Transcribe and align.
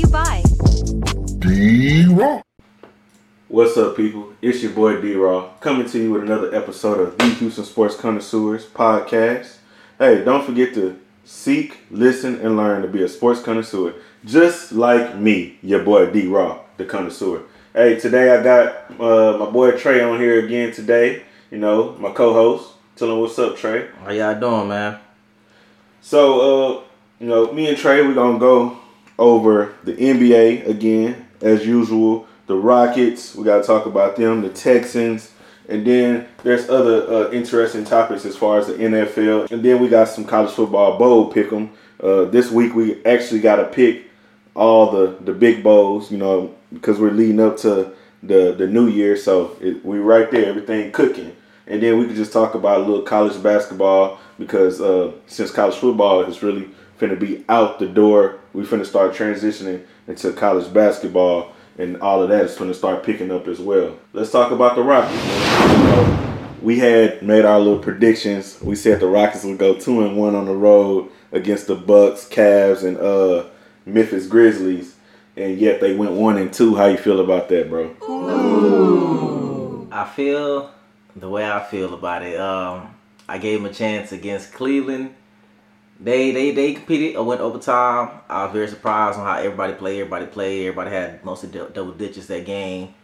you 0.00 0.06
by 0.06 0.42
D-Rock. 1.40 2.42
What's 3.48 3.76
up, 3.76 3.96
people? 3.96 4.32
It's 4.40 4.62
your 4.62 4.72
boy 4.72 4.98
D 5.02 5.14
Raw 5.14 5.50
coming 5.60 5.86
to 5.90 5.98
you 5.98 6.12
with 6.12 6.22
another 6.22 6.54
episode 6.54 7.00
of 7.00 7.18
the 7.18 7.26
Houston 7.26 7.64
Sports 7.64 7.96
Connoisseurs 7.96 8.64
podcast. 8.64 9.56
Hey, 9.98 10.24
don't 10.24 10.46
forget 10.46 10.72
to 10.74 10.98
seek, 11.24 11.80
listen, 11.90 12.40
and 12.40 12.56
learn 12.56 12.80
to 12.80 12.88
be 12.88 13.02
a 13.02 13.08
sports 13.08 13.42
connoisseur, 13.42 13.94
just 14.24 14.72
like 14.72 15.16
me, 15.16 15.58
your 15.62 15.82
boy 15.82 16.10
D 16.10 16.26
Raw, 16.26 16.60
the 16.78 16.86
connoisseur. 16.86 17.42
Hey, 17.74 18.00
today 18.00 18.34
I 18.34 18.42
got 18.42 18.90
uh, 18.98 19.36
my 19.38 19.50
boy 19.50 19.72
Trey 19.72 20.00
on 20.00 20.18
here 20.18 20.42
again 20.42 20.72
today. 20.72 21.24
You 21.50 21.58
know, 21.58 21.94
my 21.98 22.12
co-host. 22.12 22.72
Tell 22.96 23.12
him 23.12 23.20
what's 23.20 23.38
up, 23.38 23.54
Trey. 23.58 23.88
How 24.02 24.12
y'all 24.12 24.40
doing, 24.40 24.68
man? 24.68 24.98
So, 26.00 26.40
uh, 26.40 26.82
you 27.18 27.26
know, 27.26 27.52
me 27.52 27.68
and 27.68 27.76
Trey, 27.76 28.00
we're 28.00 28.14
gonna 28.14 28.38
go 28.38 28.78
over 29.20 29.74
the 29.84 29.92
NBA 29.92 30.66
again, 30.66 31.28
as 31.40 31.64
usual. 31.64 32.26
The 32.46 32.56
Rockets, 32.56 33.36
we 33.36 33.44
gotta 33.44 33.62
talk 33.62 33.86
about 33.86 34.16
them. 34.16 34.40
The 34.40 34.48
Texans, 34.48 35.30
and 35.68 35.86
then 35.86 36.26
there's 36.42 36.68
other 36.68 37.02
uh, 37.08 37.30
interesting 37.30 37.84
topics 37.84 38.24
as 38.24 38.36
far 38.36 38.58
as 38.58 38.66
the 38.66 38.74
NFL. 38.74 39.52
And 39.52 39.62
then 39.62 39.80
we 39.80 39.88
got 39.88 40.08
some 40.08 40.24
college 40.24 40.50
football 40.50 40.98
bowl 40.98 41.30
pick 41.30 41.52
'em. 41.52 41.70
Uh, 42.02 42.24
this 42.24 42.50
week 42.50 42.74
we 42.74 43.04
actually 43.04 43.40
got 43.40 43.56
to 43.56 43.64
pick 43.66 44.06
all 44.56 44.90
the 44.90 45.16
the 45.20 45.32
big 45.32 45.62
bowls, 45.62 46.10
you 46.10 46.18
know, 46.18 46.52
because 46.72 46.98
we're 46.98 47.12
leading 47.12 47.40
up 47.40 47.56
to 47.58 47.92
the 48.22 48.52
the 48.52 48.66
new 48.66 48.88
year. 48.88 49.16
So 49.16 49.56
it, 49.60 49.84
we 49.84 49.98
right 49.98 50.28
there, 50.30 50.46
everything 50.46 50.90
cooking. 50.90 51.36
And 51.68 51.80
then 51.80 51.98
we 51.98 52.06
could 52.06 52.16
just 52.16 52.32
talk 52.32 52.56
about 52.56 52.80
a 52.80 52.84
little 52.84 53.02
college 53.02 53.40
basketball 53.40 54.18
because 54.40 54.80
uh, 54.80 55.12
since 55.28 55.52
college 55.52 55.76
football 55.76 56.22
is 56.22 56.42
really 56.42 56.68
finna 57.00 57.18
be 57.18 57.44
out 57.48 57.78
the 57.78 57.86
door, 57.86 58.38
we 58.52 58.62
finna 58.64 58.84
start 58.84 59.14
transitioning 59.14 59.84
into 60.06 60.32
college 60.32 60.72
basketball, 60.72 61.52
and 61.78 62.00
all 62.02 62.22
of 62.22 62.28
that 62.28 62.44
is 62.44 62.56
finna 62.56 62.74
start 62.74 63.02
picking 63.02 63.30
up 63.30 63.48
as 63.48 63.58
well. 63.58 63.98
Let's 64.12 64.30
talk 64.30 64.52
about 64.52 64.76
the 64.76 64.82
Rockets. 64.82 66.60
We 66.62 66.78
had 66.78 67.22
made 67.22 67.46
our 67.46 67.58
little 67.58 67.78
predictions. 67.78 68.60
We 68.60 68.76
said 68.76 69.00
the 69.00 69.06
Rockets 69.06 69.44
would 69.44 69.58
go 69.58 69.74
two 69.74 70.04
and 70.04 70.16
one 70.16 70.34
on 70.34 70.44
the 70.44 70.54
road 70.54 71.10
against 71.32 71.68
the 71.68 71.74
Bucks, 71.74 72.28
Cavs, 72.28 72.84
and 72.84 72.98
uh, 72.98 73.46
Memphis 73.86 74.26
Grizzlies, 74.26 74.94
and 75.36 75.56
yet 75.56 75.80
they 75.80 75.94
went 75.94 76.12
one 76.12 76.36
and 76.36 76.52
two. 76.52 76.74
How 76.74 76.86
you 76.86 76.98
feel 76.98 77.20
about 77.20 77.48
that, 77.48 77.70
bro? 77.70 77.96
Ooh. 78.02 79.88
I 79.90 80.04
feel 80.04 80.70
the 81.16 81.30
way 81.30 81.50
I 81.50 81.64
feel 81.64 81.94
about 81.94 82.22
it. 82.22 82.38
Um, 82.38 82.94
I 83.26 83.38
gave 83.38 83.62
them 83.62 83.70
a 83.70 83.74
chance 83.74 84.12
against 84.12 84.52
Cleveland. 84.52 85.14
They 86.00 86.30
they 86.30 86.52
they 86.52 86.72
competed. 86.74 87.16
I 87.16 87.20
went 87.20 87.40
overtime. 87.40 88.20
I 88.28 88.44
was 88.44 88.52
very 88.52 88.68
surprised 88.68 89.18
on 89.18 89.26
how 89.26 89.38
everybody 89.38 89.74
played. 89.74 90.00
Everybody 90.00 90.26
played. 90.26 90.66
Everybody 90.66 90.90
had 90.90 91.24
mostly 91.24 91.50
dou- 91.50 91.70
double 91.72 91.92
digits 91.92 92.26
that 92.28 92.46
game. 92.46 92.94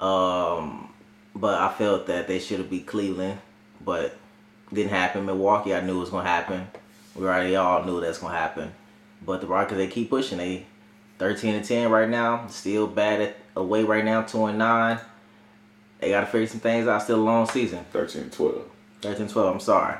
Um, 0.00 0.92
but 1.34 1.60
I 1.60 1.72
felt 1.72 2.06
that 2.08 2.26
they 2.26 2.40
should 2.40 2.58
have 2.58 2.68
beat 2.68 2.86
Cleveland, 2.86 3.38
but 3.84 4.16
didn't 4.72 4.90
happen. 4.90 5.24
Milwaukee, 5.24 5.74
I 5.74 5.80
knew 5.80 5.96
it 5.96 6.00
was 6.00 6.10
gonna 6.10 6.28
happen. 6.28 6.66
We 7.14 7.24
already 7.26 7.54
all 7.54 7.84
knew 7.84 8.00
that's 8.00 8.18
gonna 8.18 8.36
happen. 8.36 8.72
But 9.24 9.40
the 9.40 9.46
Rockets, 9.46 9.76
they 9.76 9.86
keep 9.86 10.10
pushing. 10.10 10.38
They 10.38 10.66
13 11.18 11.54
and 11.54 11.64
10 11.64 11.90
right 11.90 12.08
now. 12.08 12.48
Still 12.48 12.88
bad 12.88 13.20
at 13.20 13.36
away 13.54 13.84
right 13.84 14.04
now, 14.04 14.22
two 14.22 14.46
and 14.46 14.58
nine. 14.58 14.98
They 16.00 16.10
got 16.10 16.22
to 16.22 16.26
figure 16.26 16.48
some 16.48 16.58
things 16.58 16.88
out. 16.88 17.02
Still 17.02 17.20
a 17.20 17.22
long 17.22 17.46
season. 17.48 17.84
13 17.92 18.30
12. 18.30 18.62
13 19.02 19.28
12, 19.28 19.54
I'm 19.54 19.60
sorry. 19.60 19.98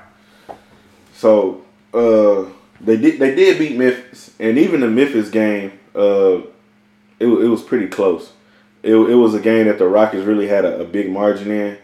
So 1.14 1.64
uh, 1.94 2.46
they 2.80 2.96
did 2.96 3.18
they 3.18 3.34
did 3.34 3.58
beat 3.58 3.76
Memphis, 3.76 4.30
and 4.38 4.58
even 4.58 4.80
the 4.80 4.88
Memphis 4.88 5.30
game, 5.30 5.78
uh, 5.94 6.38
it 7.18 7.26
it 7.26 7.48
was 7.48 7.62
pretty 7.62 7.86
close. 7.86 8.32
It, 8.82 8.94
it 8.94 9.14
was 9.14 9.34
a 9.34 9.40
game 9.40 9.66
that 9.66 9.78
the 9.78 9.86
Rockets 9.86 10.24
really 10.24 10.48
had 10.48 10.64
a, 10.64 10.80
a 10.80 10.84
big 10.84 11.10
margin 11.10 11.50
in 11.50 11.78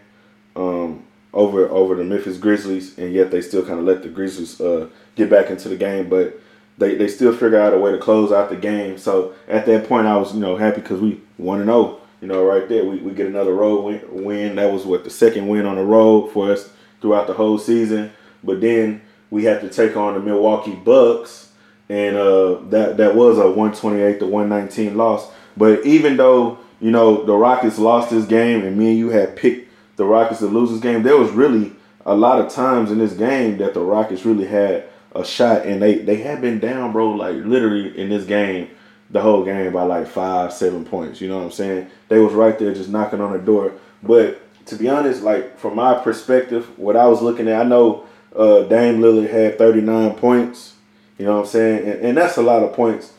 um, 0.55 1.05
over 1.33 1.69
over 1.69 1.95
the 1.95 2.03
Memphis 2.03 2.37
Grizzlies, 2.37 2.97
and 2.97 3.13
yet 3.13 3.31
they 3.31 3.41
still 3.41 3.65
kind 3.65 3.79
of 3.79 3.85
let 3.85 4.03
the 4.03 4.09
Grizzlies 4.09 4.59
uh, 4.59 4.89
get 5.15 5.29
back 5.29 5.49
into 5.49 5.69
the 5.69 5.77
game, 5.77 6.09
but. 6.09 6.39
They, 6.77 6.95
they 6.95 7.09
still 7.09 7.33
figure 7.33 7.59
out 7.59 7.73
a 7.73 7.77
way 7.77 7.91
to 7.91 7.97
close 7.97 8.31
out 8.31 8.49
the 8.49 8.55
game. 8.55 8.97
So 8.97 9.33
at 9.49 9.65
that 9.65 9.89
point, 9.89 10.07
I 10.07 10.15
was 10.15 10.33
you 10.33 10.39
know 10.39 10.55
happy 10.55 10.79
because 10.79 11.01
we 11.01 11.19
one 11.35 11.59
and 11.59 11.67
zero. 11.67 11.99
You 12.21 12.29
know, 12.29 12.45
right 12.45 12.69
there, 12.69 12.85
we, 12.85 12.99
we 12.99 13.11
get 13.11 13.27
another 13.27 13.53
road 13.53 14.01
win. 14.09 14.55
That 14.55 14.71
was 14.71 14.85
what 14.85 15.03
the 15.03 15.09
second 15.09 15.49
win 15.49 15.65
on 15.65 15.75
the 15.75 15.83
road 15.83 16.31
for 16.31 16.53
us 16.53 16.69
throughout 17.01 17.27
the 17.27 17.33
whole 17.33 17.57
season. 17.57 18.13
But 18.43 18.61
then 18.61 19.01
we 19.31 19.43
had 19.43 19.61
to 19.61 19.69
take 19.69 19.95
on 19.95 20.15
the 20.15 20.19
Milwaukee 20.19 20.75
Bucks, 20.75 21.51
and 21.87 22.15
uh, 22.15 22.59
that 22.69 22.97
that 22.97 23.15
was 23.15 23.37
a 23.37 23.47
128 23.47 24.19
to 24.19 24.25
119 24.25 24.97
loss. 24.97 25.29
But 25.55 25.85
even 25.85 26.17
though 26.17 26.59
you 26.79 26.91
know 26.91 27.23
the 27.25 27.35
Rockets 27.35 27.79
lost 27.79 28.09
this 28.09 28.25
game, 28.25 28.63
and 28.63 28.77
me 28.77 28.89
and 28.89 28.97
you 28.97 29.09
had 29.09 29.35
picked 29.35 29.71
the 29.97 30.05
Rockets 30.05 30.39
to 30.39 30.47
lose 30.47 30.71
this 30.71 30.79
game, 30.79 31.03
there 31.03 31.17
was 31.17 31.31
really 31.31 31.73
a 32.05 32.15
lot 32.15 32.39
of 32.39 32.51
times 32.51 32.91
in 32.91 32.97
this 32.99 33.13
game 33.13 33.57
that 33.57 33.73
the 33.73 33.81
Rockets 33.81 34.25
really 34.25 34.45
had 34.45 34.85
a 35.13 35.25
shot, 35.25 35.65
and 35.65 35.81
they 35.81 35.95
they 35.95 36.17
had 36.17 36.41
been 36.41 36.59
down, 36.59 36.91
bro, 36.91 37.11
like 37.11 37.35
literally 37.35 37.97
in 37.97 38.09
this 38.09 38.25
game. 38.25 38.69
The 39.11 39.21
whole 39.21 39.43
game 39.43 39.73
by 39.73 39.81
like 39.81 40.05
five, 40.05 40.53
seven 40.53 40.85
points. 40.85 41.19
You 41.19 41.29
know 41.29 41.39
what 41.39 41.45
I'm 41.45 41.51
saying? 41.51 41.89
They 42.09 42.19
was 42.19 42.33
right 42.33 42.59
there 42.59 42.75
just 42.75 42.91
knocking 42.91 43.21
on 43.21 43.33
the 43.33 43.39
door. 43.39 43.73
But 44.03 44.39
to 44.67 44.75
be 44.75 44.87
honest, 44.87 45.23
like 45.23 45.57
from 45.57 45.75
my 45.75 45.95
perspective, 45.95 46.77
what 46.77 46.95
I 46.95 47.07
was 47.07 47.19
looking 47.19 47.47
at, 47.47 47.59
I 47.59 47.63
know 47.63 48.05
uh, 48.39 48.63
Dame 48.63 49.01
Lillard 49.01 49.29
had 49.29 49.57
39 49.57 50.15
points. 50.15 50.75
You 51.17 51.25
know 51.25 51.35
what 51.35 51.41
I'm 51.41 51.47
saying? 51.47 51.79
And, 51.79 52.01
and 52.05 52.17
that's 52.17 52.37
a 52.37 52.41
lot 52.41 52.63
of 52.63 52.73
points. 52.73 53.11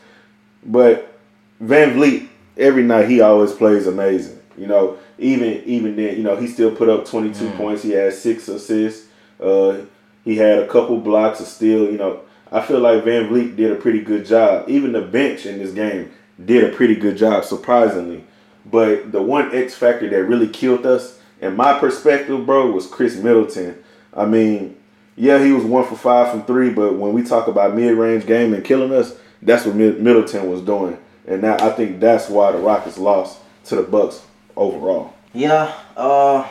But 0.65 1.15
VanVleet, 1.63 2.27
every 2.57 2.81
night 2.83 3.07
he 3.07 3.21
always 3.21 3.51
plays 3.53 3.85
amazing. 3.85 4.39
You 4.57 4.65
know, 4.67 4.97
even 5.19 5.63
even 5.65 5.95
then, 5.95 6.17
you 6.17 6.23
know, 6.23 6.35
he 6.35 6.47
still 6.47 6.75
put 6.75 6.89
up 6.89 7.05
22 7.05 7.51
points. 7.51 7.83
He 7.83 7.91
had 7.91 8.13
six 8.13 8.47
assists. 8.47 9.07
Uh, 9.39 9.81
he 10.25 10.35
had 10.37 10.59
a 10.59 10.67
couple 10.67 10.97
blocks 10.99 11.39
of 11.39 11.47
steal. 11.47 11.85
You 11.85 11.97
know, 11.97 12.21
I 12.51 12.61
feel 12.61 12.79
like 12.79 13.03
VanVleet 13.03 13.55
did 13.55 13.71
a 13.71 13.75
pretty 13.75 14.01
good 14.01 14.25
job. 14.25 14.67
Even 14.67 14.91
the 14.91 15.01
bench 15.01 15.45
in 15.45 15.59
this 15.59 15.71
game 15.71 16.11
did 16.43 16.63
a 16.63 16.75
pretty 16.75 16.95
good 16.95 17.17
job, 17.17 17.45
surprisingly. 17.45 18.23
But 18.65 19.11
the 19.11 19.21
one 19.21 19.55
X 19.55 19.75
factor 19.75 20.09
that 20.09 20.23
really 20.23 20.47
killed 20.47 20.85
us, 20.85 21.19
in 21.39 21.55
my 21.55 21.79
perspective, 21.79 22.45
bro, 22.45 22.71
was 22.71 22.87
Khris 22.87 23.17
Middleton. 23.17 23.83
I 24.13 24.25
mean, 24.25 24.77
yeah, 25.15 25.43
he 25.43 25.51
was 25.51 25.63
one 25.63 25.85
for 25.85 25.95
five 25.95 26.31
from 26.31 26.43
three, 26.43 26.69
but 26.69 26.95
when 26.95 27.13
we 27.13 27.23
talk 27.23 27.47
about 27.47 27.75
mid 27.75 27.97
range 27.97 28.25
game 28.25 28.53
and 28.53 28.63
killing 28.63 28.93
us, 28.93 29.17
that's 29.41 29.65
what 29.65 29.75
Middleton 29.75 30.49
was 30.49 30.61
doing. 30.61 30.97
And 31.27 31.41
now 31.41 31.57
I 31.59 31.71
think 31.71 31.99
that's 31.99 32.29
why 32.29 32.51
the 32.51 32.57
Rockets 32.57 32.97
lost 32.97 33.39
to 33.65 33.75
the 33.75 33.83
Bucks 33.83 34.25
overall. 34.55 35.13
Yeah, 35.33 35.73
uh, 35.95 36.47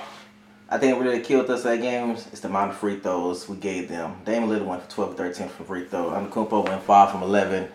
I 0.68 0.78
think 0.78 0.96
what 0.96 1.04
really 1.04 1.20
killed 1.20 1.50
us 1.50 1.64
that 1.64 1.80
game 1.80 2.12
is 2.12 2.40
the 2.40 2.48
amount 2.48 2.70
of 2.70 2.76
free 2.78 2.98
throws 2.98 3.48
we 3.48 3.56
gave 3.56 3.88
them. 3.88 4.16
Damian 4.24 4.50
Lillard 4.50 4.66
went 4.66 4.82
for 4.84 4.90
12 4.90 5.16
13 5.16 5.48
from 5.48 5.66
free 5.66 5.84
throw. 5.84 6.10
Antetokounmpo 6.10 6.68
went 6.68 6.82
5 6.82 7.10
from 7.10 7.22
11. 7.22 7.68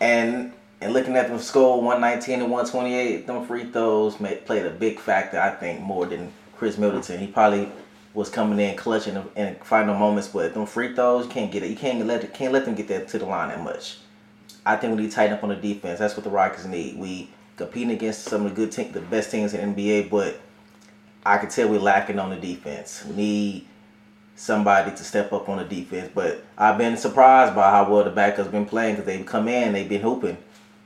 And 0.00 0.52
and 0.80 0.92
looking 0.92 1.16
at 1.16 1.28
them 1.28 1.38
score 1.40 1.82
119 1.82 2.40
and 2.40 2.52
128, 2.52 3.26
them 3.26 3.46
free 3.46 3.64
throws 3.64 4.20
made, 4.20 4.46
played 4.46 4.64
a 4.64 4.70
big 4.70 5.00
factor, 5.00 5.40
I 5.40 5.50
think, 5.50 5.80
more 5.80 6.06
than 6.06 6.30
Khris 6.56 6.78
Middleton. 6.78 7.18
He 7.18 7.26
probably 7.26 7.72
was 8.14 8.28
coming 8.30 8.58
in 8.58 8.76
clutching 8.76 9.16
in, 9.16 9.24
in 9.36 9.54
final 9.56 9.94
moments, 9.94 10.28
but 10.28 10.54
them 10.54 10.66
free 10.66 10.94
throws, 10.94 11.26
you 11.26 11.30
can't 11.30 11.52
get 11.52 11.62
it. 11.62 11.70
You 11.70 11.76
can't 11.76 12.04
let 12.06 12.32
can't 12.34 12.52
let 12.52 12.64
them 12.64 12.74
get 12.74 12.88
that 12.88 13.08
to 13.08 13.18
the 13.18 13.26
line 13.26 13.48
that 13.48 13.62
much. 13.62 13.98
I 14.64 14.76
think 14.76 14.94
we 14.94 15.02
need 15.02 15.10
to 15.10 15.16
tighten 15.16 15.36
up 15.36 15.42
on 15.42 15.50
the 15.50 15.56
defense. 15.56 15.98
That's 15.98 16.16
what 16.16 16.24
the 16.24 16.30
Rockets 16.30 16.66
need. 16.66 16.98
We 16.98 17.30
competing 17.56 17.90
against 17.90 18.24
some 18.24 18.44
of 18.44 18.54
the 18.54 18.56
good 18.56 18.72
team, 18.72 18.92
the 18.92 19.00
best 19.00 19.30
teams 19.30 19.54
in 19.54 19.74
NBA, 19.74 20.10
but 20.10 20.40
I 21.24 21.38
can 21.38 21.48
tell 21.48 21.68
we're 21.68 21.80
lacking 21.80 22.18
on 22.18 22.30
the 22.30 22.36
defense. 22.36 23.04
We 23.04 23.16
need 23.16 23.68
somebody 24.36 24.92
to 24.92 25.04
step 25.04 25.32
up 25.32 25.48
on 25.48 25.58
the 25.58 25.64
defense. 25.64 26.10
But 26.14 26.44
I've 26.56 26.78
been 26.78 26.96
surprised 26.96 27.54
by 27.54 27.70
how 27.70 27.90
well 27.90 28.04
the 28.04 28.10
backups 28.10 28.50
been 28.50 28.66
playing 28.66 28.94
because 28.94 29.06
they've 29.06 29.26
come 29.26 29.48
in, 29.48 29.72
they've 29.72 29.88
been 29.88 30.00
hooping. 30.00 30.38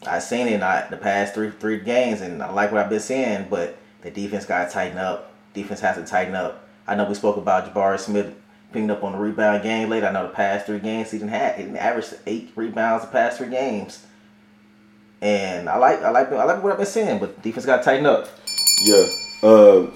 I've 0.06 0.22
seen 0.22 0.48
it 0.48 0.54
in 0.54 0.60
the 0.60 0.98
past 1.00 1.34
three 1.34 1.50
three 1.50 1.78
games, 1.78 2.22
and 2.22 2.42
I 2.42 2.50
like 2.50 2.72
what 2.72 2.82
I've 2.82 2.90
been 2.90 3.00
seeing. 3.00 3.46
But 3.48 3.76
the 4.00 4.10
defense 4.10 4.46
got 4.46 4.66
to 4.66 4.72
tighten 4.72 4.98
up. 4.98 5.32
Defense 5.54 5.80
has 5.80 5.96
to 5.96 6.04
tighten 6.04 6.34
up. 6.34 6.61
I 6.87 6.94
know 6.94 7.05
we 7.05 7.14
spoke 7.14 7.37
about 7.37 7.73
Jabari 7.73 7.99
Smith 7.99 8.34
picking 8.73 8.90
up 8.90 9.05
on 9.05 9.12
the 9.12 9.19
rebound 9.19 9.62
game 9.62 9.88
late. 9.90 10.05
I 10.05 10.12
know 10.12 10.23
the 10.25 10.34
past 10.34 10.67
three 10.67 10.79
games 10.79 11.11
he 11.11 11.19
didn't 11.19 11.31
have 11.31 11.56
he 11.56 11.62
didn't 11.62 11.76
average 11.76 12.06
eight 12.26 12.52
rebounds 12.56 13.05
the 13.05 13.11
past 13.11 13.38
three 13.38 13.50
games. 13.50 14.05
And 15.20 15.69
I 15.69 15.76
like 15.76 16.02
I 16.02 16.11
like 16.11 16.32
I 16.32 16.44
like 16.44 16.62
what 16.62 16.73
I've 16.73 16.79
been 16.79 16.87
saying, 16.87 17.20
but 17.20 17.43
defense 17.43 17.67
got 17.67 17.79
to 17.79 17.82
tighten 17.82 18.06
up. 18.06 18.29
Yeah. 18.81 19.06
Uh, 19.43 19.87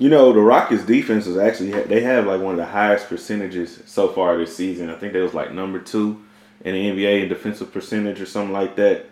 you 0.00 0.08
know, 0.08 0.32
the 0.32 0.40
Rockets 0.40 0.84
defense 0.84 1.26
is 1.26 1.36
actually, 1.36 1.72
they 1.82 2.00
have 2.00 2.26
like 2.26 2.40
one 2.40 2.54
of 2.54 2.56
the 2.58 2.64
highest 2.64 3.06
percentages 3.08 3.82
so 3.84 4.08
far 4.08 4.38
this 4.38 4.56
season. 4.56 4.88
I 4.88 4.96
think 4.96 5.12
they 5.12 5.20
was 5.20 5.34
like 5.34 5.52
number 5.52 5.78
two 5.78 6.24
in 6.64 6.74
the 6.74 6.90
NBA 6.90 7.24
in 7.24 7.28
defensive 7.28 7.70
percentage 7.70 8.18
or 8.18 8.24
something 8.24 8.52
like 8.52 8.76
that. 8.76 9.06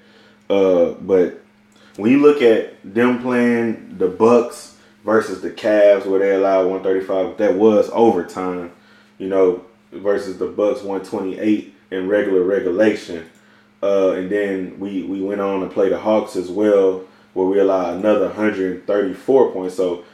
Uh, 0.48 0.92
but 0.92 1.42
when 1.96 2.10
you 2.10 2.20
look 2.20 2.40
at 2.40 2.74
them 2.82 3.20
playing 3.20 3.98
the 3.98 4.08
Bucks 4.08 4.77
versus 5.04 5.40
the 5.40 5.50
Cavs, 5.50 6.06
where 6.06 6.20
they 6.20 6.34
allowed 6.34 6.66
135, 6.70 7.36
that 7.38 7.54
was 7.54 7.90
overtime. 7.92 8.72
You 9.18 9.28
know, 9.28 9.64
versus 9.92 10.38
the 10.38 10.46
Bucks 10.46 10.82
128 10.82 11.74
in 11.90 12.08
regular 12.08 12.42
regulation. 12.42 13.28
uh, 13.82 14.10
and 14.12 14.30
then 14.30 14.78
we 14.80 15.02
we 15.04 15.20
went 15.20 15.40
on 15.40 15.60
to 15.60 15.68
play 15.68 15.88
the 15.88 15.98
Hawks 15.98 16.36
as 16.36 16.50
well, 16.50 17.04
where 17.34 17.46
we 17.46 17.58
allowed 17.60 17.96
another 17.96 18.26
134 18.26 19.52
points. 19.52 19.76
So 19.76 20.04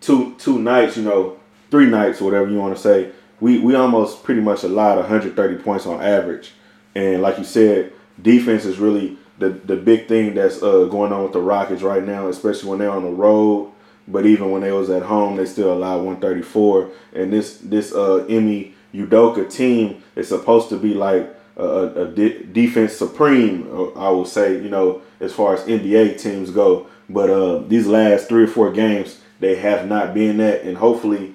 two 0.00 0.34
two 0.38 0.58
nights, 0.58 0.96
you 0.96 1.02
know, 1.04 1.38
three 1.70 1.86
nights, 1.86 2.20
whatever 2.20 2.48
you 2.50 2.58
want 2.58 2.76
to 2.76 2.82
say, 2.82 3.10
we 3.40 3.58
we 3.58 3.74
almost 3.74 4.22
pretty 4.24 4.40
much 4.40 4.62
allowed 4.62 4.98
130 4.98 5.62
points 5.62 5.86
on 5.86 6.02
average. 6.02 6.52
And 6.94 7.22
like 7.22 7.38
you 7.38 7.44
said, 7.44 7.92
defense 8.20 8.64
is 8.64 8.78
really 8.78 9.16
the 9.38 9.50
the 9.50 9.76
big 9.76 10.06
thing 10.08 10.34
that's 10.34 10.62
uh, 10.62 10.84
going 10.84 11.12
on 11.12 11.22
with 11.22 11.32
the 11.32 11.40
Rockets 11.40 11.82
right 11.82 12.04
now, 12.04 12.28
especially 12.28 12.70
when 12.70 12.78
they're 12.78 12.90
on 12.90 13.04
the 13.04 13.10
road. 13.10 13.72
But 14.06 14.26
even 14.26 14.50
when 14.50 14.62
they 14.62 14.72
was 14.72 14.90
at 14.90 15.02
home, 15.02 15.36
they 15.36 15.46
still 15.46 15.72
allowed 15.72 16.02
134. 16.02 16.90
And 17.14 17.32
this 17.32 17.58
this 17.58 17.92
uh, 17.92 18.24
Ime 18.28 18.74
Udoka 18.94 19.50
team 19.50 20.02
is 20.14 20.28
supposed 20.28 20.68
to 20.68 20.76
be 20.76 20.94
like 20.94 21.34
a, 21.56 22.02
a 22.02 22.08
de- 22.08 22.44
defense 22.44 22.92
supreme. 22.94 23.66
I 23.96 24.10
will 24.10 24.26
say, 24.26 24.54
you 24.54 24.68
know, 24.68 25.02
as 25.20 25.32
far 25.32 25.54
as 25.54 25.62
NBA 25.64 26.20
teams 26.20 26.50
go. 26.50 26.86
But 27.08 27.30
uh, 27.30 27.58
these 27.60 27.86
last 27.86 28.28
three 28.28 28.44
or 28.44 28.48
four 28.48 28.72
games, 28.72 29.20
they 29.40 29.56
have 29.56 29.86
not 29.86 30.14
been 30.14 30.38
that, 30.38 30.62
and 30.62 30.76
hopefully, 30.76 31.34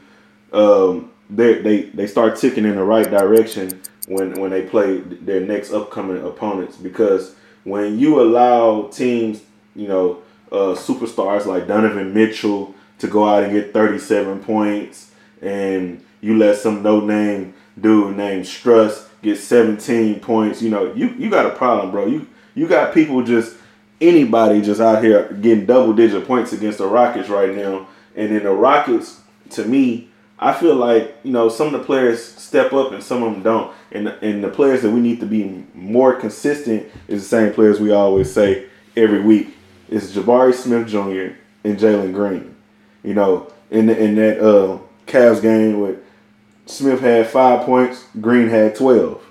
um, 0.51 1.11
they 1.29 1.61
they 1.61 1.81
they 1.83 2.07
start 2.07 2.37
ticking 2.37 2.65
in 2.65 2.75
the 2.75 2.83
right 2.83 3.09
direction 3.09 3.81
when 4.07 4.39
when 4.39 4.49
they 4.49 4.63
play 4.63 4.97
their 4.97 5.41
next 5.41 5.71
upcoming 5.71 6.23
opponents. 6.25 6.75
Because 6.77 7.35
when 7.63 7.99
you 7.99 8.19
allow 8.19 8.87
teams, 8.87 9.41
you 9.75 9.87
know, 9.87 10.23
uh, 10.51 10.75
superstars 10.75 11.45
like 11.45 11.67
Donovan 11.67 12.13
Mitchell 12.13 12.75
to 12.99 13.07
go 13.07 13.27
out 13.27 13.43
and 13.43 13.53
get 13.53 13.73
37 13.73 14.43
points, 14.43 15.11
and 15.41 16.03
you 16.21 16.37
let 16.37 16.57
some 16.57 16.83
no 16.83 16.99
name 16.99 17.53
dude 17.79 18.17
named 18.17 18.45
Strus 18.45 19.07
get 19.21 19.37
17 19.37 20.19
points, 20.19 20.61
you 20.61 20.69
know, 20.69 20.93
you 20.93 21.09
you 21.17 21.29
got 21.29 21.45
a 21.45 21.51
problem, 21.51 21.91
bro. 21.91 22.07
You 22.07 22.27
you 22.55 22.67
got 22.67 22.93
people 22.93 23.23
just 23.23 23.55
anybody 24.01 24.61
just 24.61 24.81
out 24.81 25.03
here 25.03 25.31
getting 25.41 25.65
double 25.65 25.93
digit 25.93 26.25
points 26.25 26.53
against 26.53 26.77
the 26.77 26.87
Rockets 26.87 27.29
right 27.29 27.53
now. 27.55 27.87
And 28.15 28.31
then 28.31 28.43
the 28.43 28.51
Rockets, 28.51 29.19
to 29.51 29.65
me, 29.65 30.09
I 30.37 30.53
feel 30.53 30.75
like, 30.75 31.17
you 31.23 31.31
know, 31.31 31.49
some 31.49 31.67
of 31.67 31.73
the 31.73 31.85
players 31.85 32.23
step 32.23 32.71
up 32.71 32.91
and 32.93 33.03
some 33.03 33.23
of 33.23 33.33
them 33.33 33.43
don't. 33.43 33.73
And 33.91 34.07
and 34.07 34.43
the 34.43 34.49
players 34.49 34.81
that 34.83 34.91
we 34.91 34.99
need 34.99 35.19
to 35.19 35.25
be 35.25 35.65
more 35.73 36.15
consistent 36.15 36.87
is 37.07 37.23
the 37.23 37.27
same 37.27 37.53
players 37.53 37.79
we 37.79 37.91
always 37.91 38.31
say 38.31 38.67
every 38.95 39.21
week. 39.21 39.55
It's 39.91 40.11
Jabari 40.11 40.53
Smith 40.53 40.87
Jr. 40.87 41.35
and 41.63 41.79
Jalen 41.79 42.13
Green. 42.13 42.55
You 43.03 43.15
know, 43.15 43.51
in 43.71 43.87
the, 43.87 43.97
in 43.97 44.15
that 44.15 44.39
uh 44.39 44.77
Cavs 45.07 45.41
game 45.41 45.79
with 45.79 45.97
Smith 46.67 46.99
had 46.99 47.25
five 47.27 47.65
points, 47.65 48.05
Green 48.21 48.49
had 48.49 48.75
twelve. 48.75 49.25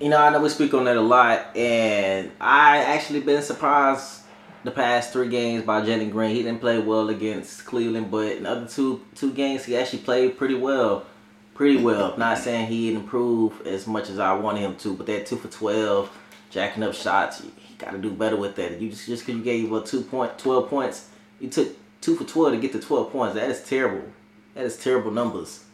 You 0.00 0.08
know, 0.08 0.18
I 0.18 0.30
know 0.30 0.40
we 0.40 0.48
speak 0.48 0.74
on 0.74 0.84
that 0.86 0.96
a 0.96 1.00
lot, 1.00 1.56
and 1.56 2.32
I 2.40 2.78
actually 2.78 3.20
been 3.20 3.42
surprised 3.42 4.22
the 4.64 4.72
past 4.72 5.12
three 5.12 5.28
games 5.28 5.64
by 5.64 5.82
Jalen 5.82 6.10
Green. 6.10 6.34
He 6.34 6.42
didn't 6.42 6.60
play 6.60 6.80
well 6.80 7.08
against 7.08 7.64
Cleveland, 7.66 8.10
but 8.10 8.32
in 8.32 8.42
the 8.42 8.50
other 8.50 8.66
two 8.66 9.00
two 9.14 9.32
games 9.32 9.64
he 9.64 9.76
actually 9.76 10.00
played 10.00 10.36
pretty 10.36 10.56
well. 10.56 11.06
Pretty 11.54 11.80
well. 11.80 12.18
Not 12.18 12.38
saying 12.38 12.66
he 12.66 12.88
didn't 12.88 13.04
improve 13.04 13.64
as 13.64 13.86
much 13.86 14.10
as 14.10 14.18
I 14.18 14.32
wanted 14.32 14.62
him 14.62 14.74
to, 14.78 14.94
but 14.94 15.06
that 15.06 15.26
two 15.26 15.36
for 15.36 15.46
twelve, 15.46 16.10
jacking 16.50 16.82
up 16.82 16.94
shots, 16.94 17.44
you, 17.74 17.84
got 17.86 17.92
to 17.92 17.98
do 17.98 18.10
better 18.10 18.36
with 18.36 18.56
that. 18.56 18.80
You 18.80 18.90
just 18.90 19.06
just 19.06 19.26
because 19.26 19.38
you 19.38 19.44
gave 19.44 19.72
a 19.72 19.82
two 19.82 20.02
point 20.02 20.38
twelve 20.38 20.68
points, 20.68 21.08
you 21.40 21.48
took 21.48 21.76
two 22.00 22.16
for 22.16 22.24
twelve 22.24 22.52
to 22.52 22.60
get 22.60 22.72
to 22.72 22.80
twelve 22.80 23.10
points. 23.12 23.34
That 23.34 23.50
is 23.50 23.62
terrible. 23.62 24.08
That 24.54 24.64
is 24.64 24.76
terrible 24.76 25.10
numbers. 25.10 25.64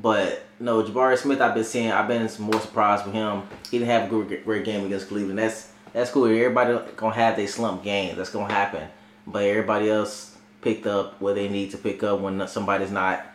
But 0.00 0.44
no, 0.60 0.82
Jabari 0.82 1.18
Smith, 1.18 1.40
I've 1.40 1.54
been 1.54 1.64
seeing. 1.64 1.90
I've 1.90 2.08
been 2.08 2.28
more 2.38 2.60
surprised 2.60 3.04
with 3.04 3.14
him. 3.14 3.42
He 3.70 3.78
didn't 3.78 3.90
have 3.90 4.12
a 4.12 4.24
great, 4.24 4.44
great 4.44 4.64
game 4.64 4.84
against 4.86 5.08
Cleveland. 5.08 5.38
That's 5.38 5.72
that's 5.92 6.10
cool. 6.10 6.26
Everybody 6.26 6.78
gonna 6.96 7.14
have 7.14 7.36
their 7.36 7.48
slump 7.48 7.82
games. 7.82 8.16
That's 8.16 8.30
gonna 8.30 8.52
happen. 8.52 8.88
But 9.26 9.44
everybody 9.44 9.90
else 9.90 10.36
picked 10.60 10.86
up 10.86 11.20
what 11.20 11.34
they 11.34 11.48
need 11.48 11.70
to 11.72 11.78
pick 11.78 12.02
up 12.02 12.20
when 12.20 12.46
somebody's 12.48 12.90
not 12.90 13.26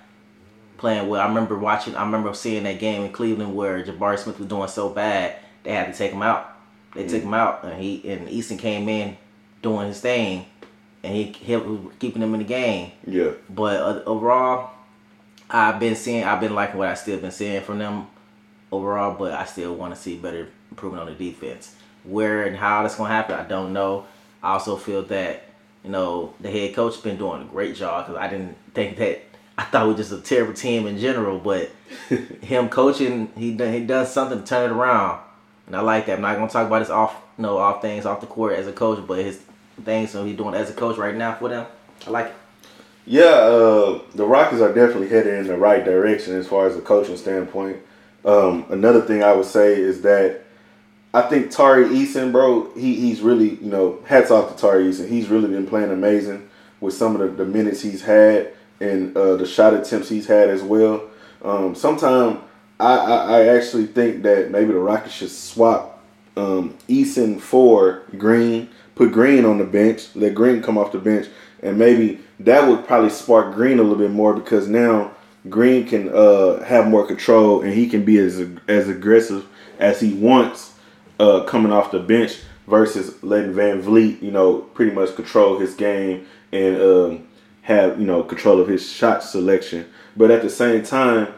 playing 0.77 1.07
well. 1.07 1.21
I 1.21 1.27
remember 1.27 1.57
watching. 1.57 1.95
I 1.95 2.03
remember 2.03 2.33
seeing 2.33 2.63
that 2.63 2.79
game 2.79 3.03
in 3.03 3.11
Cleveland 3.11 3.55
where 3.55 3.83
Jabari 3.83 4.17
Smith 4.17 4.39
was 4.39 4.47
doing 4.47 4.67
so 4.69 4.89
bad 4.89 5.35
they 5.63 5.71
had 5.71 5.91
to 5.91 5.97
take 5.97 6.11
him 6.11 6.21
out. 6.21 6.52
They 6.95 7.07
took 7.07 7.23
him 7.23 7.33
out, 7.33 7.63
and 7.63 7.81
he 7.81 8.07
and 8.09 8.27
Eason 8.27 8.59
came 8.59 8.87
in 8.87 9.17
doing 9.61 9.87
his 9.87 9.99
thing, 9.99 10.45
and 11.03 11.15
he 11.15 11.33
helped 11.45 11.99
keeping 11.99 12.21
them 12.21 12.33
in 12.33 12.39
the 12.39 12.45
game. 12.45 12.91
Yeah. 13.07 13.31
But 13.49 13.81
uh, 13.81 14.03
overall, 14.05 14.71
I've 15.49 15.79
been 15.79 15.95
seeing, 15.95 16.23
I've 16.23 16.39
been 16.39 16.55
liking 16.55 16.77
what 16.77 16.89
I 16.89 16.93
still 16.93 17.19
been 17.19 17.31
seeing 17.31 17.61
from 17.61 17.79
them 17.79 18.07
overall, 18.71 19.15
but 19.17 19.33
I 19.33 19.45
still 19.45 19.75
want 19.75 19.95
to 19.95 19.99
see 19.99 20.17
better 20.17 20.49
improvement 20.71 21.07
on 21.07 21.15
the 21.17 21.31
defense. 21.31 21.75
Where 22.03 22.43
and 22.43 22.55
how 22.55 22.81
that's 22.81 22.95
gonna 22.95 23.09
happen, 23.09 23.35
I 23.35 23.43
don't 23.43 23.71
know. 23.71 24.05
I 24.41 24.53
also 24.53 24.75
feel 24.75 25.03
that 25.03 25.45
you 25.83 25.91
know 25.91 26.33
the 26.41 26.51
head 26.51 26.75
coach 26.75 27.01
been 27.01 27.17
doing 27.17 27.43
a 27.43 27.45
great 27.45 27.75
job 27.75 28.07
because 28.07 28.21
I 28.21 28.27
didn't 28.27 28.57
think 28.73 28.97
that 28.97 29.21
I 29.57 29.63
thought 29.65 29.87
we 29.87 29.93
was 29.93 30.09
just 30.09 30.19
a 30.19 30.21
terrible 30.21 30.53
team 30.53 30.87
in 30.87 30.97
general, 30.97 31.37
but 31.39 31.71
him 32.41 32.69
coaching, 32.69 33.31
he 33.37 33.53
done, 33.53 33.71
he 33.71 33.81
does 33.81 34.11
something 34.11 34.39
to 34.39 34.45
turn 34.45 34.71
it 34.71 34.73
around, 34.73 35.21
and 35.67 35.75
I 35.75 35.81
like 35.81 36.05
that. 36.07 36.15
I'm 36.15 36.21
not 36.21 36.35
gonna 36.35 36.49
talk 36.49 36.67
about 36.67 36.81
his 36.81 36.89
off, 36.89 37.15
you 37.37 37.43
know, 37.43 37.57
off 37.57 37.81
things 37.81 38.05
off 38.05 38.21
the 38.21 38.27
court 38.27 38.53
as 38.53 38.67
a 38.67 38.73
coach, 38.73 39.05
but 39.07 39.19
his 39.19 39.41
things 39.83 40.11
so 40.11 40.23
he's 40.25 40.37
doing 40.37 40.53
as 40.53 40.69
a 40.69 40.73
coach 40.73 40.97
right 40.97 41.15
now 41.15 41.35
for 41.35 41.49
them. 41.49 41.65
I 42.05 42.09
like 42.09 42.27
it. 42.27 42.35
Yeah, 43.05 43.23
uh, 43.23 44.01
the 44.15 44.25
Rockets 44.25 44.61
are 44.61 44.73
definitely 44.73 45.09
headed 45.09 45.39
in 45.39 45.47
the 45.47 45.57
right 45.57 45.83
direction 45.83 46.35
as 46.35 46.47
far 46.47 46.67
as 46.67 46.75
the 46.75 46.81
coaching 46.81 47.17
standpoint. 47.17 47.77
Um, 48.23 48.65
another 48.69 49.01
thing 49.01 49.23
I 49.23 49.33
would 49.33 49.45
say 49.45 49.73
is 49.73 50.01
that 50.03 50.43
I 51.13 51.23
think 51.23 51.51
Tari 51.51 51.85
Eason, 51.89 52.31
bro, 52.31 52.73
he, 52.75 52.95
he's 52.95 53.21
really, 53.21 53.55
you 53.55 53.69
know, 53.69 53.99
hats 54.05 54.31
off 54.31 54.55
to 54.55 54.59
Tari 54.59 54.85
Eason. 54.85 55.09
He's 55.09 55.27
really 55.27 55.49
been 55.49 55.67
playing 55.67 55.91
amazing 55.91 56.49
with 56.79 56.93
some 56.93 57.15
of 57.15 57.21
the, 57.21 57.43
the 57.43 57.45
minutes 57.45 57.81
he's 57.81 58.03
had 58.03 58.53
and 58.79 59.15
uh, 59.15 59.35
the 59.35 59.45
shot 59.45 59.73
attempts 59.73 60.09
he's 60.09 60.27
had 60.27 60.49
as 60.49 60.63
well. 60.63 61.03
Um, 61.43 61.75
Sometimes 61.75 62.39
I, 62.83 62.95
I, 62.95 63.39
I 63.39 63.47
actually 63.55 63.85
think 63.85 64.23
that 64.23 64.51
maybe 64.51 64.73
the 64.73 64.79
Rockets 64.79 65.15
should 65.15 65.31
swap 65.31 66.03
um, 66.35 66.77
Eason 66.89 67.39
for 67.39 68.03
Green, 68.17 68.69
put 68.95 69.11
Green 69.11 69.45
on 69.45 69.57
the 69.57 69.63
bench, 69.63 70.07
let 70.15 70.35
Green 70.35 70.61
come 70.61 70.77
off 70.77 70.91
the 70.91 70.99
bench, 70.99 71.27
and 71.61 71.77
maybe 71.77 72.19
that 72.41 72.67
would 72.67 72.85
probably 72.85 73.09
spark 73.09 73.53
Green 73.53 73.79
a 73.79 73.83
little 73.83 73.97
bit 73.97 74.11
more 74.11 74.33
because 74.33 74.67
now 74.67 75.11
Green 75.49 75.87
can 75.87 76.09
uh, 76.09 76.63
have 76.63 76.87
more 76.87 77.05
control 77.05 77.61
and 77.61 77.73
he 77.73 77.87
can 77.87 78.03
be 78.03 78.17
as 78.17 78.45
as 78.67 78.89
aggressive 78.89 79.45
as 79.79 79.99
he 79.99 80.13
wants 80.13 80.73
uh, 81.19 81.43
coming 81.43 81.71
off 81.71 81.91
the 81.91 81.99
bench 81.99 82.39
versus 82.67 83.21
letting 83.23 83.53
VanVleet, 83.53 84.21
you 84.21 84.31
know, 84.31 84.57
pretty 84.57 84.91
much 84.91 85.15
control 85.15 85.59
his 85.59 85.73
game 85.73 86.25
and 86.51 86.81
um, 86.81 87.27
have 87.61 87.99
you 87.99 88.05
know 88.05 88.23
control 88.23 88.59
of 88.59 88.67
his 88.67 88.89
shot 88.89 89.23
selection. 89.23 89.85
But 90.15 90.31
at 90.31 90.41
the 90.41 90.49
same 90.49 90.83
time, 90.83 91.33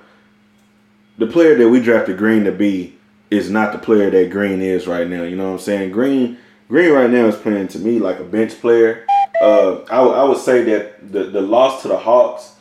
the 1.18 1.28
player 1.28 1.56
that 1.56 1.70
we 1.70 1.80
drafted 1.80 2.18
Green 2.18 2.44
to 2.44 2.52
be 2.52 2.98
is 3.32 3.50
not 3.50 3.72
the 3.72 3.80
player 3.80 4.10
that 4.10 4.30
Green 4.30 4.62
is 4.62 4.88
right 4.88 5.08
now. 5.08 5.24
You 5.24 5.36
know 5.36 5.48
what 5.48 5.54
I'm 5.54 5.60
saying? 5.60 5.92
Green 5.92 6.38
Green 6.68 6.92
right 6.92 7.10
now 7.10 7.26
is 7.26 7.36
playing 7.36 7.68
to 7.70 7.80
me 7.80 8.00
like 8.00 8.20
a 8.20 8.24
bench 8.24 8.60
player. 8.60 9.06
Uh, 9.42 9.82
I, 9.84 9.98
w- 9.98 10.16
I 10.16 10.24
would 10.24 10.38
say 10.38 10.64
that 10.64 11.12
the, 11.12 11.26
the 11.26 11.42
loss 11.42 11.82
to 11.82 11.88
the 11.88 11.98
Hawks 11.98 12.56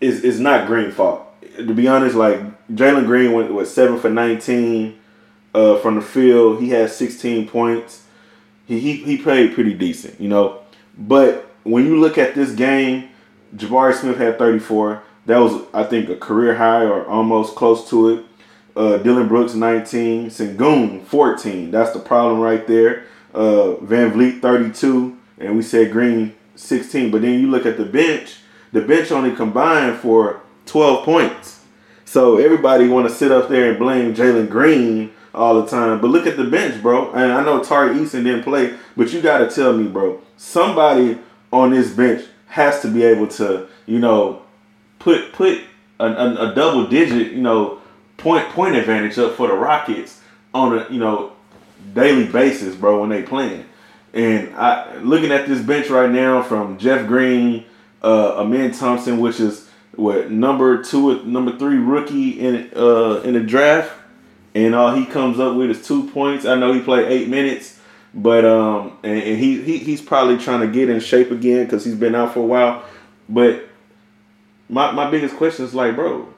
is 0.00 0.24
is 0.24 0.40
not 0.40 0.66
Green 0.66 0.90
fault. 0.90 1.24
To 1.56 1.74
be 1.74 1.88
honest, 1.88 2.14
like 2.14 2.40
Jalen 2.68 3.06
Green 3.06 3.32
went 3.32 3.52
what 3.52 3.66
seven 3.66 3.98
for 3.98 4.10
nineteen 4.10 4.98
uh, 5.54 5.78
from 5.78 5.96
the 5.96 6.02
field. 6.02 6.60
He 6.60 6.70
had 6.70 6.90
sixteen 6.90 7.48
points. 7.48 8.04
He, 8.66 8.80
he 8.80 8.96
he 8.96 9.16
played 9.16 9.54
pretty 9.54 9.74
decent, 9.74 10.20
you 10.20 10.28
know. 10.28 10.60
But 10.96 11.50
when 11.64 11.86
you 11.86 11.98
look 11.98 12.18
at 12.18 12.34
this 12.34 12.52
game, 12.52 13.08
Jabari 13.56 13.94
Smith 13.94 14.18
had 14.18 14.38
thirty 14.38 14.58
four. 14.58 15.02
That 15.28 15.40
was 15.40 15.62
I 15.74 15.84
think 15.84 16.08
a 16.08 16.16
career 16.16 16.54
high 16.54 16.84
or 16.84 17.06
almost 17.06 17.54
close 17.54 17.86
to 17.90 18.08
it. 18.08 18.24
Uh, 18.74 18.96
Dillon 18.96 19.28
Brooks 19.28 19.52
19, 19.52 20.30
Sengun 20.30 21.04
14. 21.04 21.70
That's 21.70 21.92
the 21.92 21.98
problem 21.98 22.40
right 22.40 22.66
there. 22.66 23.04
Uh, 23.34 23.76
VanVleet 23.82 24.40
32, 24.40 25.18
and 25.36 25.54
we 25.54 25.60
said 25.60 25.92
Green 25.92 26.34
16. 26.56 27.10
But 27.10 27.20
then 27.20 27.40
you 27.40 27.50
look 27.50 27.66
at 27.66 27.76
the 27.76 27.84
bench, 27.84 28.38
the 28.72 28.80
bench 28.80 29.12
only 29.12 29.36
combined 29.36 29.98
for 29.98 30.40
12 30.64 31.04
points. 31.04 31.62
So 32.06 32.38
everybody 32.38 32.88
want 32.88 33.06
to 33.06 33.14
sit 33.14 33.30
up 33.30 33.50
there 33.50 33.68
and 33.68 33.78
blame 33.78 34.14
Jalen 34.14 34.48
Green 34.48 35.12
all 35.34 35.60
the 35.60 35.68
time. 35.68 36.00
But 36.00 36.08
look 36.08 36.26
at 36.26 36.38
the 36.38 36.44
bench, 36.44 36.80
bro. 36.80 37.12
And 37.12 37.32
I 37.32 37.44
know 37.44 37.62
Tari 37.62 37.96
Eason 37.96 38.24
didn't 38.24 38.44
play, 38.44 38.78
but 38.96 39.12
you 39.12 39.20
got 39.20 39.38
to 39.38 39.50
tell 39.54 39.74
me, 39.74 39.88
bro, 39.88 40.22
somebody 40.38 41.18
on 41.52 41.72
this 41.72 41.90
bench 41.90 42.24
has 42.46 42.80
to 42.80 42.88
be 42.88 43.02
able 43.02 43.26
to, 43.26 43.68
you 43.84 43.98
know, 43.98 44.44
put 44.98 45.32
put 45.32 45.60
a, 46.00 46.06
a, 46.06 46.50
a 46.50 46.54
double 46.54 46.86
digit, 46.86 47.32
you 47.32 47.42
know, 47.42 47.80
point 48.16 48.48
point 48.50 48.76
advantage 48.76 49.18
up 49.18 49.34
for 49.34 49.48
the 49.48 49.54
Rockets 49.54 50.20
on 50.54 50.78
a 50.78 50.86
you 50.90 50.98
know 50.98 51.32
daily 51.94 52.26
basis, 52.26 52.74
bro, 52.74 53.00
when 53.00 53.10
they 53.10 53.22
playing. 53.22 53.64
And 54.12 54.54
I 54.56 54.96
looking 54.96 55.32
at 55.32 55.46
this 55.46 55.60
bench 55.60 55.88
right 55.90 56.10
now 56.10 56.42
from 56.42 56.78
Jeff 56.78 57.06
Green, 57.06 57.64
uh, 58.02 58.40
Amen 58.40 58.72
Thompson, 58.72 59.20
which 59.20 59.40
is 59.40 59.68
what 59.94 60.30
number 60.30 60.82
two, 60.82 61.22
number 61.24 61.56
three 61.58 61.76
rookie 61.76 62.40
in 62.40 62.70
uh 62.74 63.20
in 63.24 63.34
the 63.34 63.40
draft, 63.40 63.92
and 64.54 64.74
all 64.74 64.94
he 64.94 65.04
comes 65.04 65.38
up 65.38 65.56
with 65.56 65.70
is 65.70 65.86
two 65.86 66.08
points. 66.10 66.44
I 66.44 66.54
know 66.54 66.72
he 66.72 66.80
played 66.80 67.08
eight 67.08 67.28
minutes, 67.28 67.78
but 68.14 68.44
um, 68.44 68.98
and, 69.02 69.22
and 69.22 69.38
he, 69.38 69.62
he 69.62 69.78
he's 69.78 70.00
probably 70.00 70.38
trying 70.38 70.60
to 70.60 70.68
get 70.68 70.88
in 70.88 71.00
shape 71.00 71.30
again 71.30 71.64
because 71.64 71.84
he's 71.84 71.94
been 71.94 72.14
out 72.14 72.34
for 72.34 72.40
a 72.40 72.46
while. 72.46 72.84
But 73.28 73.67
my 74.68 74.90
my 74.92 75.10
biggest 75.10 75.36
question 75.36 75.64
is 75.64 75.74
like, 75.74 75.94
bro, 75.94 76.28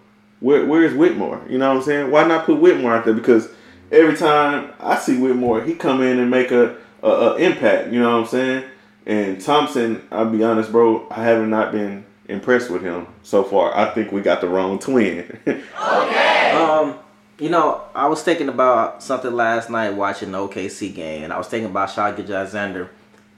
where 0.40 0.64
where's 0.66 0.94
Whitmore? 0.94 1.42
You 1.48 1.58
know 1.58 1.68
what 1.68 1.78
I'm 1.78 1.82
saying? 1.82 2.10
Why 2.10 2.26
not 2.26 2.46
put 2.46 2.60
Whitmore 2.60 2.94
out 2.94 3.04
there? 3.04 3.14
Because 3.14 3.48
every 3.90 4.16
time 4.16 4.72
I 4.80 4.96
see 4.96 5.18
Whitmore, 5.18 5.62
he 5.62 5.74
come 5.74 6.02
in 6.02 6.18
and 6.18 6.30
make 6.30 6.50
a, 6.50 6.76
a, 7.02 7.08
a 7.08 7.36
impact. 7.36 7.92
You 7.92 8.00
know 8.00 8.12
what 8.12 8.24
I'm 8.24 8.30
saying? 8.30 8.64
And 9.06 9.40
Thompson, 9.40 10.06
I'll 10.10 10.30
be 10.30 10.44
honest, 10.44 10.70
bro, 10.70 11.06
I 11.10 11.24
have 11.24 11.46
not 11.48 11.72
been 11.72 12.04
impressed 12.28 12.70
with 12.70 12.82
him 12.82 13.06
so 13.22 13.42
far. 13.42 13.76
I 13.76 13.92
think 13.92 14.12
we 14.12 14.20
got 14.20 14.40
the 14.40 14.48
wrong 14.48 14.78
twin. 14.78 15.38
okay. 15.46 16.50
Um, 16.52 16.98
you 17.38 17.48
know, 17.48 17.82
I 17.94 18.06
was 18.06 18.22
thinking 18.22 18.48
about 18.48 19.02
something 19.02 19.32
last 19.32 19.70
night 19.70 19.90
watching 19.90 20.30
the 20.30 20.38
OKC 20.38 20.94
game, 20.94 21.24
and 21.24 21.32
I 21.32 21.38
was 21.38 21.48
thinking 21.48 21.70
about 21.70 21.90
Shai 21.90 22.10
Alexander. 22.10 22.90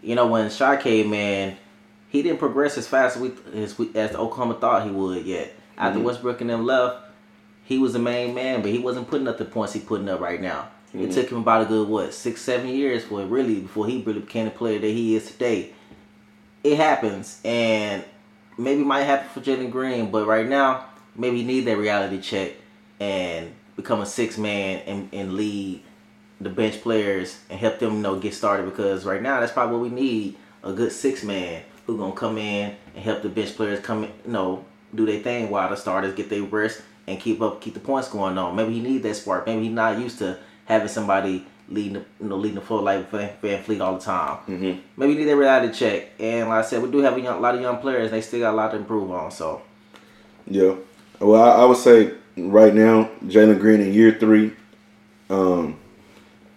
You 0.03 0.17
know, 0.17 0.27
when 0.27 0.51
Shai 0.51 0.77
came 0.77 1.15
in, 1.15 1.57
he 2.13 2.23
didn't 2.23 2.39
progress 2.39 2.77
as 2.77 2.87
fast 2.87 3.17
as 3.17 3.23
we 3.23 3.33
as, 3.63 3.79
we, 3.79 3.91
as 3.95 4.15
Oklahoma 4.15 4.55
thought 4.61 4.85
he 4.85 4.91
would 4.91 5.25
yet. 5.25 5.55
After 5.79 5.99
Mhm. 5.99 6.03
Westbrook 6.05 6.43
and 6.43 6.51
them 6.51 6.67
left, 6.67 6.99
he 7.65 7.79
was 7.79 7.95
the 7.95 7.99
main 7.99 8.35
man, 8.35 8.61
but 8.61 8.71
he 8.71 8.79
wasn't 8.79 9.09
putting 9.09 9.27
up 9.27 9.39
the 9.39 9.47
points 9.47 9.73
he's 9.73 9.83
putting 9.83 10.11
up 10.11 10.21
right 10.21 10.41
now. 10.41 10.69
It 10.93 11.09
Mhm. 11.09 11.15
took 11.15 11.31
him 11.31 11.39
about 11.39 11.63
a 11.63 11.65
good 11.65 11.89
what 11.89 12.13
six, 12.13 12.43
seven 12.43 12.69
years 12.69 13.03
for 13.03 13.23
really 13.25 13.61
before 13.61 13.87
he 13.87 14.03
really 14.05 14.21
became 14.21 14.45
the 14.45 14.51
player 14.51 14.79
that 14.79 14.87
he 14.91 15.17
is 15.17 15.27
today. 15.31 15.71
It 16.63 16.77
happens, 16.77 17.41
and 17.47 18.05
maybe 18.59 18.83
it 18.83 18.87
might 18.87 19.05
happen 19.05 19.29
for 19.33 19.41
Jalen 19.41 19.71
Green, 19.71 20.11
but 20.11 20.27
right 20.27 20.47
now 20.47 20.85
maybe 21.17 21.39
he 21.39 21.45
needs 21.45 21.65
that 21.65 21.79
reality 21.79 22.21
check 22.21 22.53
and 23.01 23.53
become 23.75 24.03
a 24.03 24.07
six 24.07 24.37
man 24.37 24.83
and, 24.87 25.09
and 25.15 25.33
lead 25.33 25.81
the 26.43 26.51
bench 26.51 26.83
players 26.83 27.39
and 27.49 27.59
help 27.59 27.79
them 27.79 27.95
you 27.97 28.01
know 28.03 28.17
get 28.19 28.35
started 28.35 28.67
because 28.67 29.07
right 29.07 29.23
now 29.23 29.41
that's 29.41 29.53
probably 29.53 29.77
what 29.79 29.83
we 29.83 29.89
need 29.89 30.37
a 30.63 30.73
good 30.73 30.93
six 30.93 31.23
man 31.25 31.63
who 31.87 31.97
gonna 31.97 32.15
come 32.15 32.39
in 32.39 32.75
and 32.95 33.05
help 33.05 33.23
the 33.23 33.29
bench 33.29 33.57
players 33.57 33.81
come 33.81 34.05
in, 34.05 34.11
you 34.25 34.33
know 34.33 34.65
do 34.95 35.07
their 35.07 35.21
thing 35.21 35.51
while 35.51 35.69
the 35.71 35.77
starters 35.77 36.15
get 36.15 36.29
their 36.29 36.43
rest 36.43 36.83
and 37.07 37.19
keep 37.19 37.41
up 37.41 37.61
keep 37.61 37.75
the 37.75 37.81
points 37.81 38.09
going 38.09 38.37
on. 38.39 38.55
Maybe 38.55 38.75
he 38.75 38.81
need 38.81 39.03
that 39.03 39.15
spark. 39.15 39.47
Maybe 39.47 39.65
he's 39.65 39.73
not 39.73 39.99
used 39.99 40.19
to 40.19 40.39
having 40.67 40.89
somebody 40.89 41.47
leading 41.69 41.95
the 41.95 42.05
you 42.21 42.29
know 42.29 42.37
leading 42.37 42.57
the 42.57 42.61
floor 42.61 42.83
like 42.83 43.11
Van, 43.11 43.31
VanVleet 43.43 43.81
all 43.81 43.95
the 43.95 44.05
time. 44.05 44.37
Hmm 44.39 44.73
maybe 44.97 45.13
you 45.13 45.19
need 45.19 45.25
that 45.27 45.37
reality 45.37 45.73
check. 45.73 46.11
And 46.19 46.49
like 46.49 46.65
I 46.65 46.69
said 46.69 46.83
we 46.83 46.91
do 46.91 46.99
have 46.99 47.17
a, 47.17 47.21
young, 47.21 47.41
lot 47.41 47.55
of 47.55 47.61
young 47.61 47.79
players. 47.79 48.11
They 48.11 48.21
still 48.21 48.41
got 48.41 48.53
a 48.53 48.57
lot 48.57 48.71
to 48.73 48.77
improve 48.77 49.11
on 49.11 49.31
so. 49.31 49.63
Yeah. 50.47 50.75
Well, 51.21 51.43
I, 51.43 51.63
I 51.63 51.65
would 51.65 51.77
say 51.77 52.15
right 52.37 52.75
now, 52.75 53.11
Jalen 53.25 53.61
Green 53.61 53.81
in 53.81 53.93
year 53.93 54.17
three, 54.19 54.53
um, 55.31 55.79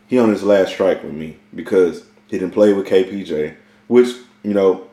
he 0.08 0.18
on 0.18 0.30
his 0.30 0.44
last 0.44 0.74
strike 0.74 1.04
with 1.04 1.14
me 1.14 1.38
because 1.54 2.04
he 2.28 2.40
didn't 2.40 2.54
play 2.54 2.74
with 2.74 2.88
KPJ, 2.88 3.56
which 3.88 4.10
you 4.44 4.54
know, 4.54 4.88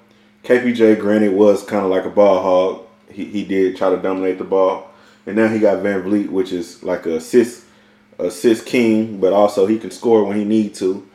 KPJ 0.44 0.98
granted 0.98 1.32
was 1.32 1.62
kind 1.64 1.84
of 1.84 1.90
like 1.90 2.04
a 2.04 2.10
ball 2.10 2.42
hog. 2.42 2.86
He 3.12 3.24
he 3.26 3.44
did 3.44 3.76
try 3.76 3.90
to 3.90 3.96
dominate 3.96 4.38
the 4.38 4.44
ball, 4.44 4.90
and 5.26 5.36
now 5.36 5.48
he 5.48 5.58
got 5.58 5.78
VanVleet, 5.78 6.30
which 6.30 6.52
is 6.52 6.82
like 6.82 7.06
a 7.06 7.16
assist 7.16 7.64
assist 8.18 8.66
king, 8.66 9.20
but 9.20 9.32
also 9.32 9.66
he 9.66 9.78
can 9.78 9.90
score 9.90 10.24
when 10.24 10.36
he 10.36 10.44
need 10.44 10.74
to. 10.76 11.08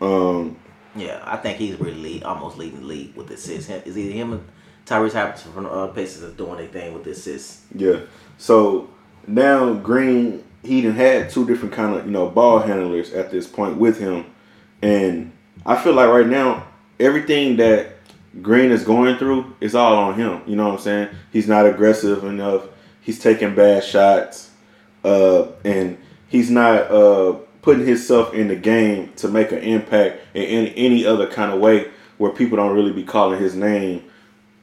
Um, 0.00 0.56
Yeah, 0.94 1.22
I 1.24 1.36
think 1.36 1.58
he's 1.58 1.78
really 1.80 2.00
lead, 2.00 2.22
almost 2.24 2.56
leading 2.56 2.80
the 2.80 2.86
league 2.86 3.14
with 3.16 3.30
assists. 3.30 3.70
Is 3.70 3.98
either 3.98 4.12
him 4.12 4.32
and 4.32 4.48
Tyrese 4.86 5.12
Halliburton 5.12 5.52
from 5.52 5.64
the 5.64 5.70
uh, 5.70 5.86
Pacers 5.88 6.22
is 6.22 6.34
doing 6.34 6.58
their 6.58 6.68
thing 6.68 6.94
with 6.94 7.04
the 7.04 7.10
assists. 7.10 7.62
Yeah. 7.74 8.00
So 8.36 8.88
now 9.26 9.74
Green, 9.74 10.44
he 10.62 10.82
done 10.82 10.92
had 10.92 11.30
two 11.30 11.46
different 11.46 11.74
kind 11.74 11.96
of 11.96 12.06
you 12.06 12.12
know 12.12 12.28
ball 12.28 12.60
handlers 12.60 13.12
at 13.12 13.30
this 13.30 13.46
point 13.46 13.76
with 13.76 13.98
him, 13.98 14.26
and 14.82 15.32
I 15.66 15.76
feel 15.76 15.94
like 15.94 16.08
right 16.08 16.26
now 16.26 16.66
everything 17.00 17.56
that 17.56 17.97
Green 18.42 18.70
is 18.70 18.84
going 18.84 19.16
through 19.16 19.56
it's 19.60 19.74
all 19.74 19.96
on 19.96 20.14
him. 20.14 20.42
You 20.46 20.56
know 20.56 20.68
what 20.68 20.74
I'm 20.74 20.80
saying? 20.80 21.08
He's 21.32 21.48
not 21.48 21.66
aggressive 21.66 22.24
enough. 22.24 22.64
He's 23.00 23.18
taking 23.18 23.54
bad 23.54 23.84
shots, 23.84 24.50
uh, 25.04 25.46
and 25.64 25.98
he's 26.28 26.50
not 26.50 26.90
uh, 26.90 27.32
putting 27.62 27.86
himself 27.86 28.34
in 28.34 28.48
the 28.48 28.56
game 28.56 29.12
to 29.16 29.28
make 29.28 29.52
an 29.52 29.58
impact 29.58 30.20
in 30.34 30.42
any, 30.42 30.76
any 30.76 31.06
other 31.06 31.26
kind 31.26 31.52
of 31.52 31.60
way 31.60 31.88
where 32.18 32.30
people 32.30 32.56
don't 32.56 32.74
really 32.74 32.92
be 32.92 33.02
calling 33.04 33.40
his 33.40 33.54
name 33.54 34.04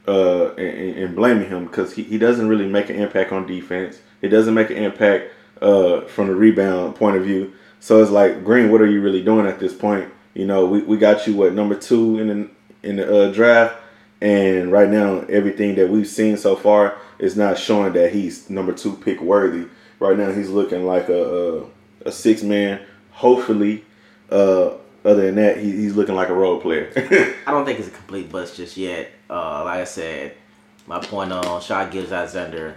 uh, 0.06 0.54
and, 0.54 0.96
and 0.96 1.16
blaming 1.16 1.48
him 1.48 1.66
because 1.66 1.94
he, 1.94 2.04
he 2.04 2.18
doesn't 2.18 2.48
really 2.48 2.68
make 2.68 2.90
an 2.90 2.96
impact 2.96 3.32
on 3.32 3.46
defense. 3.46 3.98
It 4.22 4.28
doesn't 4.28 4.54
make 4.54 4.70
an 4.70 4.76
impact 4.76 5.32
uh, 5.60 6.02
from 6.02 6.28
the 6.28 6.34
rebound 6.34 6.94
point 6.96 7.16
of 7.16 7.24
view. 7.24 7.52
So 7.80 8.02
it's 8.02 8.10
like 8.10 8.44
Green, 8.44 8.70
what 8.70 8.80
are 8.80 8.86
you 8.86 9.00
really 9.00 9.22
doing 9.22 9.46
at 9.46 9.58
this 9.58 9.74
point? 9.74 10.12
You 10.34 10.46
know, 10.46 10.66
we, 10.66 10.82
we 10.82 10.96
got 10.98 11.26
you 11.26 11.34
what 11.34 11.54
number 11.54 11.74
two 11.74 12.18
in 12.18 12.28
the 12.28 12.50
in 12.86 12.96
the 12.96 13.24
uh, 13.24 13.32
draft, 13.32 13.76
and 14.20 14.72
right 14.72 14.88
now 14.88 15.20
everything 15.28 15.74
that 15.74 15.88
we've 15.88 16.06
seen 16.06 16.36
so 16.36 16.56
far 16.56 16.98
is 17.18 17.36
not 17.36 17.58
showing 17.58 17.92
that 17.94 18.12
he's 18.12 18.48
number 18.48 18.72
two 18.72 18.94
pick 18.94 19.20
worthy. 19.20 19.66
Right 19.98 20.16
now 20.16 20.30
he's 20.30 20.50
looking 20.50 20.84
like 20.84 21.08
a 21.08 21.64
a, 22.04 22.08
a 22.08 22.12
six 22.12 22.42
man. 22.42 22.80
Hopefully, 23.10 23.84
uh, 24.30 24.72
other 25.04 25.26
than 25.26 25.36
that, 25.36 25.58
he, 25.58 25.70
he's 25.70 25.94
looking 25.94 26.14
like 26.14 26.28
a 26.28 26.34
role 26.34 26.60
player. 26.60 26.92
I 27.46 27.50
don't 27.50 27.64
think 27.64 27.78
it's 27.78 27.88
a 27.88 27.92
complete 27.92 28.30
bust 28.30 28.56
just 28.56 28.76
yet. 28.76 29.10
Uh, 29.28 29.64
like 29.64 29.80
I 29.80 29.84
said, 29.84 30.34
my 30.86 31.00
point 31.00 31.32
on 31.32 31.60
Shai 31.60 31.88
Gibbs 31.88 32.12
Alexander, 32.12 32.76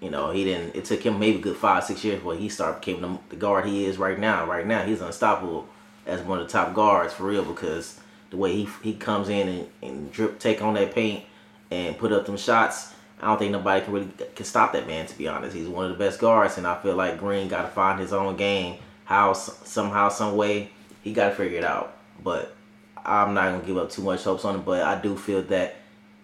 you 0.00 0.10
know, 0.10 0.30
he 0.30 0.44
didn't. 0.44 0.74
It 0.74 0.84
took 0.84 1.02
him 1.02 1.18
maybe 1.18 1.38
a 1.38 1.42
good 1.42 1.56
five, 1.56 1.84
six 1.84 2.04
years 2.04 2.16
before 2.16 2.36
he 2.36 2.48
started 2.48 2.80
became 2.80 3.00
the, 3.00 3.18
the 3.30 3.36
guard 3.36 3.66
he 3.66 3.84
is 3.84 3.98
right 3.98 4.18
now. 4.18 4.46
Right 4.46 4.66
now, 4.66 4.84
he's 4.84 5.00
unstoppable 5.00 5.68
as 6.06 6.20
one 6.22 6.38
of 6.38 6.46
the 6.46 6.52
top 6.52 6.74
guards 6.74 7.14
for 7.14 7.24
real 7.24 7.44
because 7.44 8.00
the 8.34 8.40
way 8.40 8.52
he 8.52 8.68
he 8.82 8.94
comes 8.94 9.28
in 9.28 9.48
and, 9.48 9.68
and 9.80 10.12
drip 10.12 10.40
take 10.40 10.60
on 10.60 10.74
that 10.74 10.92
paint 10.92 11.24
and 11.70 11.96
put 11.96 12.12
up 12.12 12.26
them 12.26 12.36
shots. 12.36 12.92
I 13.20 13.28
don't 13.28 13.38
think 13.38 13.52
nobody 13.52 13.84
can 13.84 13.94
really 13.94 14.08
can 14.34 14.44
stop 14.44 14.72
that 14.72 14.88
man. 14.88 15.06
To 15.06 15.16
be 15.16 15.28
honest, 15.28 15.56
he's 15.56 15.68
one 15.68 15.84
of 15.84 15.92
the 15.92 16.04
best 16.04 16.18
guards, 16.18 16.58
and 16.58 16.66
I 16.66 16.80
feel 16.82 16.96
like 16.96 17.18
Green 17.18 17.48
got 17.48 17.62
to 17.62 17.68
find 17.68 18.00
his 18.00 18.12
own 18.12 18.36
game. 18.36 18.78
How 19.04 19.34
somehow, 19.34 20.08
some 20.08 20.36
way, 20.36 20.70
he 21.02 21.12
got 21.12 21.28
to 21.28 21.34
figure 21.34 21.58
it 21.58 21.64
out. 21.64 21.96
But 22.22 22.56
I'm 22.96 23.34
not 23.34 23.52
gonna 23.52 23.64
give 23.64 23.76
up 23.76 23.90
too 23.90 24.02
much 24.02 24.24
hopes 24.24 24.44
on 24.44 24.56
him. 24.56 24.62
But 24.62 24.82
I 24.82 25.00
do 25.00 25.16
feel 25.16 25.42
that 25.42 25.76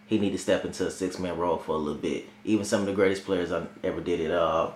he 0.06 0.18
need 0.18 0.32
to 0.32 0.38
step 0.38 0.64
into 0.64 0.88
a 0.88 0.90
six 0.90 1.18
man 1.20 1.38
role 1.38 1.58
for 1.58 1.72
a 1.72 1.78
little 1.78 2.00
bit. 2.00 2.28
Even 2.44 2.64
some 2.64 2.80
of 2.80 2.86
the 2.86 2.92
greatest 2.92 3.24
players 3.24 3.52
I 3.52 3.66
ever 3.84 4.00
did 4.00 4.18
it. 4.18 4.32
Uh, 4.32 4.70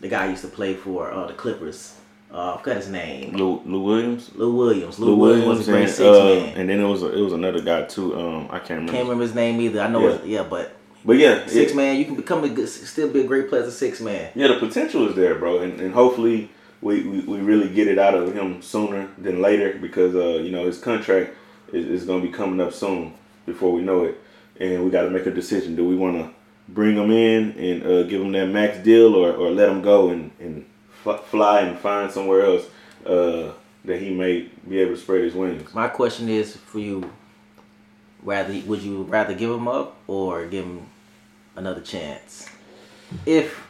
the 0.00 0.08
guy 0.08 0.28
used 0.28 0.42
to 0.42 0.48
play 0.48 0.74
for 0.74 1.10
uh, 1.10 1.26
the 1.26 1.32
Clippers. 1.32 1.96
Uh, 2.32 2.54
I 2.54 2.58
forgot 2.58 2.76
his 2.76 2.88
name. 2.88 3.32
Lou, 3.36 3.62
Lou 3.64 3.82
Williams. 3.82 4.30
Lou 4.34 4.54
Williams. 4.54 4.98
Lou, 4.98 5.06
Lou 5.08 5.16
Williams, 5.16 5.46
was 5.58 5.68
a 5.68 5.70
great 5.70 5.82
and, 5.82 5.90
six 5.90 6.00
uh, 6.02 6.24
man. 6.24 6.54
and 6.56 6.68
then 6.68 6.80
it 6.80 6.84
was 6.84 7.02
a, 7.02 7.16
it 7.16 7.20
was 7.22 7.32
another 7.32 7.60
guy 7.62 7.82
too. 7.84 8.18
Um, 8.18 8.46
I 8.50 8.58
can't 8.58 8.70
remember. 8.70 8.92
Can't 8.92 9.04
remember 9.04 9.22
his 9.22 9.34
name 9.34 9.60
either. 9.60 9.80
I 9.80 9.88
know, 9.88 10.00
Yeah. 10.08 10.14
it's, 10.16 10.26
yeah, 10.26 10.42
but 10.42 10.76
But 11.04 11.16
yeah, 11.18 11.46
six 11.46 11.72
it- 11.72 11.76
man, 11.76 11.96
you 11.98 12.04
can 12.04 12.16
become 12.16 12.42
a 12.44 12.48
good, 12.48 12.68
still 12.68 13.08
be 13.08 13.20
a 13.20 13.24
great 13.26 13.48
player 13.48 13.62
as 13.62 13.68
a 13.68 13.72
six 13.72 14.00
man. 14.00 14.32
Yeah, 14.34 14.48
the 14.48 14.58
potential 14.58 15.08
is 15.08 15.14
there, 15.14 15.36
bro, 15.36 15.60
and, 15.60 15.80
and 15.80 15.94
hopefully 15.94 16.50
we, 16.82 17.02
we, 17.02 17.20
we 17.20 17.38
really 17.38 17.68
get 17.68 17.86
it 17.88 17.98
out 17.98 18.14
of 18.14 18.34
him 18.34 18.60
sooner 18.60 19.08
than 19.18 19.40
later 19.40 19.78
because 19.80 20.14
uh 20.14 20.40
you 20.42 20.50
know 20.50 20.66
his 20.66 20.78
contract 20.78 21.30
is, 21.72 21.86
is 21.86 22.04
going 22.04 22.20
to 22.22 22.26
be 22.26 22.32
coming 22.32 22.60
up 22.60 22.72
soon 22.72 23.14
before 23.46 23.72
we 23.72 23.82
know 23.82 24.04
it, 24.04 24.20
and 24.60 24.84
we 24.84 24.90
got 24.90 25.02
to 25.02 25.10
make 25.10 25.26
a 25.26 25.30
decision. 25.30 25.76
Do 25.76 25.86
we 25.86 25.94
want 25.96 26.16
to 26.16 26.30
bring 26.68 26.96
him 26.96 27.10
in 27.12 27.52
and 27.52 27.86
uh, 27.86 28.02
give 28.02 28.20
him 28.20 28.32
that 28.32 28.46
max 28.48 28.78
deal, 28.78 29.14
or, 29.14 29.32
or 29.32 29.50
let 29.52 29.68
him 29.68 29.80
go 29.80 30.10
and 30.10 30.32
and 30.40 30.66
fly 31.14 31.60
and 31.60 31.78
find 31.78 32.10
somewhere 32.10 32.44
else 32.44 32.66
uh, 33.04 33.52
that 33.84 34.00
he 34.00 34.10
may 34.10 34.48
be 34.68 34.78
able 34.80 34.94
to 34.94 35.00
spread 35.00 35.22
his 35.22 35.34
wings? 35.34 35.72
My 35.74 35.88
question 35.88 36.28
is 36.28 36.56
for 36.56 36.78
you: 36.78 37.10
rather 38.22 38.52
would 38.66 38.82
you 38.82 39.02
rather 39.02 39.34
give 39.34 39.50
him 39.50 39.68
up 39.68 39.96
or 40.06 40.46
give 40.46 40.64
him 40.64 40.86
another 41.56 41.80
chance? 41.80 42.48
If 43.24 43.66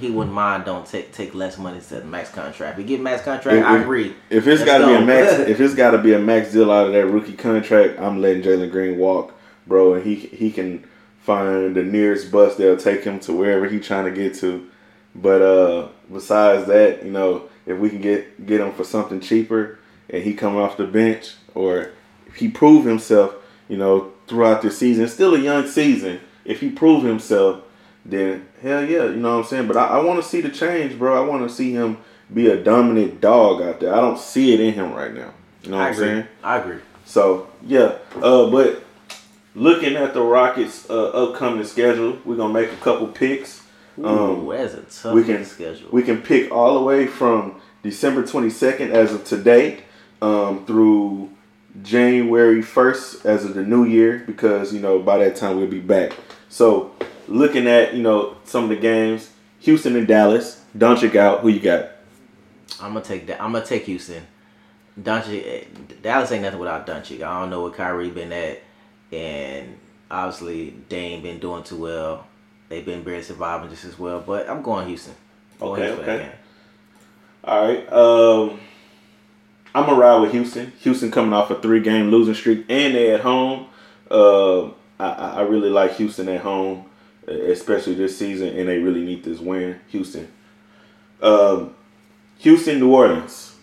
he 0.00 0.10
wouldn't 0.10 0.34
mind, 0.34 0.64
don't 0.64 0.86
take 0.86 1.12
take 1.12 1.34
less 1.34 1.58
money 1.58 1.76
instead 1.78 2.02
of 2.02 2.08
max 2.08 2.30
contract. 2.30 2.78
If 2.78 2.84
you 2.88 2.96
get 2.96 3.02
max 3.02 3.22
contract, 3.22 3.58
If- 3.58 3.64
I 3.64 3.78
agree. 3.78 4.14
If 4.30 4.46
it's 4.46 4.64
got 4.64 4.78
to 4.78 4.86
be 4.86 4.94
a 4.94 5.00
max, 5.00 5.32
if 5.48 5.60
it's 5.60 5.74
got 5.74 5.90
to 5.92 5.98
be 5.98 6.12
a 6.12 6.18
max 6.18 6.52
deal 6.52 6.70
out 6.70 6.86
of 6.86 6.92
that 6.92 7.06
rookie 7.06 7.34
contract, 7.34 7.98
I'm 7.98 8.20
letting 8.20 8.42
Jalen 8.42 8.70
Green 8.70 8.98
walk, 8.98 9.34
bro, 9.66 9.94
and 9.94 10.04
he 10.04 10.14
he 10.14 10.50
can 10.50 10.84
find 11.20 11.74
the 11.74 11.82
nearest 11.82 12.30
bus 12.30 12.56
that'll 12.56 12.76
take 12.76 13.04
him 13.04 13.20
to 13.20 13.32
wherever 13.32 13.68
he 13.68 13.80
trying 13.80 14.04
to 14.04 14.10
get 14.10 14.34
to. 14.36 14.68
But 15.20 15.42
uh, 15.42 15.88
besides 16.12 16.66
that, 16.66 17.04
you 17.04 17.10
know, 17.10 17.48
if 17.66 17.78
we 17.78 17.90
can 17.90 18.00
get 18.00 18.46
get 18.46 18.60
him 18.60 18.72
for 18.72 18.84
something 18.84 19.20
cheaper 19.20 19.78
and 20.08 20.22
he 20.22 20.32
come 20.34 20.56
off 20.56 20.76
the 20.76 20.86
bench, 20.86 21.34
or 21.54 21.90
if 22.26 22.36
he 22.36 22.48
prove 22.48 22.84
himself, 22.84 23.34
you 23.68 23.76
know, 23.76 24.12
throughout 24.26 24.62
the 24.62 24.70
season, 24.70 25.04
it's 25.04 25.12
still 25.12 25.34
a 25.34 25.38
young 25.40 25.66
season. 25.66 26.20
If 26.44 26.60
he 26.60 26.70
prove 26.70 27.04
himself, 27.04 27.62
then 28.04 28.46
hell 28.62 28.84
yeah, 28.84 29.04
you 29.04 29.16
know 29.16 29.36
what 29.36 29.44
I'm 29.44 29.50
saying. 29.50 29.66
But 29.66 29.76
I, 29.76 29.86
I 29.98 30.04
want 30.04 30.22
to 30.22 30.28
see 30.28 30.40
the 30.40 30.50
change, 30.50 30.98
bro. 30.98 31.20
I 31.20 31.26
want 31.26 31.46
to 31.48 31.54
see 31.54 31.72
him 31.72 31.98
be 32.32 32.46
a 32.48 32.62
dominant 32.62 33.20
dog 33.20 33.60
out 33.60 33.80
there. 33.80 33.92
I 33.92 34.00
don't 34.00 34.18
see 34.18 34.54
it 34.54 34.60
in 34.60 34.74
him 34.74 34.92
right 34.92 35.12
now. 35.12 35.32
You 35.62 35.72
know 35.72 35.78
what 35.78 35.84
I 35.84 35.88
I'm 35.88 35.92
agree. 35.94 36.06
saying? 36.06 36.26
I 36.42 36.58
agree. 36.58 36.78
So 37.04 37.48
yeah, 37.66 37.98
uh, 38.16 38.50
but 38.50 38.84
looking 39.54 39.96
at 39.96 40.14
the 40.14 40.22
Rockets' 40.22 40.88
uh, 40.88 41.08
upcoming 41.08 41.64
schedule, 41.64 42.18
we're 42.24 42.36
gonna 42.36 42.54
make 42.54 42.72
a 42.72 42.76
couple 42.76 43.08
picks. 43.08 43.57
Um, 44.04 44.46
Ooh, 44.46 44.52
that's 44.56 44.74
a 44.74 44.82
tough 45.02 45.14
we 45.14 45.24
can 45.24 45.44
schedule. 45.44 45.88
we 45.90 46.02
can 46.02 46.22
pick 46.22 46.52
all 46.52 46.78
the 46.78 46.84
way 46.84 47.06
from 47.06 47.60
December 47.82 48.22
22nd 48.22 48.90
as 48.90 49.12
of 49.12 49.24
today 49.24 49.82
um, 50.22 50.64
through 50.66 51.30
January 51.82 52.62
1st 52.62 53.24
as 53.24 53.44
of 53.44 53.54
the 53.54 53.62
new 53.62 53.84
year 53.84 54.22
because, 54.26 54.72
you 54.72 54.80
know, 54.80 54.98
by 54.98 55.18
that 55.18 55.36
time 55.36 55.56
we'll 55.56 55.66
be 55.66 55.80
back. 55.80 56.12
So, 56.48 56.94
looking 57.26 57.66
at, 57.66 57.94
you 57.94 58.02
know, 58.02 58.36
some 58.44 58.64
of 58.64 58.70
the 58.70 58.76
games, 58.76 59.30
Houston 59.60 59.96
and 59.96 60.06
Dallas, 60.06 60.64
Doncic 60.76 61.16
out, 61.16 61.40
who 61.40 61.48
you 61.48 61.60
got? 61.60 61.90
I'm 62.80 62.92
gonna 62.92 63.04
take 63.04 63.26
that. 63.26 63.42
I'm 63.42 63.52
gonna 63.52 63.64
take 63.64 63.84
Houston. 63.86 64.26
Doncic, 65.00 65.44
eh, 65.46 65.64
Dallas 66.02 66.30
ain't 66.32 66.42
nothing 66.42 66.60
without 66.60 66.86
Doncic. 66.86 67.22
I 67.22 67.40
don't 67.40 67.50
know 67.50 67.62
what 67.62 67.74
Kyrie 67.74 68.10
been 68.10 68.32
at, 68.32 68.62
and 69.12 69.78
obviously 70.10 70.70
Dame 70.88 71.22
been 71.22 71.38
doing 71.38 71.64
too 71.64 71.76
well. 71.76 72.26
They've 72.68 72.84
been 72.84 73.02
barely 73.02 73.22
surviving 73.22 73.70
just 73.70 73.84
as 73.84 73.98
well. 73.98 74.20
But 74.20 74.48
I'm 74.48 74.62
going 74.62 74.88
Houston. 74.88 75.14
Going 75.58 75.82
Okay, 75.82 76.02
okay. 76.02 76.32
All 77.44 77.66
right. 77.66 77.92
Um, 77.92 78.60
I'm 79.74 79.86
gonna 79.86 79.98
ride 79.98 80.20
with 80.20 80.32
Houston. 80.32 80.72
Houston 80.80 81.10
coming 81.10 81.32
off 81.32 81.50
a 81.50 81.60
three 81.60 81.80
game 81.80 82.10
losing 82.10 82.34
streak, 82.34 82.66
and 82.68 82.94
they 82.94 83.12
at 83.12 83.20
home. 83.20 83.66
Uh, 84.10 84.66
I, 84.98 85.08
I 85.36 85.40
really 85.42 85.70
like 85.70 85.96
Houston 85.96 86.28
at 86.28 86.40
home, 86.40 86.86
especially 87.26 87.94
this 87.94 88.18
season, 88.18 88.48
and 88.48 88.68
they 88.68 88.78
really 88.78 89.04
need 89.04 89.24
this 89.24 89.38
win. 89.38 89.80
Houston. 89.88 90.32
Um, 91.20 91.74
Houston, 92.38 92.80
New 92.80 92.92
Orleans. 92.92 93.56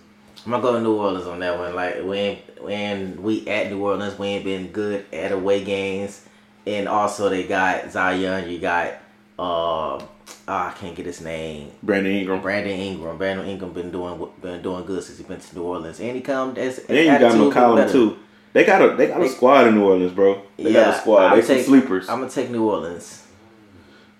I'm 0.45 0.51
gonna 0.51 0.63
go 0.63 0.73
to 0.73 0.81
New 0.81 0.95
Orleans 0.95 1.25
on 1.25 1.39
that 1.39 1.57
one. 1.57 1.73
Like 1.73 2.03
when 2.03 2.37
when 2.61 3.21
we 3.23 3.47
at 3.47 3.71
New 3.71 3.83
Orleans, 3.83 4.17
we 4.17 4.27
ain't 4.27 4.45
been 4.45 4.67
good 4.67 5.05
at 5.11 5.31
away 5.31 5.63
games, 5.63 6.25
and 6.65 6.87
also 6.87 7.29
they 7.29 7.43
got 7.43 7.91
Zion. 7.91 8.49
You 8.49 8.59
got 8.59 8.93
uh, 9.37 9.97
oh, 9.97 10.09
I 10.47 10.73
can't 10.79 10.95
get 10.95 11.05
his 11.05 11.21
name. 11.21 11.71
Brandon 11.83 12.13
Ingram. 12.13 12.41
Brandon 12.41 12.77
Ingram. 12.77 13.17
Brandon 13.17 13.45
Ingram 13.45 13.73
been 13.73 13.91
doing 13.91 14.29
been 14.41 14.61
doing 14.61 14.85
good 14.85 15.03
since 15.03 15.17
he 15.17 15.23
been 15.23 15.39
to 15.39 15.55
New 15.55 15.63
Orleans, 15.63 15.99
and 15.99 16.15
he 16.15 16.21
come 16.21 16.55
as 16.57 16.79
And 16.79 16.97
you 16.97 17.05
got 17.05 17.21
McCollum 17.21 17.91
too. 17.91 18.17
They 18.53 18.63
got 18.63 18.81
a 18.81 18.95
they 18.95 19.07
got 19.07 19.21
a 19.21 19.29
squad 19.29 19.67
in 19.67 19.75
New 19.75 19.83
Orleans, 19.83 20.13
bro. 20.13 20.41
They 20.57 20.71
got 20.71 20.95
a 20.95 20.99
squad. 20.99 21.35
They 21.35 21.41
some 21.41 21.59
sleepers. 21.59 22.07
I'm 22.07 22.19
gonna 22.19 22.31
take 22.31 22.49
New 22.49 22.69
Orleans. 22.69 23.23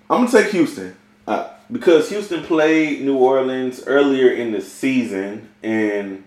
I'm 0.10 0.26
gonna 0.26 0.44
take 0.44 0.52
Houston 0.52 0.96
uh, 1.26 1.52
because 1.72 2.10
Houston 2.10 2.44
played 2.44 3.02
New 3.02 3.18
Orleans 3.18 3.84
earlier 3.88 4.32
in 4.32 4.52
the 4.52 4.62
season 4.62 5.50
and 5.64 6.24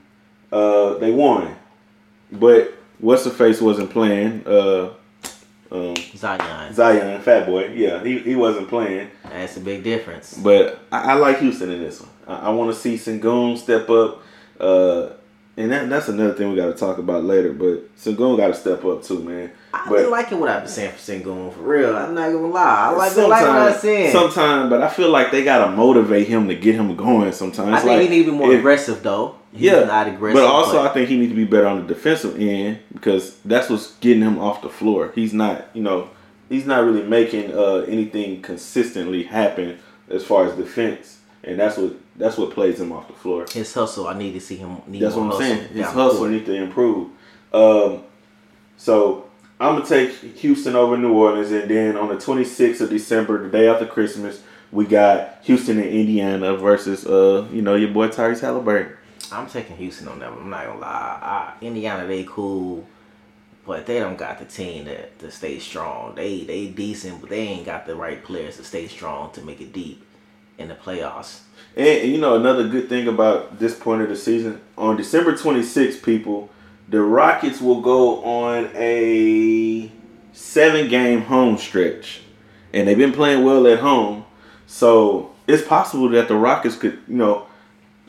uh, 0.51 0.95
they 0.95 1.13
won, 1.13 1.55
but 2.33 2.75
what's 2.99 3.25
the 3.25 3.31
face 3.31 3.61
wasn't 3.61 3.91
playing. 3.91 4.47
Uh, 4.47 4.95
um, 5.71 5.97
Zion. 5.97 6.73
Zion, 6.73 7.21
Fat 7.23 7.47
Boy, 7.47 7.69
yeah, 7.75 8.03
he, 8.03 8.19
he 8.21 8.35
wasn't 8.35 8.69
playing. 8.69 9.11
That's 9.25 9.57
a 9.57 9.61
big 9.61 9.83
difference. 9.85 10.37
But 10.37 10.81
I, 10.91 11.13
I 11.13 11.15
like 11.15 11.41
Houston 11.41 11.71
in 11.71 11.81
this 11.81 12.01
one. 12.01 12.11
I, 12.27 12.47
I 12.47 12.49
want 12.51 12.73
to 12.75 12.79
see 12.79 12.95
Sengun 12.95 13.57
step 13.59 13.89
up, 13.91 14.23
uh, 14.61 15.11
and 15.57 15.71
that, 15.71 15.89
that's 15.89 16.09
another 16.09 16.35
thing 16.35 16.51
we 16.51 16.57
got 16.57 16.67
to 16.67 16.75
talk 16.75 16.99
about 16.99 17.25
later. 17.25 17.53
But 17.53 17.95
Sengun 17.97 18.37
got 18.37 18.49
to 18.49 18.55
step 18.55 18.85
up 18.85 19.03
too, 19.03 19.23
man. 19.23 19.51
I've 19.73 19.89
But- 19.91 19.97
been 19.99 20.11
liking 20.11 20.41
what 20.41 20.49
I've 20.49 20.63
been 20.63 20.71
saying 20.71 20.93
for 20.93 20.99
Sengun 21.13 21.53
for 21.53 21.61
real. 21.61 21.95
I'm 21.97 22.15
not 22.15 22.33
gonna 22.33 22.47
lie. 22.47 22.89
I 22.91 22.97
like, 22.97 23.15
been 23.15 23.29
liking 23.29 23.49
what 23.49 23.57
I'm 23.73 23.79
saying. 23.79 24.13
Sometimes, 24.13 24.71
but 24.71 24.83
I 24.83 24.89
feel 24.89 25.11
like 25.11 25.31
they 25.31 25.45
gotta 25.45 25.71
motivate 25.71 26.27
him 26.27 26.49
to 26.49 26.55
get 26.55 26.75
him 26.75 26.97
going. 26.97 27.33
Sometimes, 27.33 27.75
I 27.75 27.79
think 27.81 27.87
like, 27.89 28.01
he 28.03 28.09
need 28.09 28.25
to 28.25 28.31
be 28.33 28.37
more 28.37 28.53
if- 28.53 28.61
aggressive 28.61 29.03
though. 29.03 29.35
He's 29.53 29.63
Yeah, 29.63 29.85
not 29.85 30.07
aggressive. 30.09 30.41
but 30.43 30.47
also 30.47 30.83
I 30.83 30.89
think 30.89 31.09
he 31.09 31.17
needs 31.17 31.33
to 31.33 31.37
be 31.37 31.45
better 31.45 31.67
on 31.67 31.87
the 31.87 31.95
defensive 31.95 32.39
end 32.39 32.79
because 32.93 33.37
that's 33.45 33.69
what's 33.71 33.93
getting 33.97 34.23
him 34.23 34.39
off 34.39 34.61
the 34.63 34.69
floor. 34.69 35.11
He's 35.15 35.33
not, 35.33 35.67
you 35.73 35.83
know, 35.83 36.09
he's 36.51 36.67
not 36.67 36.85
really 36.85 37.03
making 37.03 37.53
uh, 37.55 37.85
anything 37.89 38.43
consistently 38.43 39.23
happen 39.25 39.79
as 40.11 40.23
far 40.25 40.45
as 40.47 40.55
defense, 40.55 41.19
and 41.45 41.59
that's 41.59 41.77
what 41.79 41.93
that's 42.17 42.37
what 42.37 42.51
plays 42.51 42.81
him 42.81 42.91
off 42.93 43.07
the 43.07 43.15
floor. 43.15 43.47
his 43.53 43.73
hustle. 43.73 44.09
I 44.09 44.19
need 44.19 44.33
to 44.33 44.41
see 44.41 44.57
him. 44.57 44.79
Need 44.87 45.03
That's 45.03 45.15
what 45.15 45.33
I'm 45.35 45.39
saying. 45.41 45.69
His 45.69 45.87
hustle 45.87 46.27
needs 46.27 46.47
to 46.47 46.55
improve. 46.55 47.09
Um, 47.53 48.01
so 48.77 49.25
I'm 49.61 49.75
gonna 49.75 49.87
take 49.87 50.13
Houston 50.39 50.77
over 50.77 50.97
New 50.97 51.15
Orleans, 51.15 51.51
and 51.51 51.69
then 51.69 51.97
on 51.97 52.09
the 52.09 52.15
26th 52.15 52.81
of 52.81 52.91
December, 52.91 53.43
the 53.43 53.49
day 53.49 53.69
after 53.69 53.87
Christmas, 53.87 54.41
we 54.71 54.87
got 54.87 55.39
Houston 55.43 55.79
and 55.79 55.89
Indiana 55.89 56.57
versus 56.57 57.05
uh, 57.07 57.47
you 57.53 57.63
know, 57.63 57.75
your 57.75 57.91
boy 57.91 58.09
Tyrese 58.09 58.41
Halliburton. 58.41 58.97
I'm 59.33 59.49
taking 59.49 59.77
Houston 59.77 60.09
on 60.09 60.21
that 60.21 60.31
one. 60.31 60.43
I'm 60.43 60.51
not 60.51 60.67
gonna 60.67 60.81
lie. 60.81 61.19
I, 61.21 61.55
Indiana, 61.61 62.07
they 62.07 62.25
cool, 62.25 62.87
but 63.67 63.85
they 63.85 63.99
don't 63.99 64.17
got 64.17 64.39
the 64.39 64.45
team 64.45 64.85
to, 64.85 65.09
to 65.09 65.31
stay 65.31 65.59
strong. 65.59 66.15
They 66.15 66.45
they 66.45 66.69
decent, 66.69 67.21
but 67.21 67.31
they 67.31 67.41
ain't 67.41 67.67
got 67.67 67.85
the 67.85 67.97
right 67.97 68.23
players 68.23 68.59
to 68.59 68.65
stay 68.65 68.87
strong 68.87 69.33
to 69.33 69.43
make 69.43 69.61
it 69.61 69.73
deep 69.73 70.05
in 70.57 70.69
the 70.69 70.75
playoffs. 70.75 71.41
And, 71.77 71.87
and, 71.87 72.13
you 72.13 72.19
know 72.19 72.37
another 72.37 72.69
good 72.69 72.89
thing 72.89 73.09
about 73.09 73.59
this 73.59 73.77
point 73.77 74.03
of 74.03 74.09
the 74.09 74.17
season, 74.17 74.61
on 74.77 74.97
December 74.97 75.33
26th, 75.33 76.03
people, 76.03 76.51
the 76.89 77.01
Rockets 77.01 77.61
will 77.61 77.81
go 77.81 78.23
on 78.25 78.71
a 78.75 79.91
seven-game 80.33 81.23
home 81.23 81.59
stretch, 81.59 82.21
and 82.73 82.89
they've 82.89 82.99
been 82.99 83.13
playing 83.13 83.45
well 83.45 83.67
at 83.67 83.81
home. 83.81 84.25
So 84.67 85.35
it's 85.47 85.67
possible 85.67 86.09
that 86.11 86.29
the 86.29 86.37
Rockets 86.37 86.77
could, 86.77 86.99
you 87.09 87.17
know, 87.17 87.47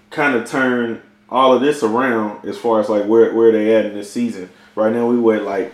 kind 0.10 0.36
of 0.36 0.50
turn 0.50 1.02
all 1.30 1.54
of 1.54 1.62
this 1.62 1.84
around 1.84 2.46
as 2.48 2.58
far 2.58 2.80
as 2.80 2.90
like 2.90 3.06
where 3.06 3.34
where 3.34 3.52
they 3.52 3.76
at 3.76 3.86
in 3.86 3.94
this 3.94 4.12
season. 4.12 4.50
Right 4.76 4.94
now, 4.94 5.08
we 5.08 5.20
were 5.20 5.42
like 5.42 5.74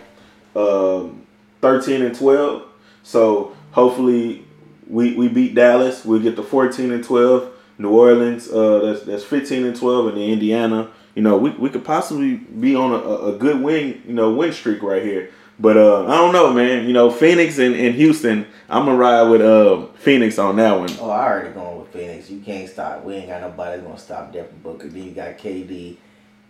um, 0.54 1.26
13 1.60 2.02
and 2.02 2.16
12. 2.16 2.62
So 3.02 3.56
hopefully 3.72 4.44
we, 4.88 5.14
we 5.14 5.28
beat 5.28 5.54
Dallas. 5.54 6.04
We 6.04 6.20
get 6.20 6.36
to 6.36 6.42
14 6.42 6.92
and 6.92 7.04
12. 7.04 7.52
New 7.78 7.90
Orleans, 7.90 8.50
uh, 8.50 8.78
that's 8.78 9.02
that's 9.02 9.24
15 9.24 9.66
and 9.66 9.76
12, 9.76 10.06
and 10.06 10.16
then 10.16 10.30
Indiana. 10.30 10.88
You 11.16 11.22
know, 11.22 11.36
we, 11.36 11.50
we 11.50 11.70
could 11.70 11.84
possibly 11.84 12.36
be 12.36 12.76
on 12.76 12.92
a, 12.92 13.32
a 13.32 13.36
good 13.36 13.60
win, 13.60 14.02
you 14.06 14.12
know, 14.12 14.32
win 14.32 14.52
streak 14.52 14.82
right 14.82 15.02
here. 15.02 15.30
But 15.58 15.78
uh, 15.78 16.04
I 16.04 16.16
don't 16.16 16.32
know, 16.32 16.52
man. 16.52 16.86
You 16.86 16.92
know, 16.92 17.10
Phoenix 17.10 17.58
and, 17.58 17.74
and 17.74 17.94
Houston. 17.94 18.46
I'm 18.68 18.84
gonna 18.84 18.98
ride 18.98 19.22
with 19.22 19.40
uh, 19.40 19.86
Phoenix 19.98 20.38
on 20.38 20.56
that 20.56 20.78
one. 20.78 20.90
Oh, 21.00 21.08
I 21.08 21.24
already 21.24 21.54
going 21.54 21.78
with 21.80 21.88
Phoenix. 21.88 22.30
You 22.30 22.40
can't 22.40 22.68
stop. 22.68 23.02
We 23.04 23.14
ain't 23.14 23.28
got 23.28 23.40
nobody 23.40 23.80
gonna 23.80 23.98
stop 23.98 24.32
Devin 24.32 24.58
Booker. 24.62 24.88
Then 24.88 25.04
you 25.04 25.10
got 25.12 25.38
KD. 25.38 25.96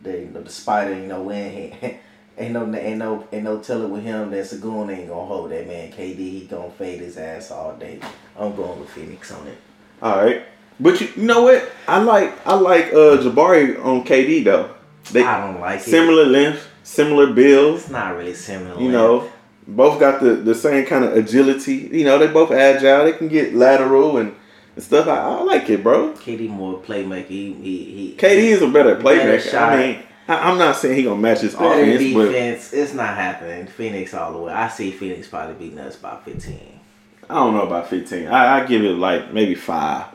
The 0.02 0.10
you 0.10 0.26
know, 0.26 0.42
the 0.42 0.50
spider. 0.50 0.94
You 0.94 1.06
know 1.06 1.22
we 1.22 1.34
ain't. 1.34 1.96
Ain't 2.38 2.52
no, 2.52 2.70
ain't 2.76 2.98
no, 2.98 3.26
ain't 3.32 3.44
no 3.44 3.60
telling 3.60 3.90
with 3.90 4.02
him 4.02 4.30
that 4.30 4.44
Sagoon 4.44 4.94
ain't 4.94 5.08
gonna 5.08 5.24
hold 5.24 5.50
that 5.52 5.66
man. 5.66 5.90
KD, 5.90 6.18
he 6.18 6.46
gonna 6.46 6.70
fade 6.70 7.00
his 7.00 7.16
ass 7.16 7.50
all 7.50 7.74
day. 7.76 7.98
I'm 8.38 8.54
going 8.54 8.78
with 8.78 8.90
Phoenix 8.90 9.32
on 9.32 9.46
it. 9.46 9.56
All 10.02 10.22
right, 10.22 10.44
but 10.80 11.00
you, 11.00 11.08
you 11.16 11.22
know 11.22 11.42
what? 11.42 11.70
I 11.88 11.98
like 11.98 12.46
I 12.46 12.54
like 12.54 12.86
uh, 12.86 13.18
Jabari 13.22 13.82
on 13.84 14.04
KD 14.04 14.44
though. 14.44 14.70
They 15.12 15.22
I 15.22 15.46
don't 15.46 15.60
like 15.60 15.80
it. 15.80 15.84
similar 15.84 16.24
length, 16.24 16.66
similar 16.82 17.32
builds. 17.32 17.82
It's 17.82 17.90
not 17.90 18.16
really 18.16 18.34
similar. 18.34 18.80
You 18.80 18.90
know, 18.90 19.30
both 19.68 20.00
got 20.00 20.20
the, 20.20 20.34
the 20.34 20.54
same 20.54 20.84
kind 20.86 21.04
of 21.04 21.16
agility. 21.16 21.88
You 21.92 22.04
know, 22.04 22.18
they 22.18 22.26
both 22.26 22.50
agile. 22.50 23.04
They 23.04 23.12
can 23.12 23.28
get 23.28 23.54
lateral 23.54 24.18
and, 24.18 24.34
and 24.74 24.84
stuff. 24.84 25.06
I, 25.06 25.16
I 25.18 25.42
like 25.42 25.68
it, 25.70 25.82
bro. 25.82 26.12
KD 26.14 26.48
more 26.48 26.80
playmaker. 26.80 27.26
He 27.26 27.52
he 27.54 27.84
he. 27.84 28.16
KD 28.16 28.36
is 28.38 28.62
a 28.62 28.68
better 28.68 28.96
Better 28.96 29.38
playmaker. 29.38 29.50
shot. 29.50 29.72
I 29.74 29.76
mean, 29.78 30.02
I, 30.28 30.50
I'm 30.50 30.58
not 30.58 30.74
saying 30.76 30.96
he 30.96 31.04
gonna 31.04 31.20
match 31.20 31.40
his 31.40 31.54
better 31.54 31.80
offense, 31.82 32.12
but 32.14 32.26
defense. 32.26 32.72
It's 32.72 32.92
not 32.94 33.14
happening. 33.16 33.66
Phoenix 33.68 34.12
all 34.12 34.32
the 34.32 34.38
way. 34.38 34.52
I 34.52 34.68
see 34.68 34.90
Phoenix 34.90 35.28
probably 35.28 35.54
beating 35.54 35.78
us 35.78 35.94
by 35.96 36.16
15. 36.24 36.58
I 37.30 37.34
don't 37.34 37.54
know 37.54 37.62
about 37.62 37.88
15. 37.88 38.26
I, 38.28 38.60
I 38.62 38.66
give 38.66 38.84
it 38.84 38.96
like 38.98 39.32
maybe 39.32 39.54
five, 39.56 40.06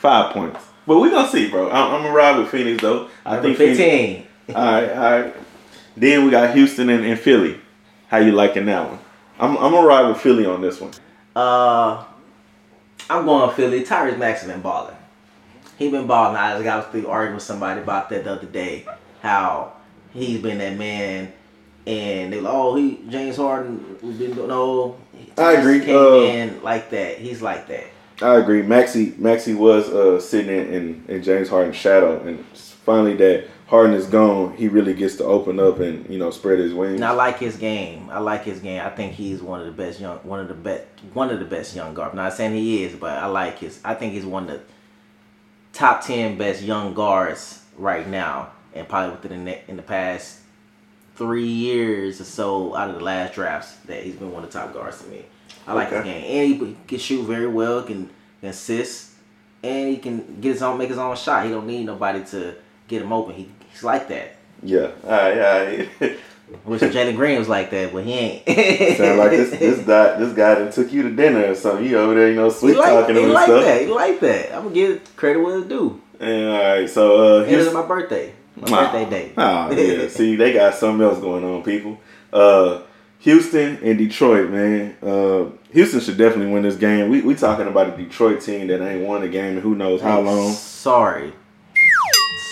five 0.00 0.32
points. 0.32 0.60
But 0.86 0.98
we're 0.98 1.10
gonna 1.10 1.28
see, 1.28 1.48
bro. 1.48 1.70
I'm, 1.70 1.94
I'm 1.94 2.02
gonna 2.02 2.14
ride 2.14 2.38
with 2.38 2.48
Phoenix 2.48 2.82
though. 2.82 3.08
I 3.24 3.34
Number 3.34 3.54
think 3.54 3.58
Phoenix- 3.58 3.78
15. 3.78 4.26
All 4.56 4.64
right, 4.64 4.90
all 4.90 4.96
right. 5.22 5.36
Then 5.96 6.24
we 6.24 6.30
got 6.32 6.54
Houston 6.56 6.88
and, 6.90 7.04
and 7.04 7.18
Philly. 7.20 7.60
How 8.08 8.16
you 8.18 8.32
liking 8.32 8.66
that 8.66 8.88
one? 8.88 8.98
I'm, 9.38 9.56
I'm 9.58 9.70
gonna 9.72 9.86
ride 9.86 10.08
with 10.08 10.18
Philly 10.18 10.44
on 10.44 10.60
this 10.60 10.80
one. 10.80 10.90
Uh, 11.36 12.02
I'm 13.08 13.24
going 13.24 13.54
Philly. 13.54 13.84
Tyrese 13.84 14.18
Maxey 14.18 14.48
been 14.48 14.60
balling. 14.60 14.96
He 15.78 15.88
been 15.90 16.08
balling. 16.08 16.36
I 16.36 16.52
just 16.54 16.64
got 16.64 16.92
to 16.92 17.08
arguing 17.08 17.34
with 17.34 17.44
somebody 17.44 17.80
about 17.80 18.08
that 18.10 18.24
the 18.24 18.32
other 18.32 18.46
day. 18.46 18.86
How 19.22 19.74
he's 20.12 20.40
been 20.42 20.58
that 20.58 20.76
man, 20.76 21.32
and 21.86 22.32
they 22.32 22.40
like, 22.40 22.52
oh, 22.52 22.74
he 22.74 22.98
James 23.08 23.36
Harden 23.36 23.98
We've 24.02 24.18
been 24.18 24.34
no. 24.48 24.96
I 25.38 25.52
agree. 25.52 25.80
Came 25.80 25.96
Uh, 25.96 26.14
in 26.22 26.62
like 26.64 26.90
that. 26.90 27.18
He's 27.18 27.40
like 27.40 27.68
that. 27.68 27.86
I 28.22 28.36
agree. 28.36 28.62
Maxey 28.62 29.14
Maxey 29.18 29.54
was 29.54 29.88
uh, 29.88 30.20
sitting 30.20 30.54
in, 30.54 31.04
in, 31.08 31.22
James 31.22 31.48
Harden's 31.48 31.76
shadow, 31.76 32.20
and 32.20 32.44
finally 32.54 33.14
that 33.16 33.46
Harden 33.66 33.94
is 33.94 34.06
gone, 34.06 34.54
he 34.56 34.68
really 34.68 34.94
gets 34.94 35.16
to 35.16 35.24
open 35.24 35.58
up 35.58 35.80
and 35.80 36.08
you 36.10 36.18
know 36.18 36.30
spread 36.30 36.58
his 36.58 36.74
wings. 36.74 36.96
And 36.96 37.04
I 37.04 37.12
like 37.12 37.38
his 37.38 37.56
game. 37.56 38.10
I 38.10 38.18
like 38.18 38.44
his 38.44 38.60
game. 38.60 38.82
I 38.82 38.90
think 38.90 39.14
he's 39.14 39.40
one 39.40 39.60
of 39.60 39.66
the 39.66 39.72
best 39.72 40.00
young, 40.00 40.18
one 40.18 40.40
of 40.40 40.48
the 40.48 40.54
best, 40.54 40.84
one 41.14 41.30
of 41.30 41.38
the 41.38 41.44
best 41.46 41.74
young 41.74 41.94
guards. 41.94 42.14
Not 42.14 42.32
saying 42.34 42.54
he 42.54 42.84
is, 42.84 42.94
but 42.94 43.18
I 43.18 43.26
like 43.26 43.58
his. 43.58 43.80
I 43.84 43.94
think 43.94 44.12
he's 44.12 44.26
one 44.26 44.50
of 44.50 44.50
the 44.50 44.60
top 45.72 46.04
ten 46.04 46.36
best 46.36 46.62
young 46.62 46.92
guards 46.92 47.62
right 47.78 48.06
now, 48.06 48.50
and 48.74 48.86
probably 48.86 49.16
within 49.16 49.44
the 49.44 49.70
in 49.70 49.76
the 49.76 49.82
past 49.82 50.40
three 51.16 51.46
years 51.46 52.20
or 52.20 52.24
so 52.24 52.74
out 52.74 52.88
of 52.88 52.96
the 52.96 53.04
last 53.04 53.34
drafts 53.34 53.76
that 53.86 54.02
he's 54.02 54.16
been 54.16 54.32
one 54.32 54.42
of 54.42 54.52
the 54.52 54.58
top 54.58 54.72
guards 54.72 55.02
to 55.02 55.08
me. 55.08 55.24
I 55.70 55.74
like 55.74 55.90
his 55.90 55.98
Okay. 56.00 56.12
game, 56.20 56.24
and 56.24 56.62
he 56.68 56.76
can 56.88 56.98
shoot 56.98 57.22
very 57.22 57.46
well, 57.46 57.82
can, 57.82 58.10
can 58.40 58.50
assist, 58.50 59.10
and 59.62 59.88
he 59.88 59.96
can 59.98 60.40
get 60.40 60.52
his 60.52 60.62
own, 60.62 60.78
make 60.78 60.88
his 60.88 60.98
own 60.98 61.16
shot. 61.16 61.44
He 61.44 61.50
don't 61.50 61.66
need 61.66 61.84
nobody 61.86 62.24
to 62.26 62.54
get 62.88 63.02
him 63.02 63.12
open. 63.12 63.34
He, 63.34 63.48
he's 63.70 63.82
like 63.84 64.08
that. 64.08 64.36
Yeah. 64.62 64.90
All 65.04 65.10
right. 65.10 65.38
All 65.40 65.66
right. 66.00 66.18
Wish 66.64 66.80
Jalen 66.80 67.14
Green 67.14 67.38
was 67.38 67.48
like 67.48 67.70
that, 67.70 67.92
but 67.92 68.02
he 68.04 68.12
ain't. 68.12 68.46
Sound 68.98 69.18
like 69.18 69.30
this 69.30 69.50
this 69.50 69.78
guy 69.86 70.18
this 70.18 70.32
guy 70.32 70.56
that 70.56 70.72
took 70.72 70.92
you 70.92 71.02
to 71.02 71.10
dinner 71.10 71.44
or 71.52 71.54
something. 71.54 71.86
He 71.86 71.94
over 71.94 72.12
there, 72.14 72.28
you 72.28 72.34
know, 72.34 72.50
sweet 72.50 72.76
like, 72.76 72.88
talking 72.90 73.14
he 73.14 73.22
him 73.22 73.32
like 73.32 73.44
stuff. 73.44 73.62
that. 73.64 73.80
He 73.82 73.86
like 73.86 74.18
that. 74.20 74.52
I'm 74.54 74.64
gonna 74.64 74.74
give 74.74 75.16
credit 75.16 75.40
where 75.40 75.58
it's 75.58 75.68
due. 75.68 76.02
And 76.18 76.48
all 76.50 76.58
right, 76.58 76.90
so 76.90 77.38
uh, 77.40 77.44
it's 77.46 77.72
my 77.72 77.86
birthday. 77.86 78.34
My 78.56 78.66
Aw. 78.66 78.92
birthday 78.92 79.08
day. 79.10 79.32
Oh 79.38 79.70
yeah, 79.70 80.08
see 80.18 80.34
they 80.34 80.52
got 80.52 80.74
something 80.74 81.06
else 81.06 81.20
going 81.20 81.44
on, 81.44 81.62
people. 81.62 81.98
Uh, 82.32 82.82
Houston 83.20 83.76
and 83.84 83.96
Detroit, 83.96 84.50
man. 84.50 84.96
Uh, 85.02 85.50
Houston 85.72 86.00
should 86.00 86.18
definitely 86.18 86.52
win 86.52 86.62
this 86.62 86.76
game. 86.76 87.08
We 87.10 87.20
we 87.20 87.34
talking 87.34 87.66
about 87.66 87.94
a 87.94 87.96
Detroit 87.96 88.40
team 88.40 88.66
that 88.68 88.80
ain't 88.80 89.06
won 89.06 89.22
a 89.22 89.28
game 89.28 89.56
in 89.56 89.62
who 89.62 89.74
knows 89.74 90.00
how 90.00 90.20
long. 90.20 90.52
Sorry. 90.52 91.32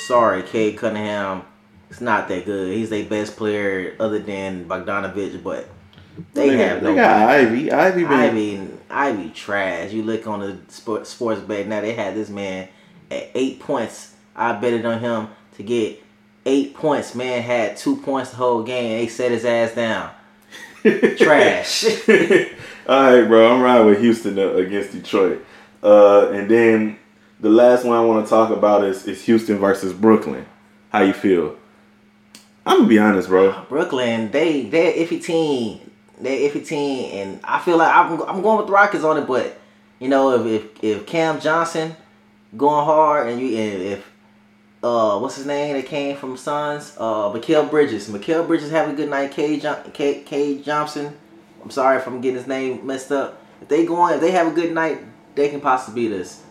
Sorry, 0.07 0.43
Cade 0.43 0.79
Cunningham. 0.79 1.43
It's 1.91 2.01
not 2.01 2.29
that 2.29 2.45
good. 2.45 2.75
He's 2.75 2.91
their 2.91 3.05
best 3.05 3.37
player 3.37 3.97
other 3.99 4.19
than 4.19 4.67
Bogdanovich, 4.67 5.43
but 5.43 5.69
they, 6.35 6.51
got, 6.51 6.59
have 6.59 6.83
they 6.83 6.89
no 6.89 6.95
got 6.95 7.29
Ivey. 7.29 7.73
Ivey 7.73 8.05
been 8.05 8.13
Ivey, 8.13 8.71
Ivey 8.91 9.31
trash. 9.31 9.93
You 9.93 10.03
look 10.03 10.27
on 10.27 10.41
the 10.41 10.59
sport, 10.69 11.07
sports 11.07 11.41
bet 11.41 11.67
now. 11.67 11.81
They 11.81 11.95
had 11.95 12.15
this 12.15 12.29
man 12.29 12.69
at 13.11 13.31
eight 13.35 13.61
points. 13.61 14.15
I 14.37 14.53
betted 14.53 14.85
on 14.87 15.01
him 15.01 15.29
to 15.57 15.63
get 15.63 16.03
eight 16.47 16.75
points. 16.75 17.15
Man 17.15 17.43
had 17.43 17.77
two 17.77 17.97
points 17.97 18.31
the 18.31 18.37
whole 18.37 18.63
game. 18.63 18.99
They 18.99 19.09
set 19.09 19.31
his 19.31 19.45
ass 19.45 19.75
down. 19.75 20.11
Trash. 21.19 21.85
All 22.89 23.03
right, 23.03 23.29
bro. 23.29 23.55
I'm 23.55 23.61
riding 23.61 23.87
with 23.87 24.01
Houston 24.01 24.39
uh, 24.39 24.55
against 24.55 24.93
Detroit. 24.93 25.45
Uh, 25.83 26.31
and 26.31 26.51
then 26.51 26.99
the 27.39 27.51
last 27.51 27.85
one 27.85 27.95
I 27.95 28.01
want 28.01 28.25
to 28.25 28.31
talk 28.31 28.49
about 28.49 28.83
is, 28.83 29.07
is 29.07 29.23
Houston 29.27 29.59
versus 29.59 29.93
Brooklyn. 29.93 30.47
How 30.91 31.03
you 31.03 31.13
feel? 31.13 31.57
I'm 32.65 32.79
gonna 32.79 32.89
be 32.89 32.99
honest, 32.99 33.29
bro. 33.29 33.65
Brooklyn, 33.69 34.31
they 34.31 34.63
they're 34.63 34.93
iffy 34.93 35.23
team. 35.23 35.91
They're 36.19 36.51
iffy 36.51 36.67
team, 36.67 37.11
and 37.15 37.41
I 37.45 37.61
feel 37.61 37.77
like 37.77 37.95
I'm 37.95 38.23
I'm 38.23 38.41
going 38.41 38.57
with 38.57 38.67
the 38.69 38.73
Rockets 38.73 39.05
on 39.05 39.19
it. 39.19 39.27
But 39.27 39.61
you 39.99 40.09
know, 40.09 40.47
if 40.47 40.47
if, 40.47 40.85
if 40.85 41.07
Cam 41.07 41.41
Johnson 41.41 41.95
going 42.57 42.87
hard, 42.87 43.29
and 43.29 43.39
you 43.39 43.57
and 43.57 43.83
if 43.83 44.11
uh 44.83 45.19
what's 45.19 45.37
his 45.37 45.45
name 45.45 45.77
that 45.77 45.85
came 45.85 46.17
from 46.17 46.39
Suns, 46.39 46.95
uh 46.99 47.31
Mikal 47.33 47.69
Bridges, 47.69 48.09
Mikal 48.09 48.47
Bridges 48.47 48.71
have 48.71 48.89
a 48.89 48.95
good 48.95 49.11
night. 49.11 49.31
K 49.31 49.61
John 49.61 49.91
K 49.93 50.23
K 50.23 50.63
Johnson, 50.63 51.17
I'm 51.63 51.71
sorry 51.71 51.99
if 51.99 52.07
I'm 52.07 52.21
getting 52.21 52.39
his 52.39 52.47
name 52.47 52.87
messed 52.87 53.13
up. 53.13 53.43
If 53.61 53.69
they 53.69 53.85
going, 53.85 54.15
if 54.15 54.21
they 54.21 54.31
have 54.33 54.47
a 54.47 54.51
good 54.53 54.73
night, 54.73 55.01
they 55.35 55.49
can 55.49 55.61
possibly 55.61 56.09
beat 56.09 56.21
us. 56.21 56.43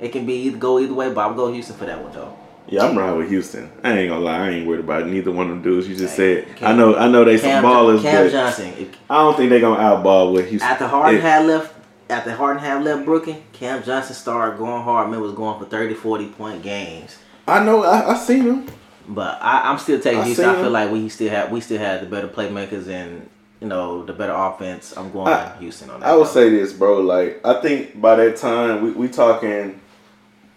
It 0.00 0.12
can 0.12 0.26
be 0.26 0.34
either 0.34 0.56
go 0.58 0.78
either 0.78 0.94
way, 0.94 1.12
but 1.12 1.26
I'm 1.28 1.36
going 1.36 1.50
to 1.52 1.54
Houston 1.54 1.76
for 1.76 1.86
that 1.86 2.02
one 2.02 2.12
though. 2.12 2.36
Yeah, 2.68 2.84
I'm 2.84 2.96
riding 2.96 3.18
with 3.18 3.28
Houston. 3.30 3.70
I 3.82 3.98
ain't 3.98 4.10
gonna 4.10 4.20
lie, 4.24 4.46
I 4.46 4.50
ain't 4.50 4.66
worried 4.68 4.80
about 4.80 5.06
neither 5.08 5.32
one 5.32 5.46
of 5.46 5.50
them 5.54 5.62
dudes 5.62 5.88
you 5.88 5.96
just 5.96 6.16
Hey, 6.16 6.44
said. 6.44 6.56
Cam- 6.56 6.68
I 6.68 6.76
know, 6.78 6.94
I 6.96 7.08
know 7.08 7.24
they 7.24 7.36
some 7.36 7.50
Cam, 7.50 7.64
ballers, 7.64 8.00
Cam 8.02 8.24
but 8.26 8.30
Johnson. 8.32 8.90
I 9.08 9.14
don't 9.18 9.36
think 9.36 9.50
they 9.50 9.60
gonna 9.60 9.82
outball 9.82 10.32
with 10.32 10.48
Houston. 10.50 10.70
After 10.70 10.86
Harden 10.86 11.16
It- 11.16 11.22
had 11.22 11.46
left, 11.46 11.74
after 12.08 12.30
Harden 12.32 12.62
had 12.62 12.84
left 12.84 13.04
Brooklyn, 13.04 13.42
Cam 13.52 13.82
Johnson 13.82 14.14
started 14.14 14.56
going 14.58 14.82
hard. 14.82 15.10
Man 15.10 15.20
was 15.20 15.32
going 15.32 15.58
for 15.58 15.64
30, 15.64 15.94
40 15.94 16.26
point 16.28 16.62
games. 16.62 17.16
I 17.48 17.64
know, 17.64 17.82
I, 17.82 18.12
I 18.12 18.16
seen 18.16 18.44
them. 18.44 18.66
But 19.08 19.38
I, 19.42 19.68
I'm 19.70 19.78
still 19.78 19.98
taking 19.98 20.20
I 20.20 20.24
Houston. 20.26 20.44
I 20.48 20.54
feel 20.54 20.66
him. 20.66 20.72
like 20.72 20.90
we 20.92 21.08
still 21.08 21.30
have 21.30 21.50
we 21.50 21.60
still 21.60 21.78
have 21.78 22.00
the 22.02 22.06
better 22.06 22.28
playmakers 22.28 22.86
and 22.86 23.28
you 23.60 23.68
know 23.68 24.04
the 24.04 24.12
better 24.12 24.32
offense. 24.32 24.96
I'm 24.96 25.12
going 25.12 25.28
I- 25.32 25.56
Houston 25.58 25.90
on 25.90 26.00
that. 26.00 26.08
I 26.08 26.16
would 26.16 26.28
say 26.28 26.48
this, 26.50 26.72
bro. 26.72 27.00
Like, 27.00 27.40
I 27.44 27.60
think 27.60 28.00
by 28.00 28.16
that 28.16 28.36
time 28.36 28.82
we 28.82 28.90
we 28.92 29.08
talking, 29.08 29.80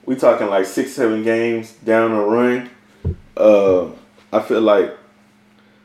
we 0.05 0.15
talking 0.15 0.47
like 0.47 0.65
six, 0.65 0.91
seven 0.91 1.23
games 1.23 1.73
down 1.73 2.11
the 2.11 2.21
run. 2.21 2.69
Uh, 3.35 3.87
I 4.31 4.39
feel 4.41 4.61
like 4.61 4.95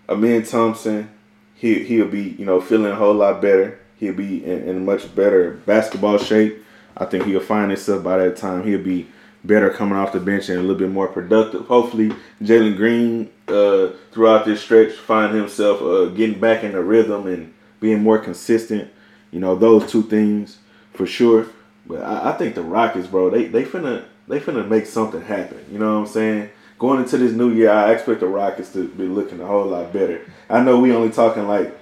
Amen 0.09 0.43
Thompson, 0.45 1.11
he 1.55 1.83
he'll 1.85 2.09
be 2.09 2.31
you 2.39 2.45
know 2.45 2.61
feeling 2.61 2.93
a 2.93 2.97
whole 2.97 3.15
lot 3.15 3.43
better. 3.43 3.79
He'll 3.97 4.15
be 4.15 4.45
in, 4.45 4.69
in 4.69 4.85
much 4.85 5.13
better 5.15 5.61
basketball 5.67 6.19
shape. 6.19 6.65
I 6.97 7.05
think 7.05 7.25
he'll 7.25 7.41
find 7.41 7.71
himself 7.71 8.03
by 8.03 8.19
that 8.19 8.37
time. 8.37 8.65
He'll 8.65 8.83
be 8.83 9.09
better 9.45 9.71
coming 9.71 9.97
off 9.97 10.13
the 10.13 10.21
bench 10.21 10.49
and 10.49 10.59
a 10.59 10.63
little 10.63 10.77
bit 10.77 10.91
more 10.91 11.09
productive. 11.09 11.67
Hopefully, 11.67 12.13
Jalen 12.43 12.77
Green 12.77 13.31
uh, 13.49 13.89
throughout 14.13 14.45
this 14.45 14.61
stretch 14.61 14.93
find 14.93 15.35
himself 15.35 15.81
uh, 15.81 16.07
getting 16.07 16.41
back 16.41 16.65
in 16.65 16.73
the 16.73 16.83
rhythm 16.83 17.27
and 17.27 17.55
being 17.81 18.03
more 18.03 18.19
consistent. 18.19 18.91
You 19.31 19.41
know 19.41 19.55
those 19.55 19.91
two 19.91 20.03
things 20.03 20.59
for 20.95 21.07
sure. 21.07 21.47
But 21.87 22.03
I, 22.03 22.31
I 22.31 22.33
think 22.33 22.55
the 22.55 22.63
Rockets, 22.63 23.07
bro, 23.07 23.31
they 23.31 23.47
they 23.47 23.65
finna 23.65 24.05
they 24.29 24.41
finna 24.41 24.69
make 24.69 24.87
something 24.87 25.23
happen. 25.23 25.65
You 25.73 25.79
know 25.79 25.95
what 25.95 26.07
I'm 26.07 26.13
saying? 26.13 26.51
Going 26.79 27.01
into 27.01 27.19
this 27.19 27.33
new 27.33 27.51
year, 27.51 27.71
I 27.71 27.93
expect 27.93 28.21
the 28.21 28.29
Rockets 28.29 28.73
to 28.75 28.87
be 28.87 29.05
looking 29.05 29.41
a 29.41 29.47
whole 29.47 29.67
lot 29.67 29.93
better. 29.93 30.21
I 30.49 30.61
know 30.61 30.79
we 30.79 30.93
only 30.93 31.11
talking 31.11 31.49
like, 31.49 31.77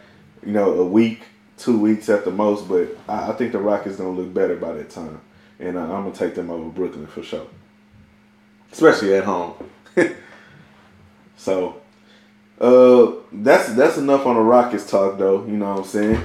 you 0.45 0.53
know, 0.53 0.73
a 0.81 0.87
week, 0.87 1.23
two 1.59 1.79
weeks 1.79 2.09
at 2.09 2.25
the 2.25 2.31
most, 2.31 2.67
but 2.69 2.97
I, 3.09 3.31
I 3.31 3.33
think 3.35 3.53
the 3.53 3.59
Rockets 3.59 3.97
gonna 3.97 4.11
look 4.11 4.33
better 4.33 4.57
by 4.57 4.73
that 4.73 4.91
time, 4.91 5.21
and 5.59 5.77
uh, 5.77 5.83
I'm 5.83 6.05
gonna 6.05 6.13
take 6.13 6.35
them 6.35 6.51
over 6.51 6.69
Brooklyn 6.69 7.07
for 7.07 7.23
sure, 7.23 7.47
especially 8.73 9.15
at 9.15 9.25
home. 9.25 9.55
so, 11.37 11.81
uh, 12.61 13.13
that's 13.33 13.73
that's 13.75 13.97
enough 13.97 14.27
on 14.27 14.37
the 14.37 14.43
Rockets 14.43 14.89
talk, 14.89 15.19
though. 15.19 15.45
You 15.45 15.57
know 15.57 15.71
what 15.71 15.79
I'm 15.81 15.85
saying? 15.85 16.25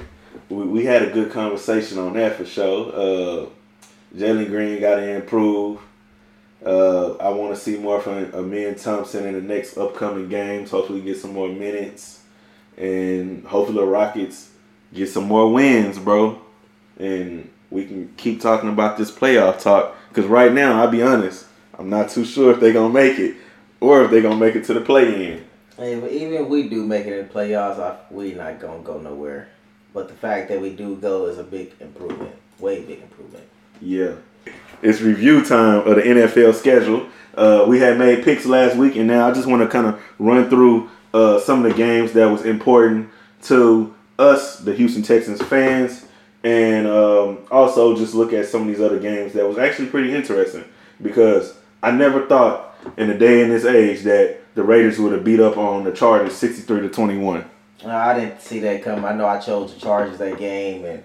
We, 0.49 0.63
we 0.65 0.85
had 0.85 1.03
a 1.03 1.11
good 1.11 1.31
conversation 1.31 1.97
on 1.97 2.13
that 2.13 2.35
for 2.35 2.45
sure. 2.45 2.91
Uh, 2.93 3.45
Jalen 4.15 4.47
Green 4.47 4.79
got 4.79 4.95
to 4.95 5.15
improve. 5.15 5.79
Uh, 6.65 7.13
I 7.15 7.29
want 7.29 7.55
to 7.55 7.59
see 7.59 7.77
more 7.77 7.99
from 7.99 8.31
Amen 8.33 8.75
Thompson 8.75 9.25
in 9.25 9.33
the 9.33 9.41
next 9.41 9.77
upcoming 9.77 10.29
games. 10.29 10.71
Hopefully, 10.71 11.01
get 11.01 11.17
some 11.17 11.33
more 11.33 11.49
minutes, 11.49 12.21
and 12.77 13.45
hopefully 13.45 13.79
the 13.79 13.85
Rockets 13.85 14.51
get 14.93 15.09
some 15.09 15.23
more 15.25 15.51
wins, 15.51 15.97
bro. 15.97 16.39
And 16.97 17.50
we 17.71 17.85
can 17.85 18.13
keep 18.17 18.41
talking 18.41 18.69
about 18.69 18.97
this 18.97 19.09
playoff 19.09 19.59
talk. 19.61 19.95
Because 20.09 20.25
right 20.25 20.51
now, 20.51 20.81
I'll 20.81 20.91
be 20.91 21.01
honest, 21.01 21.47
I'm 21.79 21.89
not 21.89 22.09
too 22.09 22.25
sure 22.25 22.51
if 22.51 22.59
they're 22.59 22.73
gonna 22.73 22.93
make 22.93 23.17
it 23.17 23.37
or 23.79 24.03
if 24.03 24.11
they're 24.11 24.21
gonna 24.21 24.35
make 24.35 24.55
it 24.55 24.65
to 24.65 24.73
the 24.73 24.81
play-in. 24.81 25.45
Hey, 25.77 25.95
even 25.95 26.43
if 26.43 26.47
we 26.47 26.69
do 26.69 26.85
make 26.85 27.07
it 27.07 27.17
in 27.17 27.27
the 27.27 27.33
playoffs, 27.33 27.79
I, 27.79 27.97
we 28.11 28.33
not 28.33 28.59
gonna 28.59 28.83
go 28.83 28.99
nowhere. 28.99 29.49
But 29.93 30.09
the 30.09 30.13
fact 30.13 30.49
that 30.49 30.61
we 30.61 30.69
do 30.71 30.95
go 30.97 31.25
is 31.25 31.37
a 31.37 31.43
big 31.43 31.73
improvement, 31.79 32.35
way 32.59 32.81
big 32.83 33.01
improvement. 33.01 33.45
Yeah. 33.81 34.15
It's 34.81 35.01
review 35.01 35.43
time 35.43 35.87
of 35.87 35.95
the 35.95 36.01
NFL 36.01 36.53
schedule. 36.55 37.07
Uh, 37.35 37.65
we 37.67 37.79
had 37.79 37.97
made 37.97 38.23
picks 38.23 38.45
last 38.45 38.75
week, 38.75 38.95
and 38.95 39.07
now 39.07 39.27
I 39.27 39.31
just 39.31 39.47
want 39.47 39.61
to 39.61 39.67
kind 39.67 39.87
of 39.87 40.01
run 40.19 40.49
through 40.49 40.89
uh, 41.13 41.39
some 41.39 41.65
of 41.65 41.71
the 41.71 41.77
games 41.77 42.13
that 42.13 42.25
was 42.25 42.43
important 42.43 43.09
to 43.43 43.93
us, 44.19 44.59
the 44.59 44.73
Houston 44.73 45.03
Texans 45.03 45.41
fans, 45.41 46.05
and 46.43 46.87
um, 46.87 47.39
also 47.51 47.95
just 47.95 48.13
look 48.13 48.33
at 48.33 48.47
some 48.47 48.61
of 48.61 48.67
these 48.67 48.81
other 48.81 48.99
games 48.99 49.33
that 49.33 49.47
was 49.47 49.57
actually 49.57 49.89
pretty 49.89 50.13
interesting 50.13 50.65
because 51.01 51.55
I 51.83 51.91
never 51.91 52.25
thought 52.25 52.75
in 52.97 53.07
the 53.07 53.17
day 53.17 53.41
and 53.43 53.51
this 53.51 53.65
age 53.65 54.03
that 54.03 54.39
the 54.55 54.63
Raiders 54.63 54.99
would 54.99 55.13
have 55.13 55.23
beat 55.23 55.39
up 55.39 55.57
on 55.57 55.83
the 55.83 55.91
Chargers 55.91 56.35
63 56.35 56.81
to 56.81 56.89
21. 56.89 57.45
Uh, 57.83 57.89
I 57.89 58.19
didn't 58.19 58.41
see 58.41 58.59
that 58.59 58.83
come. 58.83 59.05
I 59.05 59.13
know 59.13 59.25
I 59.25 59.39
chose 59.39 59.73
the 59.73 59.79
Chargers 59.79 60.17
that 60.19 60.37
game, 60.37 60.85
and 60.85 61.03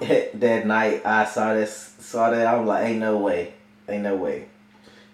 that 0.40 0.66
night 0.66 1.04
I 1.06 1.24
saw 1.24 1.54
this, 1.54 1.94
saw 2.00 2.30
that. 2.30 2.46
I 2.46 2.56
was 2.56 2.66
like, 2.66 2.86
"Ain't 2.86 2.98
no 2.98 3.18
way, 3.18 3.54
ain't 3.88 4.02
no 4.02 4.16
way." 4.16 4.46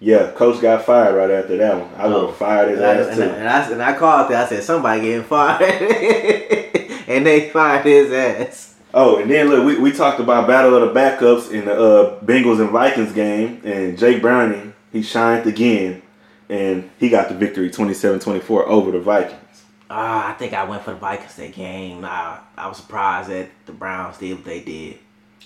Yeah, 0.01 0.31
coach 0.33 0.61
got 0.61 0.85
fired 0.85 1.15
right 1.15 1.31
after 1.31 1.57
that 1.59 1.79
one. 1.79 1.91
I 1.97 2.07
would 2.07 2.27
have 2.27 2.37
fired 2.37 2.71
his 2.71 2.81
ass 2.81 3.07
and, 3.09 3.17
too. 3.17 3.23
I, 3.23 3.27
and, 3.27 3.49
I, 3.49 3.71
and 3.71 3.83
I 3.83 3.99
called 3.99 4.31
it. 4.31 4.37
I 4.37 4.47
said 4.47 4.63
somebody 4.63 5.03
getting 5.03 5.25
fired, 5.25 5.63
and 7.09 7.27
they 7.27 7.51
fired 7.51 7.85
his 7.85 8.13
ass. 8.13 8.74
Oh, 8.97 9.17
and 9.17 9.29
then 9.29 9.49
look, 9.49 9.67
we, 9.67 9.77
we 9.77 9.91
talked 9.91 10.21
about 10.21 10.47
battle 10.47 10.77
of 10.77 10.95
the 10.95 10.99
backups 10.99 11.51
in 11.51 11.65
the 11.65 11.75
uh, 11.75 12.21
Bengals 12.21 12.61
and 12.61 12.71
Vikings 12.71 13.13
game, 13.13 13.61
and 13.65 13.99
Jake 13.99 14.23
Browning, 14.23 14.73
he 14.93 15.03
shined 15.03 15.49
again, 15.49 16.01
and 16.49 16.89
he 17.01 17.09
got 17.09 17.29
the 17.29 17.35
victory 17.35 17.71
27-24 17.71 18.69
over 18.69 18.93
the 18.93 19.01
Vikings. 19.01 19.65
Ah, 19.91 20.31
I 20.31 20.35
think 20.35 20.53
I 20.53 20.63
went 20.63 20.85
for 20.85 20.93
the 20.93 20.97
Vikings 20.97 21.35
that 21.35 21.53
game. 21.53 22.05
I, 22.05 22.39
I 22.57 22.69
was 22.69 22.77
surprised 22.77 23.31
that 23.31 23.49
the 23.67 23.73
Browns 23.73 24.17
did 24.19 24.37
what 24.37 24.45
they 24.45 24.61
did. 24.61 24.99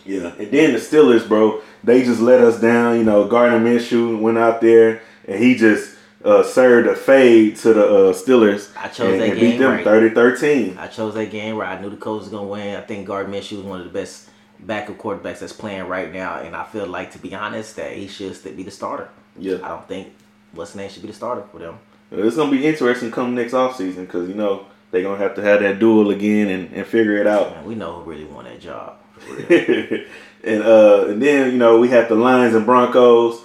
Yeah, 0.05 0.35
and 0.39 0.51
then 0.51 0.75
the 0.75 0.79
Steelers, 0.79 1.27
bro, 1.27 1.63
they 1.83 2.05
just 2.05 2.21
let 2.21 2.43
us 2.43 2.61
down. 2.61 2.99
You 2.99 3.05
know, 3.05 3.27
Gardner 3.27 3.61
Minshew 3.61 4.21
went 4.21 4.37
out 4.37 4.61
there, 4.61 5.01
and 5.27 5.43
he 5.43 5.55
just 5.55 5.97
uh, 6.25 6.43
served 6.43 6.89
a 6.89 6.97
fade 6.97 7.57
to 7.57 7.73
the 7.73 7.85
uh, 7.85 8.13
Steelers 8.13 8.71
I 8.77 8.89
chose 8.89 9.13
and, 9.13 9.21
that 9.21 9.31
and 9.31 9.41
beat 9.41 9.51
game 9.53 9.61
them 9.61 9.71
right. 9.73 9.85
30-13. 9.85 10.77
I 10.77 10.89
chose 10.89 11.15
that 11.15 11.31
game 11.31 11.57
where 11.57 11.67
I 11.67 11.81
knew 11.81 11.91
the 11.91 11.97
coach 11.97 12.21
was 12.21 12.29
gonna 12.29 12.49
win. 12.49 12.77
I 12.77 12.81
think 12.81 13.07
Gardner 13.07 13.39
Minshew 13.39 13.59
was 13.59 13.67
one 13.67 13.81
of 13.81 13.87
the 13.87 13.93
best 13.93 14.29
backup 14.61 14.99
quarterbacks 14.99 15.39
that's 15.39 15.53
playing 15.53 15.85
right 15.85 16.13
now, 16.13 16.41
and 16.41 16.57
I 16.57 16.65
feel 16.65 16.87
like, 16.87 17.13
to 17.13 17.19
be 17.19 17.35
honest, 17.35 17.77
that 17.77 17.93
he 17.93 18.09
should 18.09 18.35
still 18.35 18.55
be 18.55 18.65
the 18.65 18.71
starter. 18.71 19.09
Yeah. 19.37 19.59
I 19.63 19.69
don't 19.69 19.87
think 19.87 20.13
what's 20.53 20.75
name 20.75 20.91
should 20.91 21.03
be 21.03 21.09
the 21.09 21.15
starter 21.15 21.45
for 21.53 21.59
them. 21.59 21.79
It's 22.11 22.37
gonna 22.37 22.51
be 22.51 22.67
interesting 22.67 23.11
come 23.11 23.35
next 23.35 23.53
offseason 23.53 24.07
because 24.07 24.29
you 24.29 24.35
know 24.35 24.67
they're 24.91 25.03
gonna 25.03 25.19
have 25.19 25.35
to 25.37 25.43
have 25.43 25.61
that 25.61 25.79
duel 25.79 26.11
again 26.11 26.49
and, 26.49 26.73
and 26.73 26.87
figure 26.87 27.17
it 27.17 27.27
out. 27.27 27.51
Man, 27.53 27.65
we 27.65 27.75
know 27.75 28.01
who 28.01 28.11
really 28.11 28.25
won 28.25 28.47
that 28.47 28.61
job. 28.61 28.97
and 29.51 30.63
uh, 30.63 31.07
and 31.09 31.23
then 31.23 31.53
you 31.53 31.59
know 31.59 31.79
we 31.79 31.89
have 31.89 32.09
the 32.09 32.15
Lions 32.15 32.55
and 32.55 32.65
Broncos. 32.65 33.43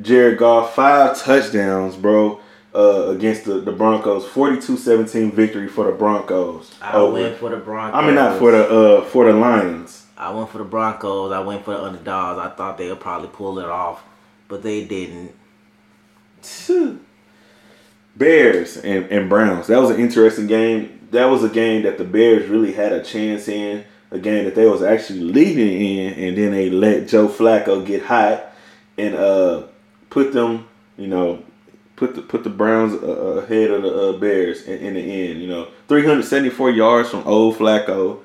Jared 0.00 0.38
Goff 0.38 0.74
five 0.74 1.20
touchdowns, 1.20 1.96
bro. 1.96 2.40
uh, 2.74 3.08
against 3.08 3.44
the, 3.44 3.54
the 3.60 3.72
Broncos. 3.72 4.24
42-17 4.26 5.32
victory 5.32 5.66
for 5.68 5.84
the 5.86 5.92
Broncos. 5.92 6.72
I 6.80 6.92
over- 6.94 7.12
went 7.14 7.36
for 7.38 7.50
the 7.50 7.56
Broncos. 7.56 7.98
I 8.00 8.06
mean, 8.06 8.14
not 8.14 8.38
for 8.38 8.50
the 8.52 8.68
uh, 8.68 9.04
for 9.06 9.24
the 9.24 9.32
Lions. 9.32 10.06
I 10.16 10.30
went 10.32 10.50
for 10.50 10.58
the 10.58 10.64
Broncos. 10.64 11.32
I 11.32 11.40
went 11.40 11.64
for 11.64 11.72
the 11.74 11.82
underdogs. 11.82 12.38
I 12.38 12.50
thought 12.54 12.78
they 12.78 12.88
would 12.88 13.00
probably 13.00 13.28
pull 13.28 13.58
it 13.58 13.66
off, 13.66 14.02
but 14.48 14.62
they 14.62 14.84
didn't. 14.84 15.34
Bears 18.16 18.76
and, 18.76 19.06
and 19.06 19.28
Browns. 19.28 19.66
That 19.68 19.80
was 19.80 19.90
an 19.90 19.98
interesting 20.00 20.46
game. 20.46 21.08
That 21.10 21.26
was 21.26 21.42
a 21.42 21.48
game 21.48 21.82
that 21.82 21.98
the 21.98 22.04
Bears 22.04 22.48
really 22.48 22.72
had 22.72 22.92
a 22.92 23.02
chance 23.02 23.48
in. 23.48 23.84
A 24.12 24.18
game 24.18 24.44
that 24.44 24.54
they 24.56 24.66
was 24.66 24.82
actually 24.82 25.20
leading 25.20 25.80
in, 25.98 26.12
and 26.14 26.36
then 26.36 26.50
they 26.50 26.68
let 26.68 27.06
Joe 27.08 27.28
Flacco 27.28 27.86
get 27.86 28.02
hot 28.04 28.52
and 28.98 29.14
uh, 29.14 29.68
put 30.10 30.32
them, 30.32 30.68
you 30.96 31.06
know, 31.06 31.42
put 32.00 32.14
the 32.14 32.22
put 32.22 32.44
the 32.44 32.50
Browns 32.50 32.94
uh, 32.94 33.06
uh, 33.06 33.42
ahead 33.42 33.70
of 33.70 33.82
the 33.82 33.94
uh, 33.94 34.12
Bears 34.14 34.64
in, 34.64 34.78
in 34.78 34.94
the 34.94 35.00
end. 35.00 35.40
You 35.40 35.48
know, 35.48 35.68
374 35.88 36.70
yards 36.70 37.10
from 37.10 37.26
old 37.26 37.56
Flacco, 37.56 38.20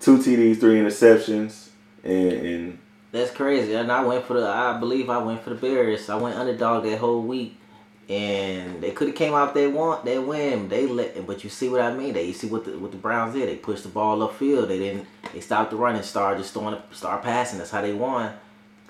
two 0.00 0.18
TDs, 0.18 0.60
three 0.60 0.78
interceptions, 0.78 1.68
and, 2.02 2.32
and 2.32 2.78
That's 3.12 3.30
crazy. 3.30 3.74
And 3.74 3.92
I 3.92 4.02
went 4.04 4.24
for 4.24 4.34
the. 4.34 4.46
I 4.46 4.78
believe 4.78 5.10
I 5.10 5.18
went 5.18 5.42
for 5.42 5.50
the 5.50 5.56
Bears. 5.56 6.08
I 6.08 6.16
went 6.16 6.36
underdog 6.36 6.84
that 6.84 6.98
whole 6.98 7.22
week, 7.22 7.58
and 8.08 8.80
they 8.80 8.92
could 8.92 9.08
have 9.08 9.16
came 9.16 9.34
out 9.34 9.54
they 9.54 9.66
want 9.66 10.04
they 10.04 10.18
win. 10.18 10.68
They 10.68 10.86
let, 10.86 11.26
but 11.26 11.42
you 11.42 11.50
see 11.50 11.68
what 11.68 11.80
I 11.80 11.92
mean. 11.92 12.14
They 12.14 12.26
you 12.26 12.32
see 12.32 12.46
what 12.46 12.64
the 12.64 12.78
what 12.78 12.92
the 12.92 12.98
Browns 12.98 13.34
did. 13.34 13.48
They 13.48 13.56
pushed 13.56 13.82
the 13.82 13.88
ball 13.88 14.18
upfield. 14.18 14.68
They 14.68 14.78
didn't. 14.78 15.06
They 15.32 15.40
stopped 15.40 15.72
the 15.72 15.76
running. 15.76 15.98
and 15.98 16.06
started 16.06 16.38
just 16.38 16.54
throwing, 16.54 16.80
start 16.92 17.22
passing. 17.22 17.58
That's 17.58 17.70
how 17.72 17.82
they 17.82 17.92
won. 17.92 18.32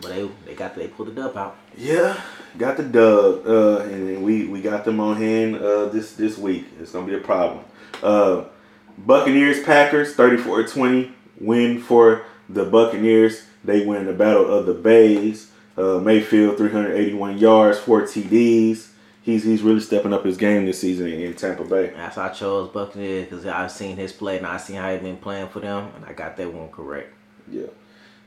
But 0.01 0.09
they 0.09 0.29
they 0.45 0.55
got 0.55 0.75
they 0.75 0.89
pulled 0.89 1.09
it 1.09 1.19
up 1.19 1.37
out. 1.37 1.57
Yeah, 1.75 2.21
got 2.57 2.77
the 2.77 2.83
dub, 2.83 3.47
uh, 3.47 3.79
and 3.81 4.23
we 4.23 4.47
we 4.47 4.61
got 4.61 4.85
them 4.85 5.01
on 5.01 5.16
hand 5.16 5.57
uh, 5.57 5.87
this 5.87 6.12
this 6.14 6.38
week. 6.38 6.66
It's 6.81 6.92
gonna 6.92 7.07
be 7.07 7.14
a 7.14 7.21
problem. 7.21 7.64
Uh, 8.03 8.45
Buccaneers 8.99 9.62
Packers 9.62 10.16
34-20 10.16 11.12
win 11.40 11.81
for 11.81 12.25
the 12.49 12.64
Buccaneers. 12.64 13.45
They 13.64 13.85
win 13.85 14.07
the 14.07 14.12
battle 14.12 14.47
of 14.47 14.66
the 14.66 14.75
Bays. 14.75 15.51
Uh, 15.77 15.99
Mayfield 15.99 16.57
381 16.57 17.37
yards, 17.37 17.79
four 17.79 18.03
TDs. 18.03 18.88
He's 19.23 19.42
he's 19.42 19.62
really 19.62 19.81
stepping 19.81 20.12
up 20.12 20.25
his 20.25 20.37
game 20.37 20.64
this 20.66 20.81
season 20.81 21.09
in 21.09 21.35
Tampa 21.35 21.64
Bay. 21.64 21.92
That's 21.95 22.16
why 22.16 22.29
I 22.29 22.33
chose 22.33 22.71
Buccaneers 22.71 23.25
because 23.29 23.45
I've 23.45 23.73
seen 23.73 23.97
his 23.97 24.12
play 24.12 24.38
and 24.38 24.47
I 24.47 24.57
seen 24.57 24.77
how 24.77 24.92
he 24.92 24.99
been 24.99 25.16
playing 25.16 25.49
for 25.49 25.61
them, 25.61 25.90
and 25.97 26.05
I 26.05 26.12
got 26.12 26.37
that 26.37 26.53
one 26.53 26.69
correct. 26.69 27.12
Yeah. 27.51 27.66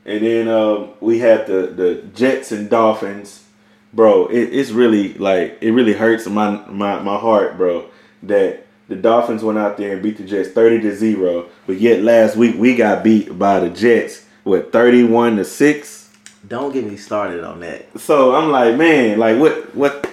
And 0.04 0.24
then 0.24 0.48
um, 0.48 0.90
we 1.00 1.18
had 1.18 1.46
the, 1.46 1.66
the 1.68 2.02
Jets 2.14 2.52
and 2.52 2.70
Dolphins. 2.70 3.44
Bro, 3.92 4.28
it, 4.28 4.52
it's 4.52 4.70
really 4.70 5.14
like 5.14 5.58
it 5.60 5.72
really 5.72 5.92
hurts 5.92 6.26
my, 6.26 6.64
my 6.68 7.00
my 7.00 7.18
heart, 7.18 7.56
bro, 7.56 7.86
that 8.22 8.66
the 8.88 8.96
Dolphins 8.96 9.42
went 9.42 9.58
out 9.58 9.76
there 9.76 9.92
and 9.94 10.02
beat 10.02 10.16
the 10.16 10.24
Jets 10.24 10.50
30 10.50 10.80
to 10.82 10.96
0, 10.96 11.48
but 11.66 11.80
yet 11.80 12.02
last 12.02 12.36
week 12.36 12.56
we 12.56 12.76
got 12.76 13.04
beat 13.04 13.38
by 13.38 13.60
the 13.60 13.70
Jets 13.70 14.26
with 14.44 14.72
31 14.72 15.36
to 15.36 15.44
6. 15.44 16.10
Don't 16.48 16.72
get 16.72 16.84
me 16.84 16.96
started 16.96 17.44
on 17.44 17.60
that. 17.60 18.00
So 18.00 18.34
I'm 18.34 18.50
like, 18.50 18.76
man, 18.76 19.18
like 19.18 19.38
what 19.38 19.74
what 19.74 20.10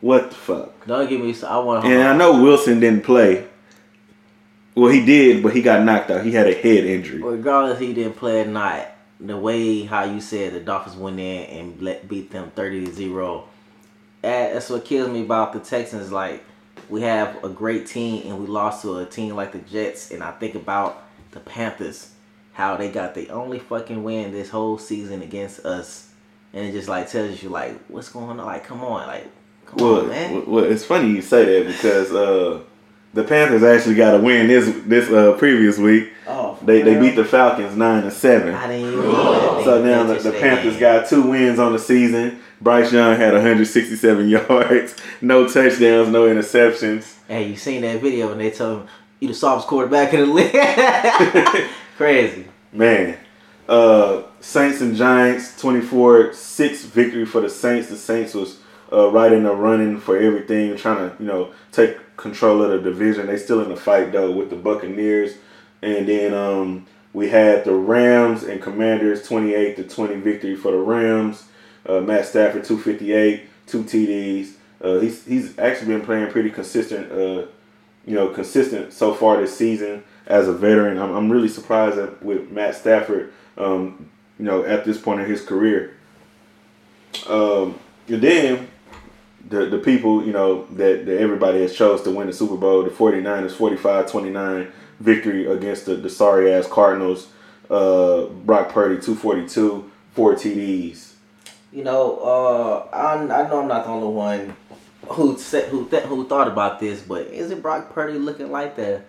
what 0.00 0.30
the 0.30 0.36
fuck? 0.36 0.86
Don't 0.86 1.08
get 1.08 1.20
me. 1.20 1.34
I 1.46 1.58
want. 1.58 1.84
And 1.84 2.02
I 2.02 2.16
know 2.16 2.42
Wilson 2.42 2.80
didn't 2.80 3.04
play. 3.04 3.46
Well, 4.74 4.90
he 4.90 5.04
did, 5.04 5.42
but 5.42 5.54
he 5.54 5.62
got 5.62 5.84
knocked 5.84 6.10
out. 6.10 6.24
He 6.24 6.32
had 6.32 6.46
a 6.46 6.54
head 6.54 6.84
injury. 6.84 7.22
regardless 7.22 7.78
he 7.78 7.92
didn't 7.92 8.16
play 8.16 8.40
or 8.40 8.46
not, 8.46 8.91
the 9.24 9.36
way 9.36 9.82
how 9.84 10.04
you 10.04 10.20
said 10.20 10.52
the 10.54 10.60
Dolphins 10.60 10.96
went 10.96 11.20
in 11.20 11.44
and 11.44 11.82
let, 11.82 12.08
beat 12.08 12.30
them 12.30 12.50
30 12.54 12.86
to 12.86 12.92
0. 12.92 13.44
That's 14.22 14.70
what 14.70 14.84
kills 14.84 15.08
me 15.10 15.22
about 15.22 15.52
the 15.52 15.60
Texans. 15.60 16.12
Like 16.12 16.44
we 16.88 17.02
have 17.02 17.42
a 17.44 17.48
great 17.48 17.86
team 17.86 18.22
and 18.26 18.40
we 18.40 18.46
lost 18.46 18.82
to 18.82 18.98
a 18.98 19.06
team 19.06 19.34
like 19.34 19.52
the 19.52 19.58
Jets, 19.58 20.10
and 20.10 20.22
I 20.22 20.32
think 20.32 20.54
about 20.54 21.02
the 21.32 21.40
Panthers, 21.40 22.10
how 22.52 22.76
they 22.76 22.90
got 22.90 23.14
the 23.14 23.30
only 23.30 23.58
fucking 23.58 24.02
win 24.04 24.32
this 24.32 24.50
whole 24.50 24.78
season 24.78 25.22
against 25.22 25.64
us, 25.64 26.10
and 26.52 26.64
it 26.66 26.72
just 26.72 26.88
like 26.88 27.08
tells 27.10 27.42
you 27.42 27.48
like 27.48 27.78
what's 27.88 28.08
going 28.10 28.38
on. 28.40 28.46
Like 28.46 28.64
come 28.64 28.82
on, 28.84 29.06
like 29.06 29.26
come 29.66 29.76
Well, 29.78 30.00
on, 30.02 30.08
man. 30.08 30.32
well, 30.34 30.44
well, 30.46 30.64
it's 30.64 30.84
funny 30.84 31.08
you 31.10 31.22
say 31.22 31.44
that 31.62 31.66
because 31.72 32.12
uh, 32.12 32.60
the 33.14 33.24
Panthers 33.24 33.62
actually 33.62 33.94
got 33.94 34.14
a 34.14 34.18
win 34.18 34.46
this 34.48 34.68
this 34.86 35.10
uh, 35.10 35.32
previous 35.38 35.78
week. 35.78 36.10
oh, 36.26 36.41
They 36.64 36.82
they 36.82 36.98
beat 36.98 37.16
the 37.16 37.24
Falcons 37.24 37.76
nine 37.76 38.04
to 38.04 38.10
seven. 38.10 38.54
I 38.54 38.66
didn't 38.68 38.92
even. 38.92 39.04
know 39.04 39.56
that. 39.56 39.64
So 39.64 39.84
now 39.84 40.04
the, 40.04 40.14
the 40.14 40.32
Panthers 40.32 40.76
got 40.78 41.08
two 41.08 41.22
wins 41.22 41.58
on 41.58 41.72
the 41.72 41.78
season. 41.78 42.40
Bryce 42.60 42.92
Young 42.92 43.16
had 43.16 43.32
167 43.32 44.28
yards, 44.28 44.96
no 45.20 45.48
touchdowns, 45.48 46.08
no 46.08 46.28
interceptions. 46.28 47.16
Hey, 47.26 47.48
you 47.48 47.56
seen 47.56 47.82
that 47.82 48.00
video 48.00 48.28
when 48.28 48.38
they 48.38 48.50
told 48.52 48.82
him 48.82 48.88
you 49.18 49.28
the 49.28 49.34
softest 49.34 49.68
quarterback 49.68 50.12
in 50.14 50.20
the 50.20 50.26
league? 50.26 51.70
Crazy. 51.96 52.46
Man, 52.72 53.18
uh, 53.68 54.22
Saints 54.40 54.80
and 54.80 54.96
Giants 54.96 55.60
24-6 55.62 56.86
victory 56.86 57.24
for 57.24 57.40
the 57.40 57.50
Saints. 57.50 57.88
The 57.88 57.96
Saints 57.96 58.34
was 58.34 58.58
uh, 58.92 59.10
right 59.10 59.32
in 59.32 59.44
the 59.44 59.54
running 59.54 59.98
for 59.98 60.16
everything, 60.16 60.76
trying 60.76 61.10
to 61.10 61.16
you 61.22 61.26
know 61.26 61.52
take 61.70 62.16
control 62.16 62.62
of 62.62 62.70
the 62.70 62.90
division. 62.90 63.26
They 63.26 63.38
still 63.38 63.60
in 63.60 63.68
the 63.68 63.76
fight 63.76 64.12
though 64.12 64.30
with 64.30 64.50
the 64.50 64.56
Buccaneers, 64.56 65.34
and 65.82 66.08
then 66.08 66.32
um, 66.32 66.86
we 67.12 67.28
had 67.28 67.64
the 67.64 67.74
Rams 67.74 68.42
and 68.44 68.62
Commanders 68.62 69.26
28 69.26 69.76
to 69.76 69.84
20 69.84 70.14
victory 70.16 70.56
for 70.56 70.72
the 70.72 70.78
Rams. 70.78 71.44
Uh, 71.84 72.00
Matt 72.00 72.26
Stafford 72.26 72.64
258, 72.64 73.42
two 73.66 73.82
TDs. 73.82 74.52
Uh, 74.80 74.98
he's 75.00 75.24
he's 75.24 75.58
actually 75.58 75.88
been 75.88 76.04
playing 76.04 76.30
pretty 76.30 76.50
consistent. 76.50 77.10
Uh, 77.12 77.46
you 78.06 78.14
know, 78.14 78.28
consistent 78.28 78.92
so 78.92 79.14
far 79.14 79.40
this 79.40 79.56
season 79.56 80.02
as 80.26 80.48
a 80.48 80.52
veteran. 80.52 80.98
I'm, 80.98 81.14
I'm 81.14 81.30
really 81.30 81.48
surprised 81.48 81.98
with 82.20 82.50
Matt 82.50 82.74
Stafford, 82.74 83.32
um, 83.56 84.10
you 84.38 84.44
know, 84.44 84.64
at 84.64 84.84
this 84.84 84.98
point 84.98 85.20
in 85.20 85.26
his 85.26 85.42
career. 85.42 85.96
Um, 87.28 87.78
and 88.08 88.20
then 88.20 88.68
the 89.48 89.66
the 89.66 89.78
people, 89.78 90.24
you 90.24 90.32
know, 90.32 90.66
that, 90.72 91.06
that 91.06 91.18
everybody 91.18 91.60
has 91.62 91.74
chose 91.74 92.02
to 92.02 92.10
win 92.10 92.26
the 92.26 92.32
Super 92.32 92.56
Bowl, 92.56 92.82
the 92.82 92.90
49ers 92.90 93.52
45-29 93.52 94.70
victory 95.02 95.46
against 95.46 95.86
the, 95.86 95.96
the 95.96 96.10
sorry 96.10 96.52
ass 96.52 96.66
Cardinals. 96.66 97.28
Uh, 97.70 98.26
Brock 98.26 98.68
Purdy 98.70 98.96
242, 98.96 99.90
four 100.12 100.34
TDs. 100.34 101.12
You 101.72 101.84
know, 101.84 102.18
uh, 102.18 102.94
I, 102.94 103.14
I 103.14 103.48
know 103.48 103.62
I'm 103.62 103.68
not 103.68 103.84
the 103.84 103.90
only 103.90 104.08
one 104.08 104.56
who 105.08 105.38
said 105.38 105.68
who 105.68 105.88
th- 105.88 106.04
who 106.04 106.28
thought 106.28 106.48
about 106.48 106.80
this, 106.80 107.00
but 107.00 107.28
is 107.28 107.50
it 107.50 107.62
Brock 107.62 107.92
Purdy 107.94 108.18
looking 108.18 108.50
like 108.50 108.76
the 108.76 109.02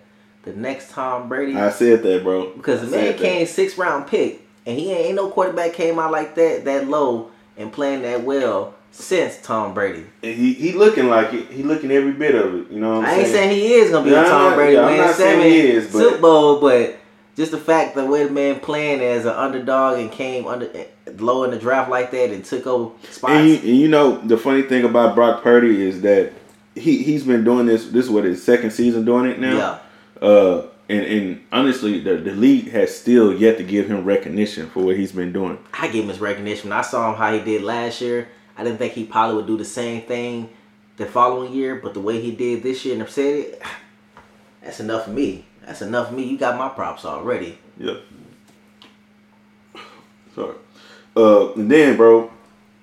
the 0.44 0.52
next 0.54 0.90
Tom 0.90 1.28
Brady? 1.28 1.56
I 1.56 1.70
said 1.70 2.02
that, 2.04 2.22
bro. 2.22 2.54
because 2.56 2.80
the 2.80 2.86
man 2.86 3.18
came 3.18 3.46
six 3.46 3.76
round 3.76 4.06
pick, 4.06 4.46
and 4.64 4.78
he 4.78 4.92
ain't, 4.92 5.06
ain't 5.08 5.16
no 5.16 5.30
quarterback 5.30 5.74
came 5.74 5.98
out 5.98 6.10
like 6.10 6.34
that 6.36 6.64
that 6.64 6.88
low 6.88 7.30
and 7.58 7.70
playing 7.70 8.02
that 8.02 8.22
well 8.24 8.74
since 8.94 9.38
Tom 9.42 9.74
Brady. 9.74 10.04
He 10.22 10.54
he 10.54 10.72
looking 10.72 11.08
like 11.08 11.32
it. 11.34 11.50
He 11.50 11.62
looking 11.62 11.90
every 11.90 12.12
bit 12.12 12.34
of 12.34 12.54
it. 12.54 12.70
You 12.70 12.80
know 12.80 12.98
what 13.00 13.08
I'm 13.08 13.14
I 13.14 13.18
ain't 13.18 13.26
saying? 13.28 13.50
he 13.50 13.72
is 13.74 13.90
gonna 13.90 14.04
be 14.04 14.14
a 14.14 14.22
Tom 14.24 14.54
Brady 14.54 14.74
yeah, 14.74 14.86
win 15.06 15.14
seven 15.14 15.44
he 15.44 15.58
is, 15.58 15.92
but- 15.92 15.98
Super 15.98 16.18
Bowl, 16.18 16.60
but 16.60 16.96
just 17.36 17.50
the 17.50 17.58
fact 17.58 17.96
that 17.96 18.08
way 18.08 18.24
the 18.24 18.30
man 18.30 18.60
playing 18.60 19.00
as 19.00 19.24
an 19.24 19.32
underdog 19.32 19.98
and 19.98 20.12
came 20.12 20.46
under 20.46 20.70
low 21.16 21.42
in 21.42 21.50
the 21.50 21.58
draft 21.58 21.90
like 21.90 22.12
that 22.12 22.30
and 22.30 22.44
took 22.44 22.66
over 22.66 22.94
spots. 23.10 23.32
And 23.34 23.48
you, 23.48 23.54
and 23.56 23.76
you 23.80 23.88
know 23.88 24.18
the 24.18 24.36
funny 24.38 24.62
thing 24.62 24.84
about 24.84 25.16
Brock 25.16 25.42
Purdy 25.42 25.82
is 25.86 26.02
that 26.02 26.32
he 26.76 27.02
he's 27.02 27.24
been 27.24 27.42
doing 27.44 27.66
this. 27.66 27.86
This 27.88 28.04
is 28.06 28.10
what 28.10 28.22
his 28.24 28.42
second 28.42 28.70
season 28.70 29.04
doing 29.04 29.28
it 29.30 29.40
now. 29.40 29.56
yeah, 30.22 30.26
Uh, 30.26 30.66
and 30.88 31.04
and 31.04 31.40
honestly, 31.50 31.98
the 31.98 32.14
the 32.16 32.30
league 32.32 32.70
has 32.70 32.96
still 32.96 33.34
yet 33.34 33.58
to 33.58 33.64
give 33.64 33.88
him 33.88 34.04
recognition 34.04 34.70
for 34.70 34.84
what 34.84 34.96
he's 34.96 35.10
been 35.12 35.32
doing. 35.32 35.58
I 35.72 35.88
give 35.88 36.04
him 36.04 36.10
his 36.10 36.20
recognition. 36.20 36.70
I 36.70 36.82
saw 36.82 37.10
him 37.10 37.16
how 37.16 37.32
he 37.32 37.40
did 37.40 37.62
last 37.62 38.00
year. 38.00 38.28
I 38.56 38.64
didn't 38.64 38.78
think 38.78 38.92
he 38.92 39.04
probably 39.04 39.36
would 39.36 39.46
do 39.46 39.56
the 39.56 39.64
same 39.64 40.02
thing 40.02 40.48
the 40.96 41.06
following 41.06 41.52
year, 41.52 41.76
but 41.76 41.94
the 41.94 42.00
way 42.00 42.20
he 42.20 42.30
did 42.30 42.62
this 42.62 42.84
year 42.84 42.98
and 42.98 43.08
said 43.08 43.34
it, 43.34 43.62
that's 44.62 44.80
enough 44.80 45.04
for 45.04 45.10
me. 45.10 45.44
That's 45.66 45.82
enough 45.82 46.08
for 46.08 46.14
me. 46.14 46.24
You 46.24 46.38
got 46.38 46.58
my 46.58 46.68
props 46.68 47.04
already. 47.04 47.58
Yep. 47.78 48.02
Sorry. 50.34 50.54
Uh, 51.16 51.52
and 51.54 51.70
then, 51.70 51.96
bro, 51.96 52.30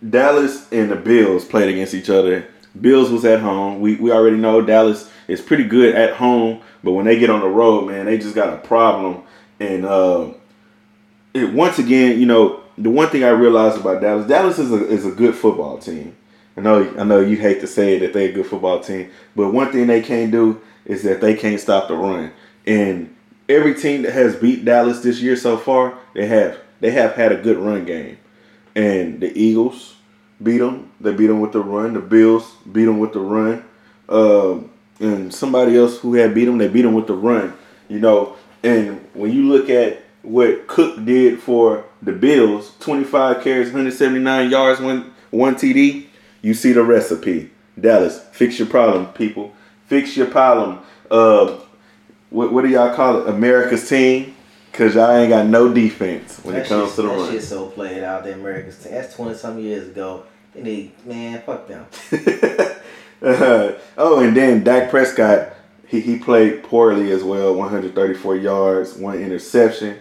Dallas 0.07 0.71
and 0.71 0.89
the 0.89 0.95
Bills 0.95 1.45
played 1.45 1.69
against 1.69 1.93
each 1.93 2.09
other. 2.09 2.47
Bills 2.79 3.09
was 3.11 3.25
at 3.25 3.41
home. 3.41 3.81
We 3.81 3.95
we 3.95 4.11
already 4.11 4.37
know 4.37 4.61
Dallas 4.61 5.09
is 5.27 5.41
pretty 5.41 5.65
good 5.65 5.93
at 5.93 6.13
home, 6.13 6.61
but 6.83 6.93
when 6.93 7.05
they 7.05 7.19
get 7.19 7.29
on 7.29 7.41
the 7.41 7.47
road, 7.47 7.87
man, 7.87 8.05
they 8.05 8.17
just 8.17 8.33
got 8.33 8.53
a 8.53 8.57
problem. 8.57 9.23
And 9.59 9.85
uh, 9.85 10.29
it 11.33 11.53
once 11.53 11.79
again, 11.79 12.19
you 12.19 12.25
know, 12.25 12.61
the 12.81 12.89
one 12.89 13.09
thing 13.09 13.23
I 13.23 13.29
realized 13.29 13.79
about 13.79 14.01
Dallas, 14.01 14.27
Dallas 14.27 14.59
is 14.59 14.71
a 14.71 14.87
is 14.87 15.05
a 15.05 15.11
good 15.11 15.35
football 15.35 15.77
team. 15.77 16.15
I 16.57 16.61
know 16.61 16.93
I 16.97 17.03
know 17.03 17.19
you 17.19 17.37
hate 17.37 17.61
to 17.61 17.67
say 17.67 17.95
it, 17.95 17.99
that 17.99 18.13
they're 18.13 18.29
a 18.29 18.33
good 18.33 18.45
football 18.45 18.79
team, 18.79 19.11
but 19.35 19.53
one 19.53 19.71
thing 19.71 19.87
they 19.87 20.01
can't 20.01 20.31
do 20.31 20.61
is 20.85 21.03
that 21.03 21.21
they 21.21 21.35
can't 21.35 21.59
stop 21.59 21.87
the 21.87 21.95
run. 21.95 22.31
And 22.65 23.15
every 23.47 23.75
team 23.75 24.01
that 24.03 24.13
has 24.13 24.35
beat 24.35 24.65
Dallas 24.65 25.01
this 25.01 25.21
year 25.21 25.35
so 25.35 25.57
far, 25.57 25.97
they 26.13 26.25
have 26.25 26.59
they 26.79 26.91
have 26.91 27.13
had 27.13 27.31
a 27.31 27.37
good 27.37 27.57
run 27.57 27.85
game. 27.85 28.17
And 28.75 29.19
the 29.19 29.37
Eagles 29.37 29.95
beat 30.41 30.59
them. 30.59 30.91
They 30.99 31.13
beat 31.13 31.27
them 31.27 31.41
with 31.41 31.51
the 31.51 31.59
run. 31.59 31.93
The 31.93 31.99
Bills 31.99 32.55
beat 32.71 32.85
them 32.85 32.99
with 32.99 33.13
the 33.13 33.19
run. 33.19 33.65
Um, 34.09 34.71
and 34.99 35.33
somebody 35.33 35.77
else 35.77 35.99
who 35.99 36.13
had 36.15 36.33
beat 36.33 36.45
them, 36.45 36.57
they 36.57 36.67
beat 36.67 36.83
them 36.83 36.93
with 36.93 37.07
the 37.07 37.13
run. 37.13 37.53
You 37.89 37.99
know, 37.99 38.37
and 38.63 39.05
when 39.13 39.31
you 39.31 39.49
look 39.49 39.69
at 39.69 40.03
what 40.21 40.67
Cook 40.67 41.03
did 41.03 41.41
for 41.41 41.85
the 42.01 42.11
Bills, 42.11 42.73
25 42.79 43.43
carries, 43.43 43.67
179 43.67 44.49
yards, 44.49 44.81
one 44.81 45.13
one 45.29 45.55
TD, 45.55 46.07
you 46.41 46.53
see 46.53 46.73
the 46.73 46.83
recipe. 46.83 47.51
Dallas, 47.79 48.19
fix 48.31 48.59
your 48.59 48.67
problem, 48.67 49.07
people. 49.13 49.53
Fix 49.87 50.17
your 50.17 50.27
problem. 50.27 50.79
Uh, 51.09 51.57
what, 52.29 52.51
what 52.51 52.63
do 52.63 52.69
y'all 52.69 52.93
call 52.95 53.21
it? 53.21 53.29
America's 53.29 53.87
team. 53.87 54.35
Cause 54.73 54.95
y'all 54.95 55.11
ain't 55.11 55.29
got 55.29 55.47
no 55.47 55.73
defense 55.73 56.39
when 56.43 56.55
that 56.55 56.65
it 56.65 56.69
comes 56.69 56.91
shit, 56.91 56.95
to 56.95 57.01
the 57.01 57.07
that 57.09 57.17
run. 57.17 57.31
shit 57.31 57.43
so 57.43 57.67
played 57.67 58.03
out. 58.03 58.23
The 58.23 58.33
Americans 58.33 58.81
team. 58.81 58.93
That's 58.93 59.13
twenty 59.13 59.35
some 59.35 59.59
years 59.59 59.89
ago. 59.89 60.23
They 60.53 60.61
need 60.61 61.05
man, 61.05 61.41
fuck 61.41 61.67
them. 61.67 61.85
Uh, 63.21 63.73
oh, 63.97 64.19
and 64.21 64.35
then 64.35 64.63
Dak 64.63 64.89
Prescott, 64.89 65.53
he, 65.87 65.99
he 65.99 66.17
played 66.17 66.63
poorly 66.63 67.11
as 67.11 67.21
well. 67.21 67.53
134 67.53 68.37
yards, 68.37 68.95
one 68.95 69.19
interception. 69.19 69.99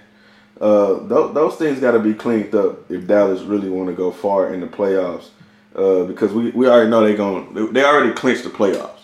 Uh, 0.60 0.98
th- 1.08 1.32
those 1.32 1.56
things 1.56 1.80
got 1.80 1.92
to 1.92 1.98
be 1.98 2.12
cleaned 2.12 2.54
up 2.54 2.90
if 2.90 3.06
Dallas 3.06 3.42
really 3.42 3.70
want 3.70 3.88
to 3.88 3.94
go 3.94 4.10
far 4.10 4.52
in 4.52 4.60
the 4.60 4.66
playoffs. 4.66 5.28
Uh, 5.74 6.04
because 6.04 6.32
we, 6.32 6.50
we 6.50 6.68
already 6.68 6.90
know 6.90 7.04
they're 7.06 7.16
going 7.16 7.72
they 7.72 7.84
already 7.84 8.12
clinched 8.12 8.44
the 8.44 8.50
playoffs. 8.50 8.98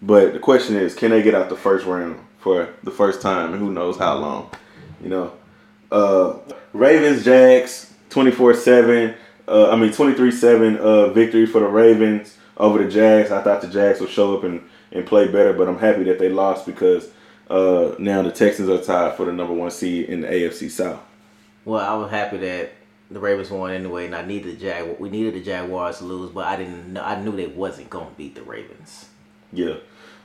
But 0.00 0.32
the 0.32 0.38
question 0.38 0.76
is, 0.76 0.94
can 0.94 1.10
they 1.10 1.22
get 1.22 1.34
out 1.34 1.48
the 1.48 1.56
first 1.56 1.86
round 1.86 2.24
for 2.38 2.68
the 2.82 2.90
first 2.90 3.20
time, 3.20 3.52
and 3.52 3.60
who 3.60 3.72
knows 3.72 3.98
how 3.98 4.16
long? 4.18 4.50
You 5.02 5.08
know, 5.08 5.32
uh, 5.90 6.38
Ravens 6.72 7.24
Jags 7.24 7.92
24 8.10 8.54
seven. 8.54 9.14
Uh, 9.48 9.70
I 9.70 9.76
mean 9.76 9.92
23 9.92 10.30
seven. 10.30 10.76
Uh, 10.78 11.08
victory 11.08 11.46
for 11.46 11.60
the 11.60 11.66
Ravens 11.66 12.38
over 12.56 12.82
the 12.82 12.88
Jags. 12.88 13.32
I 13.32 13.42
thought 13.42 13.60
the 13.60 13.68
Jags 13.68 14.00
would 14.00 14.10
show 14.10 14.36
up 14.36 14.44
and, 14.44 14.62
and 14.92 15.04
play 15.04 15.26
better, 15.26 15.52
but 15.52 15.68
I'm 15.68 15.78
happy 15.78 16.04
that 16.04 16.18
they 16.18 16.28
lost 16.28 16.64
because 16.64 17.10
uh, 17.50 17.94
now 17.98 18.22
the 18.22 18.32
Texans 18.32 18.68
are 18.68 18.82
tied 18.82 19.16
for 19.16 19.26
the 19.26 19.32
number 19.32 19.52
one 19.52 19.70
seed 19.70 20.08
in 20.08 20.22
the 20.22 20.28
AFC 20.28 20.70
South. 20.70 21.00
Well, 21.64 21.84
I 21.84 21.94
was 21.96 22.10
happy 22.10 22.38
that 22.38 22.72
the 23.10 23.20
Ravens 23.20 23.50
won 23.50 23.72
anyway, 23.72 24.06
and 24.06 24.14
I 24.14 24.24
needed 24.24 24.56
the 24.56 24.60
Jag. 24.60 24.98
We 24.98 25.10
needed 25.10 25.34
the 25.34 25.42
Jaguars 25.42 25.98
to 25.98 26.04
lose, 26.04 26.30
but 26.30 26.46
I 26.46 26.56
didn't. 26.56 26.92
know 26.92 27.02
I 27.02 27.20
knew 27.20 27.32
they 27.32 27.46
wasn't 27.46 27.90
gonna 27.90 28.10
beat 28.16 28.34
the 28.34 28.42
Ravens. 28.42 29.06
Yeah. 29.52 29.76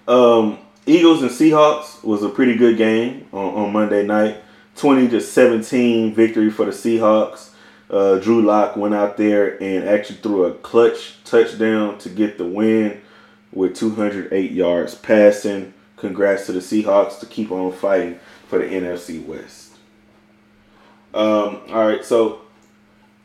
Um, 0.07 0.59
Eagles 0.85 1.21
and 1.21 1.31
Seahawks 1.31 2.03
was 2.03 2.23
a 2.23 2.29
pretty 2.29 2.55
good 2.55 2.77
game 2.77 3.27
on, 3.31 3.53
on 3.53 3.73
Monday 3.73 4.05
night. 4.05 4.37
20 4.75 5.09
to 5.09 5.19
17 5.19 6.15
victory 6.15 6.49
for 6.49 6.65
the 6.65 6.71
Seahawks. 6.71 7.51
Uh, 7.89 8.17
Drew 8.17 8.41
Lock 8.41 8.77
went 8.77 8.95
out 8.95 9.17
there 9.17 9.61
and 9.61 9.87
actually 9.87 10.17
threw 10.17 10.45
a 10.45 10.53
clutch 10.53 11.17
touchdown 11.25 11.97
to 11.99 12.09
get 12.09 12.37
the 12.37 12.45
win 12.45 13.01
with 13.51 13.75
208 13.75 14.51
yards 14.51 14.95
passing. 14.95 15.73
Congrats 15.99 16.45
to 16.47 16.51
the 16.53 16.59
Seahawks 16.59 17.19
to 17.19 17.25
keep 17.25 17.51
on 17.51 17.71
fighting 17.71 18.19
for 18.47 18.59
the 18.59 18.65
NFC 18.65 19.23
West. 19.25 19.73
Um, 21.13 21.61
all 21.69 21.87
right, 21.87 22.03
so 22.05 22.41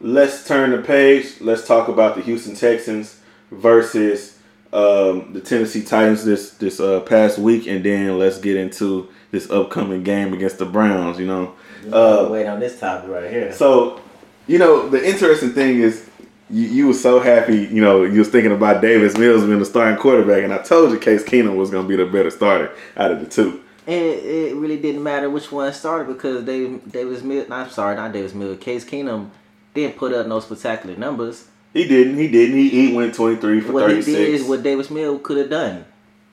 let's 0.01 0.47
turn 0.47 0.71
the 0.71 0.79
page. 0.79 1.41
Let's 1.41 1.67
talk 1.67 1.89
about 1.89 2.15
the 2.17 2.23
Houston 2.23 2.55
Texans 2.55 3.21
versus 3.51 4.39
um, 4.73 5.33
the 5.33 5.41
Tennessee 5.41 5.83
Titans 5.83 6.25
this 6.25 6.51
this 6.53 6.81
uh, 6.81 7.01
past 7.01 7.39
week, 7.39 7.67
and 7.67 7.85
then 7.85 8.19
let's 8.19 8.39
get 8.39 8.57
into 8.57 9.09
this 9.31 9.51
upcoming 9.51 10.03
game 10.03 10.33
against 10.33 10.59
the 10.59 10.65
Browns. 10.67 11.19
You 11.19 11.27
know, 11.27 11.55
Uh, 11.93 12.29
Wait 12.31 12.47
on 12.47 12.59
this 12.61 12.81
topic 12.81 13.11
right 13.11 13.31
here. 13.31 13.53
so 13.53 14.01
you 14.47 14.59
know 14.59 14.89
the 14.89 15.07
interesting 15.07 15.51
thing 15.53 15.79
is 15.81 16.09
you, 16.55 16.69
you 16.69 16.87
were 16.87 16.95
so 16.95 17.19
happy. 17.19 17.67
You 17.67 17.83
know, 17.83 18.05
you 18.05 18.21
was 18.21 18.29
thinking 18.29 18.53
about 18.53 18.81
Davis 18.81 19.19
Mills 19.19 19.45
being 19.45 19.59
the 19.59 19.64
starting 19.64 19.99
quarterback, 19.99 20.45
and 20.45 20.53
I 20.53 20.59
told 20.59 20.93
you 20.93 20.99
Case 20.99 21.25
Keenum 21.25 21.57
was 21.57 21.71
going 21.71 21.85
to 21.85 21.88
be 21.88 21.97
the 21.97 22.07
better 22.07 22.31
starter 22.31 22.73
out 22.97 23.11
of 23.11 23.21
the 23.21 23.27
two. 23.27 23.61
And 23.87 24.01
it, 24.01 24.25
it 24.25 24.57
really 24.57 24.79
didn't 24.79 25.03
matter 25.03 25.29
which 25.29 25.51
one 25.51 25.73
started 25.73 26.07
because 26.07 26.45
David 26.45 26.90
Davis 26.90 27.23
Mills, 27.23 27.51
I'm 27.51 27.69
sorry, 27.71 27.97
not 27.97 28.12
Davis 28.12 28.35
Mills, 28.35 28.59
Case 28.59 28.85
Keenum 28.85 29.31
didn't 29.75 29.97
put 29.97 30.12
up 30.12 30.27
no 30.27 30.38
spectacular 30.40 30.97
numbers. 30.97 31.49
He 31.73 31.88
didn't. 31.88 32.17
He 32.17 32.29
didn't. 32.29 32.57
He, 32.57 32.69
he 32.69 32.95
went 32.95 33.14
twenty 33.14 33.37
three 33.37 33.61
for 33.61 33.73
What 33.73 33.90
thirty 33.90 33.97
he 33.97 34.12
did 34.12 34.29
is 34.35 34.45
what 34.45 34.62
Davis 34.62 34.90
Mills 34.90 35.21
could 35.25 35.38
have 35.38 35.51
done. 35.51 35.85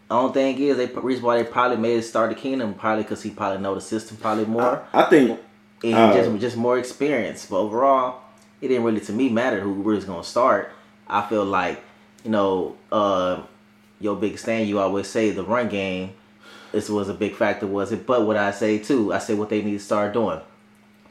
The 0.07 0.15
only 0.15 0.33
thing 0.33 0.59
is, 0.59 0.77
they 0.77 0.85
reason 0.87 1.23
why 1.23 1.41
they 1.41 1.49
probably 1.49 1.77
made 1.77 1.97
it 1.97 2.03
start 2.03 2.29
the 2.29 2.35
Keenum 2.35 2.77
probably 2.77 3.03
because 3.03 3.23
he 3.23 3.31
probably 3.31 3.59
know 3.59 3.73
the 3.73 3.81
system 3.81 4.17
probably 4.17 4.45
more. 4.45 4.85
I 4.93 5.03
think 5.03 5.39
and 5.83 5.95
Uh, 5.95 6.13
just 6.13 6.39
just 6.39 6.57
more 6.57 6.77
experience. 6.77 7.47
But 7.49 7.57
overall, 7.57 8.21
it 8.61 8.67
didn't 8.67 8.83
really 8.83 9.01
to 9.01 9.11
me 9.13 9.29
matter 9.29 9.59
who 9.59 9.71
was 9.81 10.05
gonna 10.05 10.23
start. 10.23 10.71
I 11.07 11.21
feel 11.27 11.45
like 11.45 11.81
you 12.23 12.31
know 12.31 12.75
uh, 12.91 13.41
your 13.99 14.15
biggest 14.15 14.45
thing 14.45 14.67
You 14.67 14.79
always 14.79 15.07
say 15.07 15.31
the 15.31 15.43
run 15.43 15.69
game. 15.69 16.13
This 16.71 16.89
was 16.89 17.09
a 17.09 17.13
big 17.13 17.35
factor, 17.35 17.67
was 17.67 17.91
it? 17.91 18.05
But 18.05 18.25
what 18.25 18.37
I 18.37 18.51
say 18.51 18.77
too, 18.79 19.11
I 19.13 19.19
say 19.19 19.33
what 19.33 19.49
they 19.49 19.61
need 19.61 19.73
to 19.73 19.79
start 19.79 20.13
doing, 20.13 20.39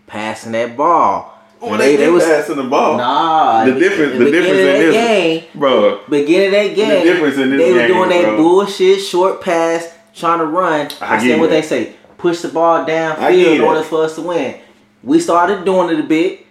passing 0.06 0.52
that 0.52 0.74
ball. 0.76 1.36
when 1.58 1.78
they, 1.78 1.96
they 1.96 2.08
was 2.10 2.24
passing 2.24 2.56
the 2.56 2.62
ball. 2.62 2.96
Nah, 2.96 3.66
The 3.66 3.74
difference- 3.78 4.12
the 4.14 4.24
beginning 4.24 4.32
difference 4.54 4.58
in 4.58 4.80
this- 4.80 4.94
game, 4.94 5.44
bro. 5.54 6.00
beginning 6.08 6.46
of 6.46 6.52
that 6.52 6.74
game, 6.74 6.88
the 7.06 7.12
difference 7.12 7.36
in 7.36 7.50
this 7.50 7.58
they 7.60 7.72
were 7.74 7.86
doing 7.86 8.08
that 8.08 8.22
bro. 8.24 8.36
bullshit 8.38 9.00
short 9.02 9.42
pass, 9.42 9.92
trying 10.14 10.38
to 10.38 10.46
run. 10.46 10.88
I 11.02 11.16
I, 11.16 11.18
said 11.18 11.38
what 11.38 11.50
they 11.50 11.60
say: 11.60 11.92
push 12.16 12.40
the 12.40 12.48
ball 12.48 12.86
downfield 12.86 13.56
in 13.56 13.60
order 13.60 13.82
for 13.82 14.02
us 14.04 14.14
to 14.14 14.22
win. 14.22 14.58
We 15.04 15.20
started 15.20 15.66
doing 15.66 15.90
it 15.90 16.00
a 16.00 16.08
bit. 16.08 16.46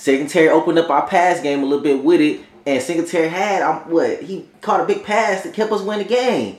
Singletary 0.00 0.48
opened 0.48 0.78
up 0.78 0.88
our 0.88 1.06
pass 1.06 1.42
game 1.42 1.62
a 1.62 1.66
little 1.66 1.84
bit 1.84 2.02
with 2.02 2.22
it, 2.22 2.40
and 2.64 2.82
Singletary 2.82 3.28
had 3.28 3.60
um, 3.60 3.90
what 3.90 4.22
he 4.22 4.48
caught 4.62 4.80
a 4.80 4.86
big 4.86 5.04
pass 5.04 5.42
that 5.42 5.52
kept 5.52 5.70
us 5.70 5.82
winning 5.82 6.08
the 6.08 6.14
game. 6.14 6.56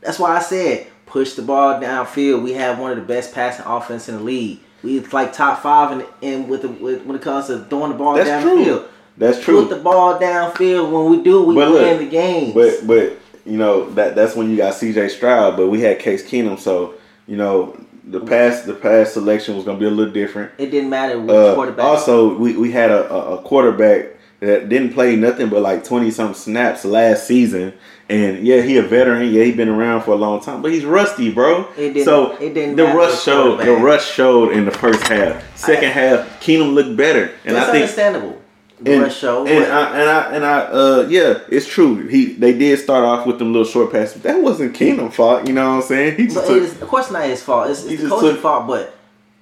That's 0.00 0.18
why 0.18 0.36
I 0.36 0.40
said 0.40 0.88
push 1.06 1.34
the 1.34 1.42
ball 1.42 1.80
downfield. 1.80 2.42
We 2.42 2.52
have 2.54 2.80
one 2.80 2.90
of 2.90 2.96
the 2.96 3.04
best 3.04 3.32
passing 3.32 3.64
offense 3.64 4.08
in 4.08 4.16
the 4.16 4.22
league. 4.22 4.58
We 4.82 4.98
like 4.98 5.32
top 5.32 5.62
five 5.62 5.92
in, 6.00 6.06
in 6.20 6.48
with 6.48 6.62
the 6.62 6.68
with, 6.68 7.04
when 7.04 7.14
it 7.14 7.22
comes 7.22 7.46
to 7.46 7.60
throwing 7.66 7.92
the 7.92 7.96
ball 7.98 8.16
That's 8.16 8.28
downfield. 8.28 8.64
true. 8.64 8.84
That's 9.16 9.40
true. 9.40 9.66
Put 9.68 9.76
the 9.76 9.82
ball 9.82 10.18
downfield. 10.18 10.90
When 10.90 11.16
we 11.16 11.22
do, 11.22 11.44
we 11.44 11.54
But 11.54 11.68
look, 11.68 11.82
win 11.82 11.98
the 11.98 12.10
games. 12.10 12.54
But 12.54 12.88
but 12.88 13.18
you 13.46 13.56
know 13.56 13.88
that 13.90 14.16
that's 14.16 14.34
when 14.34 14.50
you 14.50 14.56
got 14.56 14.74
C.J. 14.74 15.10
Stroud, 15.10 15.56
but 15.56 15.68
we 15.68 15.80
had 15.80 16.00
Case 16.00 16.28
Keenum, 16.28 16.58
so 16.58 16.94
you 17.28 17.36
know 17.36 17.78
the 18.04 18.20
past 18.20 18.66
the 18.66 18.74
past 18.74 19.14
selection 19.14 19.56
was 19.56 19.64
gonna 19.64 19.78
be 19.78 19.86
a 19.86 19.90
little 19.90 20.12
different. 20.12 20.52
it 20.58 20.70
didn't 20.70 20.90
matter 20.90 21.18
which 21.18 21.30
Uh, 21.30 21.54
quarterback. 21.54 21.84
also, 21.84 22.36
we, 22.36 22.56
we 22.56 22.70
had 22.72 22.90
a, 22.90 23.12
a, 23.12 23.42
quarterback 23.42 24.06
that 24.40 24.68
didn't 24.68 24.94
play 24.94 25.16
nothing 25.16 25.48
but 25.48 25.60
like 25.62 25.84
twenty 25.84 26.10
something 26.10 26.34
snaps 26.34 26.84
last 26.84 27.26
season, 27.26 27.74
and 28.08 28.44
yeah, 28.46 28.62
he 28.62 28.78
a 28.78 28.82
veteran. 28.82 29.30
Yeah, 29.32 29.44
he 29.44 29.52
been 29.52 29.68
around 29.68 30.02
for 30.02 30.12
a 30.12 30.16
long 30.16 30.40
time, 30.40 30.62
but 30.62 30.72
he's 30.72 30.84
rusty, 30.84 31.30
bro. 31.30 31.66
It 31.76 31.92
didn't- 31.92 32.04
so 32.04 32.32
it 32.38 32.54
didn't 32.54 32.76
the 32.76 32.84
rush 32.84 33.22
showed. 33.22 33.60
The 33.60 33.72
rush 33.72 34.10
showed 34.10 34.52
in 34.52 34.64
the 34.64 34.70
first 34.70 35.06
half. 35.06 35.44
Second 35.56 35.90
half, 35.90 36.40
Keenum 36.40 36.72
looked 36.74 36.96
better, 36.96 37.32
and 37.44 37.54
That's 37.54 37.68
I 37.68 37.72
think 37.72 37.82
understandable. 37.82 38.39
And, 38.86 39.02
rush 39.02 39.18
show. 39.18 39.46
and 39.46 39.64
but- 39.64 39.70
I 39.70 40.00
and 40.00 40.10
I 40.10 40.34
and 40.36 40.44
I 40.44 40.58
uh 40.60 41.06
yeah, 41.08 41.40
it's 41.48 41.66
true. 41.66 42.06
He 42.08 42.32
they 42.34 42.56
did 42.56 42.78
start 42.78 43.04
off 43.04 43.26
with 43.26 43.38
them 43.38 43.52
little 43.52 43.66
short 43.68 43.92
passes. 43.92 44.22
That 44.22 44.40
wasn't 44.40 44.74
Keenum's 44.74 45.16
fault, 45.16 45.46
you 45.46 45.52
know 45.52 45.68
what 45.68 45.74
I'm 45.76 45.82
saying? 45.82 46.16
He 46.16 46.24
just 46.26 46.46
took, 46.46 46.62
is, 46.62 46.80
of 46.80 46.88
course, 46.88 47.10
not 47.10 47.24
his 47.24 47.42
fault. 47.42 47.70
It's, 47.70 47.84
it's 47.84 48.02
the 48.02 48.08
coach's 48.08 48.30
took- 48.32 48.40
fault. 48.40 48.66
But 48.66 48.94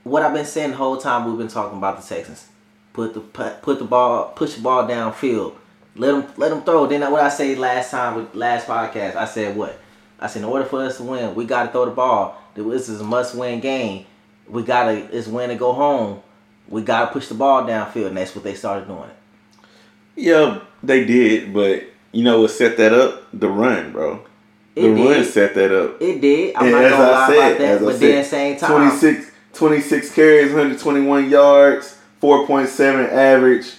what 0.05 0.23
I've 0.23 0.35
been 0.35 0.45
saying 0.45 0.71
the 0.71 0.77
whole 0.77 0.97
time 0.97 1.27
we've 1.29 1.39
been 1.39 1.49
talking 1.49 1.79
about 1.79 2.01
the 2.01 2.07
Texans, 2.15 2.49
put 2.93 3.15
the 3.15 3.21
put, 3.21 3.63
put 3.63 3.79
the 3.79 3.85
ball, 3.85 4.33
push 4.35 4.55
the 4.55 4.63
ball 4.63 4.85
downfield, 4.89 5.55
let 5.95 6.13
them 6.13 6.33
let 6.37 6.49
them 6.49 6.63
throw. 6.63 6.87
Then 6.87 7.09
what 7.13 7.23
I 7.23 7.29
say 7.29 7.55
last 7.55 7.91
time 7.91 8.17
with 8.17 8.35
last 8.35 8.67
podcast, 8.67 9.15
I 9.17 9.25
said 9.25 9.57
what? 9.57 9.79
I 10.19 10.27
said 10.27 10.43
in 10.43 10.49
order 10.49 10.65
for 10.65 10.83
us 10.83 10.97
to 10.97 11.05
win, 11.05 11.35
we 11.37 11.45
got 11.45 11.65
to 11.67 11.71
throw 11.71 11.85
the 11.85 11.93
ball. 11.93 12.43
This 12.55 12.89
is 12.89 13.01
a 13.01 13.05
must 13.05 13.37
win 13.37 13.61
game. 13.61 14.05
We 14.49 14.63
gotta 14.65 15.15
it's 15.17 15.29
win 15.29 15.51
to 15.51 15.55
go 15.55 15.73
home. 15.73 16.23
We 16.69 16.83
gotta 16.83 17.13
push 17.13 17.29
the 17.29 17.35
ball 17.35 17.63
downfield, 17.65 18.09
and 18.09 18.17
that's 18.17 18.35
what 18.35 18.43
they 18.45 18.55
started 18.55 18.89
doing. 18.89 19.11
Yeah, 20.19 20.61
they 20.83 21.05
did, 21.05 21.53
but 21.55 21.85
you 22.13 22.25
know 22.25 22.41
what 22.43 22.51
set 22.51 22.77
that 22.79 22.93
up? 22.93 23.25
The 23.33 23.49
run, 23.49 23.93
bro. 23.93 24.25
The 24.75 24.83
It 24.87 24.89
run 24.91 24.97
did. 24.97 25.27
set 25.33 25.55
that 25.55 25.73
up. 25.73 26.01
It 26.01 26.21
did. 26.21 26.55
I'm 26.57 26.65
And 26.65 26.73
not 26.73 26.91
gonna 26.91 27.11
lie 27.13 27.27
said, 27.29 27.37
about 27.37 27.59
that. 27.59 27.81
But 27.85 27.93
said, 27.99 28.01
then 28.01 28.25
same 28.25 28.57
time, 28.59 28.71
26, 28.71 29.31
26 29.55 30.15
carries, 30.15 30.47
121 30.53 31.31
yards, 31.31 31.99
4.7 32.23 33.13
average. 33.13 33.73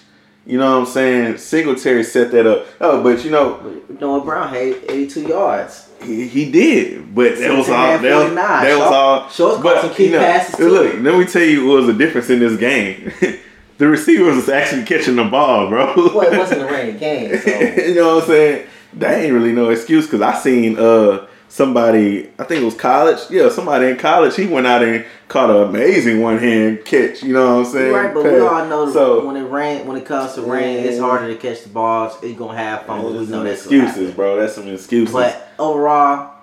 You 0.45 0.57
know 0.57 0.71
what 0.79 0.87
I'm 0.87 0.91
saying? 0.93 1.37
Singletary 1.37 2.03
set 2.03 2.31
that 2.31 2.47
up. 2.47 2.65
Oh, 2.81 3.03
but 3.03 3.23
you 3.23 3.29
know, 3.31 3.81
Noah 3.99 4.23
Brown 4.25 4.49
had 4.49 4.77
82 4.89 5.21
yards. 5.27 5.89
He, 6.01 6.27
he 6.27 6.49
did, 6.51 7.13
but 7.13 7.37
that 7.37 7.51
was 7.55 7.65
Six 7.67 7.69
and 7.69 7.75
a 7.75 7.77
all. 7.77 7.97
That 7.99 8.25
was, 8.25 8.35
that 8.35 8.77
was 8.79 8.87
all. 8.87 9.29
Short's 9.29 9.61
got 9.63 9.81
some 9.83 9.93
key 9.93 10.09
passes, 10.11 10.55
too. 10.55 10.69
Look, 10.69 10.93
let 11.01 11.17
me 11.19 11.25
tell 11.25 11.43
you 11.43 11.67
what 11.67 11.75
was 11.77 11.87
the 11.87 11.93
difference 11.93 12.29
in 12.29 12.39
this 12.39 12.57
game. 12.57 13.11
the 13.79 13.87
receivers 13.87 14.35
was 14.35 14.49
actually 14.49 14.83
catching 14.83 15.15
the 15.15 15.23
ball, 15.23 15.69
bro. 15.69 15.93
Well, 15.95 16.21
it 16.31 16.37
wasn't 16.37 16.61
a 16.61 16.65
rainy 16.71 16.99
game, 16.99 17.37
so 17.39 17.49
you 17.49 17.95
know 17.95 18.15
what 18.15 18.23
I'm 18.25 18.29
saying? 18.29 18.67
That 18.93 19.19
ain't 19.19 19.33
really 19.33 19.53
no 19.53 19.69
excuse 19.69 20.05
because 20.05 20.21
I 20.21 20.37
seen 20.37 20.77
uh 20.77 21.25
somebody, 21.47 22.29
I 22.37 22.43
think 22.43 22.61
it 22.61 22.65
was 22.65 22.75
college. 22.75 23.19
Yeah, 23.29 23.49
somebody 23.49 23.87
in 23.87 23.97
college. 23.97 24.35
He 24.35 24.45
went 24.47 24.67
out 24.67 24.83
and 24.83 25.05
caught 25.27 25.49
an 25.49 25.57
amazing 25.69 26.21
one 26.21 26.37
hand 26.37 26.85
catch. 26.85 27.23
You 27.23 27.33
know 27.33 27.57
what 27.57 27.65
I'm 27.67 27.71
saying? 27.71 27.93
right. 27.93 28.13
But 28.13 28.23
we 28.23 28.39
all 28.39 28.65
know 28.65 28.91
So 28.91 29.25
when 29.25 29.35
it 29.35 29.43
rain, 29.43 29.87
when 29.87 29.97
it 29.97 30.05
comes 30.05 30.33
to 30.35 30.41
rain, 30.41 30.79
it's 30.85 30.99
harder 30.99 31.27
to 31.33 31.39
catch 31.39 31.63
the 31.63 31.69
balls. 31.69 32.17
It's 32.21 32.37
gonna 32.37 32.57
have 32.57 32.85
fun. 32.85 33.03
We 33.03 33.25
know 33.27 33.43
that's 33.43 33.61
excuses, 33.61 34.13
bro. 34.13 34.37
That's 34.39 34.55
some 34.55 34.67
excuses. 34.67 35.13
But 35.13 35.51
overall, 35.57 36.33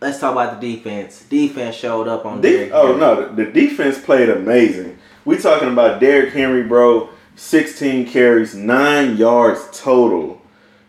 let's 0.00 0.18
talk 0.18 0.32
about 0.32 0.60
the 0.60 0.74
defense. 0.76 1.24
Defense 1.28 1.76
showed 1.76 2.08
up 2.08 2.24
on 2.24 2.40
De- 2.40 2.50
Derrick 2.50 2.70
oh 2.72 2.86
Henry. 2.86 3.00
no, 3.00 3.34
the 3.34 3.44
defense 3.46 3.98
played 3.98 4.28
amazing. 4.28 4.98
We 5.24 5.38
talking 5.38 5.68
about 5.68 6.00
Derrick 6.00 6.32
Henry, 6.32 6.62
bro. 6.62 7.10
16 7.36 8.06
carries, 8.06 8.54
nine 8.54 9.16
yards 9.16 9.66
total. 9.72 10.42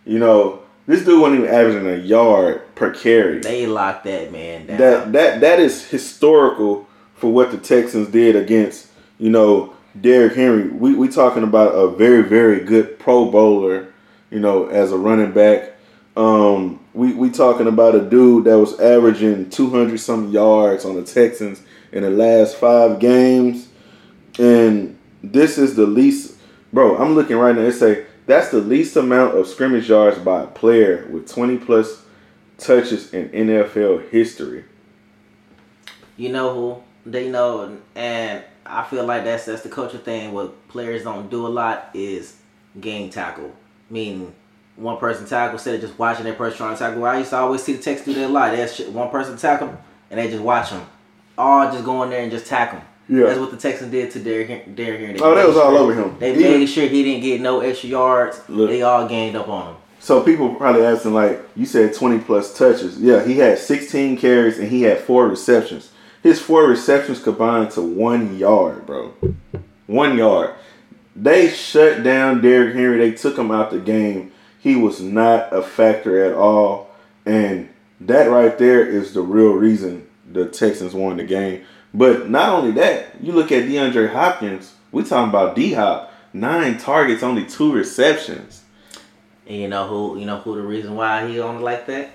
You 0.05 0.19
know, 0.19 0.61
this 0.87 1.05
dude 1.05 1.21
wasn't 1.21 1.41
even 1.41 1.53
averaging 1.53 1.87
a 1.87 1.95
yard 1.95 2.75
per 2.75 2.91
carry. 2.93 3.39
They 3.39 3.67
locked 3.67 4.03
that 4.05 4.31
man 4.31 4.65
down. 4.65 4.77
That 4.77 5.11
that 5.13 5.41
that 5.41 5.59
is 5.59 5.87
historical 5.87 6.87
for 7.15 7.31
what 7.31 7.51
the 7.51 7.57
Texans 7.57 8.09
did 8.09 8.35
against 8.35 8.87
you 9.19 9.29
know 9.29 9.73
Derrick 9.99 10.33
Henry. 10.33 10.67
We 10.67 10.95
we 10.95 11.07
talking 11.07 11.43
about 11.43 11.69
a 11.69 11.87
very 11.87 12.23
very 12.23 12.59
good 12.61 12.99
Pro 12.99 13.31
Bowler, 13.31 13.93
you 14.29 14.39
know, 14.39 14.67
as 14.67 14.91
a 14.91 14.97
running 14.97 15.31
back. 15.31 15.73
Um, 16.17 16.79
we 16.93 17.13
we 17.13 17.29
talking 17.29 17.67
about 17.67 17.95
a 17.95 18.01
dude 18.01 18.45
that 18.45 18.57
was 18.57 18.77
averaging 18.79 19.49
two 19.49 19.69
hundred 19.69 19.99
some 19.99 20.31
yards 20.31 20.83
on 20.83 20.95
the 20.95 21.03
Texans 21.03 21.61
in 21.91 22.03
the 22.03 22.09
last 22.09 22.57
five 22.57 22.99
games, 22.99 23.69
and 24.41 24.97
this 25.23 25.57
is 25.57 25.75
the 25.75 25.85
least. 25.85 26.37
Bro, 26.73 26.97
I'm 26.97 27.15
looking 27.15 27.37
right 27.37 27.55
now. 27.55 27.61
It 27.63 27.73
say 27.73 28.05
that's 28.25 28.49
the 28.49 28.59
least 28.61 28.95
amount 28.95 29.37
of 29.37 29.47
scrimmage 29.47 29.89
yards 29.89 30.19
by 30.19 30.43
a 30.43 30.47
player 30.47 31.07
with 31.11 31.29
twenty 31.29 31.57
plus 31.57 32.03
touches 32.57 33.13
in 33.13 33.29
NFL 33.29 34.09
history. 34.09 34.65
you 36.17 36.29
know 36.29 36.53
who 36.53 36.83
they 37.09 37.29
know, 37.29 37.77
and 37.95 38.43
I 38.65 38.83
feel 38.85 39.05
like 39.05 39.23
that's 39.23 39.45
that's 39.45 39.63
the 39.63 39.69
culture 39.69 39.97
thing. 39.97 40.33
What 40.33 40.67
players 40.69 41.03
don't 41.03 41.29
do 41.29 41.47
a 41.47 41.49
lot 41.49 41.89
is 41.93 42.37
game 42.79 43.09
tackle, 43.09 43.51
meaning 43.89 44.33
one 44.75 44.97
person 44.97 45.25
tackle 45.27 45.53
instead 45.55 45.75
of 45.75 45.81
just 45.81 45.99
watching 45.99 46.25
that 46.25 46.37
person 46.37 46.57
trying 46.57 46.75
to 46.75 46.79
tackle. 46.79 47.03
I 47.05 47.19
used 47.19 47.31
to 47.31 47.37
always 47.37 47.63
see 47.63 47.73
the 47.73 47.83
Texans 47.83 48.15
do 48.15 48.21
that 48.21 48.29
a 48.29 48.33
lot. 48.33 48.69
Shit, 48.69 48.91
one 48.91 49.09
person 49.09 49.37
tackle 49.37 49.77
and 50.09 50.19
they 50.19 50.29
just 50.29 50.43
watch 50.43 50.69
them, 50.71 50.85
all 51.37 51.71
just 51.71 51.83
go 51.85 52.03
in 52.03 52.09
there 52.09 52.21
and 52.21 52.31
just 52.31 52.45
tackle 52.47 52.79
him. 52.79 52.87
Yeah. 53.11 53.25
That's 53.25 53.39
what 53.39 53.51
the 53.51 53.57
Texans 53.57 53.91
did 53.91 54.09
to 54.11 54.19
Derrick 54.19 54.73
Derrick 54.73 55.01
Henry. 55.01 55.19
They 55.19 55.23
Oh, 55.25 55.35
that 55.35 55.45
was 55.45 55.57
all 55.57 55.77
over 55.77 55.93
him. 55.93 56.15
They 56.17 56.31
Even- 56.31 56.59
made 56.59 56.65
sure 56.67 56.87
he 56.87 57.03
didn't 57.03 57.21
get 57.23 57.41
no 57.41 57.59
extra 57.59 57.89
yards. 57.89 58.39
Look. 58.47 58.69
They 58.69 58.81
all 58.83 59.05
gained 59.07 59.35
up 59.35 59.49
on 59.49 59.67
him. 59.67 59.75
So 59.99 60.21
people 60.21 60.55
probably 60.55 60.83
asking 60.83 61.13
like, 61.13 61.43
you 61.55 61.65
said 61.65 61.93
20 61.93 62.19
plus 62.19 62.57
touches. 62.57 62.97
Yeah, 62.99 63.23
he 63.23 63.37
had 63.39 63.59
16 63.59 64.17
carries 64.17 64.57
and 64.57 64.69
he 64.69 64.83
had 64.83 64.99
four 64.99 65.27
receptions. 65.27 65.91
His 66.23 66.39
four 66.39 66.63
receptions 66.65 67.21
combined 67.21 67.71
to 67.71 67.81
one 67.81 68.37
yard, 68.37 68.85
bro. 68.85 69.11
One 69.87 70.17
yard. 70.17 70.51
They 71.13 71.49
shut 71.49 72.03
down 72.03 72.41
Derrick 72.41 72.73
Henry. 72.75 72.97
They 72.97 73.11
took 73.11 73.37
him 73.37 73.51
out 73.51 73.71
the 73.71 73.79
game. 73.79 74.31
He 74.57 74.75
was 74.77 75.01
not 75.01 75.51
a 75.51 75.61
factor 75.61 76.23
at 76.23 76.33
all. 76.33 76.89
And 77.25 77.67
that 77.99 78.29
right 78.29 78.57
there 78.57 78.85
is 78.85 79.13
the 79.13 79.21
real 79.21 79.51
reason 79.53 80.07
the 80.31 80.45
Texans 80.45 80.93
won 80.93 81.17
the 81.17 81.23
game. 81.25 81.63
But 81.93 82.29
not 82.29 82.49
only 82.49 82.71
that, 82.71 83.21
you 83.21 83.33
look 83.33 83.51
at 83.51 83.65
DeAndre 83.65 84.11
Hopkins. 84.11 84.73
We 84.91 85.03
talking 85.03 85.29
about 85.29 85.55
D 85.55 85.73
Hop. 85.73 86.13
Nine 86.33 86.77
targets, 86.77 87.23
only 87.23 87.45
two 87.45 87.73
receptions. 87.73 88.63
And 89.47 89.57
you 89.57 89.67
know 89.67 89.87
who? 89.87 90.17
You 90.17 90.25
know 90.25 90.37
who 90.37 90.55
the 90.55 90.61
reason 90.61 90.95
why 90.95 91.27
he 91.27 91.39
only 91.41 91.61
like 91.61 91.85
that? 91.87 92.11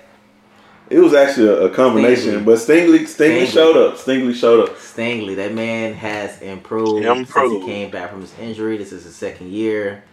It 0.89 0.99
was 0.99 1.13
actually 1.13 1.49
a, 1.49 1.65
a 1.65 1.69
combination, 1.69 2.35
Stingley. 2.39 2.45
but 2.45 2.57
Stingley, 2.59 2.99
Stingley 3.01 3.43
Stingley. 3.43 3.47
showed 3.53 3.75
up. 3.77 3.97
Stingley 3.97 4.33
showed 4.33 4.69
up. 4.69 4.75
Stingley, 4.77 5.35
that 5.35 5.53
man 5.53 5.93
has 5.93 6.41
improved, 6.41 7.05
Improved. 7.05 7.51
since 7.55 7.65
he 7.65 7.69
came 7.69 7.91
back 7.91 8.09
from 8.09 8.21
his 8.21 8.33
injury. 8.39 8.77
This 8.77 8.93
is 8.93 9.03
his 9.03 9.15
second 9.15 9.51
year, 9.51 10.03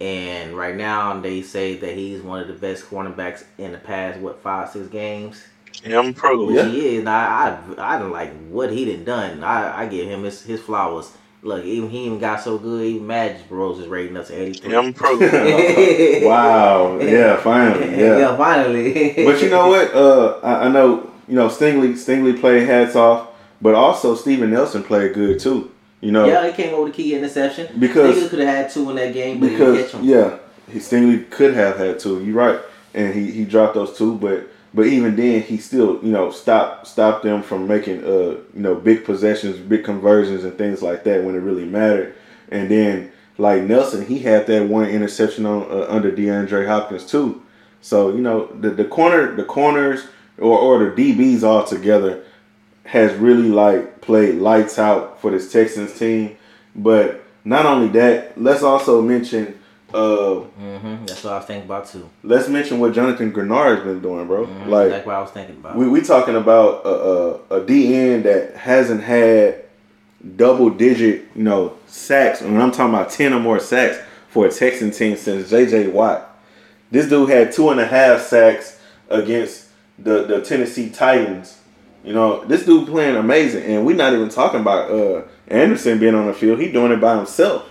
and 0.00 0.56
right 0.56 0.76
now 0.76 1.20
they 1.20 1.42
say 1.42 1.76
that 1.78 1.94
he's 1.96 2.22
one 2.22 2.40
of 2.40 2.46
the 2.46 2.54
best 2.54 2.84
cornerbacks 2.88 3.44
in 3.58 3.72
the 3.72 3.78
past 3.78 4.20
what 4.20 4.40
five 4.42 4.70
six 4.70 4.86
games. 4.88 5.42
Improved. 5.84 6.48
Which 6.52 6.56
Yeah. 6.56 6.68
he 6.68 6.94
is. 6.96 6.98
And 7.00 7.08
I 7.08 7.58
I 7.78 7.96
I 7.96 7.98
don't 7.98 8.12
like 8.12 8.32
what 8.50 8.70
he 8.70 8.84
done 8.84 9.04
done. 9.04 9.44
I 9.44 9.82
I 9.82 9.86
give 9.86 10.06
him 10.08 10.24
his 10.24 10.42
his 10.42 10.60
flowers. 10.60 11.10
Look, 11.42 11.64
even 11.64 11.88
he 11.88 12.04
even 12.04 12.18
got 12.18 12.42
so 12.42 12.58
good. 12.58 12.84
Even 12.84 13.06
Magic 13.06 13.48
Bros 13.48 13.78
is 13.78 13.88
rating 13.88 14.16
us 14.18 14.30
at 14.30 14.36
eighty 14.38 14.58
three. 14.60 14.74
wow. 16.26 16.98
Yeah, 17.00 17.36
finally. 17.36 17.90
Yeah. 17.98 18.18
yeah, 18.18 18.36
finally. 18.36 19.14
But 19.24 19.42
you 19.42 19.50
know 19.50 19.68
what? 19.68 19.94
Uh, 19.94 20.38
I, 20.42 20.66
I 20.66 20.68
know 20.68 21.10
you 21.28 21.34
know 21.36 21.48
Stingley. 21.48 21.92
Stingley 21.94 22.38
played 22.38 22.66
hats 22.66 22.96
off, 22.96 23.28
but 23.62 23.74
also 23.74 24.14
Steven 24.14 24.50
Nelson 24.50 24.82
played 24.82 25.14
good 25.14 25.38
too. 25.40 25.70
You 26.02 26.12
know, 26.12 26.26
Yeah, 26.26 26.46
he 26.46 26.52
came 26.52 26.74
over 26.74 26.86
the 26.88 26.94
key 26.94 27.14
interception. 27.14 27.68
Because- 27.78 28.16
Niggas 28.16 28.30
could 28.30 28.38
have 28.38 28.48
had 28.48 28.70
two 28.70 28.88
in 28.88 28.96
that 28.96 29.12
game, 29.12 29.38
but 29.38 29.50
he 29.50 29.56
didn't 29.56 29.72
because 29.74 29.92
catch 29.92 30.00
them. 30.00 30.04
yeah, 30.08 30.38
he 30.72 30.78
Stingley 30.78 31.28
could 31.30 31.52
have 31.54 31.76
had 31.76 31.98
two. 31.98 32.24
You're 32.24 32.34
right, 32.36 32.58
and 32.94 33.14
he, 33.14 33.30
he 33.30 33.44
dropped 33.44 33.74
those 33.74 33.96
two, 33.98 34.14
but 34.16 34.48
but 34.72 34.86
even 34.86 35.16
then 35.16 35.42
he 35.42 35.58
still 35.58 36.02
you 36.02 36.12
know 36.12 36.30
stopped 36.30 36.86
stopped 36.86 37.22
them 37.22 37.42
from 37.42 37.66
making 37.66 38.04
uh 38.04 38.36
you 38.54 38.60
know 38.60 38.74
big 38.74 39.04
possessions, 39.04 39.56
big 39.58 39.84
conversions, 39.84 40.44
and 40.44 40.56
things 40.56 40.82
like 40.82 41.04
that 41.04 41.24
when 41.24 41.34
it 41.34 41.38
really 41.38 41.64
mattered. 41.64 42.14
And 42.50 42.70
then 42.70 43.12
like 43.38 43.62
Nelson, 43.62 44.06
he 44.06 44.20
had 44.20 44.46
that 44.46 44.68
one 44.68 44.88
interception 44.88 45.46
on 45.46 45.62
uh, 45.70 45.86
under 45.88 46.12
DeAndre 46.12 46.66
Hopkins 46.66 47.06
too. 47.06 47.42
So 47.80 48.10
you 48.10 48.20
know 48.20 48.46
the 48.46 48.70
the 48.70 48.84
corner 48.84 49.34
the 49.34 49.44
corners 49.44 50.06
or 50.38 50.58
or 50.58 50.78
the 50.84 50.90
DBs 50.90 51.42
all 51.42 51.64
together 51.64 52.24
has 52.84 53.12
really 53.14 53.48
like 53.48 54.00
played 54.00 54.36
lights 54.36 54.78
out 54.78 55.20
for 55.20 55.30
this 55.30 55.50
Texans 55.52 55.98
team. 55.98 56.36
But 56.74 57.24
not 57.44 57.66
only 57.66 57.88
that, 57.88 58.40
let's 58.40 58.62
also 58.62 59.00
mention 59.02 59.59
uh 59.94 60.34
hmm 60.40 61.04
That's 61.06 61.24
what 61.24 61.32
I 61.32 61.36
was 61.38 61.46
thinking 61.46 61.64
about 61.66 61.86
too. 61.86 62.08
let's 62.22 62.48
mention 62.48 62.78
what 62.80 62.92
Jonathan 62.92 63.30
Greenard's 63.32 63.82
been 63.84 64.00
doing, 64.00 64.26
bro. 64.26 64.46
Mhm, 64.46 64.66
Like 64.68 64.88
that's 64.90 65.06
what 65.06 65.14
I 65.16 65.20
was 65.20 65.30
thinking 65.30 65.56
about. 65.56 65.76
we 65.76 65.88
we 65.88 66.00
talking 66.00 66.36
about 66.36 66.84
a, 66.84 66.88
a 66.88 67.30
a 67.56 67.60
DN 67.64 68.22
that 68.24 68.56
hasn't 68.56 69.02
had 69.02 69.64
double 70.36 70.70
digit, 70.70 71.24
you 71.34 71.42
know, 71.42 71.74
sacks. 71.86 72.40
And 72.42 72.60
I'm 72.62 72.70
talking 72.70 72.94
about 72.94 73.10
ten 73.10 73.32
or 73.32 73.40
more 73.40 73.58
sacks 73.58 73.98
for 74.28 74.46
a 74.46 74.50
Texan 74.50 74.90
team 74.90 75.16
since 75.16 75.50
JJ 75.50 75.92
Watt. 75.92 76.26
This 76.90 77.08
dude 77.08 77.30
had 77.30 77.52
two 77.52 77.70
and 77.70 77.80
a 77.80 77.86
half 77.86 78.20
sacks 78.22 78.78
against 79.08 79.68
the 79.98 80.24
the 80.24 80.40
Tennessee 80.42 80.90
Titans. 80.90 81.56
You 82.04 82.12
know, 82.14 82.44
this 82.44 82.64
dude 82.64 82.86
playing 82.88 83.16
amazing, 83.16 83.64
and 83.64 83.84
we're 83.84 83.96
not 83.96 84.12
even 84.14 84.28
talking 84.28 84.60
about 84.60 84.90
uh 84.90 85.22
Anderson 85.48 85.98
being 85.98 86.14
on 86.14 86.26
the 86.28 86.32
field. 86.32 86.60
He 86.60 86.70
doing 86.70 86.92
it 86.92 87.00
by 87.00 87.16
himself. 87.16 87.68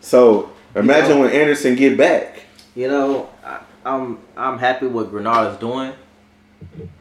So 0.00 0.50
imagine 0.74 1.10
know- 1.10 1.20
when 1.22 1.30
Anderson 1.32 1.74
get 1.74 1.96
back. 1.96 2.40
You 2.74 2.88
know, 2.88 3.28
I, 3.44 3.60
I'm 3.84 4.18
I'm 4.36 4.58
happy 4.58 4.86
what 4.86 5.12
Greenard 5.12 5.52
is 5.52 5.58
doing, 5.58 5.92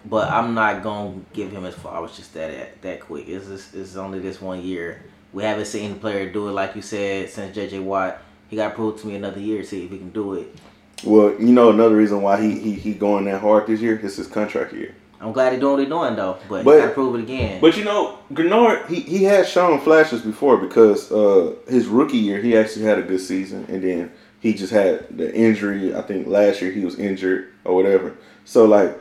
but 0.06 0.30
I'm 0.30 0.54
not 0.54 0.84
gonna 0.84 1.22
give 1.32 1.52
him 1.52 1.64
his 1.64 1.76
flowers 1.76 2.16
just 2.18 2.34
that 2.34 2.82
that 2.82 3.00
quick. 3.00 3.28
It's 3.30 3.48
just, 3.48 3.74
it's 3.74 3.96
only 3.96 4.20
this 4.20 4.42
one 4.42 4.62
year. 4.62 5.04
We 5.34 5.44
haven't 5.44 5.66
seen 5.66 5.94
the 5.94 6.00
player 6.00 6.30
do 6.30 6.50
it 6.50 6.52
like 6.52 6.76
you 6.76 6.82
said 6.82 7.30
since 7.30 7.56
JJ 7.56 7.84
Watt. 7.84 8.22
He 8.50 8.58
got 8.58 8.70
to 8.70 8.76
prove 8.76 9.00
to 9.00 9.08
me 9.08 9.16
another 9.16 9.40
year 9.40 9.62
to 9.62 9.68
see 9.68 9.86
if 9.86 9.92
he 9.92 9.98
can 9.98 10.10
do 10.10 10.34
it. 10.34 10.54
Well, 11.06 11.30
you 11.40 11.54
know 11.54 11.70
another 11.70 11.96
reason 11.96 12.22
why 12.22 12.42
he 12.42 12.60
he, 12.60 12.74
he 12.74 12.94
going 12.94 13.26
that 13.26 13.40
hard 13.40 13.68
this 13.68 13.80
year 13.80 13.98
is 13.98 14.18
his 14.18 14.28
contract 14.28 14.74
year. 14.74 14.94
I'm 15.22 15.34
glad 15.34 15.54
he's 15.54 15.60
doing 15.60 15.74
what 15.74 15.80
he's 15.82 15.90
doing 15.90 16.16
though, 16.16 16.38
but, 16.50 16.66
But- 16.66 16.76
he 16.76 16.82
got 16.82 16.88
to 16.88 16.94
prove 16.94 17.16
it 17.16 17.22
again. 17.22 17.62
But 17.62 17.78
you 17.78 17.84
know, 17.84 18.18
Greenard 18.34 18.88
he, 18.90 19.02
he 19.02 19.24
has 19.26 19.48
shown 19.48 19.80
flashes 19.80 20.22
before 20.22 20.58
because 20.58 21.12
uh, 21.12 21.54
his 21.68 21.88
rookie 21.88 22.18
year 22.18 22.42
he 22.42 22.58
actually 22.58 22.86
had 22.86 22.98
a 22.98 23.04
good 23.04 23.22
season, 23.22 23.66
and 23.70 23.84
then 23.84 24.12
he 24.40 24.54
just 24.54 24.74
had 24.74 25.06
the 25.16 25.34
injury. 25.34 25.94
I 25.96 26.02
think 26.02 26.28
last 26.28 26.62
year 26.62 26.72
he 26.72 26.84
was 26.84 26.98
injured 26.98 27.50
or 27.64 27.76
whatever. 27.76 28.16
So 28.46 28.66
like, 28.66 29.00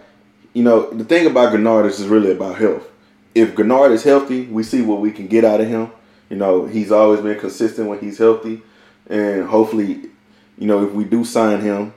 you 0.52 0.62
know, 0.62 0.90
the 0.90 1.04
thing 1.04 1.26
about 1.26 1.54
Greenard 1.54 1.86
is 1.86 1.96
just 1.96 2.08
really 2.10 2.32
about 2.32 2.58
health. 2.58 2.86
If 3.34 3.54
Greenard 3.54 3.92
is 3.92 4.02
healthy, 4.02 4.46
we 4.46 4.62
see 4.62 4.82
what 4.82 5.00
we 5.00 5.12
can 5.12 5.26
get 5.28 5.44
out 5.44 5.60
of 5.60 5.68
him. 5.68 5.90
You 6.28 6.36
know, 6.36 6.66
he's 6.66 6.92
always 6.92 7.20
been 7.20 7.38
consistent 7.40 7.88
when 7.88 7.98
he's 7.98 8.18
healthy, 8.18 8.62
and 9.08 9.44
hopefully, 9.44 10.02
you 10.58 10.66
know, 10.66 10.84
if 10.84 10.92
we 10.92 11.04
do 11.04 11.24
sign 11.24 11.60
him, 11.60 11.94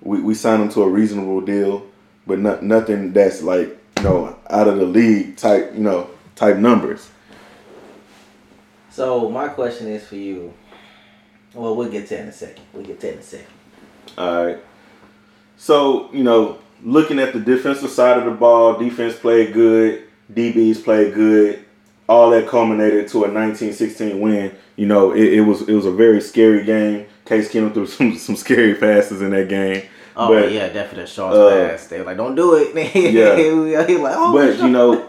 we, 0.00 0.20
we 0.20 0.34
sign 0.34 0.60
him 0.60 0.68
to 0.70 0.82
a 0.82 0.88
reasonable 0.88 1.40
deal, 1.40 1.86
but 2.28 2.38
not 2.38 2.62
nothing 2.62 3.12
that's 3.12 3.42
like 3.42 3.76
you 3.96 4.04
know 4.04 4.38
out 4.50 4.68
of 4.68 4.76
the 4.76 4.84
league 4.84 5.36
type 5.36 5.72
you 5.74 5.80
know 5.80 6.08
type 6.36 6.58
numbers. 6.58 7.10
so 8.90 9.28
my 9.28 9.48
question 9.48 9.88
is 9.88 10.06
for 10.06 10.14
you. 10.14 10.54
Well, 11.54 11.74
we'll 11.74 11.90
get 11.90 12.06
to 12.08 12.14
it 12.18 12.20
in 12.20 12.28
a 12.28 12.32
second. 12.32 12.62
We'll 12.72 12.84
get 12.84 13.00
to 13.00 13.08
it 13.08 13.14
in 13.14 13.18
a 13.18 13.22
second. 13.22 13.46
All 14.16 14.46
right. 14.46 14.58
So 15.56 16.12
you 16.12 16.22
know, 16.22 16.58
looking 16.84 17.18
at 17.18 17.32
the 17.32 17.40
defensive 17.40 17.90
side 17.90 18.18
of 18.18 18.26
the 18.26 18.30
ball, 18.30 18.78
defense 18.78 19.16
played 19.16 19.52
good, 19.52 20.04
DBs 20.32 20.84
played 20.84 21.14
good. 21.14 21.64
All 22.08 22.30
that 22.30 22.48
culminated 22.48 23.08
to 23.08 23.18
a 23.18 23.28
1916 23.32 24.20
win. 24.20 24.54
You 24.76 24.86
know, 24.86 25.12
it, 25.12 25.34
it 25.34 25.40
was 25.40 25.62
it 25.62 25.72
was 25.72 25.86
a 25.86 25.90
very 25.90 26.20
scary 26.20 26.64
game. 26.64 27.06
Case 27.24 27.50
Keenum 27.50 27.72
threw 27.72 27.86
some 27.96 28.16
some 28.16 28.36
scary 28.36 28.74
passes 28.74 29.22
in 29.22 29.30
that 29.30 29.48
game. 29.48 29.88
Oh 30.20 30.28
But- 30.34 30.52
yeah, 30.52 30.66
definitely 30.68 31.04
that 31.04 31.08
Shaw's 31.08 31.36
uh, 31.36 31.68
pass. 31.70 31.86
They 31.86 31.98
were 32.00 32.04
like, 32.04 32.16
"Don't 32.16 32.34
do 32.34 32.54
it." 32.54 32.74
Yeah. 32.94 33.36
he 33.86 33.96
like, 33.96 34.14
"Oh." 34.16 34.32
But 34.32 34.58
you 34.58 34.68
know, 34.68 35.08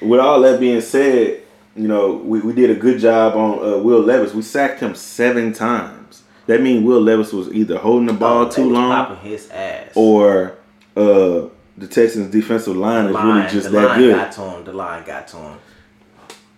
with 0.00 0.20
all 0.20 0.40
that 0.40 0.58
being 0.58 0.80
said, 0.80 1.42
you 1.76 1.86
know, 1.88 2.14
we, 2.14 2.40
we 2.40 2.52
did 2.52 2.70
a 2.70 2.74
good 2.74 2.98
job 2.98 3.36
on 3.36 3.58
uh, 3.60 3.78
Will 3.78 4.00
Levis. 4.00 4.34
We 4.34 4.42
sacked 4.42 4.80
him 4.80 4.94
seven 4.94 5.52
times. 5.52 6.22
That 6.48 6.60
means 6.60 6.84
Will 6.84 7.00
Levis 7.00 7.32
was 7.32 7.52
either 7.54 7.78
holding 7.78 8.06
the 8.08 8.12
ball 8.14 8.46
Oh, 8.46 8.50
too 8.50 8.68
long 8.68 9.16
his 9.18 9.48
ass. 9.50 9.92
or 9.94 10.56
uh, 10.96 11.46
the 11.78 11.86
Texans 11.88 12.30
defensive 12.32 12.76
line 12.76 13.06
is 13.06 13.12
line, 13.12 13.36
really 13.36 13.48
just 13.50 13.66
the 13.70 13.78
that 13.78 13.86
line 13.90 13.98
good. 14.00 14.16
got 14.16 14.32
to 14.32 14.40
him. 14.42 14.64
The 14.64 14.72
line 14.72 15.04
got 15.04 15.28
to 15.28 15.36
him. 15.36 15.58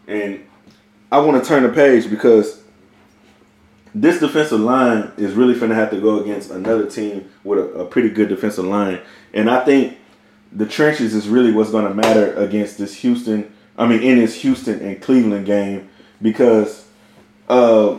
And 0.09 0.47
I 1.13 1.19
want 1.21 1.43
to 1.43 1.47
turn 1.47 1.63
the 1.65 1.69
page 1.69 2.09
because 2.09 2.63
this 3.95 4.19
defensive 4.19 4.61
line 4.61 5.13
is 5.17 5.35
really 5.35 5.55
going 5.55 5.71
to 5.71 5.77
have 5.77 5.91
to 5.91 6.01
go 6.01 6.21
against 6.21 6.51
another 6.51 6.89
team 6.91 7.31
with 7.45 7.59
a, 7.59 7.81
a 7.81 7.87
pretty 7.87 8.11
good 8.11 8.29
defensive 8.29 8.65
line. 8.65 9.01
And 9.33 9.49
I 9.49 9.65
think 9.65 9.99
the 10.51 10.67
trenches 10.67 11.15
is 11.15 11.29
really 11.29 11.53
what's 11.53 11.71
going 11.71 11.87
to 11.87 11.95
matter 11.95 12.35
against 12.35 12.79
this 12.79 12.95
Houston. 12.97 13.53
I 13.77 13.87
mean, 13.87 14.03
in 14.03 14.19
this 14.19 14.43
Houston 14.43 14.81
and 14.81 15.01
Cleveland 15.01 15.47
game 15.47 15.89
because 16.21 16.87
uh, 17.49 17.99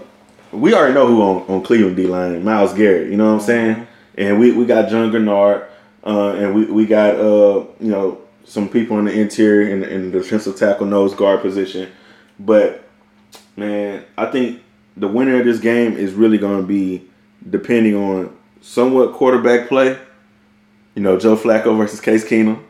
we 0.51 0.73
already 0.73 0.93
know 0.93 1.07
who 1.07 1.21
on, 1.21 1.41
on 1.47 1.63
Cleveland 1.63 1.95
D 1.95 2.07
line, 2.07 2.43
Myles 2.43 2.73
Garrett. 2.73 3.09
You 3.09 3.17
know 3.17 3.33
what 3.33 3.41
I'm 3.41 3.45
saying? 3.45 3.87
And 4.17 4.39
we, 4.39 4.51
we 4.51 4.65
got 4.65 4.89
John 4.89 5.11
Greenard, 5.11 5.67
uh, 6.05 6.33
and 6.33 6.55
we, 6.55 6.65
we 6.65 6.85
got 6.85 7.15
uh, 7.15 7.65
you 7.79 7.91
know 7.91 8.21
some 8.45 8.69
people 8.69 8.99
in 8.99 9.05
the 9.05 9.13
interior 9.13 9.73
in, 9.73 9.83
in 9.83 10.11
the 10.11 10.19
defensive 10.19 10.55
tackle 10.55 10.85
nose 10.85 11.13
guard 11.13 11.41
position. 11.41 11.91
But 12.39 12.87
man, 13.57 14.05
I 14.17 14.27
think 14.27 14.61
the 14.97 15.07
winner 15.07 15.39
of 15.39 15.45
this 15.45 15.59
game 15.59 15.97
is 15.97 16.13
really 16.13 16.37
going 16.37 16.61
to 16.61 16.67
be 16.67 17.07
depending 17.49 17.95
on 17.95 18.35
somewhat 18.61 19.13
quarterback 19.13 19.67
play. 19.67 19.97
You 20.95 21.01
know, 21.01 21.19
Joe 21.19 21.35
Flacco 21.35 21.77
versus 21.77 21.99
Case 21.99 22.25
Keenum, 22.25 22.63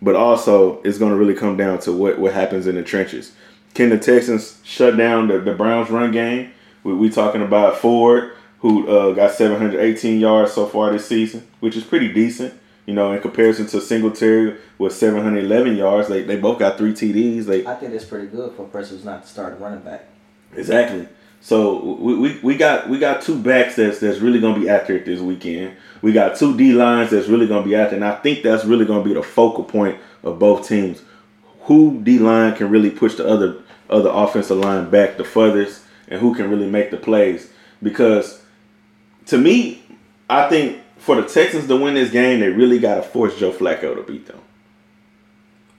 but 0.00 0.14
also 0.14 0.80
it's 0.82 0.98
going 0.98 1.12
to 1.12 1.18
really 1.18 1.34
come 1.34 1.56
down 1.56 1.80
to 1.80 1.92
what 1.92 2.18
what 2.18 2.32
happens 2.32 2.66
in 2.66 2.76
the 2.76 2.82
trenches. 2.82 3.32
Can 3.74 3.90
the 3.90 3.98
Texans 3.98 4.60
shut 4.64 4.96
down 4.96 5.28
the, 5.28 5.40
the 5.40 5.54
Browns 5.54 5.90
run 5.90 6.12
game? 6.12 6.52
We, 6.84 6.94
we 6.94 7.10
talking 7.10 7.42
about 7.42 7.78
Ford, 7.78 8.32
who 8.60 8.88
uh, 8.88 9.12
got 9.12 9.32
718 9.32 10.20
yards 10.20 10.52
so 10.52 10.66
far 10.66 10.92
this 10.92 11.06
season, 11.06 11.46
which 11.60 11.76
is 11.76 11.84
pretty 11.84 12.12
decent. 12.12 12.54
You 12.86 12.94
know, 12.94 13.12
in 13.12 13.20
comparison 13.20 13.66
to 13.66 13.80
Singletary 13.82 14.56
with 14.78 14.94
711 14.94 15.76
yards, 15.76 16.08
they, 16.08 16.22
they 16.22 16.36
both 16.36 16.58
got 16.58 16.78
three 16.78 16.92
TDs. 16.92 17.44
They 17.44 17.66
I 17.66 17.74
think 17.74 17.92
that's 17.92 18.04
pretty 18.04 18.28
good 18.28 18.54
for 18.54 18.62
a 18.62 18.68
person 18.68 18.96
who's 18.96 19.04
not 19.04 19.22
the 19.22 19.28
starting 19.28 19.60
running 19.60 19.80
back. 19.80 20.06
Exactly. 20.56 21.06
So 21.48 21.96
we, 21.98 22.14
we, 22.14 22.38
we 22.40 22.56
got 22.58 22.90
we 22.90 22.98
got 22.98 23.22
two 23.22 23.40
backs 23.40 23.76
that's 23.76 24.00
that's 24.00 24.18
really 24.18 24.38
gonna 24.38 24.60
be 24.60 24.68
accurate 24.68 25.06
this 25.06 25.18
weekend. 25.18 25.78
We 26.02 26.12
got 26.12 26.36
two 26.36 26.54
D 26.54 26.74
lines 26.74 27.10
that's 27.10 27.26
really 27.26 27.46
gonna 27.46 27.64
be 27.64 27.74
accurate, 27.74 28.02
and 28.02 28.04
I 28.04 28.16
think 28.16 28.42
that's 28.42 28.66
really 28.66 28.84
gonna 28.84 29.02
be 29.02 29.14
the 29.14 29.22
focal 29.22 29.64
point 29.64 29.98
of 30.22 30.38
both 30.38 30.68
teams. 30.68 31.00
Who 31.60 32.02
D 32.02 32.18
line 32.18 32.54
can 32.54 32.68
really 32.68 32.90
push 32.90 33.14
the 33.14 33.26
other 33.26 33.62
other 33.88 34.10
offensive 34.12 34.58
line 34.58 34.90
back 34.90 35.16
the 35.16 35.24
furthest, 35.24 35.84
and 36.08 36.20
who 36.20 36.34
can 36.34 36.50
really 36.50 36.68
make 36.68 36.90
the 36.90 36.98
plays? 36.98 37.50
Because 37.82 38.42
to 39.28 39.38
me, 39.38 39.82
I 40.28 40.50
think 40.50 40.82
for 40.98 41.16
the 41.16 41.26
Texans 41.26 41.66
to 41.68 41.76
win 41.76 41.94
this 41.94 42.10
game, 42.10 42.40
they 42.40 42.50
really 42.50 42.78
got 42.78 42.96
to 42.96 43.02
force 43.02 43.38
Joe 43.38 43.52
Flacco 43.52 43.94
to 43.94 44.02
beat 44.02 44.26
them. 44.26 44.40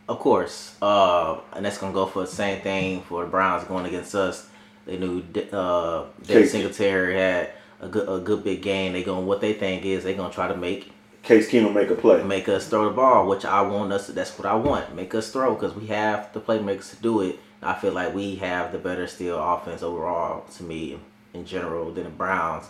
Of 0.07 0.17
course, 0.17 0.75
uh, 0.81 1.41
and 1.53 1.63
that's 1.63 1.77
gonna 1.77 1.93
go 1.93 2.07
for 2.07 2.21
the 2.21 2.27
same 2.27 2.59
thing 2.61 3.03
for 3.03 3.23
the 3.23 3.29
Browns 3.29 3.65
going 3.65 3.85
against 3.85 4.15
us. 4.15 4.48
They 4.89 4.97
knew 4.97 5.23
uh, 5.53 6.05
Case- 6.25 6.51
Singletary 6.51 7.13
had 7.15 7.51
a 7.79 7.87
good 7.87 8.09
a 8.09 8.19
good 8.19 8.43
big 8.43 8.61
game. 8.63 8.93
They 8.93 9.03
going 9.03 9.27
what 9.27 9.39
they 9.39 9.53
think 9.53 9.85
is 9.85 10.03
they 10.03 10.15
gonna 10.15 10.33
try 10.33 10.47
to 10.47 10.57
make 10.57 10.91
Case 11.21 11.47
Keenum 11.49 11.73
make 11.75 11.89
a 11.91 11.95
play. 11.95 12.23
make 12.23 12.49
us 12.49 12.67
throw 12.67 12.85
the 12.85 12.95
ball, 12.95 13.27
which 13.27 13.45
I 13.45 13.61
want 13.61 13.93
us. 13.93 14.07
That's 14.07 14.35
what 14.39 14.47
I 14.47 14.55
want. 14.55 14.95
Make 14.95 15.13
us 15.13 15.31
throw 15.31 15.53
because 15.53 15.75
we 15.75 15.87
have 15.87 16.33
the 16.33 16.39
playmakers 16.39 16.89
to 16.95 16.95
do 17.01 17.21
it. 17.21 17.37
I 17.61 17.75
feel 17.75 17.91
like 17.93 18.15
we 18.15 18.35
have 18.37 18.71
the 18.71 18.77
better 18.79 19.05
still 19.05 19.37
offense 19.37 19.83
overall 19.83 20.45
to 20.55 20.63
me 20.63 20.97
in 21.33 21.45
general 21.45 21.91
than 21.91 22.05
the 22.05 22.09
Browns, 22.09 22.65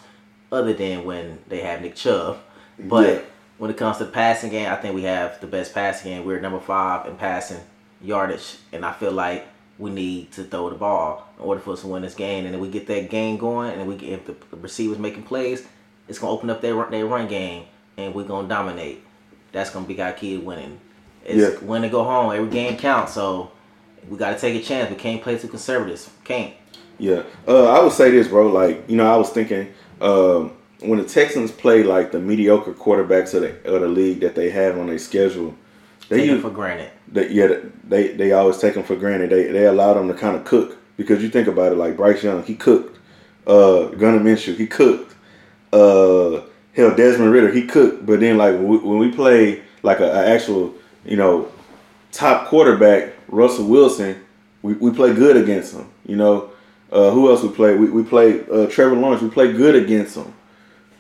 other 0.52 0.74
than 0.74 1.06
when 1.06 1.40
they 1.48 1.62
have 1.62 1.82
Nick 1.82 1.96
Chubb. 1.96 2.40
But 2.78 3.08
Yeah. 3.08 3.20
when 3.60 3.70
it 3.72 3.78
comes 3.78 3.98
to 4.00 4.06
passing 4.06 4.50
game, 4.50 4.70
I 4.70 4.76
think 4.76 4.94
we 4.96 5.04
have 5.04 5.40
the 5.40 5.48
best 5.48 5.74
passing 5.74 6.12
game. 6.12 6.26
We're 6.26 6.42
number 6.42 6.60
five 6.60 7.06
in 7.08 7.16
passing 7.16 7.60
yardage, 8.02 8.58
and 8.74 8.84
I 8.86 8.92
feel 8.94 9.12
like 9.12 9.48
we 9.80 9.90
need 9.90 10.32
to 10.34 10.44
throw 10.44 10.70
the 10.70 10.76
ball 10.76 11.28
in 11.40 11.44
order 11.46 11.60
for 11.62 11.72
us 11.74 11.82
to 11.82 11.88
win 11.88 12.04
this 12.04 12.14
game. 12.14 12.46
And 12.46 12.54
then 12.54 12.62
we 12.62 12.68
get 12.70 12.86
that 12.88 13.10
game 13.10 13.38
going, 13.38 13.72
and 13.72 13.88
we 13.88 13.96
get, 13.96 14.10
if 14.10 14.26
the 14.26 14.36
receivers 14.58 15.00
making 15.00 15.24
plays, 15.24 15.66
it's 16.08 16.20
gonna 16.20 16.32
open 16.34 16.50
up 16.50 16.62
their 16.62 16.76
run- 16.76 16.92
their 16.92 17.06
run 17.06 17.28
game, 17.28 17.64
and 17.98 18.14
we're 18.14 18.24
gonna 18.26 18.48
dominate. 18.48 19.02
That's 19.52 19.70
gonna 19.72 19.88
be 19.88 20.00
our 20.02 20.12
key 20.12 20.38
to 20.38 20.44
winning. 20.44 20.80
It's 21.26 21.38
Yeah. 21.62 21.66
win 21.68 21.84
and 21.84 21.92
go 21.92 22.04
home. 22.04 22.32
Every 22.32 22.50
game 22.50 22.78
counts, 22.78 23.14
so 23.14 23.52
we 24.10 24.18
got 24.18 24.32
to 24.36 24.40
take 24.40 24.62
a 24.62 24.66
chance. 24.66 24.90
We 24.90 24.96
can't 24.96 25.22
play 25.22 25.38
too 25.38 25.48
conservatives. 25.48 26.10
Can't. 26.24 26.54
Yeah, 26.98 27.24
uh, 27.48 27.66
I 27.66 27.82
would 27.82 27.94
say 27.94 28.12
this, 28.12 28.28
bro. 28.28 28.48
Like, 28.48 28.84
you 28.90 28.98
know, 28.98 29.12
I 29.12 29.16
was 29.18 29.30
thinking 29.30 29.68
um, 30.02 30.52
when 30.82 31.00
the 31.00 31.06
Texans 31.06 31.52
play 31.52 31.84
like 31.84 32.12
the 32.12 32.20
mediocre 32.20 32.74
quarterbacks 32.74 33.34
of 33.34 33.42
the, 33.42 33.74
of 33.74 33.82
the 33.82 33.88
league 33.88 34.20
that 34.22 34.36
they 34.36 34.50
have 34.50 34.78
on 34.78 34.88
their 34.88 34.98
schedule, 35.00 35.56
they 36.10 36.18
Take 36.18 36.30
it 36.30 36.34
use, 36.34 36.42
for 36.42 36.50
granted. 36.50 36.90
They, 37.12 37.30
yeah, 37.30 37.56
they 37.88 38.10
they 38.10 38.32
always 38.34 38.60
take 38.60 38.76
them 38.76 38.84
for 38.84 38.96
granted. 38.96 39.32
They 39.32 39.52
they 39.52 39.66
allow 39.66 39.94
them 39.94 40.08
to 40.08 40.14
kind 40.14 40.36
of 40.36 40.46
cook 40.46 40.78
because 41.00 41.24
you 41.24 41.30
think 41.30 41.48
about 41.48 41.72
it, 41.72 41.76
like 41.76 41.96
Bryce 41.96 42.24
Young, 42.24 42.44
he 42.44 42.56
cooked. 42.56 43.00
Uh, 43.48 43.86
Gardner 43.88 44.20
Minshew, 44.20 44.56
he 44.58 44.68
cooked. 44.68 45.16
Uh, 45.72 46.42
hell, 46.74 46.94
Desmond 46.94 47.32
Ridder, 47.32 47.52
he 47.52 47.66
cooked. 47.66 48.06
But 48.06 48.20
then, 48.20 48.38
like 48.38 48.54
when 48.56 49.00
we, 49.00 49.10
play 49.10 49.64
like 49.82 50.02
a, 50.02 50.12
a 50.12 50.28
actual, 50.28 50.76
you 51.06 51.16
know, 51.16 51.50
top 52.12 52.48
quarterback, 52.48 53.14
Russell 53.30 53.68
Wilson, 53.68 54.22
we, 54.62 54.74
we 54.74 54.92
play 54.92 55.14
good 55.14 55.38
against 55.38 55.74
him. 55.74 55.90
You 56.06 56.18
know, 56.18 56.52
uh, 56.92 57.12
who 57.12 57.30
else 57.30 57.44
we 57.44 57.50
play? 57.50 57.76
We 57.76 57.90
we 57.90 58.04
play 58.04 58.44
uh, 58.52 58.68
Trevor 58.68 58.98
Lawrence. 58.98 59.22
We 59.22 59.30
play 59.30 59.54
good 59.54 59.76
against 59.76 60.18
him. 60.18 60.34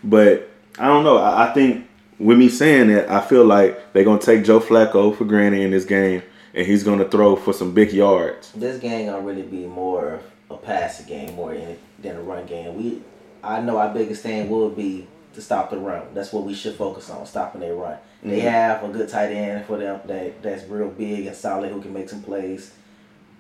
But 0.02 0.50
I 0.78 0.88
don't 0.88 1.04
know. 1.04 1.18
I, 1.18 1.50
I 1.50 1.54
think 1.54 1.89
with 2.20 2.38
me 2.38 2.50
saying 2.50 2.88
that, 2.90 3.10
I 3.10 3.22
feel 3.22 3.46
like 3.46 3.94
they're 3.94 4.04
gonna 4.04 4.20
take 4.22 4.44
Joe 4.44 4.60
Flacco 4.60 5.16
for 5.16 5.26
granted 5.26 5.62
in 5.62 5.72
this 5.72 5.86
game, 5.86 6.22
and 6.54 6.66
he's 6.68 6.84
gonna 6.84 7.06
throw 7.06 7.36
for 7.36 7.54
some 7.54 7.74
big 7.74 7.92
yards. 7.94 8.52
This 8.54 8.80
game 8.80 9.08
gonna 9.08 9.22
really 9.26 9.42
be 9.44 9.66
more 9.66 10.20
a 10.52 10.58
passing 10.58 11.06
game 11.08 11.36
more 11.36 11.54
than 11.54 11.78
than 12.02 12.16
a 12.18 12.22
run 12.22 12.46
game. 12.46 12.76
We, 12.78 13.02
I 13.44 13.62
know 13.62 13.78
our 13.78 13.94
biggest 13.94 14.24
thing 14.24 14.50
will 14.50 14.70
be 14.70 15.08
to 15.34 15.42
stop 15.42 15.70
the 15.70 15.78
run. 15.78 16.02
That's 16.14 16.34
what 16.34 16.44
we 16.44 16.54
should 16.54 16.76
focus 16.76 17.10
on, 17.10 17.26
stopping 17.26 17.62
their 17.62 17.76
run. 17.76 17.98
They 18.24 18.40
Mhm. 18.40 18.52
have 18.52 18.84
a 18.84 18.88
good 18.90 19.08
tight 19.10 19.32
end 19.32 19.66
for 19.66 19.78
them 19.78 20.00
that 20.08 20.42
that's 20.42 20.64
real 20.68 20.88
big 20.90 21.28
and 21.28 21.36
solid 21.36 21.72
who 21.72 21.82
can 21.82 21.94
make 21.94 22.10
some 22.10 22.22
plays, 22.24 22.72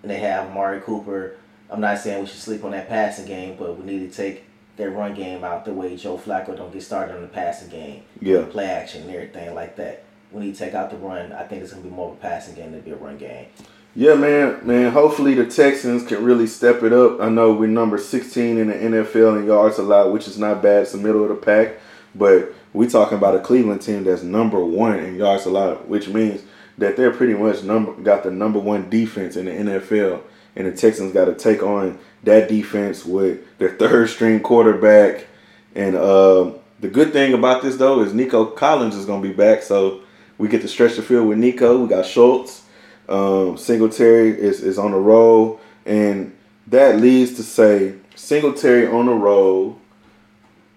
and 0.03 0.11
they 0.11 0.19
have 0.19 0.47
Amari 0.47 0.81
Cooper. 0.81 1.35
I'm 1.69 1.81
not 1.81 1.97
saying 1.99 2.21
we 2.21 2.27
should 2.27 2.39
sleep 2.39 2.63
on 2.63 2.71
that 2.71 2.87
passing 2.87 3.25
game, 3.25 3.55
but 3.59 3.77
we 3.77 3.85
need 3.85 4.09
to 4.11 4.15
take 4.15 4.43
their 4.79 4.89
run 4.89 5.13
game 5.13 5.43
out 5.43 5.65
the 5.65 5.73
way 5.73 5.95
Joe 5.95 6.17
Flacco 6.17 6.57
don't 6.57 6.73
get 6.73 6.81
started 6.81 7.15
on 7.15 7.21
the 7.21 7.27
passing 7.27 7.69
game, 7.69 8.01
Yeah, 8.19 8.45
play 8.49 8.65
action, 8.65 9.03
and 9.03 9.11
everything 9.11 9.53
like 9.53 9.75
that. 9.75 10.03
Need 10.31 10.55
to 10.55 10.59
take 10.59 10.73
out 10.73 10.89
the 10.89 10.97
run. 10.97 11.31
I 11.33 11.43
think 11.43 11.61
it's 11.63 11.71
gonna 11.71 11.83
be 11.83 11.89
more 11.89 12.11
of 12.11 12.17
a 12.17 12.21
passing 12.21 12.55
game 12.55 12.71
than 12.71 12.81
be 12.81 12.91
a 12.91 12.95
run 12.95 13.17
game. 13.17 13.47
yeah, 13.95 14.13
man, 14.13 14.59
man. 14.65 14.91
Hopefully 14.91 15.33
the 15.33 15.45
Texans 15.45 16.05
can 16.05 16.23
really 16.23 16.47
step 16.47 16.81
it 16.83 16.93
up. 16.93 17.19
I 17.19 17.29
know 17.29 17.51
we're 17.51 17.67
number 17.67 17.97
16 17.97 18.57
in 18.57 18.67
the 18.67 18.73
NFL 18.73 19.39
in 19.39 19.47
yards 19.47 19.77
allowed, 19.79 20.13
which 20.13 20.27
is 20.27 20.37
not 20.37 20.61
bad. 20.63 20.83
It's 20.83 20.91
the 20.93 20.97
middle 20.99 21.23
of 21.23 21.29
the 21.29 21.35
pack, 21.35 21.77
but 22.15 22.53
we 22.73 22.87
talking 22.87 23.17
about 23.17 23.35
a 23.35 23.39
Cleveland 23.39 23.81
team 23.81 24.03
that's 24.03 24.23
number 24.23 24.63
one 24.63 24.99
in 24.99 25.15
yards 25.15 25.45
allowed, 25.45 25.89
which 25.89 26.07
means 26.07 26.41
that 26.77 26.95
they're 26.95 27.11
pretty 27.11 27.33
much 27.33 27.63
number 27.63 27.91
got 27.93 28.23
the 28.23 28.31
number 28.31 28.59
one 28.59 28.89
defense 28.89 29.35
in 29.35 29.45
the 29.45 29.51
NFL, 29.51 30.21
and 30.55 30.67
the 30.67 30.71
Texans 30.71 31.11
got 31.11 31.25
to 31.25 31.33
take 31.33 31.63
on 31.63 31.97
that 32.23 32.49
defense 32.49 33.05
with 33.05 33.39
their 33.57 33.69
third 33.69 34.09
string 34.09 34.39
quarterback. 34.39 35.27
And 35.75 35.95
um, 35.95 36.55
the 36.79 36.87
good 36.87 37.13
thing 37.13 37.33
about 37.33 37.61
this 37.61 37.77
though 37.77 38.01
is 38.01 38.13
Nico 38.13 38.45
Collins 38.45 38.95
is 38.95 39.05
going 39.05 39.21
to 39.21 39.27
be 39.27 39.33
back, 39.33 39.61
so 39.61 40.01
we 40.37 40.47
get 40.47 40.61
to 40.61 40.67
stretch 40.67 40.95
the 40.95 41.01
field 41.01 41.27
with 41.27 41.37
Nico. 41.37 41.81
We 41.81 41.89
got 41.89 42.05
Schultz, 42.05 42.63
um, 43.07 43.57
Singletary 43.57 44.39
is 44.39 44.61
is 44.61 44.77
on 44.77 44.91
the 44.91 44.97
roll, 44.97 45.59
and 45.85 46.35
that 46.67 46.99
leads 46.99 47.35
to 47.35 47.43
say 47.43 47.95
Singletary 48.15 48.87
on 48.87 49.07
the 49.07 49.13
roll. 49.13 49.79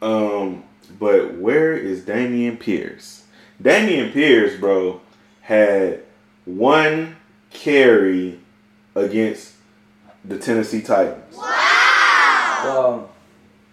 Um, 0.01 0.65
but 0.99 1.35
where 1.35 1.73
is 1.75 2.03
Dameon 2.03 2.59
Pierce? 2.59 3.25
Dameon 3.63 4.13
Pierce, 4.13 4.59
bro, 4.59 5.01
had 5.43 6.03
one 6.45 7.17
carry 7.51 8.41
against 8.95 9.55
the 10.25 10.39
Tennessee 10.39 10.83
Titans. 10.83 11.22
Well, 12.65 12.93
um, 12.93 13.09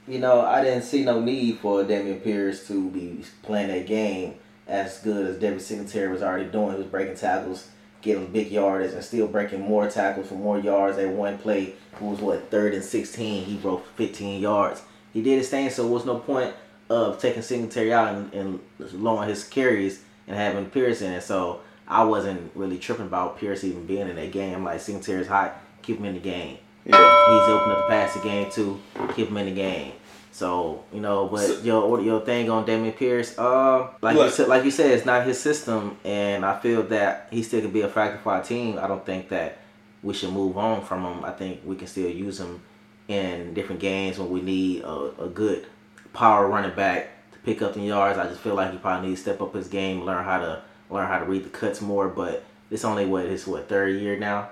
you 0.07 0.19
know, 0.19 0.41
I 0.41 0.63
didn't 0.63 0.83
see 0.83 1.03
no 1.03 1.19
need 1.19 1.59
for 1.59 1.83
Dameon 1.83 2.23
Pierce 2.23 2.67
to 2.67 2.89
be 2.89 3.23
playing 3.43 3.67
that 3.69 3.85
game 3.85 4.35
as 4.67 4.99
good 4.99 5.27
as 5.27 5.37
David 5.37 5.61
Singletary 5.61 6.11
was 6.11 6.21
already 6.21 6.49
doing. 6.49 6.71
He 6.71 6.77
was 6.77 6.87
breaking 6.87 7.15
tackles, 7.15 7.69
getting 8.01 8.27
big 8.27 8.51
yardage, 8.51 8.93
and 8.93 9.03
still 9.03 9.27
breaking 9.27 9.61
more 9.61 9.89
tackles 9.89 10.27
for 10.27 10.35
more 10.35 10.59
yards 10.59 10.97
at 10.97 11.09
one 11.09 11.37
play. 11.37 11.73
It 11.93 12.01
was 12.01 12.19
what 12.21 12.49
third 12.49 12.73
and 12.73 12.83
sixteen. 12.83 13.43
He 13.43 13.57
broke 13.57 13.85
fifteen 13.95 14.41
yards. 14.41 14.81
He 15.13 15.21
did 15.21 15.37
his 15.37 15.49
thing, 15.49 15.69
so 15.69 15.87
what's 15.87 16.05
no 16.05 16.19
point 16.19 16.53
of 16.89 17.19
taking 17.19 17.41
Singletary 17.41 17.93
out 17.93 18.13
and, 18.13 18.33
and 18.33 18.59
lowering 18.93 19.29
his 19.29 19.43
carries 19.43 20.03
and 20.27 20.35
having 20.35 20.67
Pierce 20.67 21.01
in 21.01 21.11
it. 21.11 21.21
So 21.21 21.61
I 21.87 22.03
wasn't 22.03 22.51
really 22.55 22.77
tripping 22.77 23.07
about 23.07 23.39
Pierce 23.39 23.63
even 23.63 23.85
being 23.85 24.07
in 24.07 24.15
that 24.15 24.31
game. 24.31 24.63
Like 24.63 24.79
Singletary's 24.79 25.27
hot, 25.27 25.59
keep 25.81 25.97
him 25.97 26.05
in 26.05 26.13
the 26.15 26.19
game. 26.19 26.57
Yeah, 26.89 27.39
He's 27.39 27.49
opened 27.49 27.71
up 27.73 27.87
the 27.87 27.89
passing 27.89 28.21
game 28.23 28.51
too. 28.51 28.79
Keep 29.15 29.29
him 29.29 29.37
in 29.37 29.45
the 29.47 29.51
game. 29.53 29.93
So 30.31 30.83
you 30.93 30.99
know, 31.01 31.27
but 31.27 31.41
So- 31.41 31.61
your 31.61 32.01
your 32.01 32.21
thing 32.21 32.49
on 32.49 32.65
Dameon 32.65 32.95
Pierce, 32.95 33.37
uh, 33.37 33.87
like 34.01 34.15
you 34.17 34.29
said, 34.29 34.47
like 34.47 34.63
you 34.63 34.71
said, 34.71 34.91
it's 34.91 35.05
not 35.05 35.25
his 35.25 35.39
system, 35.39 35.97
and 36.05 36.45
I 36.45 36.57
feel 36.59 36.83
that 36.83 37.27
he 37.31 37.43
still 37.43 37.61
could 37.61 37.73
be 37.73 37.81
a 37.81 37.89
factor 37.89 38.17
for 38.23 38.33
our 38.33 38.43
team. 38.43 38.79
I 38.81 38.87
don't 38.87 39.05
think 39.05 39.29
that 39.29 39.57
we 40.01 40.13
should 40.13 40.31
move 40.31 40.57
on 40.57 40.81
from 40.85 41.03
him. 41.03 41.25
I 41.25 41.31
think 41.31 41.61
we 41.65 41.75
can 41.75 41.87
still 41.87 42.09
use 42.09 42.39
him 42.39 42.61
in 43.07 43.53
different 43.53 43.81
games 43.81 44.17
when 44.19 44.29
we 44.29 44.41
need 44.41 44.83
a, 44.83 45.11
a 45.19 45.27
good 45.27 45.65
power 46.13 46.47
running 46.47 46.75
back 46.75 47.09
to 47.33 47.39
pick 47.39 47.61
up 47.61 47.73
the 47.73 47.81
yards. 47.81 48.17
I 48.17 48.27
just 48.27 48.39
feel 48.39 48.55
like 48.55 48.71
he 48.71 48.77
probably 48.77 49.09
needs 49.09 49.21
to 49.23 49.29
step 49.31 49.41
up 49.41 49.53
his 49.53 49.67
game, 49.67 50.03
learn 50.03 50.23
how 50.23 50.39
to 50.39 50.61
learn 50.89 51.07
how 51.07 51.19
to 51.19 51.25
read 51.25 51.43
the 51.43 51.49
cuts 51.49 51.81
more. 51.81 52.07
But 52.07 52.43
it's 52.71 52.85
only 52.85 53.05
what 53.05 53.25
his 53.25 53.45
what 53.45 53.67
third 53.67 53.99
year 53.99 54.17
now. 54.17 54.49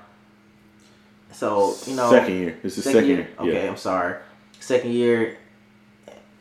So 1.31 1.75
you 1.85 1.95
know, 1.95 2.09
second 2.09 2.33
year. 2.33 2.57
This 2.63 2.77
is 2.77 2.83
second, 2.83 3.05
year. 3.05 3.29
Okay, 3.39 3.63
Yeah. 3.63 3.69
I'm 3.69 3.77
sorry. 3.77 4.15
Second 4.59 4.91
year, 4.91 5.37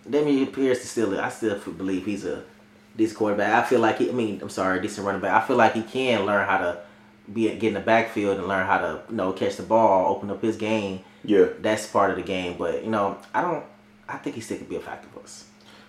Dameon 0.09 0.53
Pierce 0.53 0.83
is 0.83 0.91
still. 0.91 1.19
I 1.19 1.29
still 1.29 1.59
believe 1.59 2.07
he's 2.07 2.25
a 2.25 2.45
decent 2.97 3.19
quarterback. 3.19 3.65
I 3.65 3.67
feel 3.67 3.81
like 3.81 3.99
he. 3.99 4.09
I 4.09 4.13
mean, 4.13 4.41
I'm 4.41 4.49
sorry, 4.49 4.81
decent 4.81 5.07
running 5.07 5.21
back. 5.21 5.43
I 5.43 5.47
feel 5.47 5.57
like 5.57 5.75
he 5.75 5.83
can 5.83 6.25
learn 6.27 6.47
how 6.47 6.59
to 6.59 6.79
be 7.33 7.49
get 7.49 7.65
in 7.65 7.75
the 7.75 7.81
backfield 7.81 8.39
and 8.39 8.47
learn 8.47 8.67
how 8.67 8.79
to 8.79 9.03
you 9.11 9.17
know 9.17 9.33
catch 9.33 9.57
the 9.57 9.63
ball, 9.63 10.15
open 10.15 10.31
up 10.31 10.43
his 10.43 10.57
game. 10.57 11.01
Yeah. 11.25 11.47
That's 11.61 11.87
part 11.87 12.11
of 12.11 12.17
the 12.17 12.23
game. 12.23 12.57
But 12.57 12.85
you 12.85 12.91
know, 12.91 13.19
I 13.35 13.43
don't. 13.43 13.65
I 14.09 14.19
think 14.19 14.37
he 14.37 14.41
still 14.41 14.59
could 14.59 14.69
be 14.69 14.77
a 14.77 14.81
factor 14.81 15.09
for 15.13 15.21
us. 15.21 15.45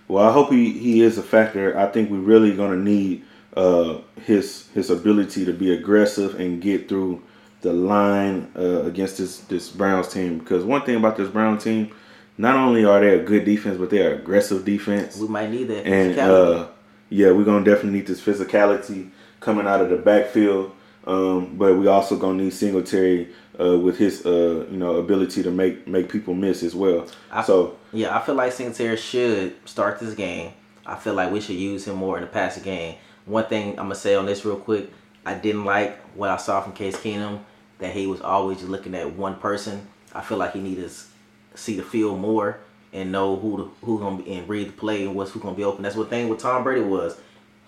Well, 0.08 0.28
I 0.28 0.32
hope 0.32 0.50
he, 0.50 0.72
he 0.76 1.02
is 1.02 1.18
a 1.18 1.22
factor. 1.22 1.78
I 1.78 1.86
think 1.86 2.10
we're 2.10 2.18
really 2.18 2.56
gonna 2.56 2.76
need 2.76 3.24
uh, 3.56 3.98
his 4.24 4.68
his 4.74 4.90
ability 4.90 5.44
to 5.44 5.52
be 5.52 5.72
aggressive 5.72 6.40
and 6.40 6.60
get 6.60 6.88
through 6.88 7.22
the 7.60 7.72
line 7.72 8.50
uh, 8.56 8.82
against 8.82 9.18
this 9.18 9.38
this 9.40 9.70
Browns 9.70 10.08
team. 10.08 10.38
Because 10.38 10.64
one 10.64 10.82
thing 10.82 10.96
about 10.96 11.16
this 11.16 11.28
Brown 11.28 11.58
team, 11.58 11.92
not 12.36 12.56
only 12.56 12.84
are 12.84 13.00
they 13.00 13.18
a 13.18 13.22
good 13.22 13.44
defense, 13.44 13.78
but 13.78 13.90
they 13.90 14.04
are 14.04 14.14
aggressive 14.14 14.64
defense. 14.64 15.16
We 15.16 15.28
might 15.28 15.50
need 15.50 15.64
that. 15.68 15.86
And 15.86 16.18
uh, 16.18 16.68
yeah, 17.10 17.30
we're 17.32 17.44
gonna 17.44 17.64
definitely 17.64 17.98
need 17.98 18.06
this 18.06 18.20
physicality 18.20 19.10
coming 19.40 19.66
out 19.66 19.80
of 19.80 19.90
the 19.90 19.96
backfield. 19.96 20.72
Um, 21.06 21.56
but 21.56 21.76
we 21.76 21.86
also 21.86 22.16
gonna 22.16 22.42
need 22.42 22.52
Singletary 22.52 23.28
uh, 23.58 23.78
with 23.78 23.96
his 23.98 24.24
uh, 24.26 24.66
you 24.70 24.76
know 24.76 24.96
ability 24.96 25.42
to 25.42 25.50
make 25.50 25.86
make 25.88 26.08
people 26.10 26.34
miss 26.34 26.62
as 26.62 26.74
well. 26.74 27.06
I- 27.32 27.42
so 27.42 27.76
Yeah, 27.92 28.16
I 28.16 28.20
feel 28.20 28.34
like 28.34 28.52
Singletary 28.52 28.96
should 28.98 29.54
start 29.68 29.98
this 30.00 30.14
game. 30.14 30.52
I 30.86 30.96
feel 30.96 31.14
like 31.14 31.32
we 31.32 31.40
should 31.40 31.56
use 31.56 31.86
him 31.86 31.96
more 31.96 32.16
in 32.18 32.22
the 32.22 32.28
passing 32.28 32.62
game. 32.62 32.96
One 33.26 33.44
thing 33.46 33.70
I'm 33.70 33.86
gonna 33.86 33.94
say 33.94 34.14
on 34.14 34.26
this 34.26 34.44
real 34.44 34.56
quick, 34.56 34.90
I 35.26 35.34
didn't 35.34 35.64
like 35.64 35.98
what 36.14 36.28
I 36.30 36.36
saw 36.36 36.60
from 36.62 36.72
Case 36.72 36.96
Keenum 36.96 37.40
that 37.78 37.94
he 37.94 38.06
was 38.06 38.20
always 38.20 38.58
just 38.58 38.70
looking 38.70 38.94
at 38.94 39.14
one 39.14 39.36
person. 39.36 39.86
I 40.14 40.20
feel 40.20 40.38
like 40.38 40.52
he 40.52 40.60
needs 40.60 41.08
to 41.52 41.58
see 41.58 41.76
the 41.76 41.82
field 41.82 42.20
more 42.20 42.58
and 42.92 43.12
know 43.12 43.36
who 43.36 43.56
to, 43.56 43.72
who 43.84 43.98
gonna 43.98 44.22
be 44.22 44.32
and 44.32 44.48
read 44.48 44.68
the 44.68 44.72
play 44.72 45.04
and 45.04 45.14
what's 45.14 45.30
who 45.32 45.40
gonna 45.40 45.56
be 45.56 45.64
open. 45.64 45.82
That's 45.82 45.96
what 45.96 46.10
thing 46.10 46.28
with 46.28 46.40
Tom 46.40 46.64
Brady 46.64 46.80
was. 46.80 47.18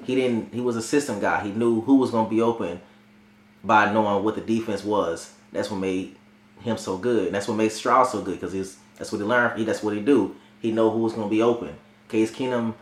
He 0.05 0.15
didn't. 0.15 0.55
He 0.55 0.61
was 0.61 0.77
a 0.77 0.83
system 0.83 1.21
guy. 1.21 1.43
He 1.43 1.53
knew 1.53 1.83
who 1.83 1.97
was 1.97 2.11
gonna 2.11 2.29
be 2.29 2.41
open 2.41 2.81
by 3.63 3.93
knowing 3.93 4.25
what 4.25 4.35
the 4.35 4.41
defense 4.41 4.83
was. 4.83 5.33
That's 5.53 5.71
what 5.71 5.79
made 5.79 6.17
him 6.61 6.77
so 6.79 6.97
good. 6.97 7.27
And 7.27 7.35
that's 7.35 7.49
what 7.49 7.57
made 7.57 7.73
Stroud 7.73 8.07
so 8.07 8.23
good 8.23 8.35
because 8.35 8.53
he's 8.53 8.79
that's 8.97 9.13
what 9.13 9.19
he 9.19 9.25
learned. 9.25 9.59
He 9.59 9.65
that's 9.65 9.83
what 9.83 9.95
he 9.95 10.01
do. 10.01 10.37
He 10.61 10.73
know 10.73 10.91
who 10.91 10.99
was 10.99 11.13
gonna 11.13 11.29
be 11.29 11.43
open. 11.43 11.75
Case 12.09 12.31
Keenum, 12.31 12.75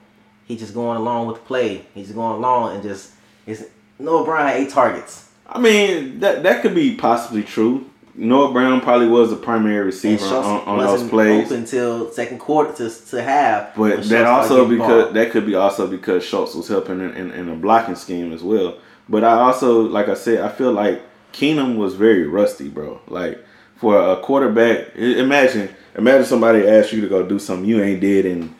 he 0.46 0.56
just 0.56 0.74
going 0.74 0.96
along 0.96 1.26
with 1.26 1.36
the 1.36 1.42
play. 1.42 1.86
He's 1.94 2.12
going 2.12 2.36
along 2.36 2.74
and 2.74 2.82
just 2.82 3.12
it's 3.46 3.64
Brown 3.98 4.46
had 4.46 4.56
eight 4.56 4.70
targets. 4.70 5.27
I 5.48 5.58
mean 5.58 6.20
that 6.20 6.42
that 6.42 6.62
could 6.62 6.74
be 6.74 6.94
possibly 6.94 7.42
true. 7.42 7.88
Noah 8.14 8.52
Brown 8.52 8.80
probably 8.80 9.06
was 9.06 9.30
the 9.30 9.36
primary 9.36 9.84
receiver 9.84 10.24
on, 10.24 10.60
on 10.66 10.78
those 10.78 11.08
plays. 11.08 11.52
until 11.52 12.10
second 12.10 12.38
quarter 12.38 12.72
to 12.74 13.06
to 13.10 13.22
half. 13.22 13.74
But 13.76 14.02
that 14.04 14.26
also 14.26 14.68
because 14.68 15.04
ball. 15.04 15.12
that 15.12 15.30
could 15.30 15.46
be 15.46 15.54
also 15.54 15.86
because 15.86 16.24
Schultz 16.24 16.54
was 16.54 16.68
helping 16.68 17.00
in, 17.00 17.14
in, 17.14 17.30
in 17.30 17.48
a 17.48 17.54
blocking 17.54 17.94
scheme 17.94 18.32
as 18.32 18.42
well. 18.42 18.78
But 19.08 19.24
I 19.24 19.32
also, 19.34 19.82
like 19.82 20.08
I 20.08 20.14
said, 20.14 20.40
I 20.40 20.48
feel 20.50 20.72
like 20.72 21.00
Keenum 21.32 21.76
was 21.76 21.94
very 21.94 22.26
rusty, 22.26 22.68
bro. 22.68 23.00
Like 23.06 23.42
for 23.76 23.98
a 23.98 24.16
quarterback, 24.20 24.96
imagine 24.96 25.74
imagine 25.96 26.26
somebody 26.26 26.66
asked 26.66 26.92
you 26.92 27.00
to 27.00 27.08
go 27.08 27.26
do 27.26 27.38
something 27.38 27.68
you 27.68 27.80
ain't 27.82 28.00
did 28.00 28.26
in 28.26 28.54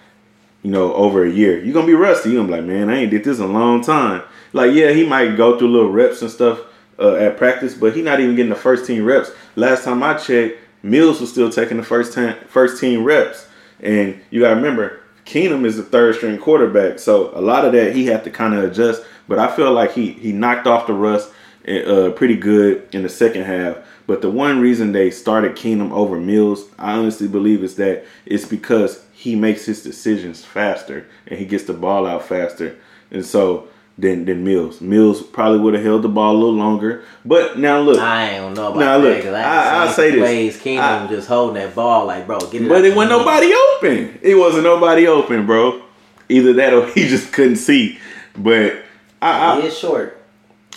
you 0.62 0.70
know 0.70 0.94
over 0.94 1.24
a 1.24 1.30
year. 1.30 1.62
You're 1.62 1.74
gonna 1.74 1.86
be 1.86 1.94
rusty. 1.94 2.30
You're 2.30 2.44
gonna 2.44 2.48
be 2.48 2.60
like, 2.60 2.68
man, 2.68 2.88
I 2.88 3.00
ain't 3.00 3.10
did 3.10 3.24
this 3.24 3.38
in 3.38 3.44
a 3.44 3.48
long 3.48 3.82
time. 3.82 4.22
Like 4.52 4.72
yeah, 4.72 4.92
he 4.92 5.04
might 5.04 5.36
go 5.36 5.58
through 5.58 5.72
little 5.72 5.90
reps 5.90 6.22
and 6.22 6.30
stuff 6.30 6.60
uh, 6.98 7.14
at 7.14 7.36
practice, 7.36 7.74
but 7.74 7.94
he 7.94 8.02
not 8.02 8.20
even 8.20 8.36
getting 8.36 8.50
the 8.50 8.56
first 8.56 8.86
team 8.86 9.04
reps. 9.04 9.30
Last 9.56 9.84
time 9.84 10.02
I 10.02 10.14
checked, 10.14 10.58
Mills 10.82 11.20
was 11.20 11.30
still 11.30 11.50
taking 11.50 11.76
the 11.76 11.82
first 11.82 12.12
time 12.12 12.36
first 12.48 12.80
team 12.80 13.04
reps. 13.04 13.46
And 13.80 14.20
you 14.30 14.40
gotta 14.40 14.56
remember, 14.56 15.00
Keenum 15.24 15.64
is 15.64 15.76
the 15.76 15.82
third 15.82 16.16
string 16.16 16.38
quarterback, 16.38 16.98
so 16.98 17.30
a 17.36 17.40
lot 17.40 17.64
of 17.64 17.72
that 17.72 17.94
he 17.94 18.06
had 18.06 18.24
to 18.24 18.30
kind 18.30 18.54
of 18.54 18.64
adjust. 18.64 19.02
But 19.28 19.38
I 19.38 19.54
feel 19.54 19.72
like 19.72 19.92
he 19.92 20.12
he 20.12 20.32
knocked 20.32 20.66
off 20.66 20.86
the 20.86 20.94
rust 20.94 21.30
uh, 21.68 22.10
pretty 22.16 22.36
good 22.36 22.88
in 22.92 23.02
the 23.02 23.08
second 23.08 23.44
half. 23.44 23.78
But 24.06 24.22
the 24.22 24.30
one 24.30 24.60
reason 24.60 24.92
they 24.92 25.10
started 25.10 25.54
Keenum 25.54 25.92
over 25.92 26.18
Mills, 26.18 26.66
I 26.78 26.94
honestly 26.94 27.28
believe, 27.28 27.62
is 27.62 27.76
that 27.76 28.06
it's 28.24 28.46
because 28.46 29.04
he 29.12 29.36
makes 29.36 29.66
his 29.66 29.82
decisions 29.82 30.44
faster 30.44 31.06
and 31.26 31.38
he 31.38 31.44
gets 31.44 31.64
the 31.64 31.74
ball 31.74 32.06
out 32.06 32.24
faster. 32.24 32.76
And 33.10 33.24
so 33.24 33.68
than 33.98 34.24
than 34.24 34.44
Mills. 34.44 34.80
Mills 34.80 35.22
probably 35.22 35.58
would 35.58 35.74
have 35.74 35.82
held 35.82 36.02
the 36.02 36.08
ball 36.08 36.34
a 36.36 36.38
little 36.38 36.54
longer. 36.54 37.02
But 37.24 37.58
now 37.58 37.80
look, 37.80 37.98
I 37.98 38.36
don't 38.36 38.54
know 38.54 38.68
about 38.68 38.78
Nah, 38.78 38.98
that. 38.98 39.24
look, 39.24 39.34
I- 39.34 39.42
I, 39.42 39.84
I'll 39.84 39.92
say 39.92 40.10
seen 40.10 40.20
this. 40.20 40.28
Plays 40.28 40.56
Keenum 40.62 41.04
I- 41.04 41.06
just 41.08 41.28
holding 41.28 41.54
that 41.56 41.74
ball 41.74 42.06
like, 42.06 42.26
bro, 42.26 42.38
get 42.38 42.62
it. 42.62 42.68
But 42.68 42.84
it 42.84 42.94
wasn't 42.94 43.18
nobody 43.18 43.52
open. 43.52 44.18
It 44.22 44.34
wasn't 44.36 44.64
nobody 44.64 45.06
open, 45.06 45.46
bro. 45.46 45.82
Either 46.28 46.52
that 46.54 46.72
or 46.72 46.86
he 46.94 47.08
just 47.08 47.32
couldn't 47.32 47.56
see. 47.56 47.98
But 48.36 48.82
I, 49.20 49.56
I, 49.56 49.60
He 49.62 49.66
is 49.68 49.76
short. 49.76 50.22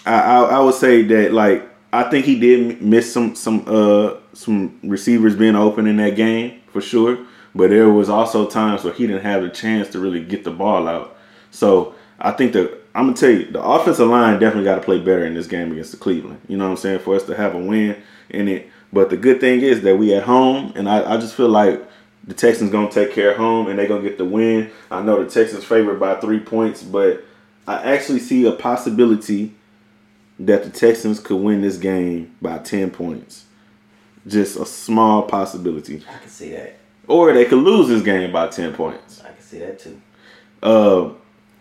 I, 0.06 0.14
I, 0.20 0.44
I 0.44 0.60
would 0.60 0.74
say 0.76 1.04
that 1.04 1.32
like 1.34 1.68
I 1.94 2.04
think 2.10 2.26
he 2.26 2.40
did 2.40 2.82
miss 2.82 3.14
some 3.14 3.36
some 3.36 3.64
uh 3.68 4.16
some 4.34 4.80
receivers 4.84 5.36
being 5.36 5.56
open 5.56 5.86
in 5.86 5.98
that 5.98 6.16
game 6.16 6.62
for 6.72 6.82
sure. 6.82 7.20
But 7.54 7.70
there 7.70 7.90
was 7.90 8.10
also 8.10 8.48
times 8.48 8.84
where 8.84 8.94
he 8.94 9.06
didn't 9.06 9.24
have 9.24 9.44
the 9.44 9.50
chance 9.50 9.90
to 9.90 10.00
really 10.00 10.24
get 10.24 10.44
the 10.46 10.52
ball 10.52 10.88
out. 10.88 11.18
So 11.52 11.94
I 12.18 12.32
think 12.32 12.54
that 12.54 12.81
I'm 12.94 13.06
gonna 13.06 13.18
tell 13.18 13.30
you 13.30 13.46
the 13.46 13.62
offensive 13.62 14.08
line 14.08 14.40
definitely 14.40 14.66
got 14.66 14.76
to 14.76 14.82
play 14.82 15.00
better 15.00 15.26
in 15.26 15.34
this 15.34 15.48
game 15.48 15.72
against 15.72 15.92
the 15.92 15.98
Cleveland. 15.98 16.42
You 16.48 16.58
know 16.58 16.66
what 16.66 16.72
I'm 16.72 16.78
saying 16.78 17.00
for 17.00 17.16
us 17.16 17.24
to 17.24 17.36
have 17.36 17.56
a 17.56 17.60
win 17.60 18.02
in 18.30 18.48
it. 18.48 18.70
But 18.92 19.10
the 19.10 19.18
good 19.18 19.40
thing 19.40 19.62
is 19.62 19.82
that 19.82 19.98
we 19.98 20.14
at 20.14 20.24
home, 20.24 20.74
and 20.76 20.90
I, 20.90 21.14
I 21.14 21.18
just 21.18 21.36
feel 21.36 21.48
like 21.48 21.82
the 22.26 22.34
Texans 22.34 22.72
gonna 22.72 22.92
take 22.92 23.14
care 23.14 23.32
of 23.32 23.38
home 23.38 23.68
and 23.68 23.80
they're 23.80 23.88
gonna 23.88 24.04
get 24.04 24.18
the 24.18 24.26
win. 24.26 24.72
I 24.90 25.02
know 25.02 25.24
the 25.24 25.30
Texans 25.30 25.64
favored 25.64 26.00
by 26.00 26.16
three 26.16 26.40
points, 26.40 26.84
but 26.84 27.24
I 27.68 27.94
actually 27.94 28.20
see 28.20 28.46
a 28.46 28.52
possibility 28.52 29.56
that 30.40 30.64
the 30.64 30.70
Texans 30.70 31.20
could 31.20 31.38
win 31.38 31.62
this 31.62 31.78
game 31.78 32.36
by 32.42 32.58
ten 32.58 32.92
points. 32.92 33.46
Just 34.28 34.60
a 34.60 34.66
small 34.66 35.24
possibility. 35.24 36.04
I 36.14 36.20
can 36.20 36.30
see 36.30 36.52
that. 36.52 36.78
Or 37.08 37.34
they 37.34 37.46
could 37.46 37.60
lose 37.60 37.88
this 37.88 38.04
game 38.04 38.32
by 38.32 38.50
ten 38.50 38.74
points. 38.74 39.22
I 39.22 39.32
can 39.32 39.42
see 39.42 39.60
that 39.60 39.80
too. 39.80 40.02
Uh, 40.62 41.10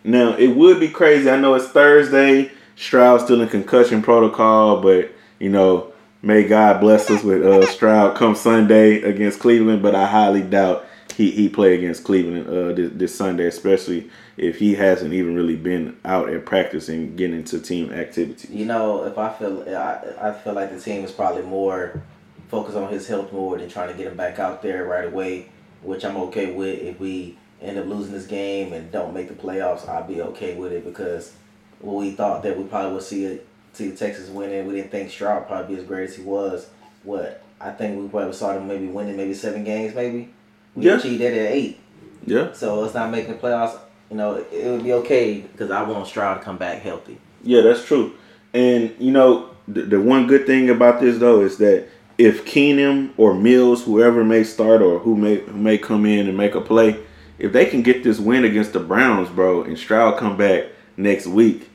now 0.05 0.37
it 0.37 0.49
would 0.49 0.81
be 0.81 0.89
crazy. 0.89 1.31
I 1.31 1.37
know 1.37 1.55
it's 1.55 1.69
Thursday. 1.69 2.51
Stroud 2.77 3.21
still 3.21 3.43
in 3.43 3.49
concussion 3.49 4.03
protocol, 4.03 4.81
but 4.81 5.13
you 5.39 5.51
know, 5.51 5.93
may 6.23 6.45
God 6.45 6.81
bless 6.81 7.11
us 7.11 7.23
with 7.23 7.45
uh, 7.45 7.67
Stroud 7.67 8.17
come 8.17 8.35
Sunday 8.35 9.03
against 9.03 9.41
Cleveland. 9.41 9.83
But 9.83 9.95
I 9.95 10.07
highly 10.07 10.43
doubt 10.43 10.87
he 11.15 11.31
he 11.31 11.49
play 11.49 11.75
against 11.75 12.05
Cleveland 12.05 12.49
uh, 12.49 12.73
this, 12.73 12.91
this 12.95 13.15
Sunday, 13.15 13.47
especially 13.47 14.11
if 14.37 14.59
he 14.59 14.75
hasn't 14.75 15.13
even 15.13 15.35
really 15.35 15.57
been 15.57 15.99
out 16.05 16.31
at 16.31 16.47
practice 16.47 16.89
and 16.89 17.17
getting 17.17 17.37
into 17.37 17.61
team 17.61 17.93
activity. 17.93 18.49
You 18.51 18.65
know, 18.65 19.05
if 19.05 19.19
I 19.19 19.31
feel, 19.33 19.63
I, 19.69 20.29
I 20.29 20.33
feel 20.33 20.55
like 20.55 20.71
the 20.71 20.81
team 20.81 21.05
is 21.05 21.13
probably 21.13 21.43
more 21.43 22.03
focused 22.49 22.77
on 22.77 22.91
his 22.91 23.07
health 23.07 23.33
more 23.33 23.59
than 23.59 23.69
trying 23.69 23.89
to 23.89 23.95
get 23.95 24.07
him 24.07 24.17
back 24.17 24.39
out 24.39 24.63
there 24.63 24.85
right 24.87 25.05
away, 25.05 25.51
which 25.83 26.05
I'm 26.05 26.17
okay 26.17 26.53
with. 26.53 26.81
If 26.81 26.99
we 26.99 27.37
end 27.63 27.79
up 27.79 27.87
losing 27.87 28.13
this 28.13 28.27
game 28.27 28.73
and 28.73 28.91
don't 28.91 29.13
make 29.15 29.29
the 29.29 29.35
playoffs, 29.35 29.89
I'll 29.89 30.07
be 30.07 30.23
okay 30.23 30.55
with 30.57 30.73
it 30.73 30.85
because 30.85 31.33
we 31.81 32.13
thought 32.13 32.43
that 32.43 32.57
we 32.59 32.65
probably 32.65 32.95
would 32.95 33.03
see 33.03 33.25
it, 33.25 33.47
see 33.73 33.89
the 33.89 33.97
Texas 33.97 34.29
winning. 34.29 34.67
We 34.67 34.75
didn't 34.75 34.91
think 34.91 35.11
Stroud 35.11 35.47
probably 35.47 35.75
be 35.77 35.81
as 35.81 35.87
great 35.87 36.09
as 36.11 36.17
he 36.17 36.23
was. 36.23 36.69
What 37.05 37.43
I 37.61 37.71
think 37.71 38.01
we 38.01 38.09
probably 38.09 38.33
saw 38.33 38.55
them 38.55 38.67
maybe 38.69 38.87
winning 38.87 39.17
maybe 39.17 39.35
seven 39.35 39.65
games, 39.65 39.95
maybe. 39.95 40.31
We 40.75 40.87
Yeah. 40.87 40.99
achieved 40.99 41.21
that 41.23 41.33
at 41.33 41.53
eight. 41.53 41.79
Yeah, 42.27 42.53
So 42.53 42.85
it's 42.85 42.95
not 42.95 43.11
making 43.11 43.33
the 43.33 43.39
playoffs. 43.39 43.79
You 44.11 44.17
know, 44.17 44.35
it, 44.35 44.49
it 44.53 44.71
would 44.71 44.85
be 44.85 44.93
okay 44.95 45.41
because 45.41 45.71
I 45.71 45.83
want 45.83 46.07
Stroud 46.07 46.39
to 46.39 46.45
come 46.45 46.59
back 46.59 46.83
healthy. 46.83 47.19
yeah, 47.43 47.63
that's 47.63 47.85
true. 47.85 48.13
And 48.53 48.95
you 48.99 49.11
know, 49.11 49.51
the, 49.69 49.83
the 49.83 50.01
one 50.01 50.27
good 50.27 50.47
thing 50.47 50.69
about 50.69 51.01
this 51.01 51.19
though 51.19 51.41
is 51.41 51.57
that 51.59 51.87
if 52.19 52.45
Keenum 52.45 53.11
or 53.17 53.33
Mills, 53.35 53.85
whoever 53.85 54.23
may 54.25 54.45
start 54.45 54.83
or 54.83 54.99
who 54.99 55.17
may 55.17 55.37
who 55.37 55.57
may 55.57 55.79
come 55.79 56.05
in 56.05 56.29
and 56.29 56.37
make 56.37 56.55
a 56.55 56.61
play, 56.61 56.97
if 57.41 57.53
they 57.53 57.67
can 57.67 57.83
get 57.83 58.05
this 58.05 58.19
win 58.19 58.45
against 58.45 58.73
the 58.73 58.81
Browns, 58.81 59.29
bro, 59.29 59.63
and 59.63 59.79
Stroud 59.79 60.19
come 60.19 60.37
back 60.37 60.67
next 60.97 61.27
week, 61.27 61.69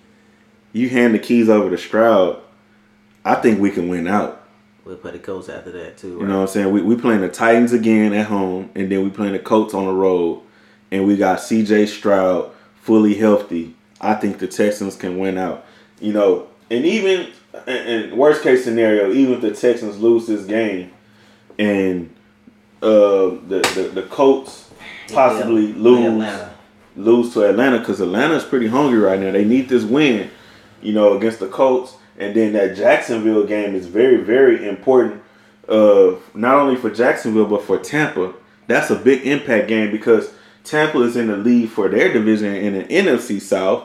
you 0.74 0.89
hand 0.89 1.13
the 1.13 1.20
keys 1.20 1.49
over 1.49 1.70
to 1.70 1.78
Stroud. 1.78 2.41
I 3.24 3.36
think 3.36 3.59
we 3.59 3.72
can 3.72 3.88
win 3.88 4.07
out 4.07 4.45
We'll 4.86 4.97
play 4.97 5.11
the 5.11 5.20
Colts 5.20 5.49
after 5.49 5.72
that 5.72 5.97
too. 5.97 6.20
You 6.20 6.28
know 6.28 6.36
what 6.36 6.41
I'm 6.41 6.47
saying? 6.47 6.72
We 6.72 6.84
we 6.84 6.95
playing 6.95 7.22
the 7.22 7.30
Titans 7.30 7.74
again 7.74 8.13
at 8.13 8.28
home, 8.28 8.70
and 8.76 8.91
then 8.91 9.03
we 9.03 9.09
playing 9.09 9.34
the 9.34 9.39
Colts 9.39 9.74
on 9.74 9.86
the 9.86 9.91
road, 9.91 10.43
and 10.91 11.07
we 11.07 11.18
got 11.18 11.41
C.J. 11.41 11.88
Stroud 11.88 12.51
fully 12.82 13.16
healthy. 13.16 13.76
I 13.99 14.13
think 14.13 14.38
the 14.38 14.47
Texans 14.47 14.95
can 14.95 15.18
win 15.18 15.39
out. 15.39 15.66
You 15.99 16.13
know, 16.13 16.47
and 16.70 16.86
even 16.86 17.32
in 17.66 18.16
worst 18.16 18.43
case 18.43 18.63
scenario, 18.63 19.11
even 19.11 19.34
if 19.34 19.41
the 19.41 19.55
Texans 19.55 19.97
lose 19.97 20.28
this 20.28 20.45
game, 20.45 20.91
and 21.57 22.16
uh, 22.84 23.41
the, 23.47 23.68
the 23.74 23.91
the 23.91 24.03
Colts 24.03 24.64
possibly 25.12 25.68
Yeah, 25.68 25.74
lose 25.78 26.06
Atlanta. 26.06 26.53
lose 26.95 27.34
to 27.34 27.49
Atlanta 27.49 27.80
because 27.80 28.01
Atlanta's 28.01 28.43
pretty 28.43 28.68
hungry 28.68 28.99
right 28.99 29.20
now. 29.20 29.32
They 29.32 29.45
need 29.45 29.70
this 29.70 29.84
win, 29.84 30.30
you 30.82 30.93
know, 30.93 31.18
against 31.18 31.39
the 31.39 31.47
Colts. 31.47 31.95
And 32.18 32.34
then 32.36 32.53
that 32.53 32.78
Jacksonville 32.78 33.45
game 33.45 33.76
is 33.76 33.88
very, 33.88 34.18
very 34.18 34.68
important, 34.68 35.22
uh, 35.68 36.14
not 36.34 36.56
only 36.56 36.78
for 36.78 36.89
Jacksonville, 36.89 37.45
but 37.45 37.64
for 37.64 37.78
Tampa. 37.78 38.34
That's 38.68 38.89
a 38.89 38.95
big 38.95 39.28
impact 39.28 39.68
game 39.68 39.91
because 39.91 40.32
Tampa 40.64 41.01
is 41.01 41.16
in 41.18 41.28
the 41.28 41.36
lead 41.38 41.70
for 41.72 41.89
their 41.89 42.12
division 42.14 42.56
in 42.56 42.74
the 42.74 42.84
NFC 42.86 43.41
South. 43.41 43.84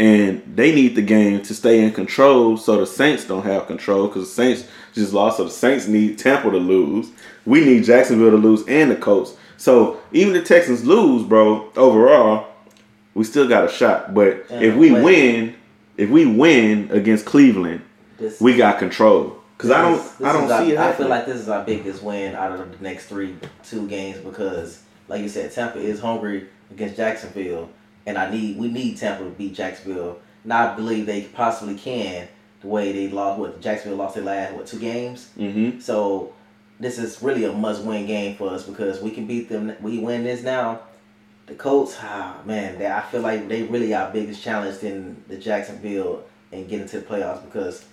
And 0.00 0.42
they 0.54 0.72
need 0.74 0.94
the 0.94 1.02
game 1.02 1.42
to 1.42 1.54
stay 1.54 1.80
in 1.84 1.92
control 1.92 2.56
so 2.56 2.78
the 2.78 2.86
Saints 2.86 3.24
don't 3.24 3.42
have 3.44 3.66
control 3.66 4.06
because 4.06 4.28
the 4.28 4.34
Saints 4.34 4.68
just 4.94 5.12
lost. 5.12 5.38
So 5.38 5.44
the 5.44 5.50
Saints 5.50 5.88
need 5.88 6.18
Tampa 6.18 6.50
to 6.52 6.56
lose. 6.56 7.10
We 7.44 7.64
need 7.64 7.82
Jacksonville 7.84 8.30
to 8.30 8.36
lose 8.36 8.62
and 8.68 8.90
the 8.92 8.96
Colts. 8.96 9.34
So 9.58 9.98
even 10.12 10.32
the 10.32 10.40
Texans 10.42 10.84
lose, 10.86 11.24
bro, 11.24 11.70
overall, 11.76 12.46
we 13.14 13.24
still 13.24 13.46
got 13.48 13.64
a 13.64 13.68
shot. 13.68 14.14
But 14.14 14.46
Yeah, 14.50 14.60
if 14.60 14.74
we 14.76 14.90
but- 14.92 15.02
win, 15.02 15.54
if 15.96 16.08
we 16.08 16.24
win 16.24 16.88
against 16.92 17.26
Cleveland, 17.26 17.82
This, 18.18 18.40
we 18.40 18.56
got 18.56 18.78
control. 18.78 19.34
Because 19.56 19.72
I 19.72 19.82
don't, 19.82 20.00
I 20.24 20.32
don't 20.32 20.46
see 20.48 20.76
our- 20.76 20.88
it. 20.88 20.90
I 20.90 20.92
feel 20.92 21.08
like 21.08 21.26
this 21.26 21.36
is 21.40 21.48
our 21.48 21.64
biggest 21.64 22.02
win 22.02 22.34
out 22.36 22.52
of 22.52 22.58
the 22.78 22.82
next 22.82 23.06
three 23.06 23.34
two 23.64 23.88
games 23.88 24.18
because, 24.18 24.80
like 25.08 25.20
you 25.20 25.28
said, 25.28 25.50
Tampa 25.52 25.78
is 25.80 25.98
hungry 26.00 26.46
against 26.70 26.96
Jacksonville, 26.96 27.68
and 28.06 28.16
I 28.16 28.30
need 28.30 28.56
we 28.56 28.68
need 28.68 28.96
Tampa 28.96 29.24
to 29.24 29.30
beat 29.30 29.54
Jacksonville. 29.54 30.18
Now 30.44 30.70
I 30.70 30.76
believe 30.76 31.06
they 31.06 31.22
possibly 31.22 31.74
can. 31.74 32.28
The 32.60 32.68
way 32.68 32.92
they 32.92 33.08
lost, 33.08 33.38
what 33.40 33.60
Jacksonville 33.60 33.98
lost 33.98 34.14
their 34.14 34.22
last 34.24 34.54
what 34.54 34.66
two 34.66 34.78
games. 34.78 35.28
Mhm. 35.36 35.82
So 35.82 36.32
this 36.80 36.98
is 36.98 37.22
really 37.22 37.44
a 37.44 37.52
must-win 37.52 38.06
game 38.06 38.36
for 38.36 38.50
us 38.50 38.64
because 38.64 39.00
we 39.00 39.10
can 39.10 39.26
beat 39.26 39.48
them. 39.48 39.72
We 39.80 39.98
win 39.98 40.24
this 40.24 40.42
now. 40.42 40.80
The 41.46 41.54
Colts, 41.54 41.96
ah, 42.00 42.36
man, 42.44 42.78
they, 42.78 42.86
I 42.86 43.00
feel 43.00 43.22
like 43.22 43.48
they 43.48 43.62
really 43.62 43.94
our 43.94 44.10
biggest 44.12 44.42
challenge 44.42 44.82
in 44.82 45.22
the 45.28 45.36
Jacksonville 45.38 46.24
and 46.52 46.68
getting 46.68 46.86
to 46.88 47.00
the 47.00 47.06
playoffs 47.06 47.42
because 47.44 47.84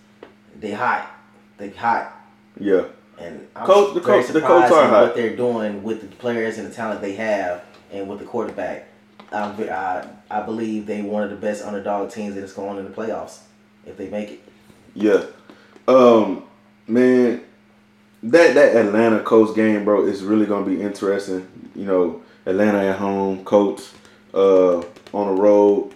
they 0.60 0.72
hot, 0.72 1.10
they 1.58 1.70
hot, 1.70 2.14
Yeah. 2.60 2.84
and 3.18 3.48
I'm 3.56 3.66
Colts- 3.66 3.94
the 3.94 4.02
very 4.02 4.20
Colts- 4.20 4.34
the 4.34 4.42
Colts 4.42 4.72
are 4.72 4.88
hot. 4.88 5.04
what 5.04 5.16
they're 5.16 5.36
doing 5.38 5.84
with 5.84 6.02
the 6.02 6.08
players 6.18 6.58
and 6.58 6.68
the 6.70 6.74
talent 6.74 7.00
they 7.02 7.14
have 7.16 7.64
and 7.94 8.10
with 8.10 8.20
the 8.20 8.26
quarterback. 8.26 8.88
I'm, 9.32 9.58
I 9.70 10.06
I 10.30 10.42
believe 10.42 10.86
they 10.86 11.02
one 11.02 11.24
of 11.24 11.30
the 11.30 11.36
best 11.36 11.64
underdog 11.64 12.12
teams 12.12 12.36
that 12.36 12.44
is 12.44 12.54
going 12.54 12.78
in 12.78 12.86
the 12.86 12.92
playoffs 12.92 13.40
if 13.86 13.96
they 13.98 14.10
make 14.10 14.32
it. 14.32 14.40
Yeah. 14.94 15.24
Um, 15.88 16.44
man, 16.88 17.42
that 18.26 18.55
that 18.55 18.76
Atlanta 18.76 19.19
Colts 19.21 19.53
game, 19.53 19.86
bro, 19.86 20.05
is 20.05 20.23
really 20.23 20.45
gonna 20.45 20.65
be 20.65 20.82
interesting. 20.82 21.47
You 21.76 21.86
know, 21.86 22.21
Atlanta 22.45 22.80
at 22.80 22.97
home, 22.97 23.43
Colts 23.45 23.93
uh, 24.34 24.78
on 25.13 25.36
the 25.36 25.41
road, 25.41 25.93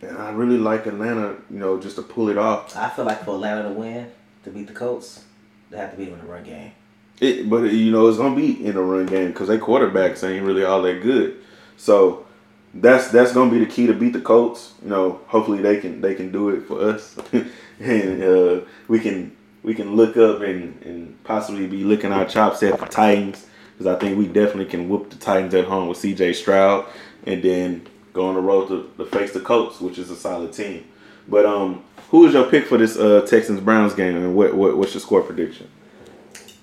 and 0.00 0.16
I 0.16 0.30
really 0.30 0.58
like 0.58 0.86
Atlanta. 0.86 1.36
You 1.50 1.58
know, 1.58 1.80
just 1.80 1.96
to 1.96 2.02
pull 2.02 2.28
it 2.28 2.38
off. 2.38 2.76
I 2.76 2.88
feel 2.90 3.04
like 3.04 3.24
for 3.24 3.34
Atlanta 3.34 3.68
to 3.68 3.74
win 3.74 4.10
to 4.44 4.50
beat 4.50 4.68
the 4.68 4.72
Colts, 4.72 5.24
they 5.70 5.78
have 5.78 5.90
to 5.90 5.96
beat 5.96 6.06
them 6.06 6.14
in 6.14 6.20
the 6.20 6.32
run 6.32 6.44
game. 6.44 6.72
It, 7.20 7.48
but 7.50 7.72
you 7.72 7.90
know, 7.90 8.06
it's 8.08 8.18
gonna 8.18 8.36
be 8.36 8.64
in 8.64 8.76
a 8.76 8.82
run 8.82 9.06
game 9.06 9.28
because 9.28 9.48
they 9.48 9.58
quarterbacks 9.58 10.28
ain't 10.28 10.44
really 10.44 10.64
all 10.64 10.82
that 10.82 11.02
good. 11.02 11.38
So 11.76 12.24
that's 12.72 13.08
that's 13.08 13.32
gonna 13.32 13.50
be 13.50 13.58
the 13.58 13.66
key 13.66 13.88
to 13.88 13.94
beat 13.94 14.12
the 14.12 14.20
Colts. 14.20 14.74
You 14.82 14.90
know, 14.90 15.20
hopefully 15.26 15.60
they 15.60 15.78
can 15.78 16.00
they 16.00 16.14
can 16.14 16.30
do 16.30 16.50
it 16.50 16.66
for 16.66 16.80
us, 16.88 17.16
and 17.80 18.22
uh, 18.22 18.60
we 18.86 19.00
can 19.00 19.33
we 19.64 19.74
can 19.74 19.96
look 19.96 20.16
up 20.16 20.42
and, 20.42 20.80
and 20.82 21.24
possibly 21.24 21.66
be 21.66 21.82
licking 21.82 22.12
our 22.12 22.26
chops 22.26 22.62
at 22.62 22.78
the 22.78 22.86
Titans 22.86 23.46
because 23.72 23.86
I 23.86 23.98
think 23.98 24.16
we 24.16 24.26
definitely 24.26 24.66
can 24.66 24.88
whoop 24.88 25.10
the 25.10 25.16
Titans 25.16 25.54
at 25.54 25.64
home 25.64 25.88
with 25.88 25.98
C.J. 25.98 26.34
Stroud, 26.34 26.86
and 27.26 27.42
then 27.42 27.86
go 28.12 28.26
on 28.28 28.36
the 28.36 28.40
road 28.40 28.68
to, 28.68 28.90
to 28.98 29.10
face 29.10 29.32
the 29.32 29.40
Colts, 29.40 29.80
which 29.80 29.98
is 29.98 30.10
a 30.10 30.16
solid 30.16 30.52
team. 30.52 30.84
But 31.26 31.44
um, 31.44 31.82
who 32.10 32.26
is 32.26 32.34
your 32.34 32.48
pick 32.48 32.66
for 32.66 32.78
this 32.78 32.96
uh, 32.96 33.26
Texans 33.28 33.60
Browns 33.60 33.94
game, 33.94 34.16
and 34.16 34.36
what, 34.36 34.54
what 34.54 34.76
what's 34.76 34.94
your 34.94 35.00
score 35.00 35.22
prediction? 35.22 35.68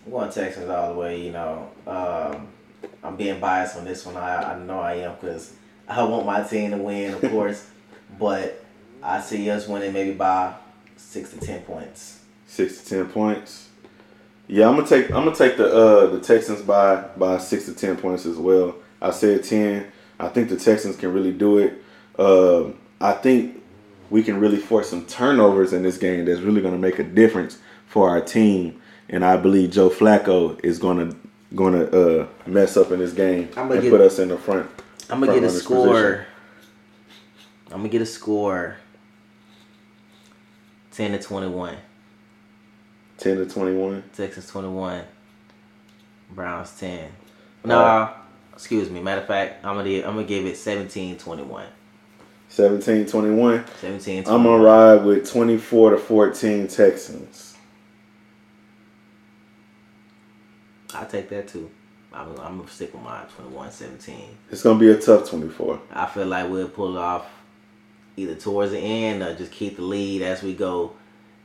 I'm 0.05 0.11
going 0.11 0.31
Texans 0.31 0.69
all 0.69 0.93
the 0.93 0.99
way. 0.99 1.19
You 1.19 1.31
know, 1.31 1.69
um, 1.85 2.47
I'm 3.03 3.17
being 3.17 3.39
biased 3.39 3.75
on 3.75 3.83
this 3.83 4.05
one. 4.05 4.15
I, 4.15 4.53
I 4.53 4.59
know 4.59 4.79
I 4.79 4.93
am 4.93 5.15
because 5.15 5.53
I 5.89 6.03
want 6.03 6.25
my 6.25 6.43
team 6.43 6.71
to 6.71 6.77
win, 6.77 7.13
of 7.15 7.21
course. 7.31 7.67
but 8.17 8.63
I 9.03 9.19
see 9.19 9.49
us 9.49 9.67
winning 9.67 9.91
maybe 9.91 10.13
by 10.13 10.53
six 10.95 11.31
to 11.31 11.39
ten 11.39 11.61
points. 11.63 12.20
Six 12.51 12.83
to 12.83 12.89
ten 12.89 13.07
points. 13.07 13.69
Yeah, 14.49 14.67
I'm 14.67 14.75
gonna 14.75 14.85
take 14.85 15.05
I'm 15.11 15.23
gonna 15.23 15.33
take 15.33 15.55
the 15.55 15.73
uh 15.73 16.07
the 16.07 16.19
Texans 16.19 16.61
by 16.61 16.97
by 17.15 17.37
six 17.37 17.63
to 17.67 17.73
ten 17.73 17.95
points 17.95 18.25
as 18.25 18.35
well. 18.35 18.75
I 19.01 19.11
said 19.11 19.45
ten. 19.45 19.89
I 20.19 20.27
think 20.27 20.49
the 20.49 20.57
Texans 20.57 20.97
can 20.97 21.13
really 21.13 21.31
do 21.31 21.59
it. 21.59 21.81
Um, 22.19 22.77
I 22.99 23.13
think 23.13 23.63
we 24.09 24.21
can 24.21 24.37
really 24.41 24.57
force 24.57 24.89
some 24.89 25.05
turnovers 25.05 25.71
in 25.71 25.81
this 25.81 25.97
game. 25.97 26.25
That's 26.25 26.41
really 26.41 26.61
gonna 26.61 26.77
make 26.77 26.99
a 26.99 27.05
difference 27.05 27.57
for 27.87 28.09
our 28.09 28.19
team. 28.19 28.81
And 29.07 29.23
I 29.23 29.37
believe 29.37 29.71
Joe 29.71 29.89
Flacco 29.89 30.59
is 30.61 30.77
gonna 30.77 31.15
gonna 31.55 31.85
uh 31.85 32.27
mess 32.45 32.75
up 32.75 32.91
in 32.91 32.99
this 32.99 33.13
game 33.13 33.47
and 33.55 33.81
get- 33.81 33.89
put 33.89 34.01
us 34.01 34.19
in 34.19 34.27
the 34.27 34.37
front. 34.37 34.69
I'm 35.09 35.21
gonna 35.21 35.35
get 35.39 35.43
a 35.45 35.49
score. 35.49 35.87
position. 35.87 36.25
I'm 37.67 37.77
gonna 37.77 37.87
get 37.87 38.01
a 38.01 38.05
score. 38.05 38.75
Ten 40.91 41.13
to 41.13 41.17
twenty-one. 41.19 41.77
Ten 43.21 43.37
to 43.37 43.45
twenty 43.45 43.77
one. 43.77 44.03
Texas 44.15 44.47
twenty-one. 44.49 45.03
Browns 46.31 46.71
ten. 46.79 47.11
No, 47.63 47.77
Alright. 47.77 48.15
excuse 48.51 48.89
me. 48.89 48.99
Matter 48.99 49.21
of 49.21 49.27
fact, 49.27 49.63
I'm 49.63 49.75
gonna 49.75 49.97
I'm 49.97 50.15
gonna 50.15 50.23
give 50.23 50.47
it 50.47 50.55
17-21. 50.55 51.65
17-21. 52.49 53.69
17 53.79 54.23
I'm 54.27 54.41
gonna 54.41 54.57
ride 54.57 55.05
with 55.05 55.29
twenty 55.29 55.59
four 55.59 55.91
to 55.91 55.99
fourteen 55.99 56.67
Texans. 56.67 57.55
I 60.95 61.05
take 61.05 61.29
that 61.29 61.47
too. 61.47 61.69
I'm, 62.11 62.31
I'm 62.39 62.57
gonna 62.57 62.67
stick 62.69 62.91
with 62.91 63.03
my 63.03 63.21
21-17. 63.37 64.15
It's 64.49 64.63
gonna 64.63 64.79
be 64.79 64.89
a 64.89 64.97
tough 64.97 65.29
twenty 65.29 65.47
four. 65.47 65.79
I 65.93 66.07
feel 66.07 66.25
like 66.25 66.49
we'll 66.49 66.69
pull 66.69 66.97
it 66.97 66.99
off 66.99 67.27
either 68.17 68.33
towards 68.33 68.71
the 68.71 68.79
end 68.79 69.21
or 69.21 69.35
just 69.35 69.51
keep 69.51 69.75
the 69.75 69.83
lead 69.83 70.23
as 70.23 70.41
we 70.41 70.55
go. 70.55 70.95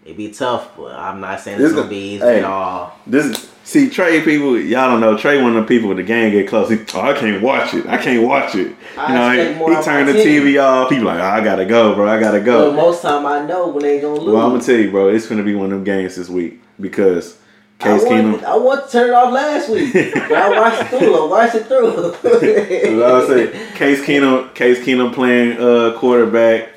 It'd 0.06 0.16
be 0.16 0.30
tough, 0.30 0.76
but 0.76 0.92
I'm 0.94 1.20
not 1.20 1.40
saying 1.40 1.58
This 1.58 1.66
it's 1.72 1.74
gonna 1.76 1.90
be 1.90 2.14
easy 2.14 2.24
hey. 2.24 2.38
at 2.38 2.44
all. 2.44 2.96
This 3.08 3.50
see 3.64 3.90
Trey 3.90 4.20
people, 4.22 4.56
y'all 4.56 4.88
don't 4.88 5.00
know 5.00 5.18
Trey. 5.18 5.42
One 5.42 5.56
of 5.56 5.64
the 5.64 5.68
people 5.68 5.88
with 5.88 5.96
the 5.96 6.04
gang 6.04 6.30
get 6.30 6.46
close. 6.48 6.70
He, 6.70 6.78
oh, 6.94 7.00
I 7.00 7.12
can't 7.12 7.42
watch 7.42 7.74
it. 7.74 7.86
I 7.86 7.96
can't 7.98 8.22
watch 8.22 8.54
it. 8.54 8.68
You 8.68 8.76
I 8.96 9.14
know, 9.34 9.66
he, 9.68 9.74
he 9.76 9.82
turned 9.82 10.08
the. 10.08 10.12
TV 10.12 10.62
off. 10.62 10.90
People 10.90 11.06
like, 11.06 11.18
oh, 11.18 11.24
I 11.24 11.42
gotta 11.42 11.64
go, 11.66 11.96
bro. 11.96 12.08
I 12.08 12.20
gotta 12.20 12.38
But 12.38 12.44
go. 12.44 12.72
most 12.72 13.02
time 13.02 13.26
I 13.26 13.44
know 13.44 13.66
when 13.68 13.82
they 13.82 14.00
gonna 14.00 14.20
lose. 14.20 14.32
Well, 14.32 14.44
I'm 14.46 14.52
gonna 14.52 14.62
tell 14.62 14.76
you, 14.76 14.92
bro. 14.92 15.08
It's 15.08 15.26
gonna 15.26 15.42
be 15.42 15.56
one 15.56 15.66
of 15.66 15.70
them 15.72 15.82
games 15.84 16.14
this 16.14 16.28
week 16.28 16.60
because 16.80 17.36
I 17.80 17.84
Case 17.98 18.04
want, 18.04 18.12
Keenum. 18.40 18.44
I 18.44 18.56
want 18.56 18.86
to 18.86 18.92
turn 18.92 19.08
it 19.10 19.12
off 19.12 19.32
last 19.32 19.68
week, 19.70 19.92
but 19.92 20.32
I 20.32 20.48
watched 20.60 20.92
it 20.92 20.98
through. 21.00 21.24
I 21.24 21.28
watched 21.28 21.54
it 21.56 21.66
through. 21.66 23.02
I 23.02 23.12
would 23.12 23.26
say 23.26 23.74
Case 23.74 24.00
Keenum, 24.06 24.54
Case 24.54 24.78
Keenum 24.86 25.12
playing 25.12 25.58
uh, 25.60 25.98
quarterback. 25.98 26.68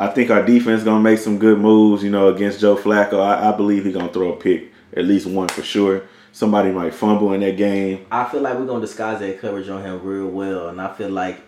I 0.00 0.06
think 0.06 0.30
our 0.30 0.44
defense 0.44 0.84
gonna 0.84 1.02
make 1.02 1.18
some 1.18 1.38
good 1.38 1.58
moves. 1.58 2.04
You 2.04 2.10
know, 2.10 2.28
against 2.28 2.60
Joe 2.60 2.76
Flacco. 2.76 3.20
I, 3.20 3.50
I 3.50 3.56
believe 3.56 3.84
he's 3.84 3.94
gonna 3.94 4.12
throw 4.12 4.32
a 4.32 4.36
pick, 4.36 4.72
at 4.96 5.04
least 5.04 5.26
one 5.26 5.48
for 5.48 5.62
sure. 5.62 6.04
Somebody 6.30 6.70
might 6.70 6.94
fumble 6.94 7.32
in 7.32 7.40
that 7.40 7.56
game. 7.56 8.06
I 8.12 8.24
feel 8.24 8.40
like 8.40 8.56
we're 8.56 8.66
gonna 8.66 8.80
disguise 8.80 9.18
that 9.18 9.40
coverage 9.40 9.68
on 9.68 9.82
him 9.82 10.00
real 10.04 10.28
well, 10.28 10.68
and 10.68 10.80
I 10.80 10.94
feel 10.94 11.10
like, 11.10 11.40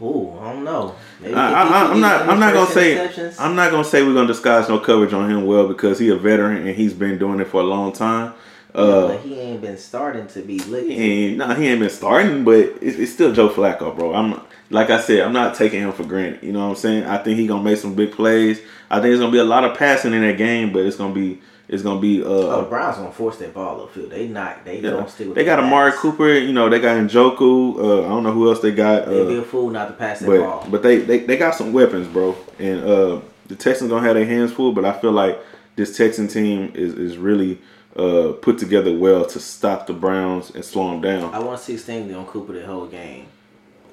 ooh, 0.00 0.38
I 0.38 0.52
don't 0.52 0.62
know. 0.62 0.94
Maybe 1.20 1.34
I, 1.34 1.50
if 1.50 1.56
I, 1.56 1.84
he 1.86 1.90
I'm 1.94 2.00
not. 2.00 2.28
I'm 2.28 2.38
not 2.38 2.54
gonna 2.54 2.70
say. 2.70 3.34
I'm 3.40 3.56
not 3.56 3.72
gonna 3.72 3.82
say 3.82 4.04
we're 4.04 4.14
gonna 4.14 4.28
disguise 4.28 4.68
no 4.68 4.78
coverage 4.78 5.12
on 5.12 5.28
him 5.28 5.46
well 5.46 5.66
because 5.66 5.98
he 5.98 6.10
a 6.10 6.16
veteran 6.16 6.64
and 6.64 6.76
he's 6.76 6.94
been 6.94 7.18
doing 7.18 7.40
it 7.40 7.48
for 7.48 7.60
a 7.60 7.64
long 7.64 7.92
time. 7.92 8.34
Uh, 8.72 9.08
but 9.08 9.20
he 9.20 9.40
ain't 9.40 9.62
been 9.62 9.78
starting 9.78 10.28
to 10.28 10.42
be 10.42 10.60
licking. 10.60 11.00
and 11.00 11.38
nah, 11.38 11.54
he 11.54 11.66
ain't 11.66 11.80
been 11.80 11.90
starting, 11.90 12.44
but 12.44 12.58
it's, 12.58 12.98
it's 12.98 13.10
still 13.10 13.32
Joe 13.32 13.48
Flacco, 13.48 13.96
bro. 13.96 14.14
I'm 14.14 14.45
like 14.70 14.90
I 14.90 15.00
said, 15.00 15.20
I'm 15.20 15.32
not 15.32 15.54
taking 15.54 15.80
him 15.82 15.92
for 15.92 16.04
granted. 16.04 16.42
You 16.42 16.52
know 16.52 16.60
what 16.64 16.70
I'm 16.70 16.76
saying? 16.76 17.04
I 17.04 17.18
think 17.18 17.38
he 17.38 17.46
gonna 17.46 17.62
make 17.62 17.78
some 17.78 17.94
big 17.94 18.12
plays. 18.12 18.60
I 18.90 19.00
think 19.00 19.12
it's 19.12 19.20
gonna 19.20 19.32
be 19.32 19.38
a 19.38 19.44
lot 19.44 19.64
of 19.64 19.76
passing 19.76 20.12
in 20.14 20.22
that 20.22 20.36
game, 20.36 20.72
but 20.72 20.84
it's 20.84 20.96
gonna 20.96 21.14
be 21.14 21.40
it's 21.68 21.82
gonna 21.82 22.00
be 22.00 22.22
uh. 22.22 22.26
Oh, 22.26 22.60
the 22.62 22.68
Browns 22.68 22.96
gonna 22.96 23.10
force 23.12 23.38
that 23.38 23.52
ball 23.54 23.86
upfield. 23.86 24.10
They 24.10 24.28
not. 24.28 24.64
They 24.64 24.80
yeah. 24.80 24.90
don't 24.90 25.10
stick 25.10 25.26
with. 25.28 25.36
They 25.36 25.44
got 25.44 25.58
Amari. 25.58 25.92
Cooper, 25.92 26.32
you 26.34 26.52
know. 26.52 26.68
They 26.68 26.78
got 26.80 26.96
Njoku. 26.96 27.78
Uh, 27.78 28.04
I 28.06 28.08
don't 28.08 28.22
know 28.22 28.32
who 28.32 28.48
else 28.48 28.60
they 28.60 28.72
got. 28.72 29.06
They'd 29.06 29.28
be 29.28 29.36
Uh, 29.38 29.40
a 29.40 29.44
fool 29.44 29.70
not 29.70 29.88
to 29.88 29.94
pass 29.94 30.20
that 30.20 30.26
but 30.26 30.38
ball. 30.40 30.66
but 30.70 30.82
they, 30.82 30.98
they 30.98 31.18
they 31.20 31.36
got 31.36 31.54
some 31.54 31.72
weapons, 31.72 32.06
bro. 32.08 32.36
And 32.58 32.84
uh, 32.84 33.20
the 33.46 33.56
Texans 33.56 33.90
gonna 33.90 34.06
have 34.06 34.14
their 34.14 34.26
hands 34.26 34.52
full. 34.52 34.72
But 34.72 34.84
I 34.84 34.92
feel 34.98 35.12
like 35.12 35.38
this 35.76 35.96
Texan 35.96 36.28
team 36.28 36.70
is 36.74 36.94
is 36.94 37.18
really 37.18 37.58
uh, 37.96 38.32
put 38.42 38.58
together 38.58 38.96
well 38.96 39.24
to 39.26 39.40
stop 39.40 39.86
the 39.88 39.92
Browns 39.92 40.50
and 40.50 40.64
slow 40.64 40.90
them 40.92 41.00
down. 41.00 41.34
I 41.34 41.38
want 41.40 41.58
to 41.58 41.64
see 41.64 41.74
Stingley 41.74 42.16
on 42.16 42.26
Cooper 42.26 42.52
the 42.52 42.64
whole 42.66 42.86
game. 42.86 43.26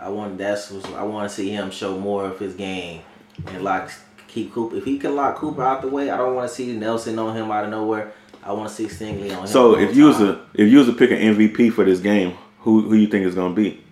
I 0.04 0.10
want 0.10 0.38
that's 0.38 0.70
what 0.70 0.94
I 0.94 1.04
want 1.04 1.30
to 1.30 1.36
see 1.36 1.50
him 1.50 1.72
show 1.72 1.98
more 1.98 2.26
of 2.26 2.40
his 2.40 2.56
game 2.56 3.02
and 3.48 3.64
lock 3.64 3.92
keep 4.28 4.54
Cooper. 4.54 4.76
If 4.76 4.86
he 4.86 5.00
can 5.00 5.16
lock 5.16 5.38
Cooper 5.38 5.64
out 5.64 5.82
the 5.82 5.88
way, 5.88 6.10
I 6.10 6.18
don't 6.18 6.36
want 6.36 6.50
to 6.50 6.54
see 6.54 6.76
Nelson 6.76 7.18
on 7.20 7.36
him 7.36 7.50
out 7.50 7.66
of 7.66 7.72
nowhere. 7.72 8.14
I 8.44 8.52
want 8.52 8.68
to 8.70 8.76
see 8.76 8.86
Stingley 8.86 9.32
on 9.32 9.44
him. 9.44 9.48
So 9.48 9.78
if 9.78 9.96
you 9.96 10.06
was 10.06 10.20
a 10.22 10.46
if 10.54 10.70
you 10.72 10.80
was 10.80 10.88
to 10.88 10.94
pick 10.94 11.12
an 11.12 11.18
MVP 11.18 11.72
for 11.72 11.86
this 11.86 12.00
game, 12.00 12.38
who 12.60 12.82
who 12.82 12.96
you 12.96 13.08
think 13.08 13.26
is 13.26 13.36
gonna 13.36 13.54
be? 13.54 13.84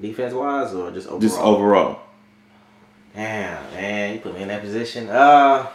defense 0.00 0.34
wise 0.34 0.74
or 0.74 0.90
just 0.90 1.06
overall? 1.06 1.20
Just 1.20 1.40
overall. 1.40 2.00
Damn, 3.14 3.72
man, 3.72 4.14
you 4.14 4.20
put 4.20 4.34
me 4.34 4.42
in 4.42 4.48
that 4.48 4.60
position. 4.60 5.08
Uh, 5.08 5.68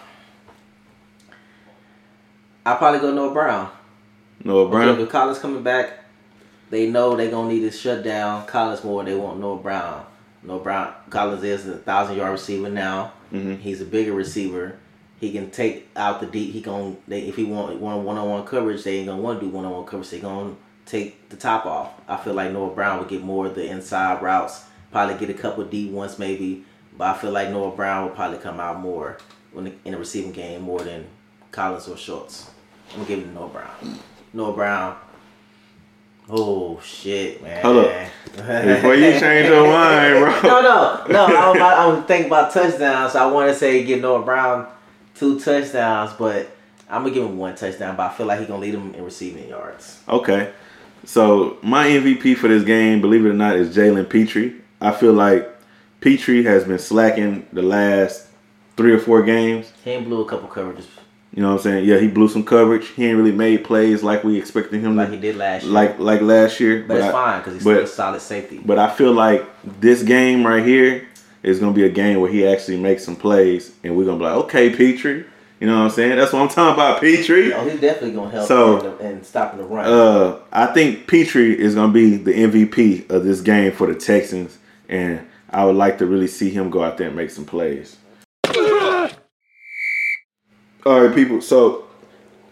I 2.65 2.75
probably 2.75 2.99
go 2.99 3.13
Noah 3.13 3.33
Brown. 3.33 3.71
Noah 4.43 4.69
Brown. 4.69 4.97
with 4.97 5.09
Collins 5.09 5.39
coming 5.39 5.63
back, 5.63 5.98
they 6.69 6.89
know 6.89 7.15
they 7.15 7.29
gonna 7.29 7.49
need 7.49 7.61
to 7.61 7.71
shut 7.71 8.03
down 8.03 8.45
Collins 8.45 8.83
more. 8.83 9.03
They 9.03 9.15
want 9.15 9.39
Noah 9.39 9.57
Brown. 9.57 10.05
Noah 10.43 10.59
Brown. 10.59 10.93
Collins 11.09 11.43
is 11.43 11.67
a 11.67 11.77
thousand 11.77 12.17
yard 12.17 12.31
receiver 12.31 12.69
now. 12.69 13.13
Mhm. 13.33 13.59
He's 13.59 13.81
a 13.81 13.85
bigger 13.85 14.13
receiver. 14.13 14.77
He 15.19 15.31
can 15.31 15.51
take 15.51 15.89
out 15.95 16.21
the 16.21 16.27
deep. 16.27 16.53
He 16.53 16.61
they 17.07 17.21
if 17.21 17.35
he 17.35 17.43
want 17.43 17.79
one 17.79 18.03
one 18.05 18.17
on 18.17 18.29
one 18.29 18.45
coverage, 18.45 18.83
they 18.83 18.97
ain't 18.97 19.07
gonna 19.07 19.21
want 19.21 19.39
to 19.39 19.45
do 19.45 19.51
one 19.51 19.65
on 19.65 19.71
one 19.71 19.85
coverage. 19.85 20.09
They 20.09 20.19
gonna 20.19 20.55
take 20.85 21.29
the 21.29 21.35
top 21.35 21.65
off. 21.65 21.91
I 22.07 22.17
feel 22.17 22.33
like 22.33 22.51
Noah 22.51 22.73
Brown 22.73 22.99
would 22.99 23.09
get 23.09 23.21
more 23.21 23.47
of 23.47 23.55
the 23.55 23.69
inside 23.69 24.21
routes. 24.21 24.63
Probably 24.91 25.15
get 25.15 25.29
a 25.29 25.39
couple 25.39 25.63
deep 25.65 25.91
ones 25.91 26.17
maybe, 26.17 26.63
but 26.97 27.15
I 27.15 27.17
feel 27.17 27.31
like 27.31 27.49
Noah 27.49 27.75
Brown 27.75 28.05
will 28.05 28.15
probably 28.15 28.39
come 28.39 28.59
out 28.59 28.79
more 28.79 29.17
when 29.51 29.65
the, 29.65 29.73
in 29.85 29.91
the 29.91 29.97
receiving 29.97 30.31
game 30.31 30.61
more 30.61 30.79
than 30.79 31.05
Collins 31.51 31.87
or 31.87 31.97
Schultz. 31.97 32.49
I'm 32.95 33.05
giving 33.05 33.33
Noah 33.33 33.49
Brown. 33.49 33.99
Noah 34.33 34.53
Brown. 34.53 34.95
Oh 36.29 36.79
shit, 36.83 37.41
man. 37.41 37.61
Hold 37.63 37.85
up. 37.85 38.09
Before 38.35 38.93
you 38.93 39.19
change 39.19 39.47
your 39.47 39.67
mind, 39.67 40.19
bro. 40.19 40.41
no, 40.43 40.61
no, 40.61 41.05
no. 41.09 41.25
I'm, 41.25 41.55
about, 41.55 41.97
I'm 41.97 42.03
thinking 42.03 42.27
about 42.27 42.53
touchdowns. 42.53 43.13
So 43.13 43.27
I 43.27 43.31
want 43.31 43.49
to 43.49 43.55
say 43.55 43.83
give 43.83 44.01
Noah 44.01 44.21
Brown 44.21 44.67
two 45.15 45.39
touchdowns, 45.39 46.13
but 46.13 46.51
I'm 46.87 47.01
gonna 47.01 47.13
give 47.13 47.25
him 47.25 47.37
one 47.37 47.55
touchdown. 47.55 47.95
But 47.95 48.11
I 48.11 48.13
feel 48.13 48.27
like 48.27 48.39
he 48.39 48.45
gonna 48.45 48.61
lead 48.61 48.75
him 48.75 48.93
in 48.93 49.03
receiving 49.03 49.49
yards. 49.49 50.01
Okay. 50.07 50.53
So 51.03 51.57
my 51.63 51.87
MVP 51.87 52.37
for 52.37 52.47
this 52.47 52.63
game, 52.63 53.01
believe 53.01 53.25
it 53.25 53.29
or 53.29 53.33
not, 53.33 53.55
is 53.55 53.75
Jalen 53.75 54.07
Pitre. 54.07 54.53
I 54.79 54.91
feel 54.91 55.13
like 55.13 55.49
Pitre 55.99 56.43
has 56.43 56.63
been 56.63 56.79
slacking 56.79 57.47
the 57.51 57.63
last 57.63 58.27
three 58.77 58.91
or 58.91 58.99
four 58.99 59.23
games. 59.23 59.73
He 59.83 59.97
blew 59.99 60.21
a 60.21 60.25
couple 60.25 60.47
coverages 60.47 60.85
You 61.33 61.43
know 61.43 61.49
what 61.49 61.57
I'm 61.57 61.61
saying? 61.63 61.85
Yeah, 61.85 61.99
he 61.99 62.07
blew 62.07 62.27
some 62.27 62.43
coverage. 62.43 62.87
He 62.87 63.05
ain't 63.05 63.17
really 63.17 63.31
made 63.31 63.63
plays 63.63 64.01
like 64.01 64.23
we 64.23 64.37
expected 64.37 64.81
him 64.81 64.95
like 64.95 65.09
to 65.09 65.15
he 65.15 65.21
did 65.21 65.35
last 65.35 65.63
year. 65.63 65.71
like 65.71 65.99
like 65.99 66.21
last 66.21 66.59
year. 66.59 66.83
but, 66.87 66.97
it's 66.97 67.05
I- 67.05 67.11
fine 67.11 67.39
because 67.39 67.53
he's 67.53 67.63
but- 67.63 67.73
still 67.75 67.83
a 67.83 67.87
solid 67.87 68.21
safety. 68.21 68.59
But 68.65 68.79
I 68.79 68.89
feel 68.89 69.11
like 69.13 69.45
this 69.79 70.01
game 70.03 70.45
right 70.45 70.65
here 70.65 71.07
is 71.43 71.59
gonna 71.59 71.71
be 71.73 71.83
a 71.85 71.89
game 71.89 72.19
where 72.19 72.31
he 72.31 72.45
actually 72.47 72.77
makes 72.77 73.03
some 73.05 73.15
plays, 73.15 73.71
and 73.83 73.95
we're 73.95 74.05
gonna 74.05 74.17
be 74.17 74.23
like, 74.25 74.33
okay, 74.45 74.69
Pitre. 74.71 75.25
You 75.59 75.67
know 75.67 75.75
what 75.77 75.83
I'm 75.83 75.89
saying? 75.89 76.15
That's 76.15 76.31
what 76.33 76.41
I'm 76.41 76.47
talking 76.47 76.73
about, 76.73 77.01
Pitre. 77.01 77.51
oh, 77.53 77.69
he's 77.69 77.79
definitely 77.81 78.11
gonna 78.13 78.31
help 78.31 78.47
So, 78.47 78.97
in 78.99 79.21
stopping 79.23 79.59
the 79.59 79.65
run. 79.65 79.85
Uh, 79.85 80.37
I 80.53 80.67
think 80.67 81.05
Pitre 81.07 81.41
is 81.53 81.75
gonna 81.75 81.91
be 81.93 82.15
the 82.15 82.31
MVP 82.33 83.09
of 83.09 83.23
this 83.25 83.41
game 83.41 83.71
for 83.73 83.85
the 83.87 83.93
Texans, 83.95 84.57
and 84.87 85.19
I 85.49 85.65
would 85.65 85.75
like 85.75 85.97
to 85.99 86.05
really 86.05 86.27
see 86.27 86.49
him 86.49 86.69
go 86.69 86.81
out 86.83 86.97
there 86.97 87.07
and 87.07 87.15
make 87.15 87.29
some 87.29 87.45
plays. 87.45 87.97
All 90.85 91.01
right, 91.01 91.13
people. 91.13 91.41
So 91.41 91.87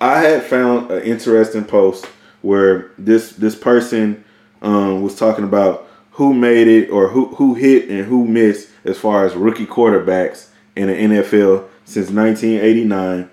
I 0.01 0.19
had 0.19 0.43
found 0.43 0.91
an 0.91 1.01
interesting 1.03 1.63
post 1.63 2.05
where 2.41 2.91
this 2.97 3.31
this 3.31 3.55
person 3.55 4.25
um, 4.61 5.01
was 5.01 5.15
talking 5.15 5.45
about 5.45 5.87
who 6.11 6.33
made 6.33 6.67
it 6.67 6.89
or 6.89 7.07
who 7.07 7.27
who 7.35 7.53
hit 7.53 7.89
and 7.89 8.05
who 8.05 8.25
missed 8.25 8.69
as 8.83 8.97
far 8.97 9.25
as 9.25 9.33
rookie 9.33 9.65
quarterbacks 9.65 10.49
in 10.75 10.87
the 10.87 10.93
NFL 10.93 11.69
since 11.85 12.09
1989, 12.09 13.29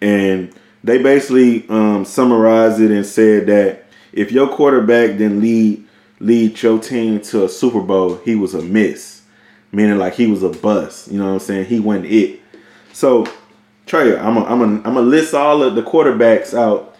and 0.00 0.54
they 0.82 0.96
basically 0.96 1.68
um, 1.68 2.06
summarized 2.06 2.80
it 2.80 2.90
and 2.90 3.04
said 3.04 3.46
that 3.48 3.84
if 4.14 4.32
your 4.32 4.48
quarterback 4.48 5.18
didn't 5.18 5.42
lead 5.42 5.84
lead 6.20 6.62
your 6.62 6.80
team 6.80 7.20
to 7.20 7.44
a 7.44 7.50
Super 7.50 7.82
Bowl, 7.82 8.16
he 8.24 8.34
was 8.34 8.54
a 8.54 8.62
miss, 8.62 9.24
meaning 9.72 9.98
like 9.98 10.14
he 10.14 10.26
was 10.26 10.42
a 10.42 10.48
bust. 10.48 11.12
You 11.12 11.18
know 11.18 11.26
what 11.26 11.32
I'm 11.34 11.38
saying? 11.40 11.66
He 11.66 11.80
wasn't 11.80 12.06
it. 12.06 12.40
So 12.94 13.26
Trey, 13.88 14.16
I'm 14.16 14.36
a, 14.36 14.44
I'm 14.44 14.60
a, 14.60 14.64
I'm 14.64 14.82
gonna 14.82 15.00
list 15.00 15.32
all 15.34 15.62
of 15.62 15.74
the 15.74 15.82
quarterbacks 15.82 16.52
out, 16.56 16.94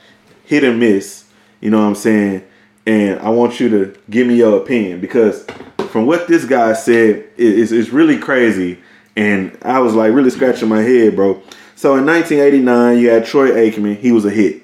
hit 0.44 0.64
and 0.64 0.80
miss. 0.80 1.24
You 1.60 1.70
know 1.70 1.78
what 1.80 1.88
I'm 1.88 1.94
saying? 1.94 2.44
And 2.86 3.20
I 3.20 3.28
want 3.28 3.60
you 3.60 3.68
to 3.68 3.94
give 4.08 4.26
me 4.26 4.36
your 4.36 4.56
opinion 4.56 5.00
because 5.00 5.44
from 5.90 6.06
what 6.06 6.28
this 6.28 6.44
guy 6.46 6.72
said, 6.72 7.16
it- 7.36 7.58
it's, 7.58 7.72
it's 7.72 7.90
really 7.90 8.16
crazy. 8.18 8.78
And 9.16 9.56
I 9.62 9.80
was 9.80 9.94
like 9.94 10.12
really 10.14 10.30
scratching 10.30 10.68
my 10.68 10.80
head, 10.80 11.14
bro. 11.14 11.42
So 11.76 11.96
in 11.96 12.06
1989, 12.06 12.98
you 12.98 13.10
had 13.10 13.26
Troy 13.26 13.50
Aikman. 13.50 13.98
He 13.98 14.10
was 14.12 14.24
a 14.24 14.30
hit. 14.30 14.62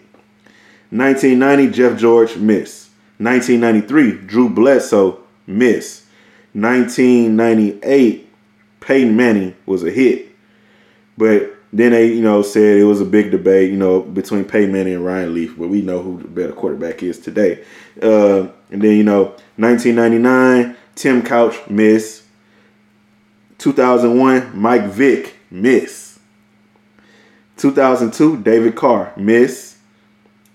1990, 0.91 1.70
Jeff 1.72 1.99
George, 1.99 2.37
miss. 2.37 2.89
1993, 3.18 4.27
Drew 4.27 4.49
Bledsoe, 4.49 5.18
miss. 5.47 6.05
1998, 6.53 8.29
Peyton 8.81 9.16
Manning 9.16 9.55
was 9.66 9.83
a 9.85 9.91
hit. 9.91 10.29
But 11.18 11.53
then 11.79 11.91
they, 11.91 12.12
you 12.12 12.22
know, 12.22 12.43
said 12.43 12.79
it 12.79 12.85
was 12.85 13.01
a 13.01 13.05
big 13.05 13.33
debate, 13.33 13.70
you 13.70 13.77
know, 13.77 14.01
between 14.01 14.45
Peyton 14.45 14.77
and 14.77 15.05
Ryan 15.05 15.35
Leaf. 15.35 15.57
But 15.59 15.68
we 15.68 15.83
know 15.83 16.01
who 16.01 16.22
the 16.22 16.29
better 16.29 16.53
quarterback 16.53 17.03
is 17.03 17.18
today. 17.18 17.64
Uh, 18.01 18.49
and 18.70 18.81
then, 18.81 18.97
you 18.97 19.03
know, 19.03 19.35
1999, 19.57 20.77
Tim 20.95 21.22
Couch, 21.22 21.57
miss. 21.68 22.22
2001, 23.59 24.57
Mike 24.57 24.85
Vick, 24.85 25.37
miss. 25.51 26.18
2002, 27.57 28.43
David 28.43 28.77
Carr, 28.77 29.12
miss. 29.16 29.79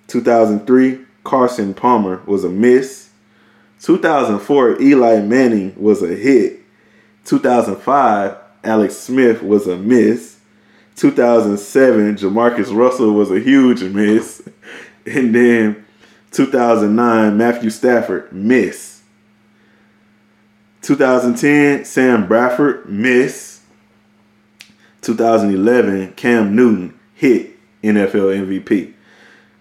2003, 0.07 0.99
Carson 1.23 1.73
Palmer 1.73 2.21
was 2.25 2.43
a 2.43 2.49
miss. 2.49 3.09
2004, 3.81 4.81
Eli 4.81 5.19
Manning 5.21 5.73
was 5.81 6.01
a 6.01 6.15
hit. 6.15 6.61
2005, 7.25 8.37
Alex 8.63 8.95
Smith 8.95 9.43
was 9.43 9.67
a 9.67 9.77
miss. 9.77 10.38
2007, 10.99 12.17
JaMarcus 12.17 12.75
Russell 12.75 13.13
was 13.13 13.31
a 13.31 13.39
huge 13.39 13.83
miss. 13.83 14.43
And 15.05 15.33
then 15.33 15.85
2009, 16.31 17.37
Matthew 17.37 17.69
Stafford, 17.69 18.33
miss. 18.33 19.01
2010, 20.81 21.85
Sam 21.85 22.27
Bradford, 22.27 22.87
miss. 22.87 23.61
2011, 25.01 26.13
Cam 26.13 26.53
Newton, 26.53 26.99
hit 27.15 27.57
NFL 27.81 28.45
MVP. 28.45 28.93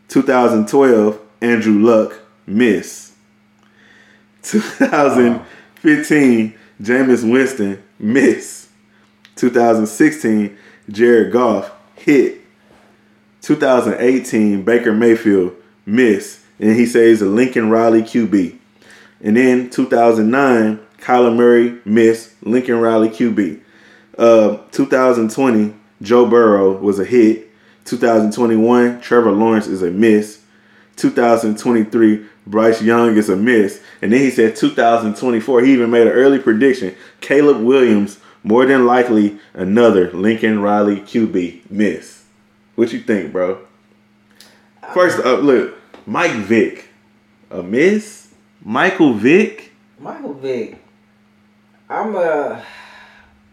2012, 0.08 1.20
Andrew 1.40 1.78
Luck, 1.78 2.20
miss. 2.46 3.12
2015, 4.42 6.54
Jameis 6.82 7.30
Winston, 7.30 7.82
miss. 7.98 8.68
2016, 9.36 10.58
Jared 10.90 11.32
Goff, 11.32 11.70
hit. 11.96 12.40
2018, 13.42 14.62
Baker 14.62 14.92
Mayfield, 14.92 15.54
miss. 15.86 16.44
And 16.58 16.74
he 16.74 16.86
says 16.86 17.22
a 17.22 17.26
Lincoln 17.26 17.70
Riley 17.70 18.02
QB. 18.02 18.58
And 19.22 19.36
then 19.36 19.70
2009, 19.70 20.80
Kyler 20.98 21.36
Murray, 21.36 21.80
miss. 21.84 22.34
Lincoln 22.42 22.80
Riley 22.80 23.08
QB. 23.08 23.60
Uh, 24.16 24.58
2020, 24.72 25.74
Joe 26.02 26.26
Burrow 26.26 26.76
was 26.76 26.98
a 26.98 27.04
hit. 27.04 27.48
2021, 27.84 29.00
Trevor 29.00 29.30
Lawrence 29.32 29.66
is 29.66 29.82
a 29.82 29.90
miss. 29.90 30.42
2023, 30.96 32.26
Bryce 32.46 32.82
Young 32.82 33.16
is 33.16 33.28
a 33.28 33.36
miss. 33.36 33.80
And 34.02 34.12
then 34.12 34.20
he 34.20 34.30
said 34.30 34.56
2024, 34.56 35.62
he 35.62 35.72
even 35.72 35.90
made 35.90 36.06
an 36.06 36.12
early 36.12 36.38
prediction. 36.38 36.94
Caleb 37.20 37.62
Williams, 37.62 38.18
more 38.48 38.64
than 38.64 38.86
likely, 38.86 39.38
another 39.52 40.10
Lincoln 40.12 40.62
Riley 40.62 41.00
QB 41.00 41.70
miss. 41.70 42.24
What 42.76 42.94
you 42.94 43.00
think, 43.00 43.30
bro? 43.30 43.58
First 44.94 45.18
up, 45.18 45.42
look, 45.42 45.76
Mike 46.06 46.32
Vick, 46.32 46.88
a 47.50 47.62
miss. 47.62 48.28
Michael 48.64 49.12
Vick, 49.12 49.72
Michael 49.98 50.32
Vick, 50.32 50.82
I'm 51.90 52.16
uh, 52.16 52.60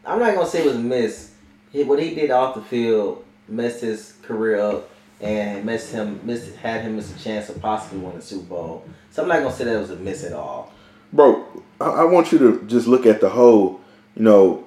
I'm 0.06 0.20
not 0.20 0.34
gonna 0.34 0.48
say 0.48 0.62
it 0.62 0.66
was 0.66 0.78
a 0.78 0.80
miss. 0.80 1.34
He, 1.74 1.84
what 1.84 2.02
he 2.02 2.16
did 2.16 2.32
off 2.32 2.56
the 2.56 2.62
field 2.62 3.26
messed 3.50 3.82
his 3.82 4.14
career 4.22 4.60
up 4.60 4.90
and 5.20 5.66
messed 5.66 5.92
him, 5.92 6.22
missed, 6.24 6.56
had 6.56 6.84
him 6.84 6.96
miss 6.96 7.14
a 7.14 7.20
chance 7.22 7.50
of 7.50 7.62
possibly 7.62 8.00
winning 8.00 8.20
the 8.20 8.26
Super 8.26 8.46
Bowl. 8.46 8.86
So 9.12 9.24
I'm 9.24 9.28
not 9.28 9.40
gonna 9.40 9.54
say 9.54 9.66
that 9.66 9.78
was 9.78 9.92
a 9.92 9.98
miss 9.98 10.24
at 10.24 10.32
all. 10.32 10.72
bro. 11.12 11.46
I, 11.82 11.86
I 11.86 12.04
want 12.06 12.32
you 12.32 12.38
to 12.40 12.64
just 12.66 12.88
look 12.88 13.06
at 13.06 13.20
the 13.20 13.30
whole, 13.30 13.82
you 14.16 14.24
know, 14.24 14.66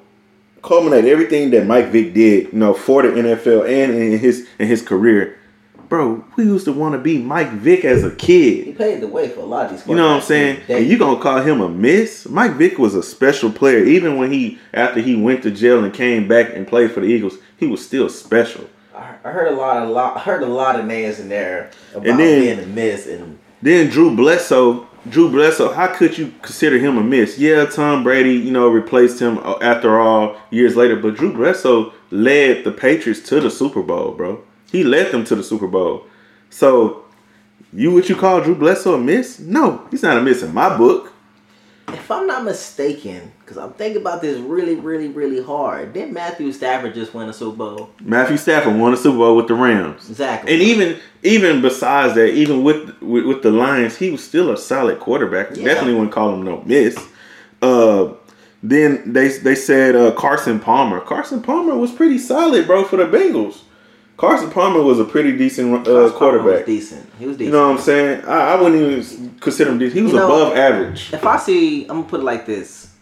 culminate 0.63 1.05
everything 1.05 1.51
that 1.51 1.67
Mike 1.67 1.89
Vick 1.89 2.15
did, 2.15 2.53
you 2.53 2.59
know, 2.59 2.75
for 2.75 3.03
the 3.03 3.09
NFL 3.09 3.63
and 3.69 3.95
in 3.95 4.19
his 4.19 4.47
in 4.59 4.67
his 4.69 4.83
career. 4.83 5.35
bro, 5.89 6.23
we 6.37 6.45
used 6.45 6.67
to 6.67 6.73
want 6.73 6.93
to 6.93 6.99
be 6.99 7.17
Mike 7.19 7.51
Vick 7.53 7.83
as 7.85 8.05
a 8.05 8.11
kid. 8.11 8.67
He 8.67 8.73
paved 8.73 9.01
the 9.03 9.07
way 9.09 9.29
for 9.31 9.41
a 9.41 9.45
lot 9.45 9.67
of 9.67 9.73
these. 9.73 9.87
You 9.87 9.95
know 9.95 10.09
what 10.09 10.17
I'm 10.17 10.23
saying? 10.23 10.61
And 10.69 10.87
you 10.87 10.99
gonna 10.99 11.19
call 11.21 11.41
him 11.41 11.61
a 11.63 11.69
miss? 11.69 12.29
Mike 12.29 12.53
Vick 12.53 12.79
was 12.79 12.95
a 12.95 13.03
special 13.03 13.51
player. 13.51 13.83
Even 13.85 14.19
when 14.19 14.31
he 14.31 14.59
after 14.75 15.01
he 15.01 15.17
went 15.17 15.43
to 15.45 15.51
jail 15.51 15.83
and 15.83 15.95
came 15.95 16.29
back 16.29 16.55
and 16.55 16.67
played 16.67 16.93
for 16.93 17.01
the 17.01 17.07
Eagles, 17.07 17.39
he 17.57 17.67
was 17.67 17.85
still 17.85 18.09
special. 18.09 18.69
I 19.25 19.31
heard 19.31 19.53
a 19.53 19.57
lot 19.57 19.83
of 19.83 19.89
lot. 19.91 20.17
I 20.17 20.21
heard 20.21 20.43
a 20.43 20.47
lot 20.47 20.79
of 20.79 20.85
names 20.85 21.21
in 21.21 21.29
there 21.29 21.71
about 21.95 22.07
And 22.07 22.19
then- 22.19 22.41
being 22.43 22.59
a 22.59 22.67
miss 22.67 23.07
and 23.07 23.39
Then 23.63 23.89
Drew 23.91 24.15
Bledsoe, 24.15 24.87
Drew 25.09 25.31
Bledsoe, 25.31 25.73
how 25.73 25.95
could 25.95 26.19
you 26.19 26.33
consider 26.43 26.79
him 26.79 26.99
a 26.99 27.03
miss? 27.03 27.39
Yeah, 27.39 27.65
Tom 27.67 28.03
Brady, 28.03 28.35
you 28.35 28.51
know, 28.51 28.69
replaced 28.69 29.21
him 29.21 29.39
uh, 29.39 29.59
after 29.63 29.99
all 29.99 30.37
years 30.51 30.77
later, 30.77 30.97
but 30.97 31.15
Drew 31.15 31.33
Bledsoe 31.33 31.93
led 32.11 32.65
the 32.65 32.73
Patriots 32.73 33.21
to 33.29 33.41
the 33.41 33.51
Super 33.51 33.83
Bowl, 33.83 34.13
bro. 34.13 34.43
He 34.71 34.85
led 34.85 35.13
them 35.13 35.25
to 35.25 35.35
the 35.35 35.43
Super 35.43 35.67
Bowl. 35.67 36.05
So, 36.51 37.05
you 37.73 37.93
what 37.93 38.09
you 38.09 38.17
call 38.17 38.43
Drew 38.43 38.55
Bledsoe 38.55 38.95
a 38.95 38.99
miss? 38.99 39.39
No, 39.39 39.87
he's 39.91 40.03
not 40.03 40.17
a 40.17 40.23
miss 40.23 40.43
in 40.43 40.53
my 40.53 40.77
book. 40.77 41.13
If 41.95 42.11
I'm 42.11 42.27
not 42.27 42.45
mistaken, 42.45 43.33
because 43.41 43.57
I'm 43.57 43.73
thinking 43.73 44.01
about 44.01 44.21
this 44.21 44.39
really, 44.39 44.75
really, 44.75 45.09
really 45.09 45.43
hard. 45.43 45.93
Did 45.93 46.13
Matthew 46.13 46.53
Stafford 46.53 46.95
just 46.95 47.15
win 47.15 47.29
a 47.29 47.33
Super 47.33 47.57
Bowl? 47.57 47.91
Matthew 48.01 48.37
Stafford 48.37 48.77
won 48.77 48.95
a 48.95 48.97
Super 48.97 49.19
Bowl 49.19 49.37
with 49.37 49.49
the 49.49 49.55
Rams. 49.55 50.09
Exactly. 50.09 50.53
And 50.53 50.63
even 50.63 51.01
even 51.23 51.63
besides 51.63 52.15
that, 52.15 52.29
even 52.29 52.63
with 52.63 53.01
with, 53.01 53.27
with 53.27 53.43
the 53.43 53.51
Lions, 53.51 53.97
he 53.97 54.11
was 54.11 54.23
still 54.23 54.51
a 54.51 54.57
solid 54.57 55.01
quarterback. 55.01 55.57
Yeah. 55.57 55.65
Definitely 55.65 55.95
wouldn't 55.95 56.13
call 56.13 56.35
him 56.35 56.43
no 56.43 56.63
miss. 56.63 56.97
Uh, 57.63 58.13
then 58.63 59.13
they 59.13 59.29
they 59.29 59.55
said 59.55 59.97
uh, 59.97 60.13
Carson 60.13 60.61
Palmer. 60.61 61.01
Carson 61.01 61.43
Palmer 61.43 61.77
was 61.77 61.93
pretty 61.93 62.19
solid, 62.19 62.67
bro, 62.67 62.85
for 62.85 62.97
the 62.97 63.05
Bengals. 63.05 63.63
Carson 64.19 64.51
Palmer 64.51 64.83
was 64.83 64.99
a 64.99 65.05
pretty 65.05 65.35
decent 65.37 65.73
uh, 65.73 65.77
Carson 65.77 65.93
Palmer 65.93 66.03
was 66.03 66.13
quarterback. 66.13 66.67
decent. 66.67 67.11
He 67.19 67.27
was 67.27 67.37
decent. 67.39 67.55
You 67.55 67.59
know 67.61 67.69
what 67.71 67.79
I'm 67.79 67.83
saying? 67.83 68.25
I, 68.27 68.53
I 68.53 68.61
wouldn't 68.61 68.83
even 68.83 69.39
consider 69.39 69.71
him. 69.71 69.79
decent. 69.79 69.97
He 69.97 70.03
was 70.03 70.13
You 70.13 70.19
know- 70.19 70.27
above 70.27 70.57
average. 70.57 71.13
If 71.15 71.25
I 71.25 71.37
see, 71.39 71.83
I'm 71.83 71.99
gonna 71.99 72.03
put 72.09 72.21
it 72.21 72.25
like 72.25 72.45
this: 72.45 72.93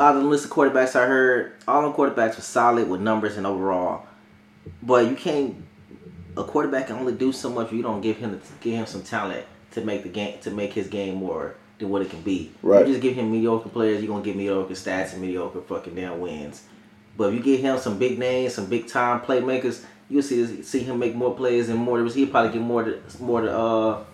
out 0.00 0.16
of 0.16 0.22
the 0.22 0.28
list 0.28 0.44
of 0.46 0.50
quarterbacks 0.52 0.96
I 0.96 1.06
heard, 1.06 1.52
all 1.68 1.82
the 1.90 1.96
quarterbacks 1.96 2.36
were 2.36 2.42
solid 2.42 2.88
with 2.88 3.00
numbers 3.00 3.36
and 3.36 3.46
overall. 3.46 4.06
But 4.82 5.10
you 5.10 5.16
can't. 5.16 5.56
A 6.36 6.44
quarterback 6.44 6.86
can 6.88 6.96
only 6.96 7.14
do 7.14 7.32
so 7.32 7.50
much. 7.50 7.68
if 7.68 7.72
You 7.72 7.82
don't 7.82 8.00
give 8.00 8.16
him 8.18 8.40
give 8.60 8.74
him 8.74 8.86
some 8.86 9.02
talent 9.02 9.44
to 9.72 9.80
make 9.80 10.02
the 10.04 10.08
game 10.08 10.38
to 10.42 10.50
make 10.50 10.72
his 10.72 10.86
game 10.88 11.16
more 11.16 11.54
than 11.78 11.88
what 11.90 12.02
it 12.02 12.10
can 12.10 12.20
be. 12.22 12.52
Right. 12.62 12.86
You 12.86 12.92
just 12.92 13.02
give 13.02 13.14
him 13.14 13.32
mediocre 13.32 13.68
players, 13.68 14.00
you're 14.02 14.08
gonna 14.12 14.24
get 14.24 14.36
mediocre 14.36 14.74
stats 14.74 15.12
and 15.12 15.20
mediocre 15.22 15.60
fucking 15.60 15.94
damn 15.94 16.20
wins. 16.20 16.62
But 17.16 17.28
if 17.28 17.34
you 17.34 17.42
give 17.42 17.60
him 17.60 17.78
some 17.78 17.98
big 17.98 18.18
names, 18.18 18.54
some 18.54 18.66
big 18.66 18.86
time 18.86 19.20
playmakers, 19.20 19.84
you'll 20.08 20.22
see 20.22 20.62
see 20.62 20.80
him 20.80 20.98
make 20.98 21.14
more 21.14 21.34
plays 21.34 21.68
and 21.68 21.78
more. 21.78 22.04
He'll 22.04 22.28
probably 22.28 22.52
get 22.52 22.62
more 22.62 22.84
to 22.84 23.00
more 23.20 23.40
to 23.40 23.56
uh 23.56 24.04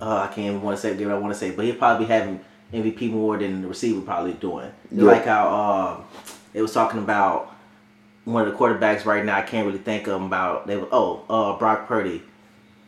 uh, 0.00 0.28
I 0.30 0.34
can't 0.34 0.48
even 0.48 0.62
want 0.62 0.76
to 0.76 0.80
say 0.80 0.92
what 0.92 1.14
I 1.14 1.18
want 1.18 1.32
to 1.32 1.38
say, 1.38 1.50
but 1.52 1.64
he'll 1.64 1.76
probably 1.76 2.06
be 2.06 2.12
having 2.12 2.40
MVP 2.72 3.10
more 3.10 3.38
than 3.38 3.62
the 3.62 3.68
receiver 3.68 4.00
probably 4.00 4.32
doing. 4.34 4.70
Yeah. 4.90 5.04
Like 5.04 5.24
how 5.24 5.48
uh, 5.48 6.20
they 6.52 6.60
was 6.60 6.72
talking 6.72 7.00
about 7.00 7.54
one 8.24 8.46
of 8.46 8.52
the 8.52 8.58
quarterbacks 8.58 9.04
right 9.04 9.24
now. 9.24 9.36
I 9.36 9.42
can't 9.42 9.66
really 9.66 9.78
think 9.78 10.06
of 10.06 10.20
him 10.20 10.26
about. 10.26 10.66
They 10.66 10.76
were 10.76 10.88
oh 10.92 11.24
uh, 11.30 11.58
Brock 11.58 11.86
Purdy. 11.86 12.22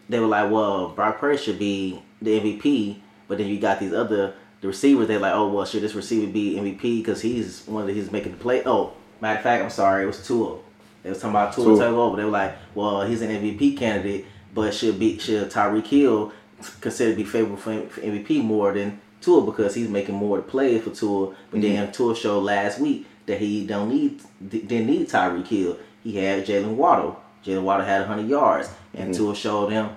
They 0.09 0.21
were 0.21 0.27
like, 0.27 0.51
well, 0.51 0.91
Brock 0.91 1.19
Purdy 1.19 1.39
should 1.39 1.59
be 1.59 2.03
the 2.21 2.39
MVP, 2.39 3.01
but 3.29 3.39
then 3.39 3.49
you 3.49 3.59
got 3.59 3.81
these 3.81 3.93
other 3.93 4.35
the 4.67 4.69
receivers. 4.69 5.09
They're 5.09 5.19
like, 5.19 5.35
oh 5.35 5.49
well, 5.49 5.65
should 5.65 5.83
this 5.83 5.95
receiver 5.95 6.31
be 6.31 6.57
MVP 6.57 6.99
because 6.99 7.23
he's 7.23 7.67
one 7.67 7.83
of 7.83 7.89
the, 7.89 7.95
he's 7.95 8.11
making 8.11 8.33
the 8.33 8.39
play. 8.39 8.63
Oh, 8.67 8.93
matter 9.21 9.39
of 9.39 9.43
fact, 9.43 9.63
I'm 9.63 9.71
sorry, 9.71 10.05
it 10.05 10.07
was 10.07 10.27
Tua. 10.27 10.59
They 11.03 11.11
was 11.11 11.19
talking 11.19 11.31
about 11.31 11.55
Tua 11.55 11.65
Tua. 11.65 11.79
Tagovailoa. 11.79 12.17
They 12.17 12.25
were 12.25 12.31
like, 12.31 12.57
well, 12.75 13.07
he's 13.07 13.23
an 13.23 13.31
MVP 13.31 13.79
candidate, 13.79 14.27
but 14.53 14.75
should 14.75 14.99
be 14.99 15.19
should 15.19 15.51
Tyreek 15.51 15.87
Hill 15.87 16.33
considered 16.81 17.17
be 17.17 17.25
favorable 17.25 17.57
for 17.57 17.73
MVP 17.73 18.43
more 18.43 18.73
than 18.73 19.01
Tua 19.21 19.45
because 19.45 19.75
he's 19.75 19.89
making 19.89 20.15
more 20.15 20.41
plays 20.43 20.83
for 20.83 20.91
Tua. 20.91 21.35
But 21.51 21.61
mm-hmm. 21.61 21.61
then 21.61 21.93
Tua 21.93 22.17
showed 22.17 22.41
last 22.41 22.81
week 22.81 23.07
that 23.27 23.41
he 23.41 23.67
don't 23.67 23.89
need 23.89 24.21
didn't 24.49 24.87
need 24.87 25.09
Tyreek 25.09 25.47
Hill. 25.47 25.79
He 26.03 26.17
had 26.17 26.45
Jaylen 26.47 26.75
Waddle. 26.75 27.21
Jaylen 27.45 27.63
Waddle 27.63 27.87
had 27.87 28.01
100 28.01 28.29
yards, 28.29 28.69
and 28.95 29.13
mm-hmm. 29.13 29.25
Tua 29.25 29.35
showed 29.37 29.71
him 29.71 29.91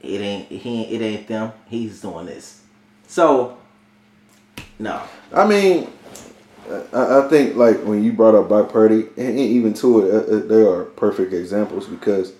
it 0.00 0.20
ain't 0.20 0.48
he 0.48 0.82
it 0.82 1.00
ain't 1.00 1.28
them. 1.28 1.52
He's 1.68 2.00
doing 2.00 2.26
this. 2.26 2.62
So 3.06 3.58
no, 4.82 5.00
I 5.32 5.46
mean, 5.46 5.88
I, 6.92 7.20
I 7.20 7.28
think 7.28 7.54
like 7.54 7.84
when 7.84 8.02
you 8.02 8.12
brought 8.12 8.34
up 8.34 8.48
Brock 8.48 8.72
Purdy 8.72 9.08
and, 9.16 9.38
even 9.38 9.74
to 9.74 10.00
it, 10.00 10.12
uh, 10.12 10.36
uh, 10.36 10.46
they 10.46 10.66
are 10.66 10.84
perfect 10.84 11.32
examples 11.32 11.86
because, 11.86 12.32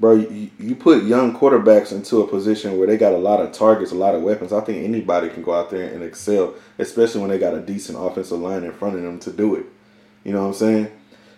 bro, 0.00 0.16
you, 0.16 0.50
you 0.58 0.74
put 0.74 1.04
young 1.04 1.38
quarterbacks 1.38 1.92
into 1.92 2.20
a 2.20 2.26
position 2.26 2.78
where 2.78 2.88
they 2.88 2.96
got 2.96 3.12
a 3.12 3.18
lot 3.18 3.40
of 3.40 3.52
targets, 3.52 3.92
a 3.92 3.94
lot 3.94 4.16
of 4.16 4.22
weapons. 4.22 4.52
I 4.52 4.60
think 4.60 4.84
anybody 4.84 5.28
can 5.28 5.44
go 5.44 5.54
out 5.54 5.70
there 5.70 5.94
and 5.94 6.02
excel, 6.02 6.54
especially 6.78 7.20
when 7.20 7.30
they 7.30 7.38
got 7.38 7.54
a 7.54 7.60
decent 7.60 7.96
offensive 7.96 8.40
line 8.40 8.64
in 8.64 8.72
front 8.72 8.96
of 8.96 9.02
them 9.02 9.20
to 9.20 9.32
do 9.32 9.54
it. 9.54 9.66
You 10.24 10.32
know 10.32 10.42
what 10.42 10.48
I'm 10.48 10.54
saying? 10.54 10.90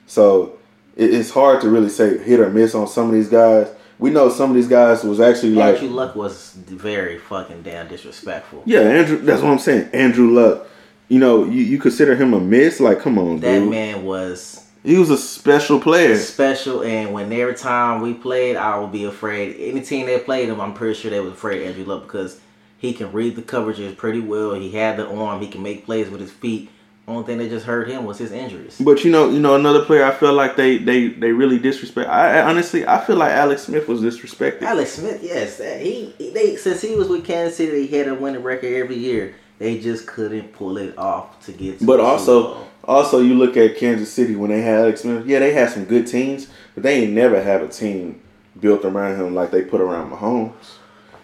So 0.07 0.59
it, 0.97 1.13
it's 1.13 1.31
hard 1.31 1.61
to 1.61 1.69
really 1.69 1.91
say 1.91 2.17
hit 2.17 2.41
or 2.41 2.49
miss 2.49 2.75
on 2.75 2.89
some 2.89 3.09
of 3.09 3.13
these 3.13 3.29
guys. 3.29 3.69
We 4.01 4.11
know 4.11 4.29
some 4.31 4.51
of 4.51 4.57
these 4.57 4.69
guys 4.69 5.05
was 5.05 5.21
actually 5.21 5.55
like 5.55 5.77
Andrew 5.77 5.91
Luck 5.91 6.17
was 6.17 6.53
very 6.53 7.19
fucking 7.19 7.63
damn 7.63 7.87
disrespectful. 7.89 8.63
yeah, 8.67 8.81
Andrew. 8.81 9.19
That's 9.19 9.43
what 9.43 9.51
I'm 9.53 9.59
saying. 9.59 9.91
Andrew 9.93 10.31
Luck. 10.31 10.67
You 11.09 11.19
know, 11.19 11.45
you, 11.45 11.63
you 11.63 11.79
consider 11.79 12.15
him 12.15 12.33
a 12.35 12.41
miss? 12.41 12.79
Like, 12.81 13.01
come 13.01 13.19
on, 13.19 13.41
That 13.41 13.59
dude. 13.59 13.71
man 13.71 14.05
was 14.05 14.65
He 14.85 14.97
was 14.97 15.11
a 15.11 15.19
special 15.19 15.81
player. 15.81 16.17
special, 16.17 16.83
and 16.85 17.13
when 17.13 17.33
every 17.33 17.55
time 17.55 18.01
we 18.01 18.15
played, 18.15 18.57
I 18.57 18.79
would 18.79 18.93
be 18.93 19.05
afraid. 19.05 19.57
Any 19.59 19.81
team 19.83 20.07
that 20.07 20.25
played 20.25 20.49
him, 20.49 20.61
I'm 20.61 20.73
pretty 20.73 20.95
sure 20.95 21.11
they 21.11 21.19
was 21.21 21.33
afraid 21.33 21.63
of 21.63 21.69
Andrew 21.69 21.85
Luck 21.85 22.05
because 22.05 22.41
he 22.79 22.93
can 22.93 23.13
read 23.13 23.35
the 23.37 23.43
coverages 23.43 23.97
pretty 23.97 24.21
well. 24.21 24.55
He 24.55 24.71
had 24.71 24.97
the 24.97 25.07
arm. 25.09 25.41
He 25.43 25.49
can 25.49 25.63
make 25.63 25.85
plays 25.85 26.09
with 26.09 26.21
his 26.21 26.31
feet. 26.31 26.71
Only 27.11 27.25
thing 27.25 27.39
that 27.39 27.49
just 27.49 27.67
hurt 27.67 27.89
him 27.89 28.05
was 28.05 28.19
his 28.19 28.31
injuries. 28.31 28.81
But 28.81 29.05
you 29.05 29.11
know, 29.11 29.29
you 29.31 29.41
know, 29.41 29.57
another 29.57 29.85
player 29.85 30.05
I 30.05 30.13
feel 30.13 30.33
like 30.33 30.55
they 30.55 30.79
they 30.79 31.09
they 31.09 31.33
really 31.33 31.59
disrespect. 31.59 32.09
I, 32.09 32.39
I 32.39 32.43
honestly 32.49 32.87
I 32.87 33.05
feel 33.05 33.17
like 33.17 33.33
Alex 33.33 33.65
Smith 33.65 33.89
was 33.89 34.01
disrespected. 34.01 34.63
Alex 34.63 34.93
Smith, 34.93 35.21
yes, 35.23 35.59
he 35.59 36.15
they 36.19 36.55
since 36.57 36.81
he 36.81 36.95
was 36.95 37.09
with 37.09 37.25
Kansas 37.25 37.57
City, 37.57 37.87
he 37.87 37.97
had 37.97 38.07
a 38.07 38.15
winning 38.15 38.45
record 38.45 38.73
every 38.73 38.97
year. 38.97 39.35
They 39.59 39.81
just 39.81 40.07
couldn't 40.07 40.53
pull 40.53 40.79
it 40.79 40.97
off 40.97 41.45
to 41.47 41.53
get. 41.53 41.81
To 41.81 41.85
But 41.85 41.99
also, 42.01 42.55
Bowl. 42.55 42.69
also 42.85 43.21
you 43.21 43.35
look 43.35 43.57
at 43.57 43.77
Kansas 43.77 44.11
City 44.13 44.37
when 44.37 44.51
they 44.51 44.63
had 44.63 44.79
Alex 44.79 45.01
Smith. 45.01 45.27
Yeah, 45.27 45.41
they 45.41 45.53
had 45.53 45.71
some 45.71 45.85
good 45.87 46.07
teams, 46.07 46.47
but 46.75 46.85
they 46.85 47.03
ain't 47.03 47.13
never 47.13 47.43
have 47.43 47.61
a 47.63 47.69
team 47.69 48.23
built 48.61 48.85
around 48.85 49.17
him 49.21 49.35
like 49.35 49.51
they 49.51 49.63
put 49.63 49.81
around 49.81 50.13
Mahomes. 50.13 50.53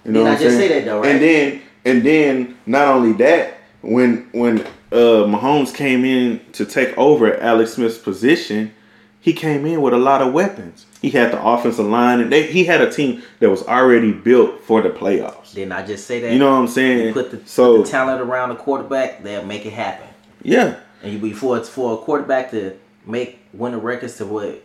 You 0.05 0.13
know 0.13 0.21
Didn't 0.21 0.23
what 0.25 0.27
I 0.27 0.35
I'm 0.35 0.41
just 0.41 0.57
saying? 0.57 0.69
say 0.69 0.81
that 0.81 0.85
though, 0.85 1.01
right? 1.01 1.09
And 1.13 1.23
then 1.23 1.63
and 1.85 2.03
then 2.05 2.59
not 2.67 2.89
only 2.89 3.13
that, 3.25 3.55
when 3.83 4.29
when 4.33 4.67
uh 4.93 5.25
Mahomes 5.27 5.75
came 5.75 6.05
in 6.05 6.41
to 6.53 6.65
take 6.65 6.97
over 6.97 7.37
Alex 7.39 7.75
Smith's 7.75 7.99
position, 7.99 8.73
he 9.21 9.33
came 9.33 9.67
in 9.67 9.83
with 9.83 9.93
a 9.93 9.99
lot 9.99 10.23
of 10.23 10.33
weapons. 10.33 10.87
He 11.03 11.11
had 11.11 11.33
the 11.33 11.45
offensive 11.45 11.87
line, 11.87 12.21
and 12.21 12.33
they, 12.33 12.47
he 12.47 12.65
had 12.65 12.81
a 12.81 12.91
team 12.91 13.23
that 13.41 13.51
was 13.51 13.63
already 13.65 14.13
built 14.13 14.63
for 14.63 14.83
the 14.83 14.89
playoffs. 14.89 15.53
Didn't 15.53 15.73
I 15.73 15.85
just 15.85 16.07
say 16.07 16.21
that? 16.21 16.33
You 16.33 16.39
know 16.39 16.53
what 16.53 16.59
I'm 16.59 16.69
saying? 16.69 17.09
You 17.09 17.13
put 17.13 17.31
the, 17.33 17.41
so 17.45 17.79
put 17.79 17.87
the 17.87 17.91
talent 17.91 18.21
around 18.21 18.51
the 18.51 18.55
quarterback, 18.55 19.23
they'll 19.23 19.45
make 19.45 19.67
it 19.67 19.73
happen. 19.73 20.07
yeah, 20.43 20.77
And 21.03 21.13
you 21.13 21.19
before 21.19 21.57
it's 21.59 21.69
for 21.69 21.95
a 21.95 21.97
quarterback 21.99 22.51
to 22.53 22.79
make 23.05 23.41
winning 23.53 23.81
records 23.81 24.17
to 24.19 24.27
what 24.27 24.63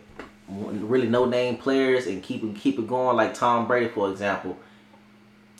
really 0.48 1.08
no 1.08 1.24
name 1.24 1.56
players 1.56 2.06
and 2.06 2.22
keep 2.22 2.42
it 2.44 2.54
keep 2.56 2.78
it 2.78 2.86
going 2.86 3.16
like 3.16 3.34
Tom 3.34 3.66
Brady 3.66 3.88
for 3.88 4.10
example. 4.10 4.56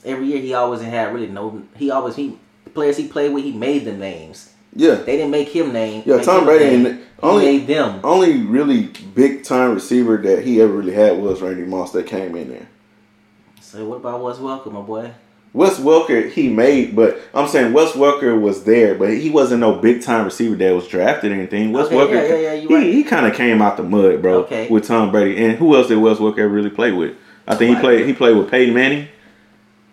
Every 0.05 0.27
year 0.27 0.41
he 0.41 0.53
always 0.55 0.81
had 0.83 1.15
really 1.15 1.29
no 1.29 1.63
he 1.77 1.91
always 1.91 2.17
he 2.17 2.29
the 2.29 2.39
players 2.75 2.97
he 2.97 3.07
played 3.09 3.33
with 3.33 3.45
he 3.45 3.53
made 3.53 3.85
the 3.85 3.93
names. 3.93 4.53
yeah. 4.75 4.95
They 4.97 5.17
didn't 5.17 5.31
make 5.31 5.49
him 5.49 5.73
name. 5.73 6.03
Yeah, 6.07 6.21
Tom 6.23 6.45
Brady 6.45 6.65
name. 6.77 6.87
and 6.87 7.01
only- 7.23 7.45
made 7.45 7.67
them. 7.67 8.01
Only 8.03 8.43
really 8.43 8.91
big 9.15 9.45
time 9.45 9.75
receiver 9.75 10.17
that 10.19 10.43
he 10.45 10.61
ever 10.61 10.73
really 10.73 10.95
had 10.95 11.19
was 11.19 11.41
Randy 11.43 11.63
Moss 11.65 11.93
that 11.93 12.07
came 12.07 12.35
in 12.37 12.49
there. 12.51 12.69
So 13.61 13.85
what 13.87 13.97
about 13.97 14.23
Wes 14.23 14.37
Welker, 14.39 14.73
my 14.73 14.81
boy? 14.81 15.13
Wes 15.55 15.79
Welker 15.79 16.31
he 16.31 16.49
made, 16.49 16.97
but 16.97 17.21
I'm 17.35 17.47
saying 17.47 17.75
Wes 17.75 17.93
Welker 17.93 18.41
was 18.41 18.65
there, 18.65 18.95
but 18.95 19.11
he 19.11 19.29
wasn't 19.29 19.61
no 19.61 19.75
big 19.75 20.01
time 20.03 20.25
receiver 20.25 20.57
that 20.57 20.75
was 20.75 20.89
drafted 20.89 21.31
or 21.31 21.35
anything. 21.35 21.73
Wes 21.73 21.87
Okay, 21.87 21.95
Welker, 21.97 22.13
yeah, 22.15 22.25
yeah, 22.27 22.37
yeah, 22.41 22.53
you 22.55 22.69
he, 22.69 22.75
right. 22.75 22.87
he 22.87 23.05
kind 23.05 23.27
of 23.27 23.35
came 23.35 23.61
out 23.61 23.77
the 23.77 23.83
mud, 23.83 24.23
bro, 24.23 24.39
Okay. 24.45 24.69
with 24.69 24.87
Tom 24.87 25.11
Brady. 25.11 25.45
And 25.45 25.59
who 25.59 25.77
else 25.77 25.89
did 25.89 25.99
Wes 25.99 26.17
Welker 26.19 26.51
really 26.51 26.71
play 26.71 26.91
with? 26.93 27.15
I 27.47 27.55
think 27.55 27.77
he 27.77 27.81
played 27.83 28.07
he 28.07 28.13
played 28.15 28.37
with 28.37 28.51
Peyton 28.51 28.73
Manning. 28.75 29.09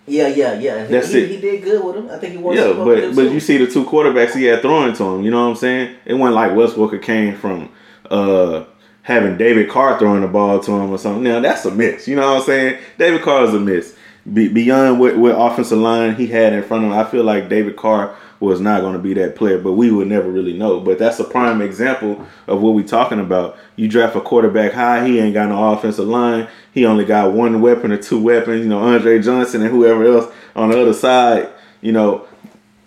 Yeah, 0.10 0.28
yeah, 0.28 0.60
yeah. 0.60 0.86
He, 0.86 0.92
That's 0.92 1.12
he, 1.12 1.20
it. 1.20 1.30
He 1.30 1.42
did 1.42 1.64
good 1.64 1.84
with 1.84 1.96
him. 1.96 2.10
I 2.10 2.18
think 2.18 2.34
he 2.34 2.38
won. 2.38 2.56
Yeah, 2.56 2.64
Super 2.64 2.76
Bowl 2.76 2.86
with 2.88 3.04
but 3.04 3.16
but 3.16 3.28
too. 3.30 3.34
you 3.34 3.40
see 3.40 3.58
the 3.58 3.68
two 3.68 3.86
quarterbacks 3.86 4.36
he 4.36 4.46
had 4.46 4.62
throwing 4.62 4.94
to 4.94 5.04
him. 5.04 5.24
You 5.24 5.32
know 5.32 5.44
what 5.44 5.52
I'm 5.52 5.56
saying? 5.56 5.96
It 6.06 6.16
wasn't 6.16 6.36
like 6.36 6.56
Wes 6.56 6.74
Welker 6.74 7.02
came 7.02 7.36
from 7.36 7.72
uh, 8.10 8.66
having 9.04 9.38
David 9.38 9.70
Carr 9.70 9.98
throwing 10.00 10.22
the 10.22 10.28
ball 10.28 10.60
to 10.60 10.72
him 10.72 10.92
or 10.92 10.98
something. 10.98 11.24
Now 11.24 11.40
that's 11.40 11.66
a 11.66 11.72
miss. 11.72 12.08
You 12.08 12.16
know 12.16 12.34
what 12.34 12.42
I'm 12.42 12.46
saying? 12.46 12.82
David 12.98 13.22
Carr 13.22 13.46
is 13.46 13.54
a 13.54 13.60
miss. 13.60 13.96
Be, 14.32 14.48
beyond 14.48 15.00
what, 15.00 15.18
what 15.18 15.32
offensive 15.32 15.80
line 15.80 16.16
he 16.16 16.28
had 16.28 16.54
in 16.54 16.62
front 16.64 16.86
of 16.86 16.92
him, 16.92 16.98
I 16.98 17.04
feel 17.10 17.24
like 17.24 17.50
David 17.50 17.78
Carr 17.78 18.16
was 18.40 18.62
not 18.62 18.82
going 18.82 18.94
to 18.94 19.00
be 19.00 19.14
that 19.16 19.36
player, 19.36 19.58
but 19.58 19.74
we 19.74 19.92
would 19.92 20.08
never 20.08 20.30
really 20.30 20.54
know. 20.54 20.80
But 20.80 20.98
that's 20.98 21.20
a 21.20 21.24
prime 21.26 21.62
example 21.62 22.26
of 22.48 22.62
what 22.62 22.74
we're 22.74 22.88
talking 22.88 23.20
about. 23.20 23.58
You 23.76 23.88
draft 23.90 24.16
a 24.16 24.22
quarterback 24.22 24.72
high, 24.74 25.06
he 25.06 25.20
ain't 25.20 25.34
got 25.34 25.50
no 25.50 25.74
offensive 25.74 26.08
line. 26.08 26.48
He 26.74 26.86
only 26.86 27.04
got 27.06 27.34
one 27.34 27.62
weapon 27.62 27.92
or 27.92 27.98
two 27.98 28.22
weapons. 28.22 28.62
You 28.64 28.70
know, 28.70 28.80
Andre 28.80 29.20
Johnson 29.22 29.62
and 29.62 29.72
whoever 29.72 30.06
else 30.06 30.32
on 30.56 30.70
the 30.72 30.82
other 30.82 30.94
side. 30.94 31.50
You 31.82 31.92
know, 31.92 32.28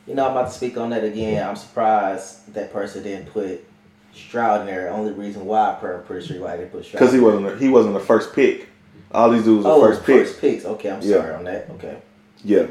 You 0.06 0.14
know, 0.14 0.24
I'm 0.26 0.32
about 0.32 0.48
to 0.48 0.54
speak 0.54 0.76
on 0.78 0.90
that 0.90 1.04
again. 1.04 1.46
I'm 1.46 1.56
surprised 1.56 2.52
that 2.54 2.72
person 2.72 3.02
didn't 3.02 3.26
put 3.26 3.64
Stroud 4.14 4.62
in 4.62 4.66
there. 4.66 4.90
Only 4.90 5.12
reason 5.12 5.44
why 5.46 5.78
I'm 5.82 6.02
pretty 6.04 6.26
sure 6.26 6.40
why 6.42 6.56
they 6.56 6.64
put 6.66 6.84
Stroud. 6.84 7.00
because 7.00 7.12
he 7.14 7.20
wasn't 7.20 7.60
he 7.60 7.68
wasn't 7.68 7.94
the 7.94 8.00
first 8.00 8.34
pick. 8.34 8.68
All 9.12 9.30
these 9.30 9.44
dudes 9.44 9.64
were 9.64 9.70
Oh, 9.72 9.80
first 9.82 10.04
pick. 10.04 10.26
first 10.26 10.40
picks. 10.40 10.64
Okay, 10.64 10.90
I'm 10.90 11.00
Yeah. 11.02 11.16
sorry 11.16 11.34
on 11.34 11.44
that. 11.44 11.68
Okay. 11.74 11.96
Yeah, 12.44 12.66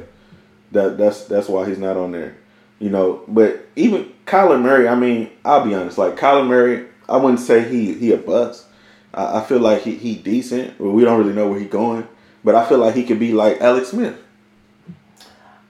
that 0.71 0.97
that's 0.97 1.25
that's 1.25 1.47
why 1.47 1.67
he's 1.67 1.77
not 1.79 1.97
on 1.97 2.11
there. 2.11 2.36
You 2.82 2.89
know, 2.89 3.23
but 3.27 3.67
even 3.75 4.11
Kyler 4.25 4.59
Murray. 4.59 4.88
I 4.88 4.95
mean, 4.95 5.29
I'll 5.45 5.63
be 5.63 5.75
honest. 5.75 5.99
Like 5.99 6.17
Kyler 6.17 6.47
Murray, 6.47 6.88
I 7.07 7.17
wouldn't 7.17 7.39
say 7.39 7.69
he 7.69 7.93
he 7.93 8.11
a 8.11 8.17
bust. 8.17 8.65
I, 9.13 9.39
I 9.39 9.43
feel 9.43 9.59
like 9.59 9.84
he 9.84 9.95
he 9.95 10.15
decent. 10.15 10.79
Well, 10.79 10.91
we 10.91 11.03
don't 11.03 11.19
really 11.19 11.34
know 11.34 11.47
where 11.47 11.59
he's 11.59 11.69
going, 11.69 12.07
but 12.43 12.55
I 12.55 12.67
feel 12.67 12.79
like 12.79 12.95
he 12.95 13.03
could 13.03 13.19
be 13.19 13.34
like 13.34 13.61
Alex 13.61 13.89
Smith. 13.89 14.17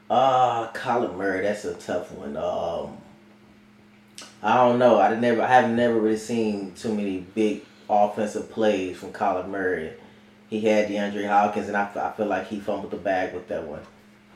Uh 0.09 0.71
Colin 0.71 1.17
Murray, 1.17 1.41
that's 1.41 1.65
a 1.65 1.73
tough 1.73 2.13
one. 2.13 2.37
Um, 2.37 2.97
I 4.41 4.55
don't 4.55 4.79
know. 4.79 4.99
I 4.99 5.13
never, 5.15 5.41
I 5.41 5.47
have 5.47 5.69
never 5.69 5.99
really 5.99 6.17
seen 6.17 6.73
too 6.75 6.95
many 6.95 7.19
big 7.19 7.65
offensive 7.89 8.49
plays 8.49 8.97
from 8.97 9.11
Colin 9.11 9.51
Murray. 9.51 9.93
He 10.49 10.61
had 10.61 10.89
DeAndre 10.89 11.27
Hopkins, 11.27 11.67
and 11.67 11.77
I, 11.77 11.89
I 11.95 12.11
feel 12.11 12.25
like 12.25 12.47
he 12.47 12.59
fumbled 12.59 12.91
the 12.91 12.97
bag 12.97 13.33
with 13.33 13.47
that 13.49 13.67
one. 13.67 13.81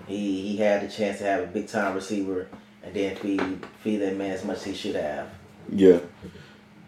He 0.07 0.41
he 0.41 0.57
had 0.57 0.82
the 0.82 0.91
chance 0.91 1.17
to 1.19 1.23
have 1.23 1.43
a 1.43 1.47
big 1.47 1.67
time 1.67 1.95
receiver, 1.95 2.47
and 2.86 2.93
then 2.93 3.15
feed 3.15 3.41
feed 3.83 3.97
that 3.97 4.15
man 4.15 4.31
as 4.31 4.45
much 4.45 4.57
as 4.57 4.63
he 4.65 4.73
should 4.73 4.95
have. 4.95 5.27
Yeah. 5.69 5.99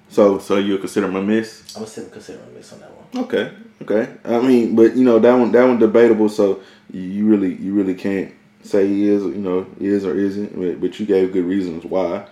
So 0.09 0.39
so 0.39 0.57
you 0.57 0.77
consider 0.77 1.07
him 1.07 1.15
a 1.15 1.21
miss? 1.21 1.63
I'm 1.75 1.81
gonna 1.81 1.87
still 1.87 2.05
consider 2.09 2.39
a 2.43 2.55
miss 2.55 2.71
on 2.73 2.79
that 2.79 2.91
one. 2.91 3.25
Okay. 3.25 3.51
Okay. 3.81 4.11
I 4.25 4.39
mean, 4.41 4.75
but 4.75 4.95
you 4.95 5.03
know 5.03 5.19
that 5.19 5.33
one 5.33 5.51
that 5.51 5.63
one 5.67 5.79
debatable. 5.79 6.29
So 6.29 6.61
you 6.91 7.25
really 7.25 7.55
you 7.55 7.73
really 7.73 7.93
can't 7.95 8.33
say 8.63 8.87
he 8.87 9.07
is 9.09 9.23
you 9.23 9.35
know 9.35 9.65
is 9.79 10.05
or 10.05 10.15
isn't. 10.17 10.57
But, 10.59 10.79
but 10.81 10.99
you 10.99 11.05
gave 11.05 11.33
good 11.33 11.45
reasons 11.45 11.83
why. 11.85 12.27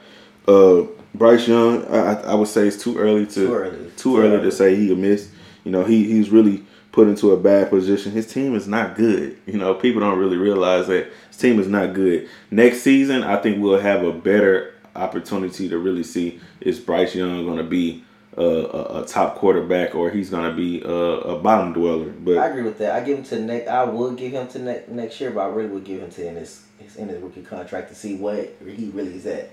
Uh, 0.48 0.84
Bryce 1.16 1.48
Young, 1.48 1.86
I, 1.88 2.22
I- 2.22 2.36
would 2.36 2.48
say 2.48 2.68
it's 2.68 2.82
too 2.82 2.98
early 2.98 3.26
to 3.26 3.34
Too 3.48 3.54
early. 3.56 3.92
too 3.98 4.18
early 4.20 4.42
to 4.44 4.52
say 4.52 4.76
he 4.76 4.92
a 4.92 4.96
miss. 4.96 5.30
You 5.64 5.72
know 5.72 5.84
he 5.84 6.04
he's 6.06 6.30
really 6.30 6.64
put 6.92 7.08
into 7.10 7.32
a 7.32 7.38
bad 7.38 7.70
position. 7.70 8.12
His 8.14 8.28
team 8.32 8.56
is 8.56 8.68
not 8.68 8.96
good. 8.96 9.38
You 9.46 9.58
know 9.58 9.74
people 9.74 10.00
don't 10.02 10.18
really 10.20 10.38
realize 10.38 10.88
that 10.88 11.08
his 11.36 11.42
team 11.42 11.60
is 11.60 11.68
not 11.68 11.94
good. 11.94 12.30
Next 12.50 12.82
season, 12.82 13.24
I 13.24 13.36
think 13.42 13.62
we'll 13.62 13.80
have 13.80 14.04
a 14.04 14.14
better 14.14 14.74
opportunity 14.96 15.68
to 15.68 15.78
really 15.78 16.04
see 16.04 16.40
is 16.62 16.80
Bryce 16.80 17.14
Young 17.14 17.46
going 17.46 17.58
to 17.58 17.64
be 17.64 18.06
uh, 18.38 18.42
a, 18.42 19.04
a 19.04 19.06
top 19.06 19.36
quarterback 19.36 19.96
or 19.96 20.10
he's 20.10 20.30
going 20.30 20.50
to 20.50 20.56
be 20.56 20.82
a, 20.82 20.90
a 20.90 21.40
bottom 21.40 21.74
dweller. 21.74 22.10
But 22.10 22.38
I 22.38 22.48
agree 22.48 22.64
with 22.64 22.78
that. 22.78 22.96
I 22.96 23.02
give 23.02 23.18
him 23.18 23.24
to 23.26 23.40
next. 23.40 23.68
I 23.68 23.84
would 23.84 24.16
give 24.16 24.32
him 24.32 24.48
to 24.48 24.60
ne- 24.60 24.84
next 24.88 25.20
year, 25.20 25.32
but 25.32 25.42
I 25.42 25.48
really 25.48 25.70
would 25.70 25.84
give 25.84 26.02
him 26.02 26.10
to 26.12 26.28
in 26.28 26.36
his, 26.36 26.66
his 26.80 26.96
in 26.96 27.10
his 27.10 27.22
rookie 27.22 27.44
contract 27.44 27.90
to 27.90 27.96
see 27.96 28.16
what 28.16 28.56
he 28.66 28.92
really 28.94 29.16
is 29.16 29.26
at 29.26 29.50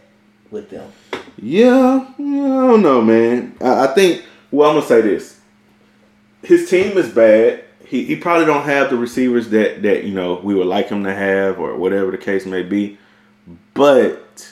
with 0.53 0.70
them. 0.70 0.93
yeah, 1.37 2.07
yeah, 2.16 2.59
I 2.59 2.66
don't 2.68 2.83
know, 2.83 3.03
man. 3.03 3.57
I, 3.61 3.85
I 3.85 3.87
think. 3.89 4.24
Well, 4.53 4.70
I'm 4.70 4.76
gonna 4.76 4.87
say 4.87 5.01
this: 5.01 5.41
his 6.43 6.70
team 6.70 6.97
is 6.97 7.09
bad. 7.09 7.64
He, 7.93 8.05
he 8.05 8.16
probably 8.16 8.47
don't 8.47 8.64
have 8.64 8.88
the 8.88 8.97
receivers 8.97 9.51
that 9.51 9.82
that 9.82 10.05
you 10.05 10.14
know 10.14 10.40
we 10.43 10.55
would 10.55 10.66
like 10.66 10.88
him 10.88 11.05
to 11.05 11.14
have 11.14 11.59
or 11.59 11.76
whatever 11.76 12.11
the 12.11 12.16
case 12.16 12.47
may 12.47 12.62
be. 12.62 12.97
But 13.74 14.51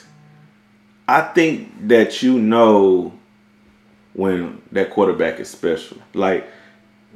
I 1.07 1.21
think 1.21 1.87
that 1.87 2.21
you 2.21 2.37
know 2.39 3.13
when 4.13 4.61
that 4.71 4.91
quarterback 4.91 5.39
is 5.39 5.49
special. 5.49 5.97
Like 6.13 6.47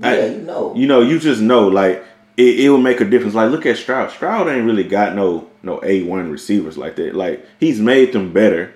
Yeah, 0.01 0.09
I- 0.09 0.25
you 0.25 0.37
know. 0.39 0.73
you 0.75 0.87
know, 0.87 1.01
you 1.01 1.19
just 1.19 1.41
know 1.41 1.67
like 1.67 2.03
it, 2.37 2.59
it 2.61 2.69
will 2.69 2.79
make 2.79 3.01
a 3.01 3.05
difference. 3.05 3.35
Like 3.35 3.51
look 3.51 3.67
at 3.67 3.77
Stroud. 3.77 4.09
Stroud 4.09 4.47
ain't 4.47 4.65
really 4.65 4.83
got 4.83 5.15
no 5.15 5.47
no 5.61 5.79
A 5.83 6.01
one 6.03 6.31
receivers 6.31 6.75
like 6.75 6.95
that. 6.95 7.15
Like 7.15 7.45
he's 7.59 7.79
made 7.79 8.13
them 8.13 8.33
better, 8.33 8.73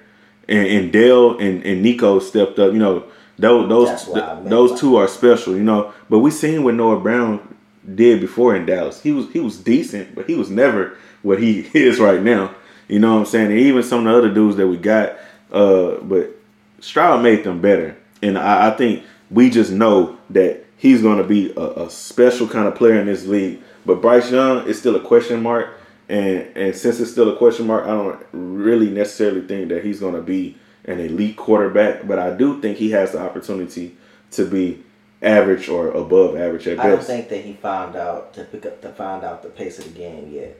and, 0.48 0.68
and 0.68 0.94
Dell 0.94 1.38
and, 1.40 1.64
and 1.66 1.82
Nico 1.82 2.20
stepped 2.20 2.60
up. 2.60 2.74
You 2.74 2.80
know 2.80 3.06
those 3.40 3.70
those 3.70 4.10
I 4.16 4.42
those 4.42 4.80
two 4.80 4.98
are 4.98 5.08
special. 5.08 5.56
You 5.56 5.64
know, 5.64 5.94
but 6.10 6.20
we 6.20 6.32
seen 6.32 6.64
what 6.64 6.76
Noah 6.76 7.00
Brown 7.00 7.56
did 7.96 8.20
before 8.20 8.56
in 8.56 8.66
Dallas. 8.66 9.02
He 9.02 9.12
was 9.12 9.32
he 9.32 9.40
was 9.40 9.58
decent, 9.58 10.14
but 10.14 10.28
he 10.28 10.36
was 10.36 10.50
never 10.50 10.98
what 11.22 11.42
he 11.42 11.60
is 11.74 12.00
right 12.00 12.22
now. 12.22 12.54
You 12.88 13.00
know 13.00 13.14
what 13.14 13.20
I'm 13.20 13.26
saying? 13.26 13.52
And 13.52 13.60
even 13.60 13.84
some 13.84 14.00
of 14.00 14.06
the 14.06 14.18
other 14.18 14.34
dudes 14.34 14.58
that 14.58 14.68
we 14.68 14.78
got, 14.78 15.16
uh, 15.52 15.98
but 16.02 16.36
Stroud 16.80 17.24
made 17.24 17.44
them 17.44 17.62
better, 17.62 17.96
and 18.22 18.38
I, 18.38 18.70
I 18.70 18.72
think 18.72 19.04
we 19.30 19.50
just 19.50 19.72
know 19.72 20.18
that 20.32 20.66
he's 20.76 21.02
going 21.02 21.20
to 21.20 21.24
be 21.24 21.54
a, 21.56 21.84
a 21.84 21.90
special 21.90 22.48
kind 22.48 22.68
of 22.68 22.76
player 22.76 23.00
in 23.00 23.06
this 23.06 23.26
league. 23.26 23.62
But 23.86 24.02
Bryce 24.02 24.32
Young 24.32 24.68
is 24.68 24.80
still 24.80 24.96
a 24.96 25.02
question 25.02 25.42
mark, 25.42 25.80
and 26.10 26.40
and 26.56 26.76
since 26.76 27.00
it's 27.00 27.12
still 27.12 27.30
a 27.34 27.38
question 27.38 27.68
mark, 27.68 27.86
I 27.86 27.90
don't 27.90 28.26
really 28.34 28.90
necessarily 28.90 29.48
think 29.48 29.70
that 29.70 29.86
he's 29.86 30.00
going 30.00 30.16
to 30.16 30.22
be 30.22 30.58
an 30.86 31.00
elite 31.00 31.38
quarterback. 31.38 32.08
But 32.08 32.20
I 32.20 32.32
do 32.36 32.62
think 32.62 32.78
he 32.78 32.92
has 32.92 33.12
the 33.12 33.20
opportunity 33.20 33.96
to 34.32 34.46
be 34.46 34.84
average 35.22 35.68
or 35.70 35.90
above 35.92 36.36
average 36.38 36.68
at 36.68 36.78
best. 36.78 36.88
I 36.88 36.90
don't 36.92 37.04
think 37.04 37.30
that 37.30 37.44
he 37.44 37.54
found 37.54 37.96
out 37.96 38.34
to 38.36 38.44
pick 38.46 38.66
up 38.66 38.82
to 38.82 38.90
find 38.90 39.24
out 39.24 39.44
the 39.44 39.50
pace 39.50 39.78
of 39.80 39.86
the 39.86 39.92
game 40.00 40.32
yet. 40.32 40.58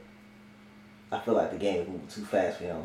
I 1.12 1.18
feel 1.18 1.34
like 1.34 1.50
the 1.50 1.58
game 1.58 1.80
is 1.82 1.88
moving 1.88 2.06
too 2.08 2.24
fast 2.24 2.58
for 2.58 2.64
him, 2.64 2.82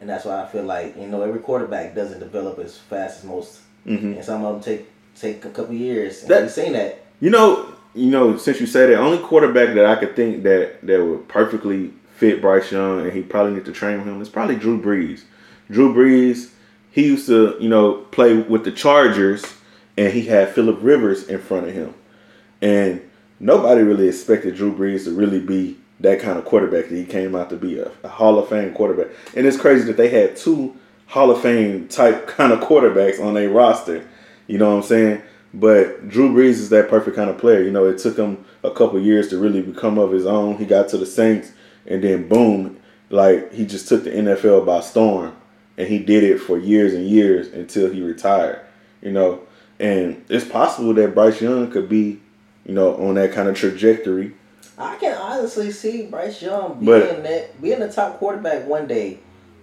and 0.00 0.08
that's 0.08 0.24
why 0.24 0.42
I 0.42 0.46
feel 0.46 0.62
like 0.64 0.96
you 0.96 1.06
know 1.06 1.22
every 1.22 1.40
quarterback 1.40 1.94
doesn't 1.94 2.20
develop 2.20 2.58
as 2.58 2.76
fast 2.78 3.18
as 3.20 3.24
most, 3.24 3.60
Mhm. 3.86 4.16
and 4.16 4.24
some 4.24 4.44
of 4.44 4.54
them 4.54 4.62
take 4.62 4.86
take 5.20 5.44
a 5.44 5.50
couple 5.50 5.74
years. 5.74 6.22
And 6.22 6.30
That- 6.30 6.42
we've 6.42 6.50
seen 6.50 6.72
that. 6.74 6.98
You 7.20 7.30
know, 7.30 7.66
you 7.94 8.10
know, 8.10 8.36
since 8.36 8.60
you 8.60 8.66
say 8.66 8.86
that, 8.86 8.98
only 8.98 9.18
quarterback 9.18 9.74
that 9.74 9.86
I 9.86 9.94
could 9.94 10.16
think 10.16 10.42
that 10.42 10.84
that 10.84 11.04
would 11.04 11.28
perfectly 11.28 11.92
fit 12.16 12.40
Bryce 12.40 12.70
Young 12.72 13.00
and 13.00 13.12
he 13.12 13.22
probably 13.22 13.54
need 13.54 13.64
to 13.66 13.72
train 13.72 14.00
him 14.00 14.20
is 14.20 14.28
probably 14.28 14.56
Drew 14.56 14.80
Brees. 14.80 15.22
Drew 15.70 15.94
Brees, 15.94 16.48
he 16.94 17.06
used 17.06 17.26
to, 17.26 17.56
you 17.58 17.68
know, 17.68 17.94
play 18.12 18.36
with 18.36 18.62
the 18.62 18.70
Chargers 18.70 19.44
and 19.96 20.12
he 20.12 20.26
had 20.26 20.54
Philip 20.54 20.78
Rivers 20.80 21.26
in 21.26 21.40
front 21.40 21.66
of 21.66 21.74
him. 21.74 21.92
And 22.62 23.02
nobody 23.40 23.82
really 23.82 24.06
expected 24.06 24.54
Drew 24.54 24.72
Brees 24.72 25.02
to 25.04 25.10
really 25.10 25.40
be 25.40 25.76
that 25.98 26.20
kind 26.20 26.38
of 26.38 26.44
quarterback 26.44 26.88
that 26.88 26.94
he 26.94 27.04
came 27.04 27.34
out 27.34 27.50
to 27.50 27.56
be 27.56 27.80
a, 27.80 27.90
a 28.04 28.08
Hall 28.08 28.38
of 28.38 28.48
Fame 28.48 28.72
quarterback. 28.74 29.08
And 29.34 29.44
it's 29.44 29.56
crazy 29.56 29.84
that 29.86 29.96
they 29.96 30.08
had 30.08 30.36
two 30.36 30.76
Hall 31.08 31.32
of 31.32 31.42
Fame 31.42 31.88
type 31.88 32.26
kind 32.28 32.52
of 32.52 32.60
quarterbacks 32.60 33.20
on 33.20 33.34
their 33.34 33.50
roster. 33.50 34.08
You 34.46 34.58
know 34.58 34.70
what 34.70 34.84
I'm 34.84 34.88
saying? 34.88 35.22
But 35.52 36.08
Drew 36.08 36.32
Brees 36.32 36.60
is 36.60 36.68
that 36.68 36.88
perfect 36.88 37.16
kind 37.16 37.28
of 37.28 37.38
player. 37.38 37.64
You 37.64 37.72
know, 37.72 37.86
it 37.86 37.98
took 37.98 38.16
him 38.16 38.44
a 38.62 38.70
couple 38.70 39.00
years 39.00 39.30
to 39.30 39.38
really 39.38 39.62
become 39.62 39.98
of 39.98 40.12
his 40.12 40.26
own. 40.26 40.58
He 40.58 40.64
got 40.64 40.88
to 40.90 40.98
the 40.98 41.06
Saints, 41.06 41.50
and 41.86 42.04
then 42.04 42.28
boom, 42.28 42.78
like 43.10 43.52
he 43.52 43.66
just 43.66 43.88
took 43.88 44.04
the 44.04 44.10
NFL 44.10 44.64
by 44.64 44.80
storm, 44.80 45.36
and 45.76 45.88
he 45.88 45.98
did 45.98 46.22
it 46.24 46.38
for 46.38 46.58
years 46.58 46.94
and 46.94 47.06
years 47.06 47.48
until 47.52 47.90
he 47.90 48.00
retired. 48.02 48.60
You 49.02 49.12
know, 49.12 49.40
and 49.78 50.24
it's 50.28 50.44
possible 50.46 50.94
that 50.94 51.14
Bryce 51.14 51.40
Young 51.42 51.70
could 51.70 51.88
be, 51.88 52.20
you 52.64 52.74
know, 52.74 52.96
on 52.96 53.14
that 53.14 53.32
kind 53.32 53.48
of 53.48 53.56
trajectory. 53.56 54.32
I 54.78 54.96
can 54.96 55.16
honestly 55.16 55.70
see 55.70 56.06
Bryce 56.06 56.40
Young 56.42 56.74
being 56.80 56.86
But- 56.86 57.22
that 57.24 57.60
being 57.62 57.78
the 57.80 57.88
top 57.92 58.18
quarterback 58.18 58.66
one 58.66 58.86
day. 58.86 59.18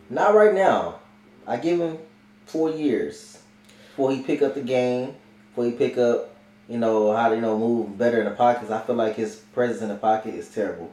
Not 0.09 0.35
right 0.35 0.53
now. 0.53 0.99
I 1.47 1.57
give 1.57 1.79
him 1.79 1.97
four 2.45 2.69
years 2.69 3.39
before 3.89 4.11
he 4.11 4.21
pick 4.21 4.41
up 4.41 4.53
the 4.55 4.61
game, 4.61 5.15
before 5.49 5.65
he 5.65 5.71
pick 5.71 5.97
up, 5.97 6.29
you 6.69 6.77
know, 6.77 7.13
how 7.15 7.29
to 7.29 7.35
you 7.35 7.41
know 7.41 7.57
move 7.57 7.97
better 7.97 8.19
in 8.19 8.25
the 8.25 8.31
pockets. 8.31 8.69
I 8.71 8.79
feel 8.81 8.95
like 8.95 9.15
his 9.15 9.35
presence 9.53 9.81
in 9.81 9.89
the 9.89 9.95
pocket 9.95 10.35
is 10.35 10.47
terrible. 10.49 10.91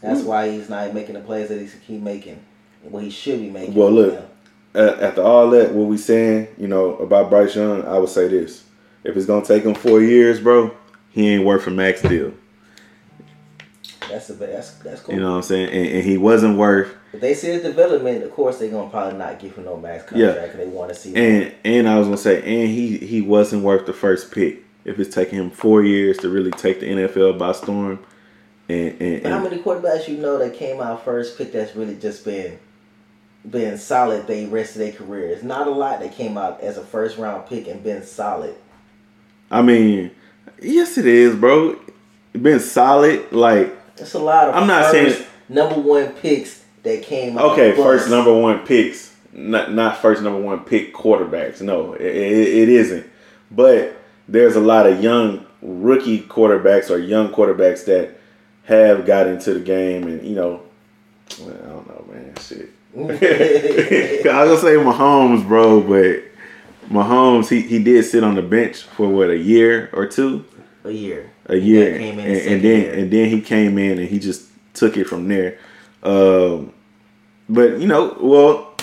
That's 0.00 0.20
Mm. 0.20 0.26
why 0.26 0.50
he's 0.50 0.68
not 0.68 0.92
making 0.94 1.14
the 1.14 1.20
plays 1.20 1.48
that 1.48 1.58
he's 1.60 1.74
keep 1.86 2.02
making, 2.02 2.38
what 2.82 3.02
he 3.04 3.10
should 3.10 3.40
be 3.40 3.50
making. 3.50 3.74
Well, 3.74 3.90
look, 3.90 4.18
After 4.74 5.22
all 5.22 5.50
that, 5.50 5.72
what 5.72 5.86
we 5.86 5.98
saying, 5.98 6.48
you 6.56 6.66
know, 6.66 6.96
about 6.96 7.28
Bryce 7.28 7.54
Young, 7.54 7.84
I 7.84 7.98
would 7.98 8.08
say 8.08 8.28
this: 8.28 8.64
if 9.04 9.16
it's 9.16 9.26
gonna 9.26 9.44
take 9.44 9.64
him 9.64 9.74
four 9.74 10.00
years, 10.00 10.40
bro, 10.40 10.74
he 11.10 11.28
ain't 11.28 11.44
worth 11.44 11.66
a 11.66 11.70
max 11.70 12.00
deal. 12.00 12.32
that's 14.08 14.30
a 14.30 14.34
that's 14.34 14.74
that's 14.76 15.02
cool. 15.02 15.14
You 15.14 15.20
know 15.20 15.32
what 15.32 15.36
I'm 15.36 15.42
saying? 15.42 15.68
And, 15.68 15.86
and 15.96 16.04
he 16.04 16.16
wasn't 16.16 16.56
worth. 16.56 16.94
if 17.12 17.20
they 17.20 17.34
see 17.34 17.48
his 17.48 17.62
development, 17.62 18.24
of 18.24 18.30
course 18.32 18.58
they're 18.58 18.70
gonna 18.70 18.88
probably 18.88 19.18
not 19.18 19.38
give 19.38 19.54
him 19.56 19.64
no 19.64 19.76
max 19.76 20.04
contract. 20.04 20.54
Yeah. 20.54 20.56
They 20.56 20.66
want 20.66 20.88
to 20.88 20.94
see. 20.94 21.14
And 21.14 21.54
and 21.64 21.88
I 21.88 21.98
was 21.98 22.06
gonna 22.08 22.16
say, 22.16 22.38
and 22.38 22.70
he 22.70 22.96
he 22.96 23.20
wasn't 23.20 23.62
worth 23.62 23.84
the 23.86 23.92
first 23.92 24.32
pick. 24.32 24.64
If 24.84 24.98
it's 24.98 25.14
taking 25.14 25.38
him 25.38 25.50
four 25.50 25.84
years 25.84 26.16
to 26.18 26.28
really 26.28 26.50
take 26.50 26.80
the 26.80 26.86
NFL 26.86 27.38
by 27.38 27.52
storm, 27.52 28.04
and 28.70 28.92
and, 29.02 29.24
and 29.24 29.26
How 29.26 29.42
many 29.42 29.58
quarterbacks 29.58 30.08
you 30.08 30.16
know 30.16 30.38
that 30.38 30.54
came 30.54 30.80
out 30.80 31.04
first 31.04 31.36
pick 31.36 31.52
that's 31.52 31.76
really 31.76 31.96
just 31.96 32.24
been 32.24 32.58
been 33.48 33.76
solid 33.78 34.26
the 34.26 34.46
rest 34.46 34.72
of 34.76 34.78
their 34.78 34.92
career? 34.92 35.28
It's 35.30 35.42
not 35.42 35.66
a 35.66 35.70
lot 35.70 36.00
that 36.00 36.12
came 36.12 36.36
out 36.38 36.60
as 36.60 36.76
a 36.78 36.82
first 36.84 37.18
round 37.18 37.46
pick 37.46 37.66
and 37.68 37.82
been 37.82 38.02
solid. 38.02 38.54
I 39.50 39.62
mean, 39.62 40.10
yes, 40.60 40.96
it 40.98 41.06
is, 41.06 41.34
bro. 41.34 41.78
Been 42.32 42.60
solid, 42.60 43.30
like 43.32 43.74
It's 43.98 44.14
a 44.14 44.18
lot 44.18 44.48
of 44.48 44.54
I'm 44.54 44.66
not 44.66 44.90
first 44.90 45.18
saying- 45.18 45.28
number 45.48 45.78
one 45.78 46.08
picks 46.14 46.64
that 46.82 47.02
came 47.02 47.36
out. 47.38 47.52
Okay, 47.52 47.72
first 47.76 48.08
number 48.08 48.32
one 48.36 48.60
picks, 48.66 49.14
not 49.32 49.72
not 49.72 49.98
first 49.98 50.22
number 50.22 50.40
one 50.40 50.60
pick 50.64 50.94
quarterbacks. 50.94 51.60
No, 51.60 51.92
it, 51.94 52.00
it, 52.02 52.48
it 52.48 52.68
isn't. 52.70 53.06
But 53.50 53.96
there's 54.26 54.56
a 54.56 54.60
lot 54.60 54.86
of 54.86 55.02
young 55.02 55.44
rookie 55.60 56.20
quarterbacks 56.22 56.90
or 56.90 56.96
young 56.98 57.28
quarterbacks 57.28 57.84
that 57.84 58.18
have 58.64 59.04
got 59.04 59.26
into 59.26 59.52
the 59.54 59.60
game, 59.60 60.04
and 60.04 60.26
you 60.26 60.34
know, 60.34 60.62
well, 61.40 61.50
I 61.50 61.68
don't 61.68 61.88
know, 61.88 62.04
man, 62.14 62.34
shit. 62.40 62.70
I 62.94 62.98
was 62.98 64.22
gonna 64.22 64.56
say 64.58 64.74
Mahomes, 64.74 65.48
bro, 65.48 65.80
but 65.80 66.24
Mahomes 66.90 67.48
he, 67.48 67.62
he 67.62 67.82
did 67.82 68.04
sit 68.04 68.22
on 68.22 68.34
the 68.34 68.42
bench 68.42 68.82
for 68.82 69.08
what 69.08 69.30
a 69.30 69.36
year 69.38 69.88
or 69.94 70.06
two, 70.06 70.44
a 70.84 70.90
year. 70.90 71.30
a 71.46 71.56
year, 71.56 71.96
came 71.98 72.18
in 72.18 72.26
and, 72.26 72.36
and 72.36 72.62
then 72.62 72.80
year. 72.82 72.92
and 72.92 73.10
then 73.10 73.28
he 73.30 73.40
came 73.40 73.78
in 73.78 73.98
and 73.98 74.08
he 74.08 74.18
just 74.18 74.46
took 74.74 74.98
it 74.98 75.06
from 75.06 75.28
there. 75.28 75.58
Um, 76.02 76.74
but 77.48 77.80
you 77.80 77.86
know, 77.86 78.14
well, 78.20 78.74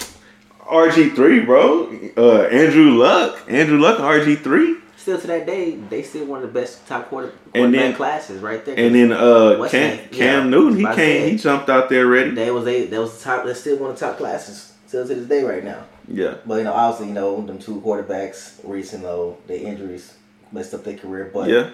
RG 0.61 1.15
three, 1.15 1.41
bro, 1.41 1.87
uh, 2.17 2.47
Andrew 2.51 2.97
Luck, 2.97 3.39
Andrew 3.47 3.79
Luck, 3.79 3.99
RG 3.99 4.39
three, 4.39 4.75
Still 5.09 5.21
to 5.21 5.27
that 5.27 5.47
day, 5.47 5.71
they 5.71 6.03
still 6.03 6.27
one 6.27 6.43
of 6.43 6.53
the 6.53 6.59
best 6.59 6.85
top 6.85 7.09
quarter 7.09 7.33
quarterback 7.51 7.81
then- 7.81 7.95
classes 7.95 8.43
right 8.43 8.63
there. 8.63 8.77
and 8.77 8.93
then 8.93 9.11
uh, 9.11 9.67
Cam. 9.67 9.97
Cam 10.09 10.43
Yeah, 10.43 10.43
Newton, 10.43 10.77
he 10.77 10.85
came, 10.95 11.31
he 11.31 11.35
jumped 11.35 11.67
out 11.67 11.89
there 11.89 12.05
ready. 12.05 12.29
They 12.29 12.51
was 12.51 12.63
they 12.63 12.85
that 12.85 13.01
was 13.01 13.17
the 13.17 13.23
top. 13.23 13.43
That's 13.43 13.59
still 13.59 13.77
one 13.77 13.89
of 13.89 13.99
the 13.99 14.05
top 14.05 14.17
classes 14.17 14.71
still 14.85 15.07
to 15.07 15.15
this 15.15 15.27
day 15.27 15.41
right 15.43 15.63
now. 15.63 15.83
Yeah, 16.07 16.35
But 16.45 16.59
you 16.59 16.63
know, 16.65 16.73
obviously, 16.73 17.07
you 17.07 17.13
know, 17.15 17.43
them 17.43 17.57
two 17.57 17.81
quarterbacks 17.81 18.59
recent 18.63 19.01
though, 19.01 19.39
their 19.47 19.57
injuries 19.57 20.13
messed 20.51 20.75
up 20.75 20.83
their 20.83 20.95
career. 20.95 21.31
But 21.33 21.49
yeah. 21.49 21.71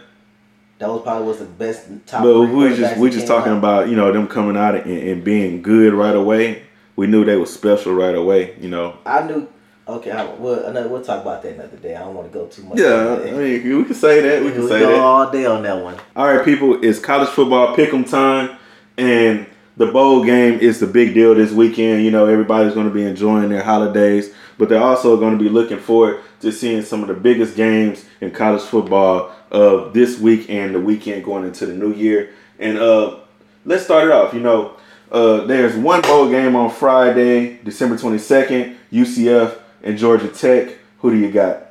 that 0.80 0.88
was 0.88 1.02
probably 1.02 1.28
was 1.28 1.40
the 1.40 1.46
best 1.46 1.90
top. 2.06 2.24
But 2.24 2.40
we 2.40 2.74
just 2.74 2.98
we 2.98 3.10
just 3.10 3.28
talking 3.28 3.52
out. 3.52 3.58
about 3.58 3.90
you 3.90 3.98
know 3.98 4.14
them 4.14 4.30
coming 4.30 4.56
out 4.56 4.76
and, 4.76 4.90
and 4.90 5.24
being 5.26 5.62
good 5.62 5.94
right 5.94 6.16
away. 6.16 6.64
We 6.96 7.08
knew 7.08 7.26
they 7.26 7.36
was 7.36 7.54
special 7.54 7.96
right 7.96 8.16
away. 8.16 8.56
You 8.62 8.70
know. 8.70 8.98
I 9.06 9.28
knew. 9.28 9.50
Okay, 9.88 10.10
I, 10.10 10.26
we'll, 10.34 10.66
another, 10.66 10.90
we'll 10.90 11.04
talk 11.04 11.22
about 11.22 11.44
that 11.44 11.54
another 11.54 11.78
day. 11.78 11.96
I 11.96 12.00
don't 12.00 12.16
want 12.16 12.32
to 12.32 12.34
go 12.38 12.48
too 12.48 12.64
much. 12.64 12.80
Yeah, 12.80 13.20
I 13.22 13.32
mean 13.32 13.78
we 13.78 13.84
can 13.84 13.94
say 13.94 14.20
that. 14.22 14.42
We 14.42 14.48
we 14.48 14.54
can 14.54 14.68
say 14.68 14.80
go 14.80 14.92
that. 14.92 15.00
all 15.00 15.32
day 15.32 15.46
on 15.46 15.62
that 15.62 15.84
one. 15.84 15.98
All 16.16 16.28
right, 16.28 16.44
people, 16.44 16.84
it's 16.84 16.98
college 16.98 17.30
football 17.30 17.76
pick'em 17.76 18.10
time, 18.10 18.58
and 18.98 19.46
the 19.78 19.86
bowl 19.86 20.24
game 20.24 20.60
is 20.60 20.80
the 20.80 20.88
big 20.88 21.14
deal 21.14 21.36
this 21.36 21.52
weekend. 21.52 22.04
You 22.04 22.10
know, 22.10 22.26
everybody's 22.26 22.74
going 22.74 22.88
to 22.88 22.94
be 22.94 23.04
enjoying 23.04 23.50
their 23.50 23.64
holidays, 23.64 24.34
but 24.58 24.70
they're 24.70 24.82
also 24.82 25.18
going 25.18 25.38
to 25.38 25.44
be 25.44 25.50
looking 25.50 25.80
forward 25.80 26.24
to 26.42 26.52
seeing 26.52 26.82
some 26.82 27.04
of 27.04 27.08
the 27.08 27.14
biggest 27.14 27.56
games 27.56 28.06
in 28.22 28.32
college 28.32 28.64
football 28.64 29.36
of 29.52 29.94
this 29.94 30.18
week 30.18 30.50
and 30.50 30.74
the 30.74 30.80
weekend 30.80 31.24
going 31.24 31.46
into 31.46 31.68
the 31.68 31.74
new 31.74 31.94
year. 31.94 32.32
And 32.58 32.80
uh, 32.80 33.20
let's 33.66 33.84
start 33.84 34.06
it 34.06 34.12
off. 34.12 34.34
You 34.34 34.40
know, 34.40 34.78
uh, 35.12 35.46
there's 35.46 35.76
one 35.76 36.02
bowl 36.02 36.28
game 36.28 36.56
on 36.56 36.72
Friday, 36.72 37.60
December 37.64 37.98
22nd, 37.98 38.78
UCF 38.92 39.60
and 39.86 39.98
Georgia 39.98 40.28
Tech. 40.28 40.78
Who 41.00 41.12
do 41.12 41.18
you 41.18 41.32
got? 41.32 41.68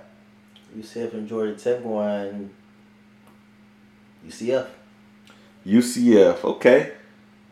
UCF 0.79 1.13
and 1.13 1.29
Georgia 1.29 1.55
Tech 1.55 1.83
going. 1.83 2.51
UCF. 4.27 4.69
UCF. 5.67 6.45
Okay. 6.45 6.93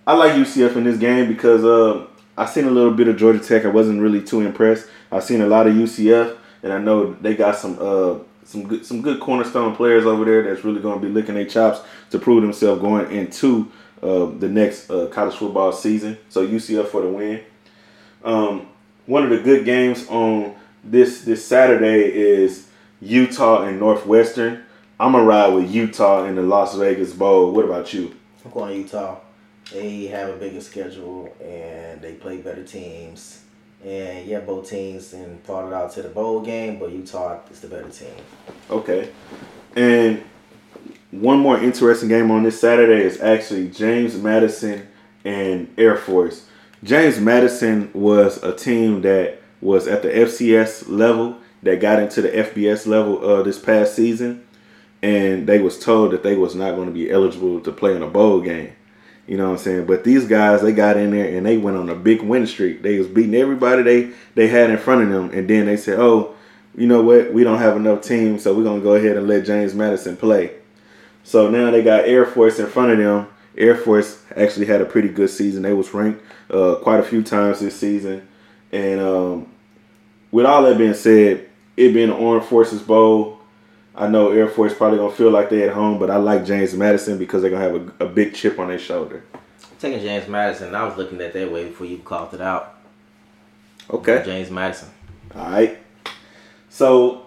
I 0.06 0.14
like 0.14 0.32
UCF 0.32 0.76
in 0.76 0.84
this 0.84 0.98
game 0.98 1.28
because 1.28 1.64
uh, 1.64 2.06
I 2.36 2.46
seen 2.46 2.64
a 2.64 2.70
little 2.70 2.92
bit 2.92 3.08
of 3.08 3.16
Georgia 3.16 3.40
Tech. 3.40 3.64
I 3.64 3.68
wasn't 3.68 4.00
really 4.00 4.22
too 4.22 4.40
impressed. 4.40 4.88
I 5.10 5.20
seen 5.20 5.42
a 5.42 5.46
lot 5.46 5.66
of 5.66 5.74
UCF, 5.74 6.36
and 6.62 6.72
I 6.72 6.78
know 6.78 7.12
they 7.14 7.34
got 7.34 7.56
some 7.56 7.76
uh, 7.78 8.18
some 8.44 8.66
good 8.66 8.86
some 8.86 9.02
good 9.02 9.20
cornerstone 9.20 9.76
players 9.76 10.06
over 10.06 10.24
there 10.24 10.42
that's 10.42 10.64
really 10.64 10.80
going 10.80 11.00
to 11.00 11.06
be 11.06 11.12
licking 11.12 11.34
their 11.34 11.44
chops 11.44 11.80
to 12.10 12.18
prove 12.18 12.42
themselves 12.42 12.80
going 12.80 13.10
into 13.12 13.70
uh, 14.02 14.26
the 14.38 14.48
next 14.48 14.90
uh, 14.90 15.06
college 15.08 15.34
football 15.34 15.72
season. 15.72 16.18
So 16.28 16.46
UCF 16.46 16.86
for 16.86 17.02
the 17.02 17.08
win. 17.08 17.40
Um, 18.24 18.68
one 19.12 19.24
of 19.24 19.28
the 19.28 19.38
good 19.38 19.66
games 19.66 20.08
on 20.08 20.54
this 20.82 21.20
this 21.20 21.44
Saturday 21.44 22.10
is 22.10 22.68
Utah 23.02 23.64
and 23.64 23.78
Northwestern. 23.78 24.64
I'm 24.98 25.12
gonna 25.12 25.24
ride 25.24 25.48
with 25.48 25.70
Utah 25.70 26.24
in 26.24 26.34
the 26.34 26.42
Las 26.42 26.74
Vegas 26.76 27.12
Bowl. 27.12 27.52
What 27.52 27.66
about 27.66 27.92
you? 27.92 28.16
I'm 28.42 28.50
going 28.50 28.78
Utah. 28.78 29.20
They 29.70 30.06
have 30.06 30.30
a 30.30 30.36
bigger 30.36 30.62
schedule 30.62 31.36
and 31.44 32.00
they 32.00 32.14
play 32.14 32.38
better 32.38 32.64
teams. 32.64 33.42
And 33.84 34.26
yeah, 34.26 34.40
both 34.40 34.70
teams 34.70 35.12
and 35.12 35.42
fought 35.44 35.66
it 35.66 35.74
out 35.74 35.92
to 35.92 36.02
the 36.02 36.08
bowl 36.08 36.40
game, 36.40 36.78
but 36.78 36.90
Utah 36.90 37.40
is 37.50 37.60
the 37.60 37.68
better 37.68 37.90
team. 37.90 38.14
Okay. 38.70 39.10
And 39.76 40.24
one 41.10 41.38
more 41.38 41.58
interesting 41.58 42.08
game 42.08 42.30
on 42.30 42.44
this 42.44 42.58
Saturday 42.58 43.02
is 43.02 43.20
actually 43.20 43.68
James 43.68 44.16
Madison 44.16 44.88
and 45.22 45.68
Air 45.76 45.98
Force. 45.98 46.46
James 46.84 47.20
Madison 47.20 47.90
was 47.94 48.42
a 48.42 48.52
team 48.54 49.02
that 49.02 49.40
was 49.60 49.86
at 49.86 50.02
the 50.02 50.08
FCS 50.08 50.88
level 50.88 51.38
that 51.62 51.80
got 51.80 52.02
into 52.02 52.20
the 52.20 52.28
FBS 52.28 52.88
level 52.88 53.24
uh, 53.24 53.42
this 53.42 53.58
past 53.58 53.94
season, 53.94 54.44
and 55.00 55.46
they 55.46 55.60
was 55.60 55.78
told 55.78 56.10
that 56.10 56.24
they 56.24 56.34
was 56.34 56.56
not 56.56 56.74
going 56.74 56.88
to 56.88 56.92
be 56.92 57.08
eligible 57.08 57.60
to 57.60 57.70
play 57.70 57.94
in 57.94 58.02
a 58.02 58.08
bowl 58.08 58.40
game. 58.40 58.72
You 59.28 59.36
know 59.36 59.50
what 59.50 59.58
I'm 59.58 59.58
saying? 59.58 59.86
But 59.86 60.02
these 60.02 60.26
guys, 60.26 60.62
they 60.62 60.72
got 60.72 60.96
in 60.96 61.12
there 61.12 61.36
and 61.36 61.46
they 61.46 61.56
went 61.56 61.76
on 61.76 61.88
a 61.88 61.94
big 61.94 62.22
win 62.22 62.48
streak. 62.48 62.82
They 62.82 62.98
was 62.98 63.06
beating 63.06 63.36
everybody 63.36 63.82
they 63.82 64.10
they 64.34 64.48
had 64.48 64.68
in 64.68 64.78
front 64.78 65.02
of 65.02 65.08
them, 65.10 65.30
and 65.30 65.48
then 65.48 65.66
they 65.66 65.76
said, 65.76 66.00
"Oh, 66.00 66.34
you 66.76 66.88
know 66.88 67.02
what? 67.02 67.32
We 67.32 67.44
don't 67.44 67.58
have 67.58 67.76
enough 67.76 68.00
teams, 68.02 68.42
so 68.42 68.52
we're 68.54 68.64
gonna 68.64 68.80
go 68.80 68.96
ahead 68.96 69.16
and 69.16 69.28
let 69.28 69.46
James 69.46 69.74
Madison 69.74 70.16
play." 70.16 70.50
So 71.22 71.48
now 71.48 71.70
they 71.70 71.84
got 71.84 72.06
Air 72.06 72.26
Force 72.26 72.58
in 72.58 72.66
front 72.66 72.90
of 72.90 72.98
them. 72.98 73.28
Air 73.56 73.76
Force 73.76 74.22
actually 74.36 74.66
had 74.66 74.80
a 74.80 74.84
pretty 74.84 75.08
good 75.08 75.30
season. 75.30 75.62
They 75.62 75.72
was 75.72 75.92
ranked 75.92 76.22
uh, 76.50 76.76
quite 76.76 77.00
a 77.00 77.02
few 77.02 77.22
times 77.22 77.60
this 77.60 77.78
season, 77.78 78.26
and 78.70 79.00
um, 79.00 79.52
with 80.30 80.46
all 80.46 80.62
that 80.62 80.78
being 80.78 80.94
said, 80.94 81.48
it 81.76 81.92
being 81.92 82.10
an 82.10 82.16
Armed 82.16 82.44
Forces 82.44 82.82
Bowl, 82.82 83.38
I 83.94 84.08
know 84.08 84.30
Air 84.30 84.48
Force 84.48 84.74
probably 84.74 84.98
gonna 84.98 85.12
feel 85.12 85.30
like 85.30 85.50
they 85.50 85.62
at 85.68 85.74
home, 85.74 85.98
but 85.98 86.10
I 86.10 86.16
like 86.16 86.46
James 86.46 86.74
Madison 86.74 87.18
because 87.18 87.42
they're 87.42 87.50
gonna 87.50 87.62
have 87.62 87.94
a, 88.00 88.04
a 88.04 88.08
big 88.08 88.34
chip 88.34 88.58
on 88.58 88.68
their 88.68 88.78
shoulder. 88.78 89.24
taking 89.78 90.00
James 90.00 90.28
Madison, 90.28 90.74
I 90.74 90.84
was 90.84 90.96
looking 90.96 91.20
at 91.20 91.32
that 91.34 91.52
way 91.52 91.66
before 91.66 91.86
you 91.86 91.98
called 91.98 92.32
it 92.34 92.40
out. 92.40 92.78
Okay. 93.90 94.22
James 94.24 94.50
Madison. 94.50 94.88
All 95.34 95.50
right. 95.50 95.78
So, 96.70 97.26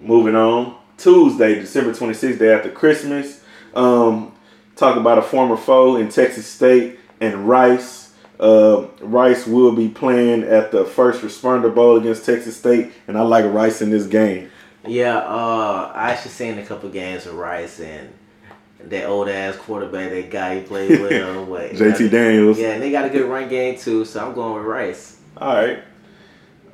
moving 0.00 0.34
on. 0.34 0.76
Tuesday, 0.96 1.56
December 1.56 1.92
26th, 1.92 2.38
day 2.38 2.52
after 2.54 2.70
Christmas. 2.70 3.42
Um, 3.74 4.32
talk 4.76 4.96
about 4.96 5.18
a 5.18 5.22
former 5.22 5.56
foe 5.56 5.96
in 5.96 6.08
Texas 6.08 6.46
State 6.46 6.98
and 7.20 7.48
Rice. 7.48 8.12
Uh, 8.38 8.86
Rice 9.00 9.46
will 9.46 9.72
be 9.72 9.88
playing 9.88 10.42
at 10.44 10.70
the 10.70 10.84
First 10.84 11.22
Responder 11.22 11.74
Bowl 11.74 11.96
against 11.96 12.26
Texas 12.26 12.56
State, 12.56 12.92
and 13.08 13.16
I 13.16 13.22
like 13.22 13.46
Rice 13.46 13.80
in 13.80 13.90
this 13.90 14.06
game. 14.06 14.50
Yeah, 14.86 15.16
uh, 15.16 15.90
I 15.94 16.12
actually 16.12 16.32
seen 16.32 16.58
a 16.58 16.64
couple 16.64 16.88
games 16.90 17.26
of 17.26 17.34
Rice 17.34 17.80
and 17.80 18.12
that 18.84 19.06
old 19.06 19.28
ass 19.28 19.56
quarterback, 19.56 20.10
that 20.10 20.30
guy 20.30 20.60
he 20.60 20.60
played 20.62 21.00
with. 21.00 21.12
uh, 21.12 21.42
what, 21.46 21.72
JT 21.72 22.10
Daniels. 22.10 22.58
Yeah, 22.58 22.72
and 22.72 22.82
they 22.82 22.90
got 22.90 23.06
a 23.06 23.08
good 23.08 23.28
run 23.28 23.48
game 23.48 23.78
too, 23.78 24.04
so 24.04 24.24
I'm 24.24 24.34
going 24.34 24.54
with 24.54 24.64
Rice. 24.64 25.20
All 25.38 25.54
right. 25.54 25.82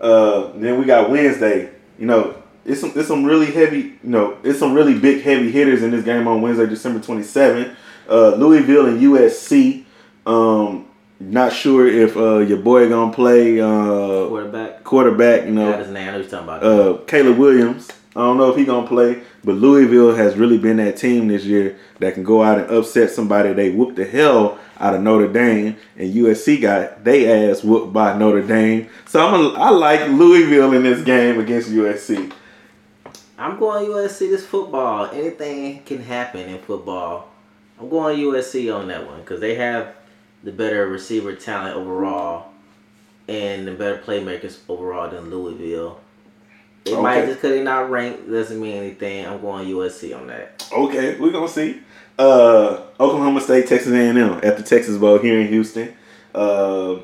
Uh, 0.01 0.53
then 0.57 0.79
we 0.79 0.85
got 0.85 1.11
Wednesday. 1.11 1.71
You 1.99 2.07
know, 2.07 2.43
it's 2.65 2.81
some 2.81 2.93
it's 2.97 3.09
some 3.09 3.25
really 3.25 3.47
heavy. 3.47 3.99
You 4.03 4.11
know, 4.11 4.39
it's 4.43 4.59
some 4.59 4.75
really 4.75 4.99
big 4.99 5.23
heavy 5.23 5.51
hitters 5.51 5.83
in 5.83 5.93
this 5.93 6.05
game 6.05 6.27
on 6.27 6.43
Wednesday, 6.43 6.67
December 6.67 7.01
twenty 7.01 7.23
seventh. 7.23 7.77
Uh, 8.13 8.35
Louisville 8.37 8.87
and 8.87 9.01
USC. 9.01 9.85
Um, 10.27 10.87
not 11.19 11.53
sure 11.53 11.87
if 11.87 12.17
uh, 12.17 12.39
your 12.39 12.59
boy 12.59 12.89
gonna 12.89 13.13
play 13.13 13.59
uh, 13.61 14.27
Quarterback. 14.29 14.85
quarterback. 14.85 15.47
You 15.49 15.55
Got 15.55 15.79
his 15.79 15.91
name. 15.91 16.09
I 16.09 16.19
know 16.19 16.23
talking 16.25 16.39
about. 16.49 16.63
uh, 16.65 16.99
Caleb 17.07 17.39
Williams. 17.39 17.89
I 18.15 18.21
don't 18.21 18.37
know 18.37 18.51
if 18.51 18.57
he 18.57 18.65
gonna 18.67 18.87
play, 18.87 19.23
but 19.43 19.55
Louisville 19.55 20.15
has 20.15 20.37
really 20.37 20.59
been 20.59 20.77
that 20.77 20.99
team 20.99 21.29
this 21.29 21.45
year 21.45 21.79
that 22.01 22.13
can 22.13 22.23
go 22.25 22.43
out 22.43 22.59
and 22.59 22.71
upset 22.71 23.11
somebody. 23.11 23.55
They 23.55 23.71
whooped 23.71 23.97
the 23.97 24.05
hell 24.05 24.59
out 24.79 24.95
of 24.95 25.01
Notre 25.01 25.33
Dame, 25.33 25.77
and 25.97 26.13
USC 26.15 26.61
got 26.61 27.05
they 27.05 27.51
ass 27.51 27.65
whooped 27.65 27.93
by 27.95 28.19
Notre 28.19 28.43
Dame. 28.43 28.89
So 29.07 29.27
I'm 29.27 29.35
a, 29.41 29.49
I 29.59 29.71
like 29.71 30.09
Louisville 30.11 30.73
in 30.75 30.83
this 30.83 31.03
game 31.03 31.41
against 31.41 31.71
USC. 31.71 32.31
I'm 33.39 33.59
going 33.59 33.87
USC. 33.89 34.29
This 34.29 34.45
football, 34.45 35.07
anything 35.07 35.83
can 35.85 36.03
happen 36.03 36.41
in 36.49 36.59
football. 36.59 37.32
I'm 37.83 37.89
going 37.89 38.17
USC 38.21 38.73
on 38.73 38.87
that 38.89 39.05
one 39.05 39.21
because 39.21 39.41
they 39.41 39.57
have 39.57 39.97
the 40.45 40.53
better 40.53 40.87
receiver 40.87 41.35
talent 41.35 41.77
overall 41.77 42.53
and 43.27 43.67
the 43.67 43.73
better 43.73 43.99
playmakers 43.99 44.61
overall 44.69 45.11
than 45.11 45.31
Louisville. 45.31 46.01
It 46.85 47.01
might 47.01 47.27
just 47.27 47.39
because 47.39 47.51
they're 47.51 47.65
not 47.65 47.91
ranked 47.91 48.31
doesn't 48.31 48.61
mean 48.61 48.77
anything. 48.77 49.27
I'm 49.27 49.41
going 49.41 49.67
USC 49.67 50.17
on 50.17 50.29
that. 50.29 50.69
Okay, 50.73 51.19
we're 51.19 51.33
gonna 51.33 51.49
see. 51.49 51.81
Uh, 52.17 52.85
Oklahoma 53.01 53.41
State, 53.41 53.67
Texas 53.67 53.93
A&M 53.93 54.19
at 54.45 54.57
the 54.57 54.63
Texas 54.63 54.97
Bowl 54.97 55.19
here 55.19 55.41
in 55.41 55.49
Houston. 55.49 55.93
Uh, 56.33 56.95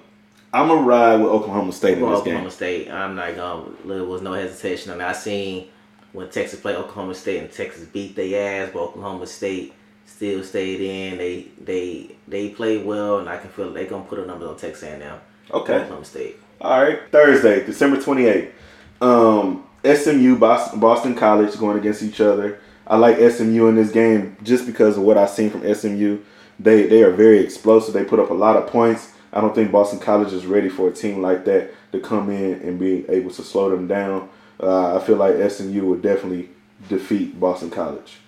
I'm 0.53 0.69
gonna 0.69 0.83
ride 0.83 1.17
with 1.17 1.31
Oklahoma 1.31 1.73
State 1.73 1.99
I'm 1.99 2.05
in 2.05 2.11
this 2.11 2.21
Oklahoma 2.21 2.43
game. 2.43 2.51
State. 2.51 2.91
I'm 2.91 3.17
not 3.17 3.35
going. 3.35 3.77
To. 3.83 3.89
There 3.89 4.05
was 4.05 4.23
no 4.23 4.33
hesitation 4.33 4.93
I 4.93 4.95
mean, 4.95 5.03
I 5.03 5.13
seen 5.13 5.69
when 6.13 6.31
Texas 6.31 6.61
played 6.61 6.77
Oklahoma 6.77 7.17
State 7.17 7.41
and 7.43 7.53
Texas 7.53 7.85
beat 7.85 8.15
their 8.15 8.65
ass, 8.65 8.71
but 8.73 8.81
Oklahoma 8.81 9.27
State 9.27 9.75
still 10.09 10.43
stayed 10.43 10.81
in. 10.81 11.19
They 11.19 11.47
they 11.63 12.17
they 12.27 12.49
played 12.49 12.85
well, 12.85 13.19
and 13.19 13.29
I 13.29 13.37
can 13.39 13.51
feel 13.51 13.73
they 13.73 13.87
gonna 13.87 14.05
put 14.05 14.19
a 14.19 14.27
number 14.27 14.49
on 14.49 14.57
Texas 14.57 14.83
A&M. 14.85 15.21
Okay. 15.51 15.75
Oklahoma 15.75 16.05
State. 16.05 16.37
All 16.61 16.83
right, 16.83 16.99
Thursday, 17.13 17.65
December 17.65 17.99
28th. 17.99 18.51
Um, 19.01 19.65
SMU, 19.85 20.37
Boston, 20.37 20.81
Boston 20.81 21.15
College 21.15 21.57
going 21.57 21.79
against 21.79 22.03
each 22.03 22.21
other. 22.21 22.59
I 22.87 22.97
like 22.97 23.19
SMU 23.19 23.69
in 23.69 23.77
this 23.77 23.93
game 23.93 24.37
just 24.43 24.67
because 24.67 24.97
of 24.97 25.05
what 25.05 25.17
I've 25.17 25.31
seen 25.31 25.51
from 25.51 25.63
SMU. 25.73 26.19
They 26.59 26.87
they 26.89 27.03
are 27.03 27.13
very 27.13 27.39
explosive. 27.39 27.95
They 27.95 28.05
put 28.05 28.19
up 28.19 28.31
a 28.31 28.35
lot 28.35 28.57
of 28.57 28.67
points. 28.67 29.13
I 29.33 29.41
don't 29.41 29.55
think 29.55 29.71
Boston 29.71 30.01
College 30.01 30.33
is 30.33 30.47
ready 30.47 30.69
for 30.69 30.89
a 30.89 30.93
team 30.93 31.21
like 31.23 31.45
that 31.45 31.71
to 31.93 32.01
come 32.01 32.31
in 32.31 32.55
and 32.63 32.79
be 32.79 33.09
able 33.09 33.31
to 33.31 33.43
slow 33.43 33.71
them 33.71 33.87
down. 33.87 34.29
Uh, 34.61 34.97
I 34.97 35.05
feel 35.05 35.17
like 35.17 35.51
SMU 35.51 35.85
would 35.85 36.03
definitely 36.03 36.49
defeat 36.89 37.39
Boston 37.39 37.71
College. 37.71 38.19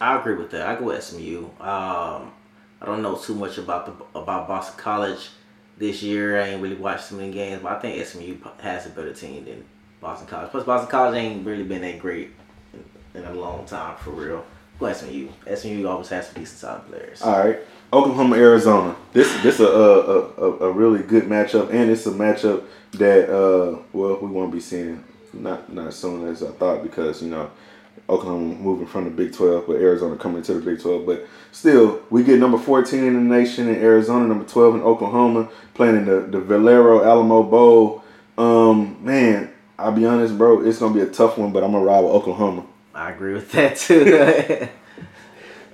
I 0.00 0.18
agree 0.18 0.34
with 0.34 0.50
that. 0.52 0.66
I 0.66 0.76
go 0.76 0.98
SMU. 0.98 1.44
Um, 1.60 2.32
I 2.80 2.86
don't 2.86 3.02
know 3.02 3.16
too 3.16 3.34
much 3.34 3.58
about 3.58 3.86
the 3.86 4.18
about 4.18 4.48
Boston 4.48 4.78
College 4.78 5.28
this 5.76 6.02
year. 6.02 6.40
I 6.40 6.48
ain't 6.48 6.62
really 6.62 6.76
watched 6.76 7.10
too 7.10 7.16
many 7.16 7.32
games, 7.32 7.62
but 7.62 7.72
I 7.72 7.78
think 7.80 8.04
SMU 8.06 8.36
has 8.60 8.86
a 8.86 8.90
better 8.90 9.12
team 9.12 9.44
than 9.44 9.64
Boston 10.00 10.26
College. 10.26 10.50
Plus, 10.50 10.64
Boston 10.64 10.90
College 10.90 11.16
ain't 11.16 11.46
really 11.46 11.64
been 11.64 11.82
that 11.82 11.98
great 11.98 12.30
in, 12.72 13.20
in 13.20 13.28
a 13.28 13.34
long 13.34 13.66
time 13.66 13.96
for 13.98 14.10
real. 14.10 14.44
Go 14.78 14.90
SMU. 14.90 15.28
SMU 15.54 15.86
always 15.86 16.08
has 16.08 16.26
some 16.28 16.40
decent 16.40 16.58
solid 16.58 16.86
players. 16.86 17.20
All 17.20 17.38
right, 17.38 17.58
Oklahoma, 17.92 18.36
Arizona. 18.36 18.96
This 19.12 19.30
this 19.42 19.60
a 19.60 19.66
a, 19.66 20.20
a, 20.20 20.58
a 20.68 20.72
really 20.72 21.02
good 21.02 21.24
matchup, 21.24 21.68
and 21.70 21.90
it's 21.90 22.06
a 22.06 22.10
matchup 22.10 22.64
that 22.92 23.28
uh 23.28 23.78
well 23.92 24.16
we 24.16 24.28
won't 24.28 24.50
be 24.50 24.60
seeing 24.60 25.04
not 25.34 25.70
not 25.70 25.88
as 25.88 25.96
soon 25.96 26.26
as 26.26 26.42
I 26.42 26.50
thought 26.52 26.82
because 26.82 27.22
you 27.22 27.28
know 27.28 27.50
Oklahoma 28.10 28.54
moving 28.56 28.86
from 28.86 29.04
the 29.04 29.10
Big 29.10 29.32
Twelve, 29.32 29.66
but 29.66 29.76
Arizona 29.76 30.16
coming 30.16 30.42
to 30.42 30.54
the 30.54 30.60
Big 30.60 30.82
Twelve. 30.82 31.06
But 31.06 31.26
still, 31.52 32.02
we 32.10 32.24
get 32.24 32.38
number 32.38 32.58
fourteen 32.58 33.04
in 33.04 33.14
the 33.14 33.36
nation 33.36 33.68
in 33.68 33.76
Arizona, 33.76 34.26
number 34.26 34.44
twelve 34.44 34.74
in 34.74 34.82
Oklahoma, 34.82 35.48
playing 35.74 35.96
in 35.96 36.04
the 36.04 36.20
the 36.20 36.40
Valero 36.40 37.04
Alamo 37.04 37.42
Bowl. 37.42 38.04
Um, 38.36 38.98
man, 39.04 39.52
I'll 39.78 39.92
be 39.92 40.04
honest, 40.04 40.36
bro, 40.36 40.62
it's 40.66 40.78
gonna 40.78 40.94
be 40.94 41.00
a 41.00 41.06
tough 41.06 41.38
one, 41.38 41.52
but 41.52 41.62
I'm 41.62 41.72
gonna 41.72 41.84
ride 41.84 42.00
with 42.00 42.12
Oklahoma. 42.12 42.66
I 42.94 43.10
agree 43.12 43.32
with 43.32 43.52
that 43.52 43.76
too. 43.76 44.68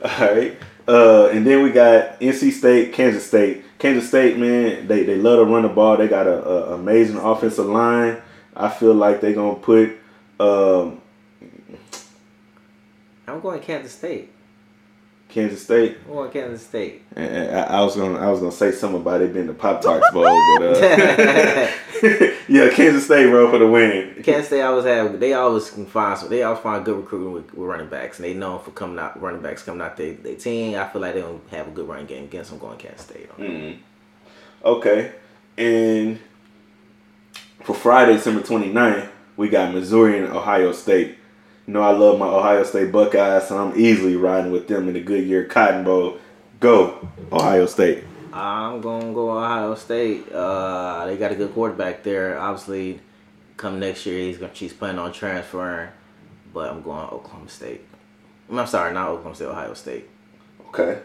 All 0.05 0.35
right. 0.35 0.57
Uh, 0.87 1.29
and 1.29 1.45
then 1.47 1.63
we 1.63 1.71
got 1.73 2.21
NC 2.21 2.53
State, 2.53 2.93
Kansas 2.93 3.27
State. 3.27 3.65
Kansas 3.79 4.09
State, 4.09 4.39
man, 4.39 4.87
they, 4.87 5.03
they 5.03 5.17
love 5.17 5.39
to 5.39 5.53
run 5.53 5.63
the 5.63 5.69
ball. 5.69 5.97
They 5.97 6.09
got 6.09 6.27
a, 6.27 6.45
a 6.45 6.75
amazing 6.75 7.17
offensive 7.17 7.67
line. 7.67 8.23
I 8.55 8.69
feel 8.69 8.95
like 8.95 9.21
they're 9.21 9.35
gonna 9.35 9.57
put. 9.57 9.99
Um, 10.39 11.01
I'm 13.27 13.41
going 13.41 13.61
to 13.61 13.67
Kansas 13.67 13.93
State. 13.93 14.31
Kansas 15.29 15.63
State. 15.63 15.99
I'm 16.07 16.13
going 16.13 16.31
Kansas 16.31 16.67
State. 16.67 17.03
And 17.15 17.57
I, 17.57 17.79
I 17.79 17.81
was 17.83 17.97
gonna 17.97 18.19
I 18.19 18.31
was 18.31 18.41
gonna 18.41 18.53
say 18.53 18.71
something 18.71 19.01
about 19.01 19.21
it 19.23 19.35
being 19.35 19.49
the 19.49 19.55
Pop 19.55 19.83
Tarts 19.83 20.09
Bowl, 20.13 20.25
but 20.59 20.77
uh, 20.77 21.71
yeah, 22.49 22.71
Kansas 22.71 23.05
State, 23.05 23.29
bro, 23.29 23.51
for 23.51 23.59
the 23.59 23.67
win. 23.67 24.23
Kansas 24.23 24.47
State 24.47 24.63
always 24.63 24.85
have 24.85 25.19
they 25.19 25.33
always 25.33 25.71
can 25.71 25.85
find 25.87 26.19
so 26.19 26.29
they 26.29 26.43
always 26.43 26.63
find 26.63 26.85
good 26.85 26.97
recruiting 26.97 27.33
with, 27.33 27.53
with 27.55 27.69
running 27.69 27.89
backs 27.89 28.19
and 28.19 28.25
they 28.25 28.35
known 28.35 28.63
for 28.63 28.71
coming 28.71 28.99
out 28.99 29.21
running 29.21 29.43
backs 29.43 29.63
coming 29.63 29.83
out 29.83 29.97
their 29.97 30.15
they 30.15 30.37
team. 30.37 30.79
I 30.79 30.87
feel 30.89 31.03
like 31.03 31.15
they 31.15 31.23
don't 31.23 31.47
have 31.51 31.69
a 31.69 31.71
good 31.71 31.89
running 31.89 32.07
game 32.07 32.25
against 32.25 32.51
them 32.51 32.61
going 32.61 32.79
Kansas 32.79 33.03
State. 33.07 33.37
Mm. 33.37 33.79
Okay, 34.65 35.13
and 35.59 36.21
for 37.65 37.75
Friday, 37.75 38.15
December 38.15 38.43
29th, 38.43 39.11
we 39.37 39.49
got 39.49 39.75
Missouri 39.75 40.19
and 40.19 40.29
Ohio 40.29 40.73
State. 40.73 41.19
You 41.67 41.73
know 41.73 41.83
I 41.83 41.91
love 41.91 42.19
my 42.19 42.29
Ohio 42.29 42.63
State 42.63 42.93
Buckeyes, 42.93 43.49
so 43.49 43.59
I'm 43.59 43.79
easily 43.79 44.15
riding 44.15 44.53
with 44.53 44.69
them 44.69 44.87
in 44.87 44.95
the 44.95 45.01
Goodyear 45.01 45.45
Cotton 45.47 45.83
Bowl. 45.85 46.19
Go 46.61 47.09
Ohio 47.33 47.67
State. 47.67 48.05
I'm 48.33 48.81
gonna 48.81 49.13
go 49.13 49.37
Ohio 49.37 49.75
State. 49.75 50.31
Uh, 50.31 51.07
they 51.07 51.17
got 51.17 51.33
a 51.33 51.35
good 51.35 51.53
quarterback 51.55 52.05
there. 52.05 52.39
Obviously, 52.39 53.01
come 53.57 53.81
next 53.81 54.07
year 54.07 54.19
he's 54.21 54.39
gonna 54.39 54.55
she's 54.55 54.73
planning 54.73 55.01
on 55.01 55.13
transferring, 55.13 55.89
but 56.55 56.71
I'm 56.71 56.83
going 56.83 57.09
Oklahoma 57.09 57.49
State. 57.49 57.85
I'm 58.49 58.67
sorry, 58.67 58.95
not 58.95 59.09
Oklahoma 59.09 59.35
State, 59.35 59.47
Ohio 59.47 59.75
State. 59.75 60.09
Okay. 60.69 61.01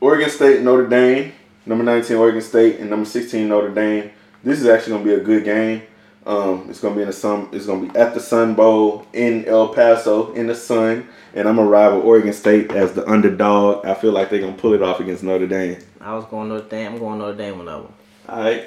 Oregon 0.00 0.30
State, 0.30 0.62
Notre 0.62 0.88
Dame. 0.88 1.32
Number 1.64 1.84
19, 1.84 2.16
Oregon 2.16 2.40
State, 2.40 2.80
and 2.80 2.90
number 2.90 3.06
16, 3.06 3.48
Notre 3.48 3.70
Dame. 3.70 4.10
This 4.42 4.60
is 4.60 4.66
actually 4.66 4.94
gonna 4.94 5.04
be 5.04 5.14
a 5.14 5.20
good 5.20 5.44
game. 5.44 5.82
Um, 6.24 6.66
it's 6.70 6.80
gonna 6.80 6.94
be 6.94 7.02
in 7.02 7.08
the 7.08 7.12
sun. 7.12 7.48
It's 7.52 7.66
gonna 7.66 7.88
be 7.88 7.98
at 7.98 8.14
the 8.14 8.20
Sun 8.20 8.54
Bowl 8.54 9.06
in 9.12 9.44
El 9.46 9.74
Paso 9.74 10.32
in 10.34 10.46
the 10.46 10.54
sun, 10.54 11.08
and 11.34 11.48
I'm 11.48 11.56
gonna 11.56 11.68
ride 11.68 11.94
with 11.94 12.04
Oregon 12.04 12.32
State 12.32 12.70
as 12.70 12.92
the 12.92 13.08
underdog. 13.10 13.84
I 13.84 13.94
feel 13.94 14.12
like 14.12 14.30
they're 14.30 14.40
gonna 14.40 14.52
pull 14.52 14.72
it 14.74 14.82
off 14.82 15.00
against 15.00 15.24
Notre 15.24 15.48
Dame. 15.48 15.78
I 16.00 16.14
was 16.14 16.24
going 16.26 16.48
Notre 16.48 16.68
Dame. 16.68 16.92
I'm 16.92 16.98
going 16.98 17.18
Notre 17.18 17.36
Dame 17.36 17.58
with 17.58 17.66
that 17.66 17.82
one. 17.82 17.92
All 18.28 18.40
right. 18.40 18.64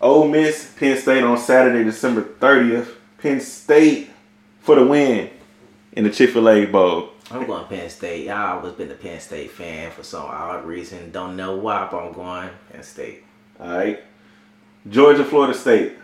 Ole 0.00 0.28
Miss, 0.28 0.72
Penn 0.76 0.96
State 0.96 1.22
on 1.24 1.38
Saturday, 1.38 1.84
December 1.84 2.22
30th. 2.22 2.88
Penn 3.18 3.40
State 3.40 4.10
for 4.60 4.76
the 4.76 4.84
win 4.84 5.30
in 5.92 6.04
the 6.04 6.10
Chick 6.10 6.30
Fil 6.30 6.48
A 6.48 6.66
Bowl. 6.66 7.10
I'm 7.30 7.46
going 7.46 7.64
Penn 7.66 7.88
State. 7.88 8.28
I 8.28 8.52
always 8.52 8.74
been 8.74 8.90
a 8.90 8.94
Penn 8.94 9.18
State 9.20 9.50
fan 9.50 9.90
for 9.90 10.02
some 10.02 10.24
odd 10.24 10.64
reason. 10.66 11.10
Don't 11.10 11.36
know 11.36 11.56
why, 11.56 11.88
but 11.90 11.98
I'm 11.98 12.12
going 12.12 12.50
Penn 12.70 12.82
State. 12.82 13.24
All 13.58 13.76
right. 13.76 14.00
Georgia, 14.88 15.24
Florida 15.24 15.54
State. 15.54 15.94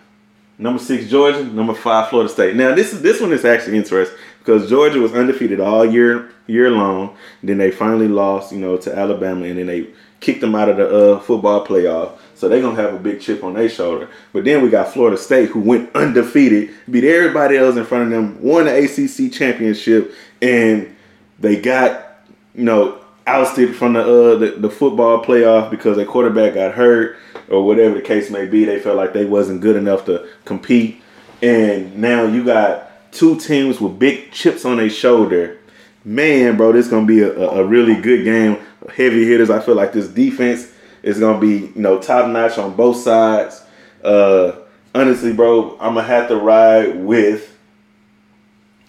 Number 0.59 0.83
six, 0.83 1.09
Georgia. 1.09 1.45
Number 1.45 1.75
five, 1.75 2.09
Florida 2.09 2.29
State. 2.29 2.57
Now 2.57 2.75
this 2.75 2.93
is 2.93 3.01
this 3.01 3.21
one 3.21 3.33
is 3.33 3.45
actually 3.45 3.77
interesting 3.77 4.19
because 4.41 4.69
Georgia 4.69 4.99
was 4.99 5.15
undefeated 5.15 5.61
all 5.61 5.85
year 5.85 6.33
year 6.49 6.71
long. 6.71 7.17
Then 7.43 7.59
they 7.59 7.71
finally 7.71 8.09
lost, 8.09 8.53
you 8.53 8.59
know, 8.59 8.77
to 8.79 8.97
Alabama, 8.97 9.45
and 9.47 9.59
then 9.59 9.67
they 9.67 9.87
kicked 10.21 10.41
them 10.41 10.57
out 10.57 10.69
of 10.69 10.77
the 10.79 10.89
uh, 10.89 11.21
football 11.21 11.65
playoff. 11.65 12.19
So 12.35 12.49
they're 12.49 12.61
gonna 12.61 12.81
have 12.81 12.95
a 12.95 12.99
big 12.99 13.21
chip 13.21 13.45
on 13.45 13.55
their 13.55 13.69
shoulder. 13.69 14.09
But 14.33 14.45
then 14.45 14.63
we 14.63 14.69
got 14.69 14.93
Florida 14.93 15.17
State, 15.17 15.51
who 15.51 15.61
went 15.61 15.95
undefeated, 15.95 16.71
beat 16.91 17.05
everybody 17.05 17.57
else 17.57 17.77
in 17.77 17.85
front 17.85 18.05
of 18.05 18.11
them, 18.11 18.43
won 18.43 18.65
the 18.65 18.77
ACC 18.85 19.33
championship, 19.33 20.13
and 20.43 20.95
they 21.39 21.61
got, 21.61 22.25
you 22.55 22.65
know, 22.65 22.99
ousted 23.29 23.77
from 23.77 23.93
the 23.93 24.01
uh 24.01 24.39
the, 24.39 24.51
the 24.59 24.71
football 24.71 25.23
playoff 25.23 25.71
because 25.71 25.97
their 25.97 26.07
quarterback 26.07 26.55
got 26.55 26.75
hurt 26.75 27.17
or 27.49 27.65
whatever 27.65 27.95
the 27.95 28.03
case 28.03 28.31
may 28.31 28.47
be. 28.47 28.65
They 28.65 28.81
felt 28.81 28.97
like 28.97 29.13
they 29.13 29.25
wasn't 29.25 29.61
good 29.61 29.77
enough 29.77 30.07
to 30.07 30.29
compete, 30.45 31.03
and 31.43 31.97
now 31.97 32.25
you 32.25 32.45
got 32.45 33.13
two 33.13 33.39
teams 33.39 33.81
with 33.81 33.99
big 33.99 34.33
chips 34.33 34.65
on 34.65 34.79
their 34.79 34.91
shoulder. 34.91 35.59
Man, 36.05 36.57
bro, 36.57 36.73
this 36.73 36.89
gonna 36.89 37.07
be 37.07 37.21
a, 37.21 37.33
a 37.33 37.65
really 37.65 38.01
good 38.01 38.25
game. 38.25 38.59
Heavy 38.95 39.25
hitters. 39.27 39.51
I 39.51 39.61
feel 39.61 39.75
like 39.75 39.93
this 39.93 40.09
defense 40.09 40.73
is 41.03 41.19
gonna 41.19 41.39
be 41.39 41.59
you 41.59 41.73
know 41.77 42.01
top 42.01 42.29
notch 42.29 42.59
on 42.59 42.75
both 42.75 42.97
sides. 42.97 43.63
Uh, 44.03 44.53
honestly, 44.95 45.33
bro, 45.33 45.77
I'm 45.79 45.95
gonna 45.95 46.03
have 46.05 46.29
to 46.29 46.37
ride 46.37 46.97
with 46.97 47.57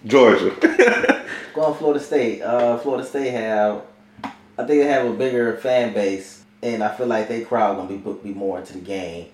Georgia. 0.04 0.56
Going 1.54 1.74
Florida 1.74 2.00
State. 2.00 2.42
Uh, 2.42 2.78
Florida 2.78 3.06
State 3.06 3.32
have, 3.32 3.82
I 4.60 4.66
think 4.66 4.82
they 4.82 4.88
have 4.88 5.06
a 5.06 5.12
bigger 5.12 5.56
fan 5.56 5.92
base, 5.94 6.42
and 6.62 6.82
I 6.82 6.94
feel 6.94 7.06
like 7.06 7.28
they 7.28 7.42
crowd 7.42 7.76
gonna 7.76 7.88
be 7.88 8.30
be 8.30 8.34
more 8.34 8.58
into 8.58 8.74
the 8.74 8.80
game. 8.80 9.26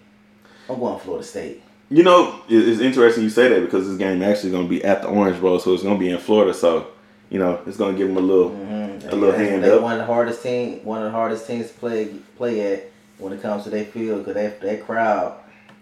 I'm 0.69 0.79
going 0.81 0.99
to 0.99 1.05
Florida 1.05 1.25
State. 1.25 1.63
You 1.91 2.03
know, 2.03 2.41
it's 2.49 2.81
interesting 2.81 3.23
you 3.23 3.31
say 3.31 3.49
that 3.49 3.61
because 3.61 3.87
this 3.89 3.97
game 3.97 4.21
actually 4.23 4.51
going 4.51 4.65
to 4.65 4.69
be 4.69 4.85
at 4.85 5.03
the 5.03 5.09
Orange 5.09 5.41
Bowl, 5.41 5.61
so 5.61 5.73
it's 5.73 5.85
going 5.85 5.95
to 5.95 6.01
be 6.01 6.11
in 6.11 6.19
Florida. 6.19 6.53
So, 6.53 6.89
you 7.31 7.39
know, 7.39 7.61
it's 7.67 7.77
going 7.77 7.95
to 7.95 7.99
give 7.99 8.09
them 8.09 8.17
a 8.17 8.21
little, 8.21 8.51
Mm-hmm. 8.51 9.09
a 9.11 9.15
little 9.15 9.39
hand 9.39 9.65
up. 9.65 9.83
one 9.83 9.93
of 9.93 9.99
the 9.99 10.05
hardest 10.05 10.43
team, 10.43 10.85
one 10.85 10.99
of 10.99 11.05
the 11.05 11.11
hardest 11.13 11.47
teams 11.47 11.69
to 11.69 11.75
play 11.75 12.07
play 12.37 12.73
at 12.75 12.91
when 13.19 13.33
it 13.33 13.41
comes 13.41 13.63
to 13.65 13.71
their 13.71 13.85
field 13.85 14.25
because 14.25 14.35
that 14.35 14.61
that 14.61 14.85
crowd, 14.85 15.39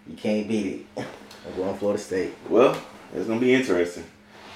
you 0.07 0.15
can't 0.15 0.47
beat 0.47 0.85
it. 0.95 1.05
I'm 1.47 1.55
going 1.55 1.75
Florida 1.77 1.99
State. 2.01 2.33
Well, 2.49 2.79
it's 3.15 3.25
going 3.25 3.39
to 3.39 3.45
be 3.45 3.53
interesting. 3.55 4.03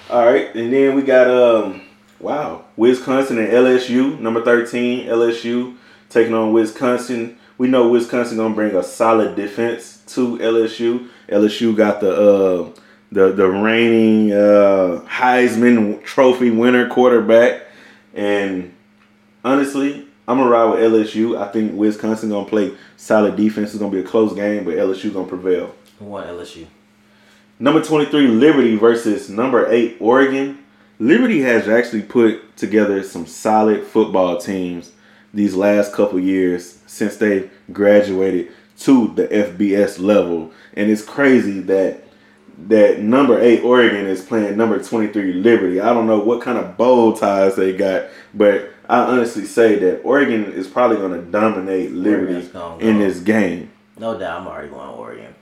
All 0.08 0.24
right, 0.24 0.54
and 0.54 0.72
then 0.72 0.94
we 0.94 1.02
got 1.02 1.28
um, 1.28 1.82
wow, 2.20 2.64
Wisconsin 2.76 3.38
and 3.38 3.48
LSU, 3.48 4.18
number 4.20 4.42
thirteen, 4.44 5.06
LSU 5.06 5.76
taking 6.08 6.34
on 6.34 6.52
Wisconsin. 6.52 7.38
We 7.58 7.68
know 7.68 7.88
Wisconsin 7.88 8.36
going 8.38 8.52
to 8.52 8.56
bring 8.56 8.74
a 8.74 8.82
solid 8.82 9.36
defense 9.36 10.02
to 10.08 10.38
LSU. 10.38 11.08
LSU 11.28 11.76
got 11.76 12.00
the 12.00 12.12
uh, 12.12 12.70
the 13.12 13.32
the 13.32 13.46
reigning 13.46 14.32
uh, 14.32 15.04
Heisman 15.06 16.02
Trophy 16.04 16.50
winner 16.50 16.88
quarterback, 16.88 17.62
and 18.14 18.74
honestly, 19.44 20.06
I'm 20.26 20.38
gonna 20.38 20.50
ride 20.50 20.70
with 20.70 20.80
LSU. 20.80 21.40
I 21.40 21.48
think 21.48 21.74
Wisconsin 21.74 22.30
gonna 22.30 22.48
play 22.48 22.72
solid 22.96 23.36
defense. 23.36 23.70
It's 23.70 23.78
gonna 23.78 23.92
be 23.92 24.00
a 24.00 24.04
close 24.04 24.32
game, 24.34 24.64
but 24.64 24.74
LSU 24.74 25.12
gonna 25.12 25.26
prevail. 25.26 25.74
I'm 26.00 26.06
LSU. 26.06 26.66
Number 27.58 27.82
23, 27.82 28.26
Liberty 28.28 28.76
versus 28.76 29.28
number 29.28 29.70
8, 29.70 29.98
Oregon. 30.00 30.59
Liberty 31.00 31.40
has 31.40 31.66
actually 31.66 32.02
put 32.02 32.58
together 32.58 33.02
some 33.02 33.26
solid 33.26 33.84
football 33.84 34.36
teams 34.36 34.92
these 35.32 35.54
last 35.54 35.94
couple 35.94 36.20
years 36.20 36.78
since 36.86 37.16
they 37.16 37.48
graduated 37.72 38.52
to 38.80 39.08
the 39.14 39.26
FBS 39.28 39.98
level. 39.98 40.52
And 40.74 40.90
it's 40.90 41.02
crazy 41.02 41.60
that 41.60 42.04
that 42.66 43.00
number 43.00 43.40
8 43.40 43.62
Oregon 43.62 44.06
is 44.06 44.22
playing 44.22 44.58
number 44.58 44.82
23 44.82 45.32
Liberty. 45.32 45.80
I 45.80 45.94
don't 45.94 46.06
know 46.06 46.20
what 46.20 46.42
kind 46.42 46.58
of 46.58 46.76
bow 46.76 47.16
ties 47.16 47.56
they 47.56 47.74
got, 47.74 48.08
but 48.34 48.70
I 48.86 48.98
honestly 48.98 49.46
say 49.46 49.76
that 49.76 50.02
Oregon 50.02 50.52
is 50.52 50.68
probably 50.68 50.98
going 50.98 51.18
to 51.18 51.30
dominate 51.30 51.92
Liberty 51.92 52.46
Oregon's 52.54 52.82
in 52.82 52.98
go. 52.98 53.04
this 53.04 53.20
game. 53.20 53.70
No 53.98 54.18
doubt, 54.18 54.42
I'm 54.42 54.46
already 54.46 54.68
going 54.68 54.86
to 54.86 54.94
Oregon. 54.94 55.34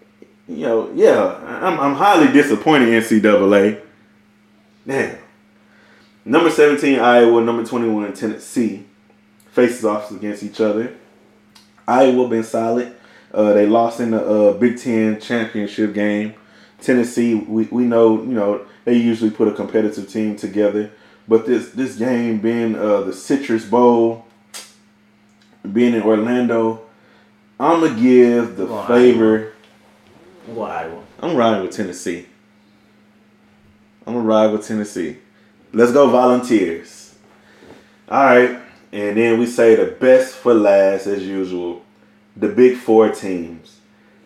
You 0.47 0.67
know, 0.67 0.93
yeah, 0.95 1.35
I'm, 1.63 1.81
I'm 1.81 1.95
highly 1.95 2.33
disappointed 2.33 2.91
in 2.91 3.03
NCAA. 3.03 3.83
Damn. 4.87 5.19
Number 6.25 6.51
17, 6.51 6.99
Iowa. 6.99 7.41
Number 7.41 7.65
21, 7.65 8.13
Tennessee. 8.15 8.85
Faces 9.51 9.85
off 9.85 10.11
against 10.11 10.43
each 10.43 10.61
other. 10.61 10.95
Iowa 11.87 12.29
been 12.29 12.45
solid. 12.45 12.95
Uh, 13.33 13.53
they 13.53 13.67
lost 13.67 14.01
in 14.01 14.11
the 14.13 14.25
uh, 14.25 14.53
Big 14.55 14.79
Ten 14.79 15.21
championship 15.21 15.95
game. 15.95 16.35
Tennessee, 16.81 17.35
we, 17.35 17.65
we 17.65 17.85
know, 17.85 18.23
you 18.23 18.33
know, 18.33 18.65
they 18.85 18.95
usually 18.95 19.31
put 19.31 19.49
a 19.49 19.53
competitive 19.53 20.09
team 20.09 20.37
together. 20.37 20.91
But 21.27 21.45
this 21.45 21.71
this 21.71 21.97
game 21.97 22.39
being 22.41 22.75
uh, 22.75 23.03
the 23.03 23.13
Citrus 23.13 23.67
Bowl, 23.67 24.25
being 25.71 25.95
in 25.95 26.03
Orlando, 26.03 26.83
I'm 27.61 27.81
gonna 27.81 28.01
give 28.01 28.57
the 28.57 28.65
Go 28.65 28.87
favor. 28.87 29.53
I'm 30.49 30.59
Iowa. 30.59 31.05
I'm 31.21 31.37
riding 31.37 31.63
with 31.63 31.77
Tennessee. 31.77 32.27
I'm 34.07 34.15
gonna 34.15 34.25
ride 34.25 34.53
with 34.53 34.67
Tennessee. 34.67 35.19
Let's 35.73 35.93
go 35.93 36.09
Volunteers. 36.09 37.15
All 38.09 38.25
right, 38.25 38.59
and 38.91 39.19
then 39.19 39.39
we 39.39 39.45
say 39.45 39.75
the 39.75 39.93
best 39.93 40.35
for 40.35 40.55
last 40.55 41.07
as 41.07 41.23
usual. 41.23 41.83
The 42.35 42.49
big 42.49 42.79
four 42.79 43.11
teams: 43.11 43.79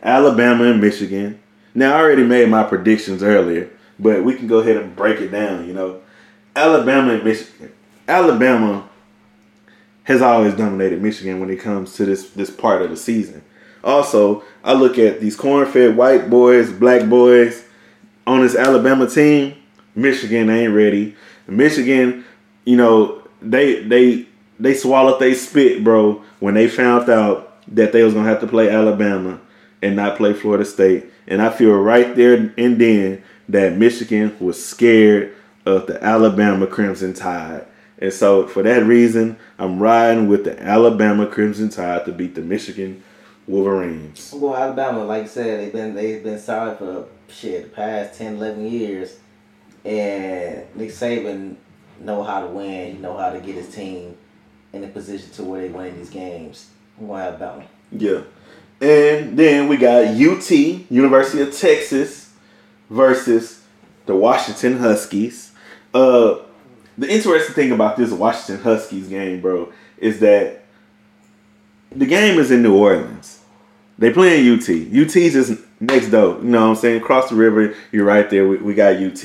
Alabama 0.02 0.64
and 0.64 0.80
Michigan. 0.80 1.40
Now 1.74 1.96
I 1.96 2.00
already 2.00 2.22
made 2.22 2.48
my 2.48 2.62
predictions 2.62 3.24
earlier, 3.24 3.70
but 3.98 4.22
we 4.22 4.36
can 4.36 4.46
go 4.46 4.58
ahead 4.58 4.76
and 4.76 4.94
break 4.94 5.20
it 5.20 5.30
down. 5.30 5.66
You 5.66 5.74
know, 5.74 6.00
Alabama 6.54 7.14
and 7.14 7.24
Michigan. 7.24 7.72
Alabama 8.06 8.88
has 10.04 10.22
always 10.22 10.54
dominated 10.54 11.02
Michigan 11.02 11.40
when 11.40 11.50
it 11.50 11.58
comes 11.58 11.94
to 11.94 12.04
this 12.04 12.30
this 12.30 12.50
part 12.50 12.82
of 12.82 12.90
the 12.90 12.96
season. 12.96 13.42
Also, 13.82 14.44
I 14.62 14.74
look 14.74 14.96
at 14.96 15.20
these 15.20 15.34
corn-fed 15.34 15.96
white 15.96 16.30
boys, 16.30 16.70
black 16.70 17.08
boys 17.08 17.64
on 18.28 18.42
this 18.42 18.54
Alabama 18.54 19.08
team. 19.08 19.56
Michigan 19.96 20.48
ain't 20.48 20.72
ready. 20.72 21.16
Michigan, 21.46 22.24
you 22.64 22.76
know, 22.76 23.22
they 23.40 23.82
they 23.82 24.26
they 24.58 24.74
swallowed 24.74 25.20
they 25.20 25.34
spit, 25.34 25.82
bro, 25.82 26.22
when 26.40 26.54
they 26.54 26.68
found 26.68 27.08
out 27.08 27.48
that 27.74 27.92
they 27.92 28.02
was 28.02 28.14
gonna 28.14 28.28
have 28.28 28.40
to 28.40 28.46
play 28.46 28.70
Alabama 28.70 29.40
and 29.80 29.96
not 29.96 30.16
play 30.16 30.32
Florida 30.32 30.64
State. 30.64 31.06
And 31.26 31.40
I 31.42 31.50
feel 31.50 31.72
right 31.72 32.14
there 32.14 32.52
and 32.56 32.78
then 32.78 33.22
that 33.48 33.76
Michigan 33.76 34.36
was 34.40 34.64
scared 34.64 35.34
of 35.66 35.86
the 35.86 36.02
Alabama 36.02 36.66
Crimson 36.66 37.14
Tide. 37.14 37.66
And 37.98 38.12
so 38.12 38.46
for 38.48 38.62
that 38.64 38.84
reason, 38.84 39.36
I'm 39.58 39.78
riding 39.78 40.26
with 40.26 40.44
the 40.44 40.60
Alabama 40.60 41.26
Crimson 41.26 41.68
Tide 41.68 42.04
to 42.06 42.12
beat 42.12 42.34
the 42.34 42.40
Michigan 42.40 43.02
Wolverines. 43.46 44.32
I'm 44.32 44.40
going 44.40 44.60
Alabama. 44.60 45.04
Like 45.04 45.24
I 45.24 45.26
said, 45.26 45.60
they've 45.60 45.72
been 45.72 45.94
they've 45.94 46.22
been 46.22 46.38
solid 46.38 46.78
for 46.78 47.06
shit 47.28 47.64
the 47.64 47.68
past 47.70 48.18
10, 48.18 48.36
11 48.36 48.66
years, 48.66 49.18
and 49.84 50.64
Nick 50.76 50.90
Saban 50.90 51.56
know 52.00 52.22
how 52.22 52.40
to 52.40 52.46
win. 52.46 52.96
He 52.96 52.98
know 52.98 53.16
how 53.16 53.30
to 53.30 53.40
get 53.40 53.54
his 53.54 53.74
team 53.74 54.16
in 54.72 54.84
a 54.84 54.88
position 54.88 55.30
to 55.32 55.44
where 55.44 55.62
they 55.62 55.68
win 55.68 55.96
these 55.96 56.10
games. 56.10 56.70
I'm 56.98 57.08
gonna 57.08 57.22
have 57.22 57.42
Alabama. 57.42 57.68
Yeah. 57.90 58.22
And 58.80 59.38
then 59.38 59.68
we 59.68 59.76
got 59.76 60.06
UT, 60.06 60.50
University 60.50 61.40
of 61.40 61.56
Texas, 61.56 62.32
versus 62.90 63.62
the 64.06 64.14
Washington 64.16 64.78
Huskies. 64.78 65.52
Uh, 65.94 66.38
the 66.98 67.08
interesting 67.08 67.54
thing 67.54 67.72
about 67.72 67.96
this 67.96 68.10
Washington 68.10 68.62
Huskies 68.62 69.08
game, 69.08 69.40
bro, 69.40 69.72
is 69.98 70.20
that 70.20 70.64
the 71.90 72.06
game 72.06 72.38
is 72.38 72.50
in 72.50 72.62
New 72.62 72.76
Orleans. 72.76 73.40
They 73.98 74.12
playing 74.12 74.52
UT. 74.52 74.68
UT's 74.68 75.32
just 75.32 75.60
next 75.80 76.08
door. 76.08 76.38
You 76.38 76.44
know 76.44 76.62
what 76.62 76.70
I'm 76.70 76.76
saying? 76.76 77.00
Across 77.00 77.30
the 77.30 77.36
river, 77.36 77.74
you're 77.92 78.04
right 78.04 78.28
there. 78.28 78.48
We, 78.48 78.56
we 78.56 78.74
got 78.74 78.96
UT. 78.96 79.24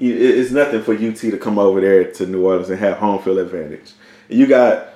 It's 0.00 0.50
nothing 0.50 0.82
for 0.82 0.94
UT 0.94 1.16
to 1.16 1.36
come 1.36 1.58
over 1.58 1.80
there 1.80 2.10
to 2.12 2.26
New 2.26 2.46
Orleans 2.46 2.70
and 2.70 2.78
have 2.80 2.96
home 2.96 3.22
field 3.22 3.38
advantage. 3.38 3.92
You 4.28 4.46
got 4.46 4.88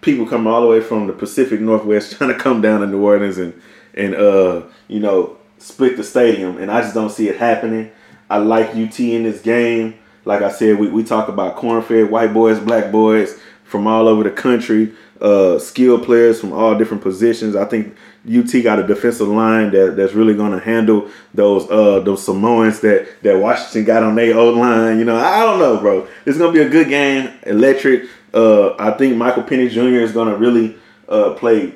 people 0.00 0.26
coming 0.26 0.46
all 0.46 0.62
the 0.62 0.66
way 0.66 0.80
from 0.80 1.06
the 1.06 1.12
Pacific 1.12 1.60
Northwest 1.60 2.12
trying 2.16 2.32
to 2.32 2.38
come 2.38 2.62
down 2.62 2.80
to 2.80 2.86
New 2.86 3.02
Orleans 3.02 3.38
and 3.38 3.60
and 3.94 4.14
uh 4.14 4.62
you 4.88 5.00
know 5.00 5.36
split 5.58 5.96
the 5.96 6.04
stadium, 6.04 6.58
and 6.58 6.70
I 6.70 6.82
just 6.82 6.94
don't 6.94 7.10
see 7.10 7.28
it 7.28 7.36
happening. 7.36 7.90
I 8.28 8.38
like 8.38 8.70
UT 8.70 8.98
in 9.00 9.22
this 9.24 9.40
game. 9.40 9.98
Like 10.24 10.42
I 10.42 10.50
said, 10.50 10.78
we, 10.78 10.88
we 10.88 11.04
talk 11.04 11.28
about 11.28 11.56
corn-fed 11.56 12.10
white 12.10 12.34
boys, 12.34 12.58
black 12.58 12.90
boys 12.90 13.38
from 13.64 13.86
all 13.86 14.08
over 14.08 14.24
the 14.24 14.30
country, 14.30 14.92
uh, 15.20 15.58
skilled 15.58 16.04
players 16.04 16.40
from 16.40 16.52
all 16.52 16.76
different 16.76 17.02
positions. 17.02 17.56
I 17.56 17.64
think 17.64 17.96
UT 18.26 18.50
got 18.62 18.78
a 18.78 18.86
defensive 18.86 19.28
line 19.28 19.70
that, 19.70 19.96
that's 19.96 20.12
really 20.12 20.34
going 20.34 20.52
to 20.52 20.58
handle 20.58 21.08
those 21.32 21.70
uh, 21.70 22.00
those 22.00 22.24
Samoans 22.24 22.80
that, 22.80 23.22
that 23.22 23.38
Washington 23.38 23.84
got 23.84 24.02
on 24.02 24.14
their 24.14 24.36
old 24.36 24.56
line. 24.56 24.98
You 24.98 25.04
know, 25.04 25.16
I 25.16 25.40
don't 25.40 25.58
know, 25.58 25.78
bro. 25.78 26.06
It's 26.24 26.38
going 26.38 26.52
to 26.52 26.58
be 26.58 26.66
a 26.66 26.68
good 26.68 26.88
game, 26.88 27.32
electric. 27.44 28.08
Uh, 28.34 28.74
I 28.78 28.90
think 28.92 29.16
Michael 29.16 29.44
Penix 29.44 29.70
Jr. 29.70 30.02
is 30.02 30.12
going 30.12 30.28
to 30.28 30.36
really 30.36 30.76
uh, 31.08 31.34
play 31.34 31.72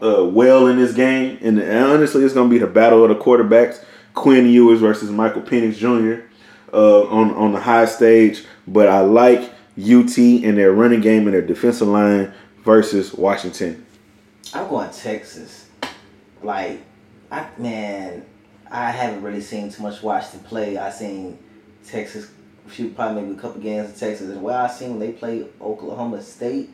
uh, 0.00 0.24
well 0.24 0.68
in 0.68 0.76
this 0.78 0.94
game. 0.94 1.38
And 1.42 1.60
honestly, 1.60 2.24
it's 2.24 2.34
going 2.34 2.48
to 2.48 2.52
be 2.52 2.58
the 2.58 2.66
battle 2.66 3.02
of 3.02 3.10
the 3.10 3.22
quarterbacks. 3.22 3.84
Quinn 4.14 4.46
Ewers 4.46 4.80
versus 4.80 5.10
Michael 5.10 5.42
Penix 5.42 5.76
Jr. 5.76 6.24
Uh, 6.72 7.02
on 7.08 7.32
on 7.34 7.52
the 7.52 7.60
high 7.60 7.84
stage. 7.84 8.44
But 8.66 8.88
I 8.88 9.00
like 9.00 9.52
UT 9.78 10.18
and 10.18 10.58
their 10.58 10.72
running 10.72 11.00
game 11.00 11.26
and 11.26 11.34
their 11.34 11.42
defensive 11.42 11.88
line 11.88 12.32
versus 12.64 13.14
Washington. 13.14 13.86
I'm 14.52 14.68
going 14.68 14.90
Texas. 14.90 15.68
Like, 16.42 16.80
I 17.30 17.46
man, 17.58 18.24
I 18.70 18.90
haven't 18.90 19.22
really 19.22 19.40
seen 19.40 19.70
too 19.70 19.82
much 19.82 20.02
Washington 20.02 20.40
play. 20.48 20.76
I 20.76 20.90
seen 20.90 21.38
Texas, 21.86 22.30
a 22.66 22.70
few 22.70 22.90
probably 22.90 23.22
maybe 23.22 23.36
a 23.36 23.40
couple 23.40 23.60
games 23.60 23.90
in 23.90 23.94
Texas. 23.94 24.28
And 24.30 24.42
well, 24.42 24.64
I 24.64 24.68
seen 24.68 24.98
they 24.98 25.12
play 25.12 25.46
Oklahoma 25.60 26.22
State, 26.22 26.70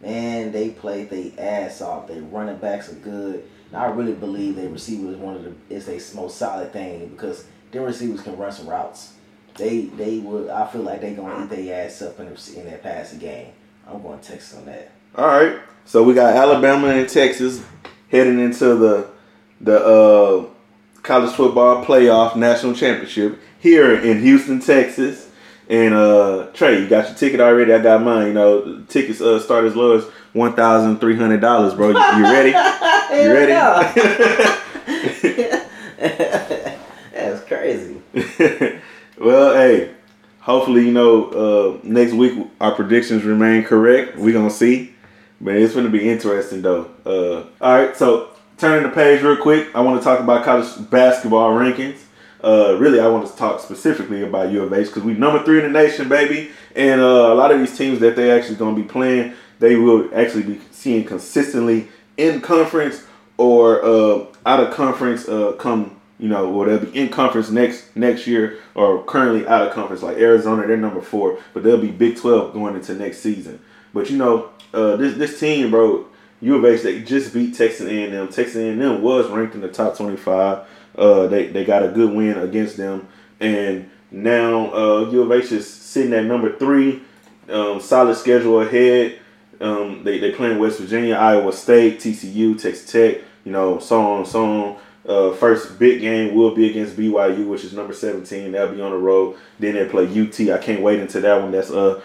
man, 0.00 0.52
they 0.52 0.70
played 0.70 1.10
they 1.10 1.32
ass 1.38 1.80
off. 1.80 2.06
Their 2.06 2.22
running 2.22 2.58
backs 2.58 2.90
are 2.90 2.96
good. 2.96 3.44
And 3.68 3.76
I 3.76 3.86
really 3.86 4.12
believe 4.12 4.56
their 4.56 4.68
receiver 4.68 5.10
is 5.10 5.16
one 5.16 5.36
of 5.36 5.44
the 5.44 5.54
is 5.68 5.86
their 5.86 6.22
most 6.22 6.36
solid 6.36 6.72
thing 6.72 7.08
because 7.08 7.46
their 7.72 7.82
receivers 7.82 8.20
can 8.20 8.36
run 8.36 8.52
some 8.52 8.68
routes. 8.68 9.14
They 9.56 9.82
they 9.82 10.18
would. 10.18 10.48
I 10.48 10.66
feel 10.66 10.82
like 10.82 11.00
they 11.00 11.14
gonna 11.14 11.44
eat 11.44 11.50
their 11.50 11.86
ass 11.86 12.02
up 12.02 12.18
in 12.20 12.26
the, 12.26 12.54
in 12.58 12.66
that 12.66 12.82
passing 12.82 13.18
game. 13.18 13.52
I'm 13.88 14.02
going 14.02 14.18
to 14.18 14.28
Texas 14.28 14.58
on 14.58 14.66
that. 14.66 14.90
All 15.14 15.26
right. 15.26 15.58
So 15.84 16.02
we 16.02 16.14
got 16.14 16.34
Alabama 16.34 16.88
and 16.88 17.08
Texas 17.08 17.62
heading 18.10 18.40
into 18.40 18.74
the 18.74 19.08
the 19.60 19.84
uh, 19.84 20.46
college 21.02 21.34
football 21.34 21.84
playoff 21.84 22.36
national 22.36 22.74
championship 22.74 23.38
here 23.60 23.94
in 23.94 24.20
Houston, 24.20 24.60
Texas. 24.60 25.30
And 25.68 25.94
uh, 25.94 26.48
Trey, 26.52 26.80
you 26.80 26.88
got 26.88 27.08
your 27.08 27.16
ticket 27.16 27.40
already. 27.40 27.72
I 27.72 27.78
got 27.78 28.02
mine. 28.02 28.28
You 28.28 28.32
know, 28.34 28.84
tickets 28.88 29.20
uh, 29.20 29.40
start 29.40 29.64
as 29.64 29.74
low 29.74 29.96
as 29.96 30.04
one 30.32 30.54
thousand 30.54 30.98
three 30.98 31.16
hundred 31.16 31.40
dollars, 31.40 31.74
bro. 31.74 31.90
You, 31.90 31.98
you 32.18 32.24
ready? 32.24 32.54
You 33.14 33.32
ready? 33.32 33.52
That's 37.12 37.44
crazy. 37.44 38.00
Well, 39.18 39.54
hey, 39.54 39.94
hopefully, 40.40 40.86
you 40.86 40.92
know, 40.92 41.30
uh, 41.30 41.78
next 41.82 42.12
week 42.12 42.46
our 42.60 42.72
predictions 42.72 43.24
remain 43.24 43.64
correct. 43.64 44.16
We're 44.16 44.32
going 44.32 44.48
to 44.48 44.54
see. 44.54 44.94
But 45.40 45.56
it's 45.56 45.74
to 45.74 45.88
be 45.90 46.08
interesting, 46.08 46.62
though. 46.62 46.90
Uh, 47.04 47.44
all 47.60 47.78
right, 47.78 47.96
so 47.96 48.30
turning 48.56 48.88
the 48.88 48.94
page 48.94 49.22
real 49.22 49.36
quick, 49.36 49.74
I 49.74 49.80
want 49.80 50.00
to 50.00 50.04
talk 50.04 50.20
about 50.20 50.44
college 50.44 50.68
basketball 50.90 51.52
rankings. 51.52 51.98
Uh, 52.42 52.76
really, 52.78 53.00
I 53.00 53.08
want 53.08 53.26
to 53.26 53.36
talk 53.36 53.60
specifically 53.60 54.22
about 54.22 54.50
U 54.52 54.62
of 54.62 54.72
H 54.72 54.88
because 54.88 55.02
we 55.02 55.14
number 55.14 55.42
three 55.44 55.64
in 55.64 55.72
the 55.72 55.78
nation, 55.78 56.08
baby. 56.08 56.50
And 56.76 57.00
uh, 57.00 57.32
a 57.32 57.34
lot 57.34 57.50
of 57.50 57.58
these 57.58 57.76
teams 57.76 58.00
that 58.00 58.16
they 58.16 58.30
actually 58.30 58.56
going 58.56 58.76
to 58.76 58.82
be 58.82 58.86
playing, 58.86 59.34
they 59.58 59.76
will 59.76 60.10
actually 60.14 60.42
be 60.42 60.60
seeing 60.70 61.04
consistently 61.04 61.88
in 62.16 62.40
conference 62.40 63.04
or 63.36 63.84
uh, 63.84 64.26
out 64.46 64.60
of 64.60 64.74
conference 64.74 65.28
uh, 65.28 65.52
come 65.52 65.98
you 66.24 66.30
know, 66.30 66.50
or 66.50 66.64
they'll 66.64 66.78
be 66.78 66.98
in 66.98 67.10
conference 67.10 67.50
next 67.50 67.94
next 67.94 68.26
year 68.26 68.58
or 68.74 69.04
currently 69.04 69.46
out 69.46 69.68
of 69.68 69.74
conference. 69.74 70.02
Like 70.02 70.16
Arizona, 70.16 70.66
they're 70.66 70.78
number 70.78 71.02
four, 71.02 71.38
but 71.52 71.62
they'll 71.62 71.76
be 71.76 71.90
Big 71.90 72.16
Twelve 72.16 72.54
going 72.54 72.74
into 72.74 72.94
next 72.94 73.18
season. 73.18 73.60
But 73.92 74.08
you 74.08 74.16
know, 74.16 74.48
uh, 74.72 74.96
this 74.96 75.18
this 75.18 75.38
team, 75.38 75.70
bro, 75.70 76.06
U 76.40 76.56
of 76.56 76.64
H, 76.64 76.80
they 76.80 77.02
just 77.02 77.34
beat 77.34 77.54
Texas 77.54 77.86
A&M. 77.86 78.28
Texas 78.28 78.56
A&M 78.56 79.02
was 79.02 79.28
ranked 79.28 79.54
in 79.54 79.60
the 79.60 79.68
top 79.68 79.98
twenty 79.98 80.16
five. 80.16 80.66
Uh, 80.96 81.26
they 81.26 81.48
they 81.48 81.62
got 81.62 81.84
a 81.84 81.88
good 81.88 82.10
win 82.10 82.38
against 82.38 82.78
them, 82.78 83.06
and 83.38 83.90
now 84.10 84.72
uh, 84.72 85.10
U 85.10 85.24
of 85.24 85.30
H 85.30 85.52
is 85.52 85.70
sitting 85.70 86.14
at 86.14 86.24
number 86.24 86.56
three. 86.56 87.02
Um, 87.50 87.82
solid 87.82 88.16
schedule 88.16 88.62
ahead. 88.62 89.18
Um, 89.60 90.04
they 90.04 90.18
they 90.20 90.32
playing 90.32 90.58
West 90.58 90.80
Virginia, 90.80 91.16
Iowa 91.16 91.52
State, 91.52 92.00
TCU, 92.00 92.58
Texas 92.58 92.90
Tech. 92.90 93.18
You 93.44 93.52
know, 93.52 93.78
so 93.78 94.00
on 94.00 94.24
so 94.24 94.42
on. 94.46 94.76
Uh, 95.06 95.32
first 95.34 95.78
big 95.78 96.00
game 96.00 96.34
will 96.34 96.54
be 96.54 96.70
against 96.70 96.96
BYU, 96.96 97.46
which 97.46 97.64
is 97.64 97.72
number 97.72 97.92
17. 97.92 98.52
That'll 98.52 98.74
be 98.74 98.80
on 98.80 98.90
the 98.90 98.96
road. 98.96 99.36
Then 99.58 99.74
they 99.74 99.86
play 99.86 100.04
UT. 100.04 100.40
I 100.50 100.62
can't 100.62 100.80
wait 100.80 101.00
until 101.00 101.22
that 101.22 101.42
one. 101.42 101.50
That's 101.50 101.70
uh 101.70 102.00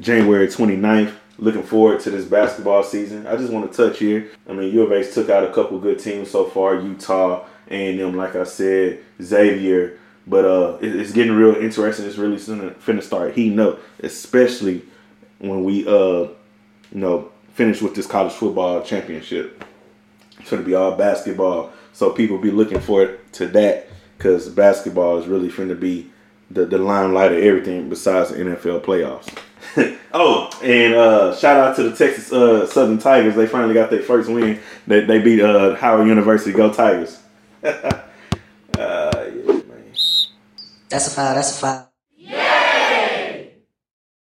January 0.00 0.46
29th. 0.46 1.12
looking 1.38 1.62
forward 1.62 2.00
to 2.00 2.10
this 2.10 2.24
basketball 2.24 2.82
season. 2.82 3.26
I 3.26 3.36
just 3.36 3.52
want 3.52 3.70
to 3.70 3.76
touch 3.76 3.98
here. 3.98 4.30
I 4.48 4.52
mean, 4.52 4.72
U 4.72 4.82
of 4.82 4.92
H 4.92 5.12
took 5.12 5.28
out 5.28 5.44
a 5.44 5.52
couple 5.52 5.78
good 5.78 5.98
teams 5.98 6.30
so 6.30 6.46
far. 6.46 6.76
Utah, 6.76 7.44
A&M, 7.70 8.16
like 8.16 8.34
I 8.34 8.44
said, 8.44 9.00
Xavier. 9.22 9.98
But 10.26 10.44
uh, 10.44 10.78
it, 10.80 10.94
it's 10.94 11.12
getting 11.12 11.32
real 11.32 11.54
interesting. 11.56 12.06
It's 12.06 12.18
really 12.18 12.36
finna, 12.36 12.74
finna 12.76 13.02
start 13.02 13.34
heating 13.34 13.58
up, 13.60 13.80
especially 14.02 14.82
when 15.38 15.64
we 15.64 15.86
uh, 15.86 16.28
you 16.92 17.00
know, 17.00 17.30
finish 17.54 17.82
with 17.82 17.94
this 17.94 18.06
college 18.06 18.32
football 18.32 18.82
championship. 18.82 19.64
It's 20.38 20.50
gonna 20.50 20.62
be 20.62 20.74
all 20.74 20.92
basketball, 20.96 21.72
so 21.98 22.10
people 22.10 22.38
be 22.38 22.52
looking 22.52 22.78
forward 22.78 23.18
to 23.32 23.48
that 23.48 23.88
because 24.16 24.48
basketball 24.48 25.18
is 25.18 25.26
really 25.26 25.48
finna 25.48 25.78
be 25.78 26.08
the, 26.48 26.64
the 26.64 26.78
limelight 26.78 27.32
of 27.32 27.38
everything 27.38 27.88
besides 27.88 28.30
the 28.30 28.36
NFL 28.36 28.82
playoffs. 28.82 29.36
oh, 30.14 30.48
and 30.62 30.94
uh, 30.94 31.34
shout 31.34 31.56
out 31.56 31.74
to 31.74 31.82
the 31.82 31.96
Texas 31.96 32.32
uh, 32.32 32.68
Southern 32.68 32.98
Tigers. 32.98 33.34
They 33.34 33.48
finally 33.48 33.74
got 33.74 33.90
their 33.90 34.02
first 34.02 34.30
win. 34.30 34.60
They, 34.86 35.00
they 35.06 35.18
beat 35.18 35.40
uh, 35.40 35.74
Howard 35.74 36.06
University. 36.06 36.52
Go 36.52 36.72
Tigers. 36.72 37.18
uh, 37.64 38.04
yeah. 38.76 39.24
That's 40.88 41.08
a 41.08 41.10
foul. 41.10 41.34
That's 41.34 41.58
a 41.58 41.60
foul. 41.60 41.87